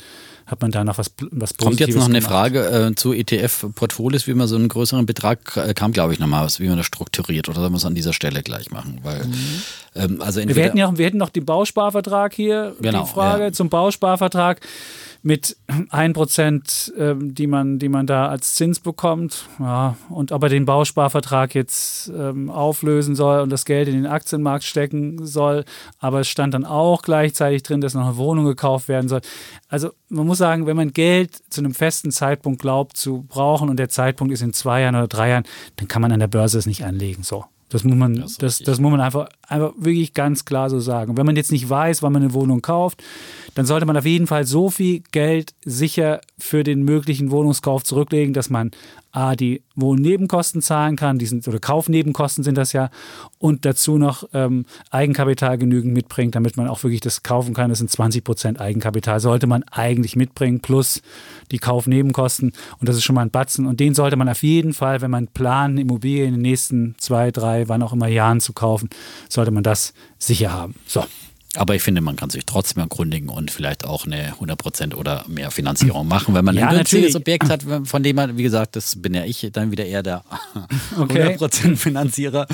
hat 0.51 0.61
man 0.63 0.71
da 0.73 0.83
noch 0.83 0.99
was, 0.99 1.13
was 1.31 1.55
Positives 1.55 1.59
Kommt 1.59 1.81
jetzt 1.81 1.97
noch 1.97 2.05
eine 2.07 2.19
gemacht. 2.19 2.31
Frage 2.33 2.89
äh, 2.89 2.95
zu 2.95 3.13
ETF-Portfolios, 3.13 4.27
wie 4.27 4.35
man 4.35 4.49
so 4.49 4.57
einen 4.57 4.69
größeren 4.69 5.07
Betrag 5.07 5.57
äh, 5.57 5.75
kam, 5.75 5.93
glaube 5.93 6.13
ich, 6.13 6.19
nochmal 6.19 6.49
wie 6.59 6.69
man 6.69 6.77
das 6.77 6.87
strukturiert 6.87 7.49
oder 7.49 7.61
sollen 7.61 7.73
wir 7.73 7.77
es 7.77 7.85
an 7.85 7.95
dieser 7.95 8.13
Stelle 8.13 8.43
gleich 8.43 8.71
machen? 8.71 8.99
Weil, 9.03 9.27
ähm, 9.95 10.21
also 10.21 10.41
Wir 10.41 10.55
hätten, 10.55 10.77
ja, 10.77 10.97
wir 10.97 11.07
hätten 11.07 11.19
noch 11.19 11.31
den 11.31 11.45
Bausparvertrag 11.45 12.35
hier, 12.35 12.75
Genau, 12.81 13.05
die 13.05 13.11
Frage 13.11 13.45
ja. 13.45 13.53
zum 13.53 13.69
Bausparvertrag 13.69 14.61
mit 15.23 15.57
1%, 15.69 16.97
ähm, 16.97 17.35
die, 17.35 17.47
man, 17.47 17.79
die 17.79 17.89
man 17.89 18.07
da 18.07 18.29
als 18.29 18.55
Zins 18.55 18.81
bekommt. 18.81 19.47
Ja, 19.59 19.97
und 20.09 20.33
ob 20.33 20.43
er 20.43 20.49
den 20.49 20.65
Bausparvertrag 20.65 21.55
jetzt 21.55 22.11
ähm, 22.17 22.49
auflösen 22.49 23.15
soll 23.15 23.41
und 23.41 23.51
das 23.51 23.65
Geld 23.65 23.89
in 23.89 23.95
den 23.95 24.07
Aktienmarkt 24.07 24.65
stecken 24.65 25.27
soll. 25.27 25.65
Aber 25.99 26.21
es 26.21 26.29
stand 26.29 26.55
dann 26.55 26.65
auch 26.65 27.03
gleichzeitig 27.03 27.63
drin, 27.63 27.81
dass 27.81 27.95
noch 27.95 28.07
eine 28.07 28.17
Wohnung 28.17 28.47
gekauft 28.47 28.89
werden 28.89 29.09
soll. 29.09 29.21
Also 29.69 29.91
man 30.09 30.27
muss 30.27 30.39
sagen, 30.39 30.67
wenn 30.67 30.77
man 30.77 30.93
Geld 30.93 31.37
zu 31.51 31.61
einem 31.61 31.75
festen 31.75 32.11
Zeitpunkt 32.13 32.63
glaubt 32.63 32.97
zu 32.97 33.23
brauchen 33.29 33.69
und 33.69 33.77
der 33.77 33.91
Zeitpunkt 33.91 34.33
ist 34.33 34.43
in 34.43 34.53
zwei 34.55 34.81
Jahren 34.83 34.97
oder 34.97 35.09
drei 35.09 35.31
Jahren, 35.31 35.45
dann 35.77 35.89
kann 35.89 36.03
man 36.03 36.13
an 36.13 36.21
der 36.21 36.29
Börse 36.29 36.59
es 36.59 36.67
nicht 36.67 36.85
anlegen. 36.85 37.23
So. 37.23 37.45
Das 37.71 37.85
muss 37.85 37.97
man, 37.97 38.17
Das 38.17 38.37
das, 38.37 38.59
das 38.59 38.81
muss 38.81 38.91
man 38.91 39.01
einfach, 39.01 39.29
einfach 39.49 39.73
wirklich 39.79 40.13
ganz 40.13 40.45
klar 40.45 40.69
so 40.69 40.81
sagen. 40.81 41.13
Und 41.13 41.17
wenn 41.17 41.27
man 41.27 41.37
jetzt 41.37 41.53
nicht 41.53 41.69
weiß, 41.71 42.03
wann 42.03 42.13
man 42.13 42.23
eine 42.23 42.35
Wohnung 42.35 42.63
kauft, 42.63 43.03
dann 43.55 43.65
sollte 43.65 43.87
man 43.87 43.97
auf 43.97 44.05
jeden 44.05 44.27
Fall 44.27 44.45
so 44.45 44.71
viel 44.71 45.03
Geld 45.13 45.55
sicher 45.65 46.21
für 46.39 46.65
den 46.65 46.83
möglichen 46.83 47.31
Wohnungskauf 47.31 47.85
zurücklegen, 47.85 48.35
dass 48.35 48.51
man 48.51 48.73
A, 49.13 49.35
die 49.35 49.63
Wohnnebenkosten 49.75 50.63
zahlen 50.63 50.97
kann, 50.97 51.19
die 51.19 51.27
sind, 51.27 51.47
oder 51.49 51.59
Kaufnebenkosten 51.59 52.45
sind 52.45 52.57
das 52.57 52.73
ja, 52.73 52.91
und 53.39 53.65
dazu 53.65 53.99
noch 53.99 54.25
ähm, 54.33 54.67
Eigenkapital 54.91 55.59
genügend 55.59 55.95
mitbringt, 55.95 56.35
damit 56.35 56.57
man 56.57 56.69
auch 56.69 56.83
wirklich 56.83 57.01
das 57.01 57.23
kaufen 57.23 57.55
kann. 57.55 57.71
Das 57.71 57.79
sind 57.79 57.91
20 57.91 58.23
Prozent 58.23 58.61
Eigenkapital, 58.61 59.21
sollte 59.21 59.47
man 59.47 59.65
eigentlich 59.65 60.17
mitbringen, 60.17 60.61
plus 60.61 61.03
die 61.51 61.59
Kaufnebenkosten. 61.59 62.53
Und 62.79 62.89
das 62.89 62.97
ist 62.97 63.05
schon 63.05 63.15
mal 63.15 63.23
ein 63.23 63.31
Batzen. 63.31 63.67
Und 63.67 63.81
den 63.81 63.95
sollte 63.95 64.17
man 64.17 64.29
auf 64.29 64.43
jeden 64.43 64.73
Fall, 64.73 65.01
wenn 65.01 65.11
man 65.11 65.27
plant, 65.27 65.73
eine 65.73 65.81
Immobilie 65.83 66.25
in 66.25 66.33
den 66.33 66.43
nächsten 66.43 66.95
zwei, 66.99 67.31
drei, 67.31 67.69
wann 67.69 67.83
auch 67.83 67.93
immer 67.93 68.09
Jahren 68.09 68.41
zu 68.41 68.53
kaufen, 68.53 68.91
sollte 69.29 69.51
man 69.51 69.63
das 69.63 69.93
sicher 70.19 70.53
haben. 70.53 70.75
So. 70.87 71.05
Aber 71.57 71.75
ich 71.75 71.83
finde, 71.83 72.01
man 72.01 72.15
kann 72.15 72.31
sich 72.31 72.47
trotzdem 72.47 72.81
erkundigen 72.83 73.29
und 73.29 73.51
vielleicht 73.51 73.85
auch 73.85 74.07
eine 74.07 74.35
100% 74.35 74.95
oder 74.95 75.25
mehr 75.27 75.51
Finanzierung 75.51 76.07
machen, 76.07 76.33
wenn 76.35 76.45
man 76.45 76.55
Ja, 76.57 76.69
ein 76.69 76.77
günstiges. 76.77 77.17
Objekt 77.17 77.49
hat, 77.49 77.65
von 77.85 78.03
dem 78.05 78.15
man, 78.17 78.37
wie 78.37 78.45
gesagt, 78.45 78.77
das 78.77 79.01
bin 79.03 79.15
ja 79.15 79.25
ich, 79.25 79.49
dann 79.53 79.73
wieder 79.73 79.85
eher 79.85 80.03
der 80.05 80.23
Okay. 80.97 81.35
100% 81.37 81.77
Finanzierer. 81.77 82.47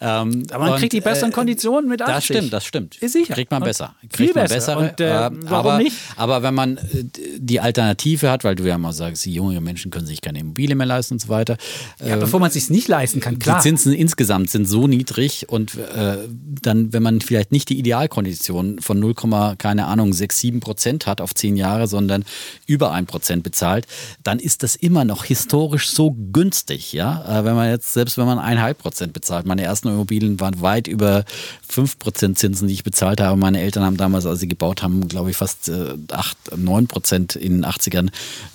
Ähm, 0.00 0.42
Aber 0.50 0.64
man 0.64 0.72
und, 0.72 0.78
kriegt 0.80 0.92
die 0.92 1.00
besseren 1.00 1.30
äh, 1.30 1.34
Konditionen 1.34 1.88
mit 1.88 2.02
80. 2.02 2.12
Das 2.14 2.24
stimmt, 2.24 2.52
das 2.52 2.64
stimmt. 2.64 2.96
Ist 2.96 3.12
sicher. 3.12 3.34
Kriegt 3.34 3.52
man 3.52 3.62
Und 3.62 3.68
besser. 3.68 3.94
viel 4.00 4.08
Kriegt 4.10 4.34
man 4.34 4.44
besser. 4.48 4.74
bessere. 4.76 4.78
Und, 4.90 5.00
äh, 5.00 5.26
ähm, 5.26 5.40
warum 5.44 5.66
aber, 5.72 5.78
nicht? 5.78 5.96
aber 6.16 6.42
wenn 6.42 6.54
man 6.54 6.76
äh, 6.78 7.04
die 7.38 7.60
Alternative 7.60 8.30
hat, 8.30 8.42
weil 8.42 8.56
du 8.56 8.64
ja 8.64 8.78
mal 8.78 8.92
sagst, 8.92 9.24
die 9.26 9.32
jungen 9.32 9.62
Menschen 9.62 9.92
können 9.92 10.06
sich 10.06 10.20
keine 10.22 10.40
Immobilie 10.40 10.74
mehr 10.74 10.86
leisten 10.86 11.14
und 11.14 11.20
so 11.20 11.28
weiter. 11.28 11.56
Ja, 12.00 12.14
ähm, 12.14 12.20
bevor 12.20 12.40
man 12.40 12.48
es 12.48 12.54
sich 12.54 12.68
nicht 12.68 12.88
leisten 12.88 13.20
kann, 13.20 13.38
klar. 13.38 13.58
die 13.58 13.62
Zinsen 13.62 13.92
insgesamt 13.92 14.50
sind 14.50 14.66
so 14.66 14.88
niedrig 14.88 15.48
und 15.48 15.76
äh, 15.76 16.16
dann, 16.62 16.92
wenn 16.92 17.02
man 17.04 17.20
vielleicht 17.20 17.52
nicht 17.52 17.68
die 17.68 17.78
Idealkondition 17.78 18.39
von 18.46 19.00
0, 19.00 19.14
keine 19.58 19.86
Ahnung, 19.86 20.12
6, 20.12 20.38
7 20.38 20.60
Prozent 20.60 21.06
hat 21.06 21.20
auf 21.20 21.34
10 21.34 21.56
Jahre, 21.56 21.86
sondern 21.86 22.24
über 22.66 22.92
1 22.92 23.08
Prozent 23.08 23.42
bezahlt, 23.42 23.86
dann 24.22 24.38
ist 24.38 24.62
das 24.62 24.76
immer 24.76 25.04
noch 25.04 25.24
historisch 25.24 25.90
so 25.90 26.16
günstig, 26.32 26.92
ja. 26.92 27.40
Äh, 27.40 27.44
wenn 27.44 27.54
man 27.54 27.68
jetzt, 27.68 27.92
selbst 27.92 28.18
wenn 28.18 28.26
man 28.26 28.38
1,5 28.38 28.74
Prozent 28.74 29.12
bezahlt, 29.12 29.46
meine 29.46 29.62
ersten 29.62 29.88
Immobilien 29.88 30.40
waren 30.40 30.60
weit 30.60 30.88
über 30.88 31.24
5 31.68 31.98
Prozent 31.98 32.38
Zinsen, 32.38 32.68
die 32.68 32.74
ich 32.74 32.84
bezahlt 32.84 33.20
habe. 33.20 33.38
Meine 33.38 33.60
Eltern 33.60 33.84
haben 33.84 33.96
damals, 33.96 34.26
als 34.26 34.40
sie 34.40 34.48
gebaut 34.48 34.82
haben, 34.82 35.08
glaube 35.08 35.30
ich, 35.30 35.36
fast 35.36 35.68
äh, 35.68 35.94
8, 36.10 36.56
9 36.56 36.86
Prozent 36.86 37.36
in 37.36 37.62
den 37.62 37.64
80ern 37.64 38.10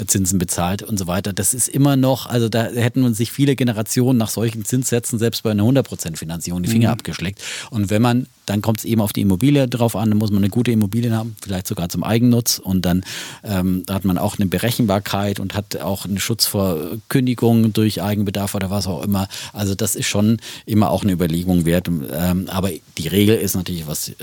Zinsen 0.08 0.40
bezahlt 0.40 0.84
und 0.84 0.98
so 0.98 1.08
weiter. 1.08 1.34
Das 1.34 1.54
ist 1.54 1.68
immer 1.68 1.96
noch, 1.96 2.26
also 2.26 2.50
da 2.50 2.66
hätten 2.66 3.14
sich 3.14 3.32
viele 3.32 3.56
Generationen 3.56 4.18
nach 4.18 4.30
solchen 4.30 4.66
Zinssätzen 4.66 5.20
selbst 5.20 5.44
bei 5.44 5.52
einer 5.52 5.64
100% 5.64 6.18
Finanzierung 6.18 6.64
die 6.64 6.70
Finger 6.70 6.92
abgeschleckt. 6.92 7.42
Und 7.70 7.90
wenn 7.90 8.02
man, 8.02 8.28
dann 8.46 8.62
kommt 8.62 8.80
es 8.80 8.86
eben 8.86 9.02
auf 9.02 9.14
die 9.14 9.22
Immobilie 9.22 9.68
drauf 9.78 9.96
an, 9.96 10.10
dann 10.10 10.18
muss 10.18 10.32
man 10.32 10.40
eine 10.40 10.50
gute 10.50 10.72
Immobilie 10.72 11.12
haben, 11.12 11.36
vielleicht 11.42 11.68
sogar 11.68 11.90
zum 11.90 12.04
Eigennutz 12.04 12.60
und 12.60 12.84
dann 12.84 13.04
ähm, 13.44 13.84
hat 13.90 14.06
man 14.06 14.18
auch 14.18 14.38
eine 14.38 14.48
Berechenbarkeit 14.48 15.40
und 15.40 15.56
hat 15.56 15.78
auch 15.78 16.06
einen 16.06 16.20
Schutz 16.20 16.46
vor 16.46 16.78
Kündigung 17.10 17.74
durch 17.74 18.02
Eigenbedarf 18.02 18.56
oder 18.56 18.70
was 18.70 18.88
auch 18.88 19.04
immer. 19.04 19.28
Also 19.54 19.76
das 19.76 19.96
ist 19.96 20.08
schon 20.08 20.38
immer 20.66 20.90
auch 20.90 21.04
eine 21.04 21.12
Überlegung 21.12 21.66
wert. 21.66 21.88
Ähm, 21.88 22.48
aber 22.50 22.70
die 22.98 23.08
Regel 23.08 23.36
ist 23.36 23.56
natürlich, 23.56 23.88
was 23.88 24.10
äh, 24.10 24.14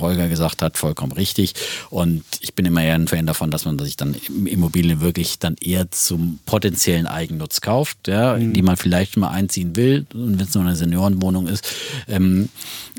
Holger 0.00 0.28
gesagt 0.28 0.62
hat, 0.62 0.76
vollkommen 0.76 1.12
richtig. 1.12 1.54
Und 1.90 2.24
ich 2.40 2.54
bin 2.54 2.66
immer 2.66 2.82
eher 2.82 2.94
ein 2.94 3.08
Fan 3.08 3.26
davon, 3.26 3.50
dass 3.50 3.64
man 3.64 3.78
sich 3.78 3.96
dann 3.96 4.14
Immobilien 4.44 5.00
wirklich 5.00 5.38
dann 5.38 5.56
eher 5.60 5.90
zum 5.90 6.38
potenziellen 6.46 7.06
Eigennutz 7.06 7.60
kauft, 7.60 8.08
ja, 8.08 8.34
in 8.34 8.52
die 8.52 8.62
man 8.62 8.76
vielleicht 8.76 9.16
mal 9.16 9.30
einziehen 9.30 9.76
will, 9.76 10.06
und 10.14 10.38
wenn 10.38 10.46
es 10.46 10.54
nur 10.54 10.64
eine 10.64 10.76
Seniorenwohnung 10.76 11.46
ist, 11.46 11.66
ähm, 12.08 12.48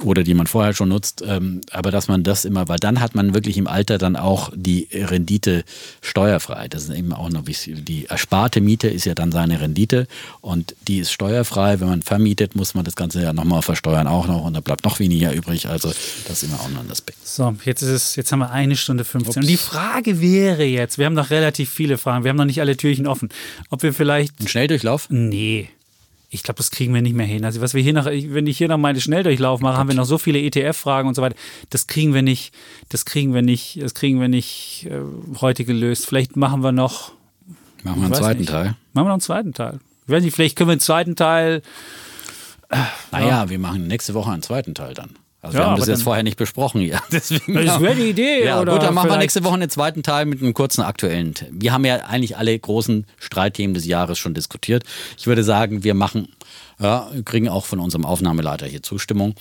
oder 0.03 0.23
die 0.23 0.33
man 0.33 0.47
vorher 0.47 0.73
schon 0.73 0.89
nutzt, 0.89 1.23
ähm, 1.25 1.61
aber 1.71 1.91
dass 1.97 2.07
man 2.07 2.21
das 2.21 2.45
immer, 2.45 2.67
weil 2.67 2.77
dann 2.77 3.01
hat 3.01 3.15
man 3.15 3.33
wirklich 3.33 3.57
im 3.57 3.65
Alter 3.65 3.97
dann 3.97 4.15
auch 4.15 4.51
die 4.55 4.87
Rendite 4.93 5.63
steuerfrei. 6.01 6.67
Das 6.67 6.83
ist 6.83 6.91
eben 6.91 7.11
auch 7.11 7.29
noch. 7.29 7.41
Die 7.47 8.05
ersparte 8.05 8.61
Miete 8.61 8.87
ist 8.87 9.05
ja 9.05 9.15
dann 9.15 9.31
seine 9.31 9.59
Rendite 9.59 10.07
und 10.41 10.75
die 10.87 10.99
ist 10.99 11.11
steuerfrei. 11.11 11.79
Wenn 11.79 11.87
man 11.87 12.03
vermietet, 12.03 12.55
muss 12.55 12.75
man 12.75 12.85
das 12.85 12.95
Ganze 12.95 13.23
ja 13.23 13.33
nochmal 13.33 13.63
versteuern 13.63 14.05
auch 14.05 14.27
noch 14.27 14.43
und 14.45 14.53
da 14.53 14.59
bleibt 14.59 14.85
noch 14.85 14.99
weniger 14.99 15.33
übrig. 15.33 15.67
Also 15.67 15.91
das 16.27 16.43
ist 16.43 16.43
immer 16.43 16.59
auch 16.61 16.69
noch 16.69 16.83
ein 16.83 16.91
Aspekt. 16.91 17.27
So, 17.27 17.55
jetzt 17.65 17.81
ist 17.81 17.89
es, 17.89 18.15
jetzt 18.15 18.31
haben 18.31 18.39
wir 18.39 18.51
eine 18.51 18.75
Stunde 18.75 19.03
15. 19.03 19.41
Und 19.41 19.49
die 19.49 19.57
Frage 19.57 20.21
wäre 20.21 20.65
jetzt, 20.65 20.99
wir 20.99 21.07
haben 21.07 21.15
noch 21.15 21.31
relativ 21.31 21.71
viele 21.71 21.97
Fragen, 21.97 22.23
wir 22.23 22.29
haben 22.29 22.37
noch 22.37 22.45
nicht 22.45 22.61
alle 22.61 22.77
Türchen 22.77 23.07
offen, 23.07 23.29
ob 23.71 23.81
wir 23.81 23.91
vielleicht. 23.91 24.39
Ein 24.39 24.47
Schnelldurchlauf? 24.47 25.09
Nee. 25.09 25.69
Ich 26.29 26.43
glaube, 26.43 26.57
das 26.57 26.71
kriegen 26.71 26.93
wir 26.93 27.01
nicht 27.01 27.15
mehr 27.15 27.25
hin. 27.25 27.45
Also 27.45 27.61
was 27.61 27.73
wir 27.73 27.81
hier 27.81 27.93
noch, 27.93 28.05
wenn 28.05 28.47
ich 28.47 28.57
hier 28.57 28.67
noch 28.67 28.77
meine 28.77 28.99
Schnelldurchlauf 28.99 29.61
mache, 29.61 29.77
haben 29.77 29.87
wir 29.87 29.95
noch 29.95 30.05
so 30.05 30.17
viele 30.17 30.39
ETF-Fragen 30.41 31.07
und 31.07 31.15
so 31.15 31.21
weiter. 31.21 31.35
Das 31.69 31.87
kriegen 31.87 32.13
wir 32.13 32.21
nicht, 32.21 32.53
das 32.89 33.05
kriegen 33.05 33.33
wir 33.33 33.41
nicht, 33.41 33.81
das 33.81 33.93
kriegen 33.93 34.19
wir 34.19 34.27
nicht 34.27 34.87
äh, 34.89 34.99
heute 35.39 35.63
gelöst. 35.63 36.05
Vielleicht 36.05 36.35
machen 36.35 36.63
wir 36.63 36.73
noch, 36.73 37.13
Machen 37.83 37.99
wir 38.01 38.05
einen 38.07 38.13
zweiten 38.13 38.39
nicht. 38.41 38.49
Teil. 38.49 38.75
machen 38.93 39.05
wir 39.05 39.09
noch 39.09 39.11
einen 39.11 39.21
zweiten 39.21 39.53
Teil. 39.53 39.79
Ich 40.05 40.11
weiß 40.11 40.23
nicht, 40.23 40.33
vielleicht 40.35 40.57
können 40.57 40.69
wir 40.69 40.73
einen 40.73 40.81
zweiten 40.81 41.15
Teil. 41.15 41.61
Naja, 43.11 43.49
wir 43.49 43.59
machen 43.59 43.87
nächste 43.87 44.13
Woche 44.13 44.31
einen 44.31 44.41
zweiten 44.41 44.75
Teil 44.75 44.93
dann. 44.93 45.11
Also 45.47 45.57
Ja, 45.57 45.63
wir 45.63 45.71
haben 45.71 45.79
das 45.79 45.87
jetzt 45.87 46.03
vorher 46.03 46.23
nicht 46.23 46.37
besprochen 46.37 46.81
hier. 46.81 46.99
Deswegen, 47.11 47.53
Das 47.53 47.81
wäre 47.81 47.95
die 47.95 48.09
Idee. 48.09 48.45
Ja, 48.45 48.59
gut, 48.63 48.81
dann 48.81 48.93
machen 48.93 49.09
wir 49.09 49.17
nächste 49.17 49.43
Woche 49.43 49.55
einen 49.55 49.69
zweiten 49.69 50.03
Teil 50.03 50.25
mit 50.25 50.41
einem 50.41 50.53
kurzen 50.53 50.81
aktuellen. 50.81 51.33
Wir 51.51 51.73
haben 51.73 51.85
ja 51.85 51.97
eigentlich 52.05 52.37
alle 52.37 52.57
großen 52.57 53.05
Streitthemen 53.17 53.73
des 53.73 53.85
Jahres 53.85 54.19
schon 54.19 54.33
diskutiert. 54.33 54.83
Ich 55.17 55.27
würde 55.27 55.43
sagen, 55.43 55.83
wir 55.83 55.93
machen 55.93 56.29
Ja, 56.79 57.09
kriegen 57.25 57.49
auch 57.49 57.65
von 57.65 57.79
unserem 57.79 58.05
Aufnahmeleiter 58.05 58.67
hier 58.67 58.83
Zustimmung. 58.83 59.33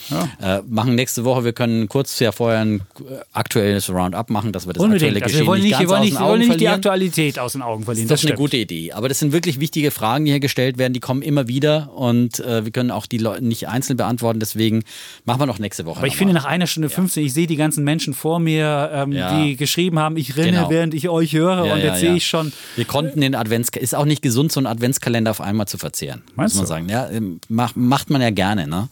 Äh, 0.42 0.62
machen 0.66 0.94
nächste 0.94 1.24
Woche, 1.24 1.44
wir 1.44 1.52
können 1.52 1.86
kurz 1.86 2.18
ja 2.18 2.32
vorher 2.32 2.60
ein 2.60 2.76
äh, 2.98 3.18
aktuelles 3.34 3.90
Roundup 3.90 4.30
machen, 4.30 4.52
dass 4.52 4.66
wir 4.66 4.72
das 4.72 4.82
aktuelle 4.82 4.94
Unbedingt. 5.08 5.22
Also 5.22 5.32
Geschehen 5.32 5.40
wir 5.42 5.46
wollen 5.46 5.60
nicht, 5.62 5.78
nicht 5.78 5.88
ganz 5.88 5.92
aus 5.92 6.00
nicht, 6.00 6.12
den 6.12 6.18
wir 6.18 6.20
wollen 6.26 6.40
Augen 6.40 6.48
nicht 6.48 6.60
die. 6.60 6.68
Aktualität 6.68 7.38
aus 7.38 7.52
den 7.52 7.60
Augen 7.62 7.84
verlieren. 7.84 8.08
Das 8.08 8.20
ist 8.20 8.24
doch 8.24 8.30
eine 8.30 8.38
gute 8.38 8.56
Idee. 8.56 8.92
Aber 8.92 9.10
das 9.10 9.18
sind 9.18 9.32
wirklich 9.32 9.60
wichtige 9.60 9.90
Fragen, 9.90 10.24
die 10.24 10.30
hier 10.30 10.40
gestellt 10.40 10.78
werden. 10.78 10.94
Die 10.94 11.00
kommen 11.00 11.20
immer 11.20 11.46
wieder 11.46 11.92
und 11.94 12.40
äh, 12.40 12.64
wir 12.64 12.72
können 12.72 12.90
auch 12.90 13.04
die 13.04 13.18
Leute 13.18 13.44
nicht 13.44 13.68
einzeln 13.68 13.98
beantworten. 13.98 14.40
Deswegen 14.40 14.82
machen 15.26 15.40
wir 15.40 15.46
noch 15.46 15.58
nächste 15.58 15.84
Woche. 15.84 15.98
Aber 15.98 16.06
ich 16.06 16.16
finde, 16.16 16.32
nach 16.32 16.46
einer 16.46 16.66
Stunde 16.66 16.88
15, 16.88 17.22
ich 17.26 17.34
sehe 17.34 17.46
die 17.46 17.56
ganzen 17.56 17.84
Menschen 17.84 18.14
vor 18.14 18.38
mir, 18.40 18.90
ähm, 18.94 19.12
Ja. 19.12 19.42
die 19.44 19.56
geschrieben 19.56 19.98
haben, 19.98 20.16
ich 20.16 20.38
renne, 20.38 20.52
Genau. 20.52 20.70
während 20.70 20.94
ich 20.94 21.10
euch 21.10 21.34
höre. 21.34 21.66
Ja, 21.66 21.74
und 21.74 21.80
ja, 21.80 21.86
jetzt 21.86 22.00
sehe 22.00 22.10
ja. 22.10 22.16
ich 22.16 22.26
schon, 22.26 22.50
Wir 22.76 22.86
konnten 22.86 23.20
den 23.20 23.34
Adventskalender, 23.34 23.84
ist 23.84 23.94
auch 23.94 24.06
nicht 24.06 24.22
gesund, 24.22 24.52
so 24.52 24.60
einen 24.60 24.66
Adventskalender 24.68 25.30
auf 25.30 25.42
einmal 25.42 25.68
zu 25.68 25.76
verzehren. 25.76 26.22
Meinst 26.34 26.54
muss 26.56 26.68
man 26.70 26.82
du? 26.82 26.88
sagen. 26.88 26.88
Ja, 26.88 27.25
ähm, 27.26 27.40
macht, 27.48 28.10
man 28.10 28.20
ja 28.20 28.30
gerne, 28.30 28.66
ne? 28.66 28.88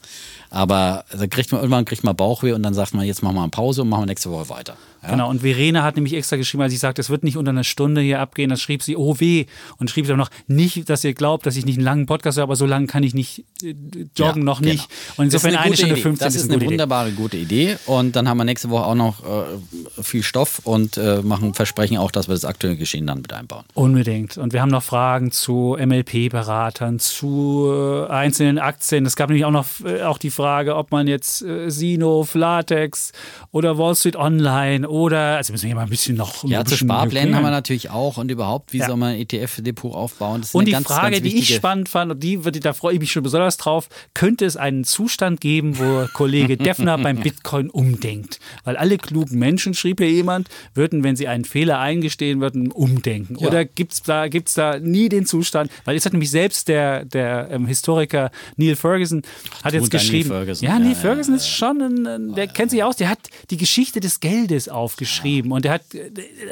Aber 0.50 1.04
da 1.10 1.26
kriegt 1.26 1.50
man 1.52 1.60
irgendwann 1.60 1.84
kriegt 1.84 2.04
man 2.04 2.14
Bauchweh 2.14 2.52
und 2.52 2.62
dann 2.62 2.74
sagt 2.74 2.94
man, 2.94 3.04
jetzt 3.06 3.22
machen 3.22 3.36
wir 3.36 3.42
eine 3.42 3.50
Pause 3.50 3.82
und 3.82 3.88
machen 3.88 4.02
wir 4.02 4.06
nächste 4.06 4.30
Woche 4.30 4.48
weiter. 4.48 4.76
Ja? 5.04 5.10
Genau, 5.10 5.28
und 5.30 5.40
Verena 5.40 5.82
hat 5.82 5.96
nämlich 5.96 6.14
extra 6.14 6.36
geschrieben, 6.36 6.62
als 6.62 6.72
ich 6.72 6.80
sagte, 6.80 7.00
es 7.00 7.10
wird 7.10 7.24
nicht 7.24 7.36
unter 7.36 7.50
einer 7.50 7.64
Stunde 7.64 8.00
hier 8.00 8.20
abgehen, 8.20 8.48
dann 8.48 8.58
schrieb 8.58 8.82
sie, 8.82 8.96
oh 8.96 9.20
weh, 9.20 9.46
und 9.78 9.90
schrieb 9.90 10.06
dann 10.06 10.16
noch, 10.18 10.30
nicht, 10.46 10.88
dass 10.88 11.04
ihr 11.04 11.14
glaubt, 11.14 11.46
dass 11.46 11.56
ich 11.56 11.66
nicht 11.66 11.76
einen 11.76 11.84
langen 11.84 12.06
Podcast 12.06 12.38
habe, 12.38 12.44
aber 12.44 12.56
so 12.56 12.66
lange 12.66 12.86
kann 12.86 13.02
ich 13.02 13.14
nicht 13.14 13.44
äh, 13.62 13.74
joggen, 14.16 14.42
Ja, 14.42 14.44
noch 14.44 14.60
genau. 14.60 14.72
nicht. 14.72 14.88
Und 15.16 15.26
Das 15.32 15.42
insofern 15.44 15.56
eine, 15.56 15.64
gute 15.66 15.76
Stunde 15.76 15.94
Idee. 15.94 16.02
15 16.02 16.26
Das 16.26 16.34
ist 16.34 16.44
eine, 16.44 16.52
gute 16.54 16.64
Idee. 16.64 16.72
wunderbare 16.72 17.10
gute 17.12 17.36
Idee. 17.36 17.76
Und 17.86 18.16
dann 18.16 18.28
haben 18.28 18.38
wir 18.38 18.44
nächste 18.44 18.70
Woche 18.70 18.86
auch 18.86 18.94
noch 18.94 19.22
äh, 19.24 20.02
viel 20.02 20.22
Stoff 20.22 20.60
und 20.64 20.96
äh, 20.96 21.20
machen 21.22 21.54
versprechen 21.54 21.98
auch, 21.98 22.10
dass 22.10 22.28
wir 22.28 22.34
das 22.34 22.44
aktuelle 22.44 22.76
Geschehen 22.76 23.06
dann 23.06 23.18
mit 23.20 23.32
einbauen. 23.32 23.64
Unbedingt. 23.74 24.38
Und 24.38 24.52
wir 24.52 24.62
haben 24.62 24.70
noch 24.70 24.82
Fragen 24.82 25.30
zu 25.32 25.76
MLP-Beratern, 25.78 26.98
zu 26.98 27.70
äh, 27.70 28.10
einzelnen 28.10 28.58
Aktien. 28.58 29.06
Es 29.06 29.16
gab 29.16 29.28
nämlich 29.28 29.44
auch 29.44 29.50
noch 29.50 29.66
äh, 29.84 30.02
auch 30.02 30.18
die 30.18 30.30
Frage, 30.30 30.76
ob 30.76 30.90
man 30.90 31.06
jetzt 31.06 31.42
äh, 31.42 31.70
Sino, 31.70 32.24
Flatex 32.24 33.12
oder 33.52 33.78
Wall 33.78 33.94
Street 33.94 34.16
Online 34.16 34.88
oder, 34.94 35.36
also 35.38 35.52
müssen 35.52 35.64
wir 35.64 35.68
hier 35.70 35.74
mal 35.74 35.82
ein 35.82 35.88
bisschen 35.90 36.16
noch. 36.16 36.44
Ja, 36.44 36.60
ein 36.60 36.66
zu 36.66 36.70
bisschen 36.74 36.86
Sparplänen 36.88 37.34
haben 37.34 37.42
wir 37.42 37.50
natürlich 37.50 37.90
auch 37.90 38.16
und 38.16 38.30
überhaupt, 38.30 38.72
wie 38.72 38.78
Ja. 38.78 38.86
soll 38.86 38.96
man 38.96 39.14
ein 39.14 39.18
ETF-Depot 39.26 39.92
aufbauen? 39.92 40.42
Und 40.52 40.66
die 40.66 40.70
ganz, 40.72 40.86
Frage, 40.86 41.16
ganz 41.20 41.24
die 41.28 41.36
ich 41.36 41.52
spannend 41.52 41.88
fand, 41.88 42.12
und 42.12 42.22
die 42.22 42.38
da 42.60 42.72
freue 42.72 42.94
ich 42.94 43.00
mich 43.00 43.10
schon 43.10 43.24
besonders 43.24 43.56
drauf, 43.56 43.88
könnte 44.14 44.44
es 44.44 44.56
einen 44.56 44.84
Zustand 44.84 45.40
geben, 45.40 45.80
wo 45.80 46.06
Kollege 46.12 46.56
Defner 46.68 46.96
beim 46.96 47.16
Bitcoin 47.16 47.70
umdenkt? 47.70 48.38
Weil 48.62 48.76
alle 48.76 48.96
klugen 48.98 49.36
Menschen, 49.36 49.74
schrieb 49.74 49.98
hier 49.98 50.10
jemand, 50.10 50.48
würden, 50.74 51.02
wenn 51.02 51.16
sie 51.16 51.26
einen 51.26 51.44
Fehler 51.44 51.80
eingestehen 51.80 52.40
würden, 52.40 52.70
umdenken. 52.70 53.36
Ja. 53.40 53.48
Oder 53.48 53.64
gibt 53.64 53.94
es 53.94 54.02
da, 54.02 54.28
gibt's 54.28 54.54
da 54.54 54.78
nie 54.78 55.08
den 55.08 55.26
Zustand? 55.26 55.72
Weil 55.84 55.94
jetzt 55.96 56.06
hat 56.06 56.12
nämlich 56.12 56.30
selbst 56.30 56.68
der, 56.68 57.04
der 57.04 57.48
ähm, 57.50 57.66
Historiker 57.66 58.30
Neil 58.56 58.76
Ferguson 58.76 59.22
hat 59.64 59.72
jetzt 59.72 59.82
Neil 59.82 59.90
geschrieben. 59.90 60.28
Ferguson. 60.28 60.68
Ja, 60.68 60.74
Ja, 60.74 60.78
Neil 60.78 60.92
ja, 60.92 60.98
Ferguson 60.98 61.34
ja, 61.34 61.38
ist 61.38 61.48
schon 61.48 61.80
ein, 61.80 62.34
der 62.36 62.46
kennt 62.46 62.70
sich 62.70 62.84
aus, 62.84 62.94
der 62.94 63.08
hat 63.08 63.18
die 63.50 63.56
Geschichte 63.56 63.98
des 63.98 64.20
Geldes 64.20 64.68
aufgeschrieben 64.84 65.52
und 65.52 65.64
der 65.64 65.72
hat, 65.72 65.82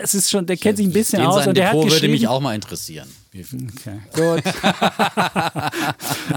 das 0.01 0.15
ist 0.15 0.31
schon, 0.31 0.47
der 0.47 0.57
kennt 0.57 0.79
sich 0.79 0.87
ein 0.87 0.93
bisschen 0.93 1.23
aus 1.23 1.47
und 1.47 1.57
der 1.57 1.67
hat 1.67 1.73
Depot 1.75 1.85
würde 1.85 1.95
geschrieben, 1.95 2.13
mich 2.15 2.29
auch 2.29 2.41
mal 2.41 2.55
interessieren. 2.55 3.09
Okay, 3.35 4.01
gut. 4.15 4.43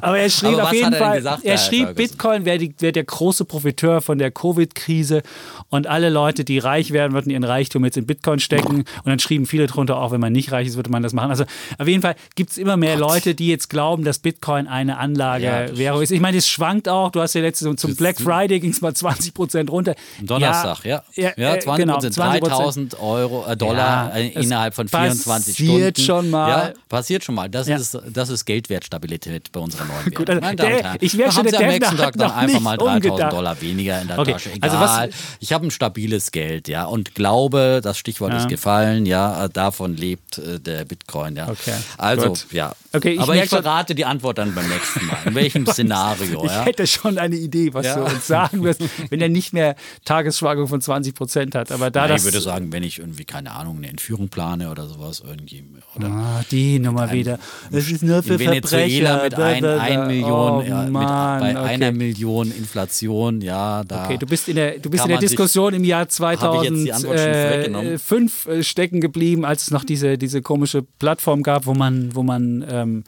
Aber 0.01 0.17
er 0.17 0.29
schrieb 0.29 0.53
Aber 0.53 0.63
auf 0.63 0.73
jeden 0.73 0.93
er 0.93 0.99
Fall, 0.99 1.17
gesagt, 1.17 1.43
er 1.43 1.57
schrieb? 1.57 1.95
Bitcoin 1.95 2.45
wäre 2.45 2.69
wär 2.79 2.93
der 2.93 3.03
große 3.03 3.43
Profiteur 3.43 3.99
von 4.01 4.17
der 4.17 4.31
Covid-Krise 4.31 5.21
und 5.69 5.87
alle 5.87 6.09
Leute, 6.09 6.45
die 6.45 6.57
reich 6.57 6.91
werden, 6.91 7.11
würden 7.11 7.31
ihren 7.31 7.43
Reichtum 7.43 7.83
jetzt 7.83 7.97
in 7.97 8.05
Bitcoin 8.05 8.39
stecken. 8.39 8.77
Und 8.77 9.05
dann 9.05 9.19
schrieben 9.19 9.45
viele 9.45 9.67
drunter, 9.67 9.97
auch 9.97 10.11
wenn 10.11 10.21
man 10.21 10.31
nicht 10.31 10.53
reich 10.53 10.67
ist, 10.67 10.77
würde 10.77 10.89
man 10.89 11.03
das 11.03 11.11
machen. 11.11 11.31
Also 11.31 11.43
auf 11.77 11.87
jeden 11.87 12.01
Fall 12.01 12.15
gibt 12.35 12.51
es 12.51 12.57
immer 12.57 12.77
mehr 12.77 12.95
Leute, 12.95 13.35
die 13.35 13.49
jetzt 13.49 13.69
glauben, 13.69 14.05
dass 14.05 14.19
Bitcoin 14.19 14.67
eine 14.67 14.93
Ja, 14.93 14.97
Anlagewährung 14.99 15.99
das 15.99 16.11
ist. 16.11 16.15
Ich 16.15 16.21
meine, 16.21 16.37
es 16.37 16.47
schwankt 16.47 16.87
auch. 16.87 17.11
Du 17.11 17.19
hast 17.19 17.33
ja 17.35 17.41
letztes 17.41 17.75
zum 17.75 17.95
Black 17.97 18.21
Friday 18.21 18.61
ging 18.61 18.71
es 18.71 18.79
mal 18.79 18.93
20 18.93 19.33
Prozent 19.33 19.69
runter. 19.69 19.95
Am 20.21 20.27
Donnerstag, 20.27 20.85
ja. 20.85 21.03
Ja, 21.15 21.31
Ja, 21.35 21.55
äh, 21.55 21.59
20 21.59 21.83
genau, 21.83 21.93
Prozent, 21.95 22.15
20%. 22.15 22.39
3000 22.39 22.99
Euro, 23.01 23.45
äh, 23.47 23.57
Dollar 23.57 24.11
Ja, 24.15 24.15
äh, 24.15 24.27
innerhalb 24.29 24.73
von 24.73 24.87
24 24.87 25.55
Stunden. 25.55 25.71
passiert 25.73 25.99
schon 25.99 26.29
mal. 26.29 26.49
Ja, 26.49 26.73
passiert 26.89 27.23
schon 27.23 27.35
mal. 27.35 27.49
Das, 27.49 27.67
Ja. 27.67 27.77
ist, 27.77 27.97
das 28.11 28.29
ist 28.29 28.45
Geldwertstabilität 28.45 29.51
bei 29.51 29.59
unserer 29.59 29.85
neuen 29.85 30.11
Gut, 30.13 30.29
also 30.29 30.41
Meine 30.41 30.55
Damen 30.55 30.73
und 30.75 30.83
Herren, 30.83 30.97
ich 31.01 31.11
schon 31.11 31.21
haben 31.31 31.49
Sie 31.49 31.57
am 31.57 31.65
nächsten 31.65 31.97
Tag 31.97 32.13
dann 32.17 32.31
einfach 32.31 32.59
mal 32.59 32.77
3000 32.77 33.05
umgedacht. 33.11 33.33
Dollar 33.33 33.61
weniger 33.61 34.01
in 34.01 34.07
der 34.07 34.19
Okay, 34.19 34.31
Tasche. 34.33 34.49
also 34.61 34.77
Egal. 34.77 35.09
was- 35.09 35.15
ich 35.39 35.53
habe 35.53 35.65
ein 35.67 35.71
stabiles 35.71 36.31
Geld, 36.31 36.67
ja, 36.67 36.85
und 36.85 37.15
glaube, 37.15 37.81
das 37.83 37.97
Stichwort 37.97 38.33
Ja. 38.33 38.39
ist 38.39 38.47
gefallen, 38.49 39.05
ja, 39.05 39.47
davon 39.47 39.95
lebt 39.95 40.37
äh, 40.37 40.59
der 40.59 40.85
Bitcoin, 40.85 41.35
ja. 41.35 41.49
Okay, 41.49 41.73
Also, 41.97 42.27
gut. 42.29 42.47
ja. 42.51 42.73
Okay, 42.93 43.11
ich 43.13 43.19
Aber 43.19 43.35
ich 43.35 43.49
schon- 43.49 43.61
verrate 43.63 43.95
die 43.95 44.05
Antwort 44.05 44.37
dann 44.37 44.53
beim 44.55 44.67
nächsten 44.69 45.05
Mal. 45.05 45.17
In 45.25 45.35
welchem 45.35 45.65
Szenario, 45.67 46.45
Ich 46.45 46.51
ja. 46.51 46.63
hätte 46.65 46.87
schon 46.87 47.17
eine 47.17 47.35
Idee, 47.35 47.73
was 47.73 47.93
du 47.93 48.03
uns 48.03 48.27
sagen 48.27 48.63
wirst, 48.63 48.81
wenn 49.09 49.19
er 49.21 49.29
nicht 49.29 49.51
mehr 49.53 49.75
Tagesschwankungen 50.05 50.67
von 50.69 50.81
20 50.81 51.13
Prozent 51.15 51.55
hat. 51.55 51.71
Aber 51.71 51.91
da 51.91 52.03
Ja, 52.03 52.07
das. 52.09 52.21
ich 52.21 52.25
würde 52.25 52.41
sagen, 52.41 52.71
wenn 52.71 52.83
ich 52.83 52.99
irgendwie, 52.99 53.25
keine 53.25 53.51
Ahnung, 53.51 53.77
eine 53.77 53.89
Entführung 53.89 54.29
plane 54.29 54.69
oder 54.71 54.87
sowas, 54.87 55.21
irgendwie. 55.25 55.63
Oder 55.95 56.07
Ah, 56.07 56.43
die 56.51 56.74
Nummer 56.79 57.11
wieder. 57.11 57.39
Es 57.71 57.89
ist 57.89 58.03
nur 58.03 58.23
für 58.23 58.33
in 58.33 58.39
Venezuela 58.39 59.19
Verbrecher. 59.19 59.23
mit 59.23 59.35
ein, 59.35 59.65
ein 59.65 60.07
Million, 60.07 60.29
oh, 60.31 60.63
ja, 60.67 60.83
mit, 60.83 60.93
bei 60.93 61.51
okay. 61.51 61.73
einer 61.73 61.91
Million 61.91 62.51
Inflation, 62.51 63.41
ja, 63.41 63.83
da. 63.83 64.05
Okay, 64.05 64.17
du 64.17 64.25
bist 64.25 64.47
in 64.49 64.55
der, 64.55 64.79
du 64.79 64.89
bist 64.89 65.03
in 65.03 65.09
der 65.09 65.17
man 65.17 65.21
sich- 65.21 65.29
Diskussion 65.29 65.73
im 65.73 65.83
Jahr 65.83 66.07
Hab 66.07 66.63
ich 66.63 66.69
jetzt 66.69 66.85
die 66.85 66.93
Antwort 66.93 67.19
schon 67.19 67.33
vorweggenommen? 67.33 67.97
2005 67.97 68.47
äh, 68.47 68.63
stecken 68.63 69.01
geblieben, 69.01 69.45
als 69.45 69.63
es 69.63 69.71
noch 69.71 69.83
diese, 69.83 70.17
diese 70.17 70.41
komische 70.41 70.83
Plattform 70.99 71.43
gab, 71.43 71.65
wo 71.65 71.73
man, 71.73 72.13
wo 72.15 72.23
man 72.23 72.65
ähm, 72.69 73.03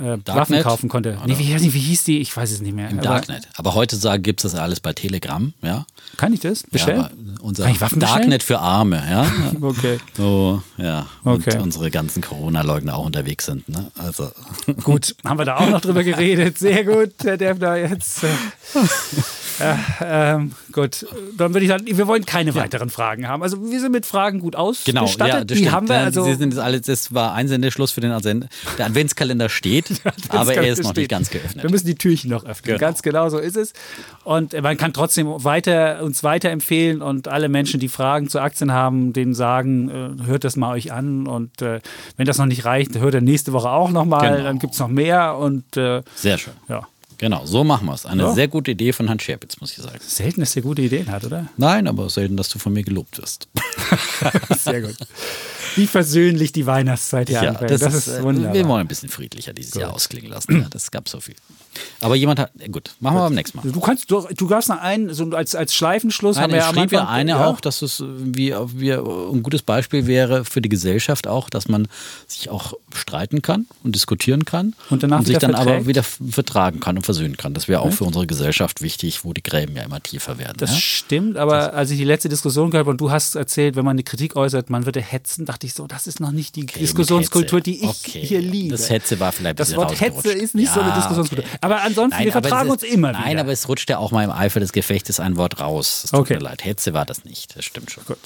äh, 0.00 0.18
Waffen 0.26 0.62
kaufen 0.62 0.88
konnte. 0.88 1.18
Nee, 1.26 1.36
wie, 1.38 1.74
wie 1.74 1.78
hieß 1.78 2.04
die? 2.04 2.20
Ich 2.20 2.36
weiß 2.36 2.50
es 2.50 2.60
nicht 2.60 2.74
mehr. 2.74 2.88
Im 2.88 2.98
Aber 2.98 3.08
Darknet. 3.08 3.48
Aber 3.56 3.74
heutzutage 3.74 4.22
gibt 4.22 4.42
es 4.44 4.52
das 4.52 4.60
alles 4.60 4.80
bei 4.80 4.92
Telegram, 4.92 5.52
ja. 5.62 5.86
Kann 6.16 6.32
ich 6.32 6.40
das 6.40 6.62
ja 6.62 6.68
bestellen? 6.72 7.00
aber 7.00 7.10
unser 7.42 7.64
Kann 7.64 7.72
ich 7.72 7.80
Waffen 7.80 7.98
bestellen? 7.98 8.20
Darknet 8.22 8.42
für 8.42 8.58
Arme, 8.58 9.02
ja. 9.08 9.30
okay. 9.60 9.98
So, 10.16 10.62
ja. 10.76 11.06
Okay. 11.24 11.56
Und 11.56 11.62
unsere 11.64 11.90
ganzen 11.90 12.22
Corona-Leugner 12.22 12.94
auch 12.96 13.04
unterwegs 13.04 13.46
sind, 13.46 13.68
ne? 13.68 13.90
Also. 13.98 14.30
Gut, 14.82 15.14
haben 15.24 15.38
wir 15.38 15.44
da 15.44 15.56
auch 15.58 15.68
noch 15.70 15.80
drüber 15.80 16.02
geredet. 16.02 16.58
Sehr 16.58 16.84
gut, 16.84 17.12
Herr 17.22 17.36
Defner. 17.36 17.76
Jetzt. 17.76 18.24
Äh, 18.24 18.28
äh, 19.60 19.74
ähm, 20.02 20.52
gut, 20.72 21.06
dann 21.36 21.52
würde 21.52 21.64
ich 21.64 21.68
sagen, 21.70 21.84
wir 21.86 22.06
wollen 22.06 22.24
keine 22.24 22.54
weiteren 22.54 22.88
Fragen 22.90 23.28
haben. 23.28 23.42
Also 23.42 23.62
wir 23.70 23.80
sind 23.80 23.92
mit 23.92 24.06
Fragen 24.06 24.40
gut 24.40 24.52
Genau, 24.52 24.64
ausgestattet. 25.02 25.34
ja, 25.34 25.44
das 25.44 25.46
Die 25.56 25.62
stimmt. 25.64 25.72
haben 25.72 25.88
wir 25.88 25.96
Ja, 25.96 26.04
also. 26.04 26.24
Sie 26.24 26.34
sind 26.34 26.50
jetzt 26.54 26.62
alles, 26.62 26.82
das 26.82 27.12
war 27.12 27.34
Einsendeschluss 27.34 27.90
für 27.90 28.00
den 28.00 28.12
Advent. 28.12 28.46
Der 28.78 28.86
Adventskalender 28.86 29.48
steht, 29.48 29.89
aber 30.28 30.54
er 30.54 30.72
ist 30.72 30.82
noch 30.82 30.94
nicht 30.94 31.08
ganz 31.10 31.30
geöffnet. 31.30 31.62
Wir 31.62 31.70
müssen 31.70 31.86
die 31.86 31.94
Türchen 31.94 32.30
noch 32.30 32.44
öffnen. 32.44 32.64
Genau. 32.64 32.78
Ganz 32.78 33.02
genau 33.02 33.28
so 33.28 33.38
ist 33.38 33.56
es. 33.56 33.72
Und 34.24 34.52
man 34.60 34.76
kann 34.76 34.92
trotzdem 34.92 35.26
weiter, 35.44 36.02
uns 36.02 36.22
weiterempfehlen 36.22 37.02
und 37.02 37.28
alle 37.28 37.48
Menschen, 37.48 37.80
die 37.80 37.88
Fragen 37.88 38.28
zu 38.28 38.40
Aktien 38.40 38.72
haben, 38.72 39.12
denen 39.12 39.34
sagen, 39.34 39.88
äh, 40.22 40.26
hört 40.26 40.44
das 40.44 40.56
mal 40.56 40.72
euch 40.74 40.92
an. 40.92 41.26
Und 41.26 41.62
äh, 41.62 41.80
wenn 42.16 42.26
das 42.26 42.38
noch 42.38 42.46
nicht 42.46 42.64
reicht, 42.64 42.96
hört 42.98 43.14
er 43.14 43.20
nächste 43.20 43.52
Woche 43.52 43.70
auch 43.70 43.90
nochmal. 43.90 44.30
Genau. 44.32 44.42
Dann 44.44 44.58
gibt 44.58 44.74
es 44.74 44.80
noch 44.80 44.88
mehr. 44.88 45.36
Und 45.36 45.76
äh, 45.76 46.02
Sehr 46.14 46.38
schön. 46.38 46.54
ja, 46.68 46.86
Genau, 47.18 47.44
so 47.44 47.64
machen 47.64 47.86
wir 47.86 47.92
es. 47.92 48.06
Eine 48.06 48.22
Ja. 48.22 48.32
sehr 48.32 48.48
gute 48.48 48.70
Idee 48.70 48.94
von 48.94 49.10
Hans 49.10 49.22
Scherpitz, 49.22 49.60
muss 49.60 49.72
ich 49.76 49.84
sagen. 49.84 49.98
selten, 50.00 50.40
dass 50.40 50.54
der 50.54 50.62
gute 50.62 50.80
Ideen 50.80 51.10
hat, 51.10 51.22
oder? 51.24 51.48
Nein, 51.58 51.86
aber 51.86 52.08
selten, 52.08 52.38
dass 52.38 52.48
du 52.48 52.58
von 52.58 52.72
mir 52.72 52.82
gelobt 52.82 53.18
wirst. 53.18 53.46
Sehr 54.58 54.80
gut. 54.80 54.96
Wie 55.76 55.86
versöhnlich 55.86 56.52
die 56.52 56.66
Weihnachtszeit 56.66 57.28
hier 57.28 57.40
anfängt. 57.40 57.70
Das, 57.70 57.94
ist, 57.94 58.08
äh, 58.08 58.22
wunderbar. 58.22 58.54
Wir 58.54 58.68
wollen 58.68 58.80
ein 58.80 58.88
bisschen 58.88 59.08
friedlicher 59.08 59.52
dieses 59.52 59.74
Jahr 59.74 59.92
ausklingen 59.92 60.30
lassen. 60.30 60.60
Ja, 60.62 60.66
das 60.70 60.90
gab 60.90 61.08
so 61.08 61.20
viel. 61.20 61.34
Aber 62.00 62.16
jemand 62.16 62.40
hat, 62.40 62.52
gut, 62.72 62.94
machen 63.00 63.16
wir 63.16 63.22
beim 63.24 63.34
nächsten 63.34 63.58
Mal. 63.58 63.70
Du 63.70 63.80
kannst, 63.80 64.10
du, 64.10 64.26
du 64.34 64.48
darfst 64.48 64.68
noch 64.68 64.80
einen, 64.80 65.12
so 65.14 65.30
als, 65.30 65.54
als 65.54 65.74
Schleifenschluss 65.74 66.36
haben 66.36 66.50
Nein, 66.50 66.60
wir 66.60 66.68
es 66.68 66.74
ja 66.74 66.80
schrieb 66.80 66.92
ja 66.92 67.08
eine 67.08 67.32
ja. 67.32 67.46
auch, 67.46 67.60
dass 67.60 67.82
es 67.82 68.02
wie, 68.06 68.54
wie 68.74 68.92
ein 68.92 69.42
gutes 69.42 69.62
Beispiel 69.62 70.06
wäre 70.06 70.44
für 70.44 70.60
die 70.60 70.68
Gesellschaft 70.68 71.28
auch, 71.28 71.48
dass 71.50 71.68
man 71.68 71.88
sich 72.26 72.50
auch 72.50 72.74
streiten 72.94 73.42
kann 73.42 73.66
und 73.84 73.94
diskutieren 73.94 74.44
kann 74.44 74.74
Und 74.88 75.02
danach 75.02 75.22
sich 75.22 75.38
dann 75.38 75.54
aber 75.54 75.64
verträgt. 75.64 75.86
wieder 75.86 76.02
vertragen 76.02 76.80
kann 76.80 76.96
und 76.96 77.04
versöhnen 77.04 77.36
kann. 77.36 77.54
Das 77.54 77.68
wäre 77.68 77.80
auch 77.80 77.92
für 77.92 78.04
unsere 78.04 78.26
Gesellschaft 78.26 78.80
wichtig, 78.80 79.24
wo 79.24 79.32
die 79.32 79.42
Gräben 79.42 79.76
ja 79.76 79.82
immer 79.82 80.02
tiefer 80.02 80.38
werden. 80.38 80.56
Das 80.58 80.70
ja? 80.70 80.76
stimmt, 80.76 81.36
aber 81.36 81.74
als 81.74 81.90
ich 81.90 81.98
die 81.98 82.04
letzte 82.04 82.28
Diskussion 82.28 82.70
gehört 82.70 82.86
habe 82.86 82.90
und 82.90 83.00
du 83.00 83.10
hast 83.10 83.34
erzählt, 83.34 83.76
wenn 83.76 83.84
man 83.84 83.94
eine 83.94 84.02
Kritik 84.02 84.36
äußert, 84.36 84.70
man 84.70 84.86
würde 84.86 85.00
hetzen, 85.00 85.44
dachte 85.44 85.59
ich 85.66 85.74
so, 85.74 85.86
das 85.86 86.06
ist 86.06 86.20
noch 86.20 86.30
nicht 86.32 86.56
die 86.56 86.62
mit 86.62 86.76
Diskussionskultur, 86.80 87.60
die 87.60 87.82
ich 87.84 87.88
Okay. 87.88 88.20
hier 88.24 88.40
liebe. 88.40 88.70
Das 88.76 88.90
Hetze 88.90 89.18
war 89.20 89.32
vielleicht 89.32 89.54
ein 89.54 89.56
Das 89.56 89.74
Wort 89.76 90.00
Hetze 90.00 90.32
ist 90.32 90.54
nicht 90.54 90.72
so 90.72 90.80
eine 90.80 90.90
Ja, 90.90 90.96
Diskussionskultur. 90.96 91.44
okay. 91.44 91.58
Aber 91.60 91.82
ansonsten, 91.82 92.18
wir 92.24 92.34
aber 92.34 92.42
vertragen 92.48 92.68
es 92.68 92.72
uns 92.74 92.82
ist- 92.82 92.92
immer 92.92 93.12
Nein, 93.12 93.30
wieder. 93.32 93.40
aber 93.40 93.52
es 93.52 93.68
rutscht 93.68 93.88
ja 93.90 93.98
auch 93.98 94.10
mal 94.12 94.24
im 94.24 94.30
Eifer 94.30 94.60
des 94.60 94.72
Gefechtes 94.72 95.20
ein 95.20 95.36
Wort 95.36 95.60
raus. 95.60 96.02
Es 96.04 96.10
tut 96.10 96.20
Okay. 96.20 96.34
mir 96.34 96.40
leid. 96.40 96.64
Hetze 96.64 96.92
war 96.94 97.04
das 97.06 97.24
nicht. 97.24 97.56
Das 97.56 97.64
stimmt 97.64 97.90
schon. 97.90 98.04
Gut. 98.04 98.18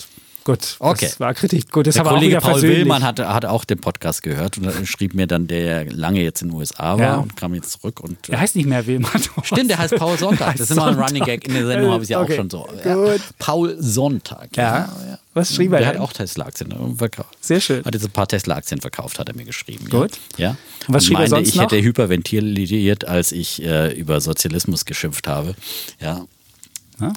Gut, 0.45 0.77
Okay. 0.79 1.07
das 1.07 1.19
war 1.21 1.33
Kritik. 1.33 1.71
Gut, 1.73 1.87
das 1.87 1.95
Der 1.95 2.05
Kollege 2.05 2.37
Paul. 2.39 2.61
Willmann 2.61 3.03
hat, 3.03 3.19
hat 3.19 3.47
auch 3.47 3.65
den 3.65 3.79
Podcast 3.81 4.23
gehört 4.23 4.59
und 4.59 4.65
er 4.67 4.85
schrieb 4.87 5.15
mir 5.15 5.27
dann, 5.27 5.47
der 5.47 5.91
lange 5.91 6.21
jetzt 6.21 6.43
in 6.43 6.49
den 6.51 6.57
USA 6.59 6.99
war 6.99 7.01
Ja. 7.01 7.17
und 7.17 7.35
kam 7.35 7.55
jetzt 7.55 7.73
zurück. 7.73 8.01
Und, 8.01 8.29
Er 8.29 8.41
heißt 8.41 8.55
nicht 8.55 8.67
mehr 8.67 8.87
Willmann. 8.87 9.11
Stimmt, 9.43 9.71
der 9.71 9.79
heißt 9.79 9.97
Paul 9.97 10.19
Sonntag. 10.19 10.57
Das 10.59 10.69
ist 10.69 10.77
immer 10.77 10.89
ein 10.89 10.95
Sonntag. 10.97 11.09
Running 11.11 11.25
Gag. 11.25 11.49
In 11.49 11.55
der 11.55 11.67
Sendung 11.67 11.93
habe 11.93 12.03
ich 12.05 12.11
ja 12.11 12.21
Okay. 12.21 12.33
auch 12.35 12.37
schon 12.37 12.51
so. 12.51 12.69
Ja. 12.85 13.15
Paul 13.39 13.77
Sonntag. 13.81 14.55
Ja. 14.57 14.63
ja. 15.09 15.19
Was 15.33 15.55
schrieb 15.55 15.73
er 15.73 15.79
Der 15.81 15.93
denn? 15.93 16.01
hat 16.01 16.09
auch 16.09 16.13
Tesla-Aktien 16.13 16.97
verkauft. 16.99 17.37
Sehr 17.41 17.61
schön. 17.63 17.83
Hat 17.85 17.95
jetzt 17.95 18.05
ein 18.05 18.11
paar 18.11 18.29
Tesla-Aktien 18.29 18.81
verkauft, 18.83 19.19
hat 19.19 19.29
er 19.31 19.35
mir 19.35 19.45
geschrieben. 19.47 19.89
Gut. 19.89 20.13
Ja. 20.37 20.51
Und 20.87 20.95
was 20.95 21.07
schrieb 21.07 21.15
er 21.17 21.21
meinte, 21.21 21.37
sonst 21.37 21.49
ich 21.49 21.55
noch? 21.57 21.63
hätte 21.65 21.81
hyperventiliert, 21.83 23.07
als 23.09 23.33
ich 23.33 23.63
äh, 23.63 23.93
über 23.95 24.21
Sozialismus 24.21 24.85
geschimpft 24.85 25.27
habe. 25.27 25.55
Ja. 26.01 26.21
Ja? 27.01 27.13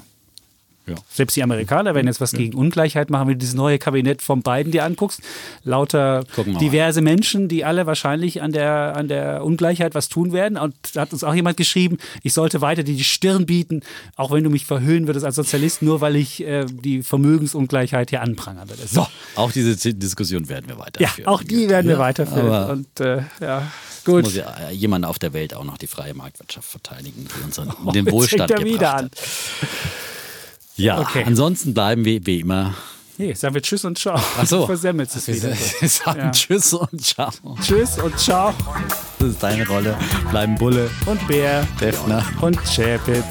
Ja. 0.88 0.94
Selbst 1.10 1.36
die 1.36 1.42
Amerikaner 1.42 1.94
werden 1.94 2.06
jetzt 2.06 2.20
was 2.20 2.32
gegen 2.32 2.54
Ungleichheit 2.56 3.10
machen, 3.10 3.28
wenn 3.28 3.34
du 3.34 3.38
dieses 3.40 3.54
neue 3.54 3.78
Kabinett 3.78 4.22
von 4.22 4.42
Biden 4.42 4.72
dir 4.72 4.84
anguckst. 4.84 5.20
Lauter 5.64 6.24
diverse 6.60 7.00
Menschen, 7.02 7.48
die 7.48 7.64
alle 7.64 7.86
wahrscheinlich 7.86 8.42
an 8.42 8.52
der, 8.52 8.96
an 8.96 9.08
der 9.08 9.44
Ungleichheit 9.44 9.94
was 9.94 10.08
tun 10.08 10.32
werden. 10.32 10.56
Und 10.58 10.74
da 10.94 11.02
hat 11.02 11.12
uns 11.12 11.24
auch 11.24 11.34
jemand 11.34 11.56
geschrieben, 11.56 11.98
ich 12.22 12.32
sollte 12.32 12.60
weiter 12.60 12.82
die 12.82 13.02
Stirn 13.04 13.46
bieten, 13.46 13.82
auch 14.16 14.30
wenn 14.30 14.44
du 14.44 14.50
mich 14.50 14.64
verhöhnen 14.66 15.06
würdest 15.06 15.24
als 15.26 15.36
Sozialist, 15.36 15.82
nur 15.82 16.00
weil 16.00 16.16
ich 16.16 16.42
äh, 16.44 16.64
die 16.66 17.02
Vermögensungleichheit 17.02 18.10
hier 18.10 18.22
anprangern 18.22 18.68
würde. 18.68 18.82
So. 18.86 19.06
Auch 19.34 19.52
diese 19.52 19.76
Diskussion 19.94 20.48
werden 20.48 20.66
wir 20.68 20.74
Ja, 20.76 20.80
weiterführen. 20.80 21.26
auch 21.28 21.42
die 21.42 21.68
werden 21.68 21.86
wir 21.86 21.94
Ja, 21.94 22.00
weiterführen. 22.00 22.70
Und 22.70 23.00
äh, 23.00 23.22
ja, 23.40 23.70
gut. 24.04 24.24
Muss 24.24 24.34
ja 24.34 24.68
äh, 24.68 24.72
jemand 24.72 25.04
auf 25.04 25.18
der 25.18 25.32
Welt 25.32 25.54
auch 25.54 25.64
noch 25.64 25.78
die 25.78 25.86
freie 25.86 26.14
Marktwirtschaft 26.14 26.68
verteidigen, 26.68 27.26
die 27.26 27.44
unseren, 27.44 27.72
Oh, 27.84 27.90
den 27.92 28.10
Wohlstand 28.10 28.54
gebracht 28.54 28.84
an. 28.84 29.10
Ja, 30.78 31.00
Okay. 31.00 31.24
ansonsten 31.26 31.74
bleiben 31.74 32.04
wir 32.04 32.24
wie 32.26 32.40
immer. 32.40 32.74
Nee, 33.20 33.34
sagen 33.34 33.52
wir 33.54 33.62
Tschüss 33.62 33.84
und 33.84 33.98
Ciao. 33.98 34.14
Ach 34.16 34.46
so. 34.46 34.64
Versemmelt 34.66 35.14
es 35.14 35.26
wieder. 35.26 35.50
Wir 35.80 35.88
sagen 35.88 36.20
Ja. 36.20 36.30
Tschüss 36.30 36.72
und 36.72 37.04
Ciao. 37.04 37.32
Tschüss 37.60 37.98
und 37.98 38.16
Ciao. 38.18 38.54
Das 39.18 39.28
ist 39.30 39.42
deine 39.42 39.66
Rolle. 39.66 39.96
Bleiben 40.30 40.54
Bulle, 40.54 40.88
Und 41.06 41.26
Bär. 41.26 41.66
Defner. 41.80 42.24
Und 42.40 42.56
Chapitz. 42.64 43.24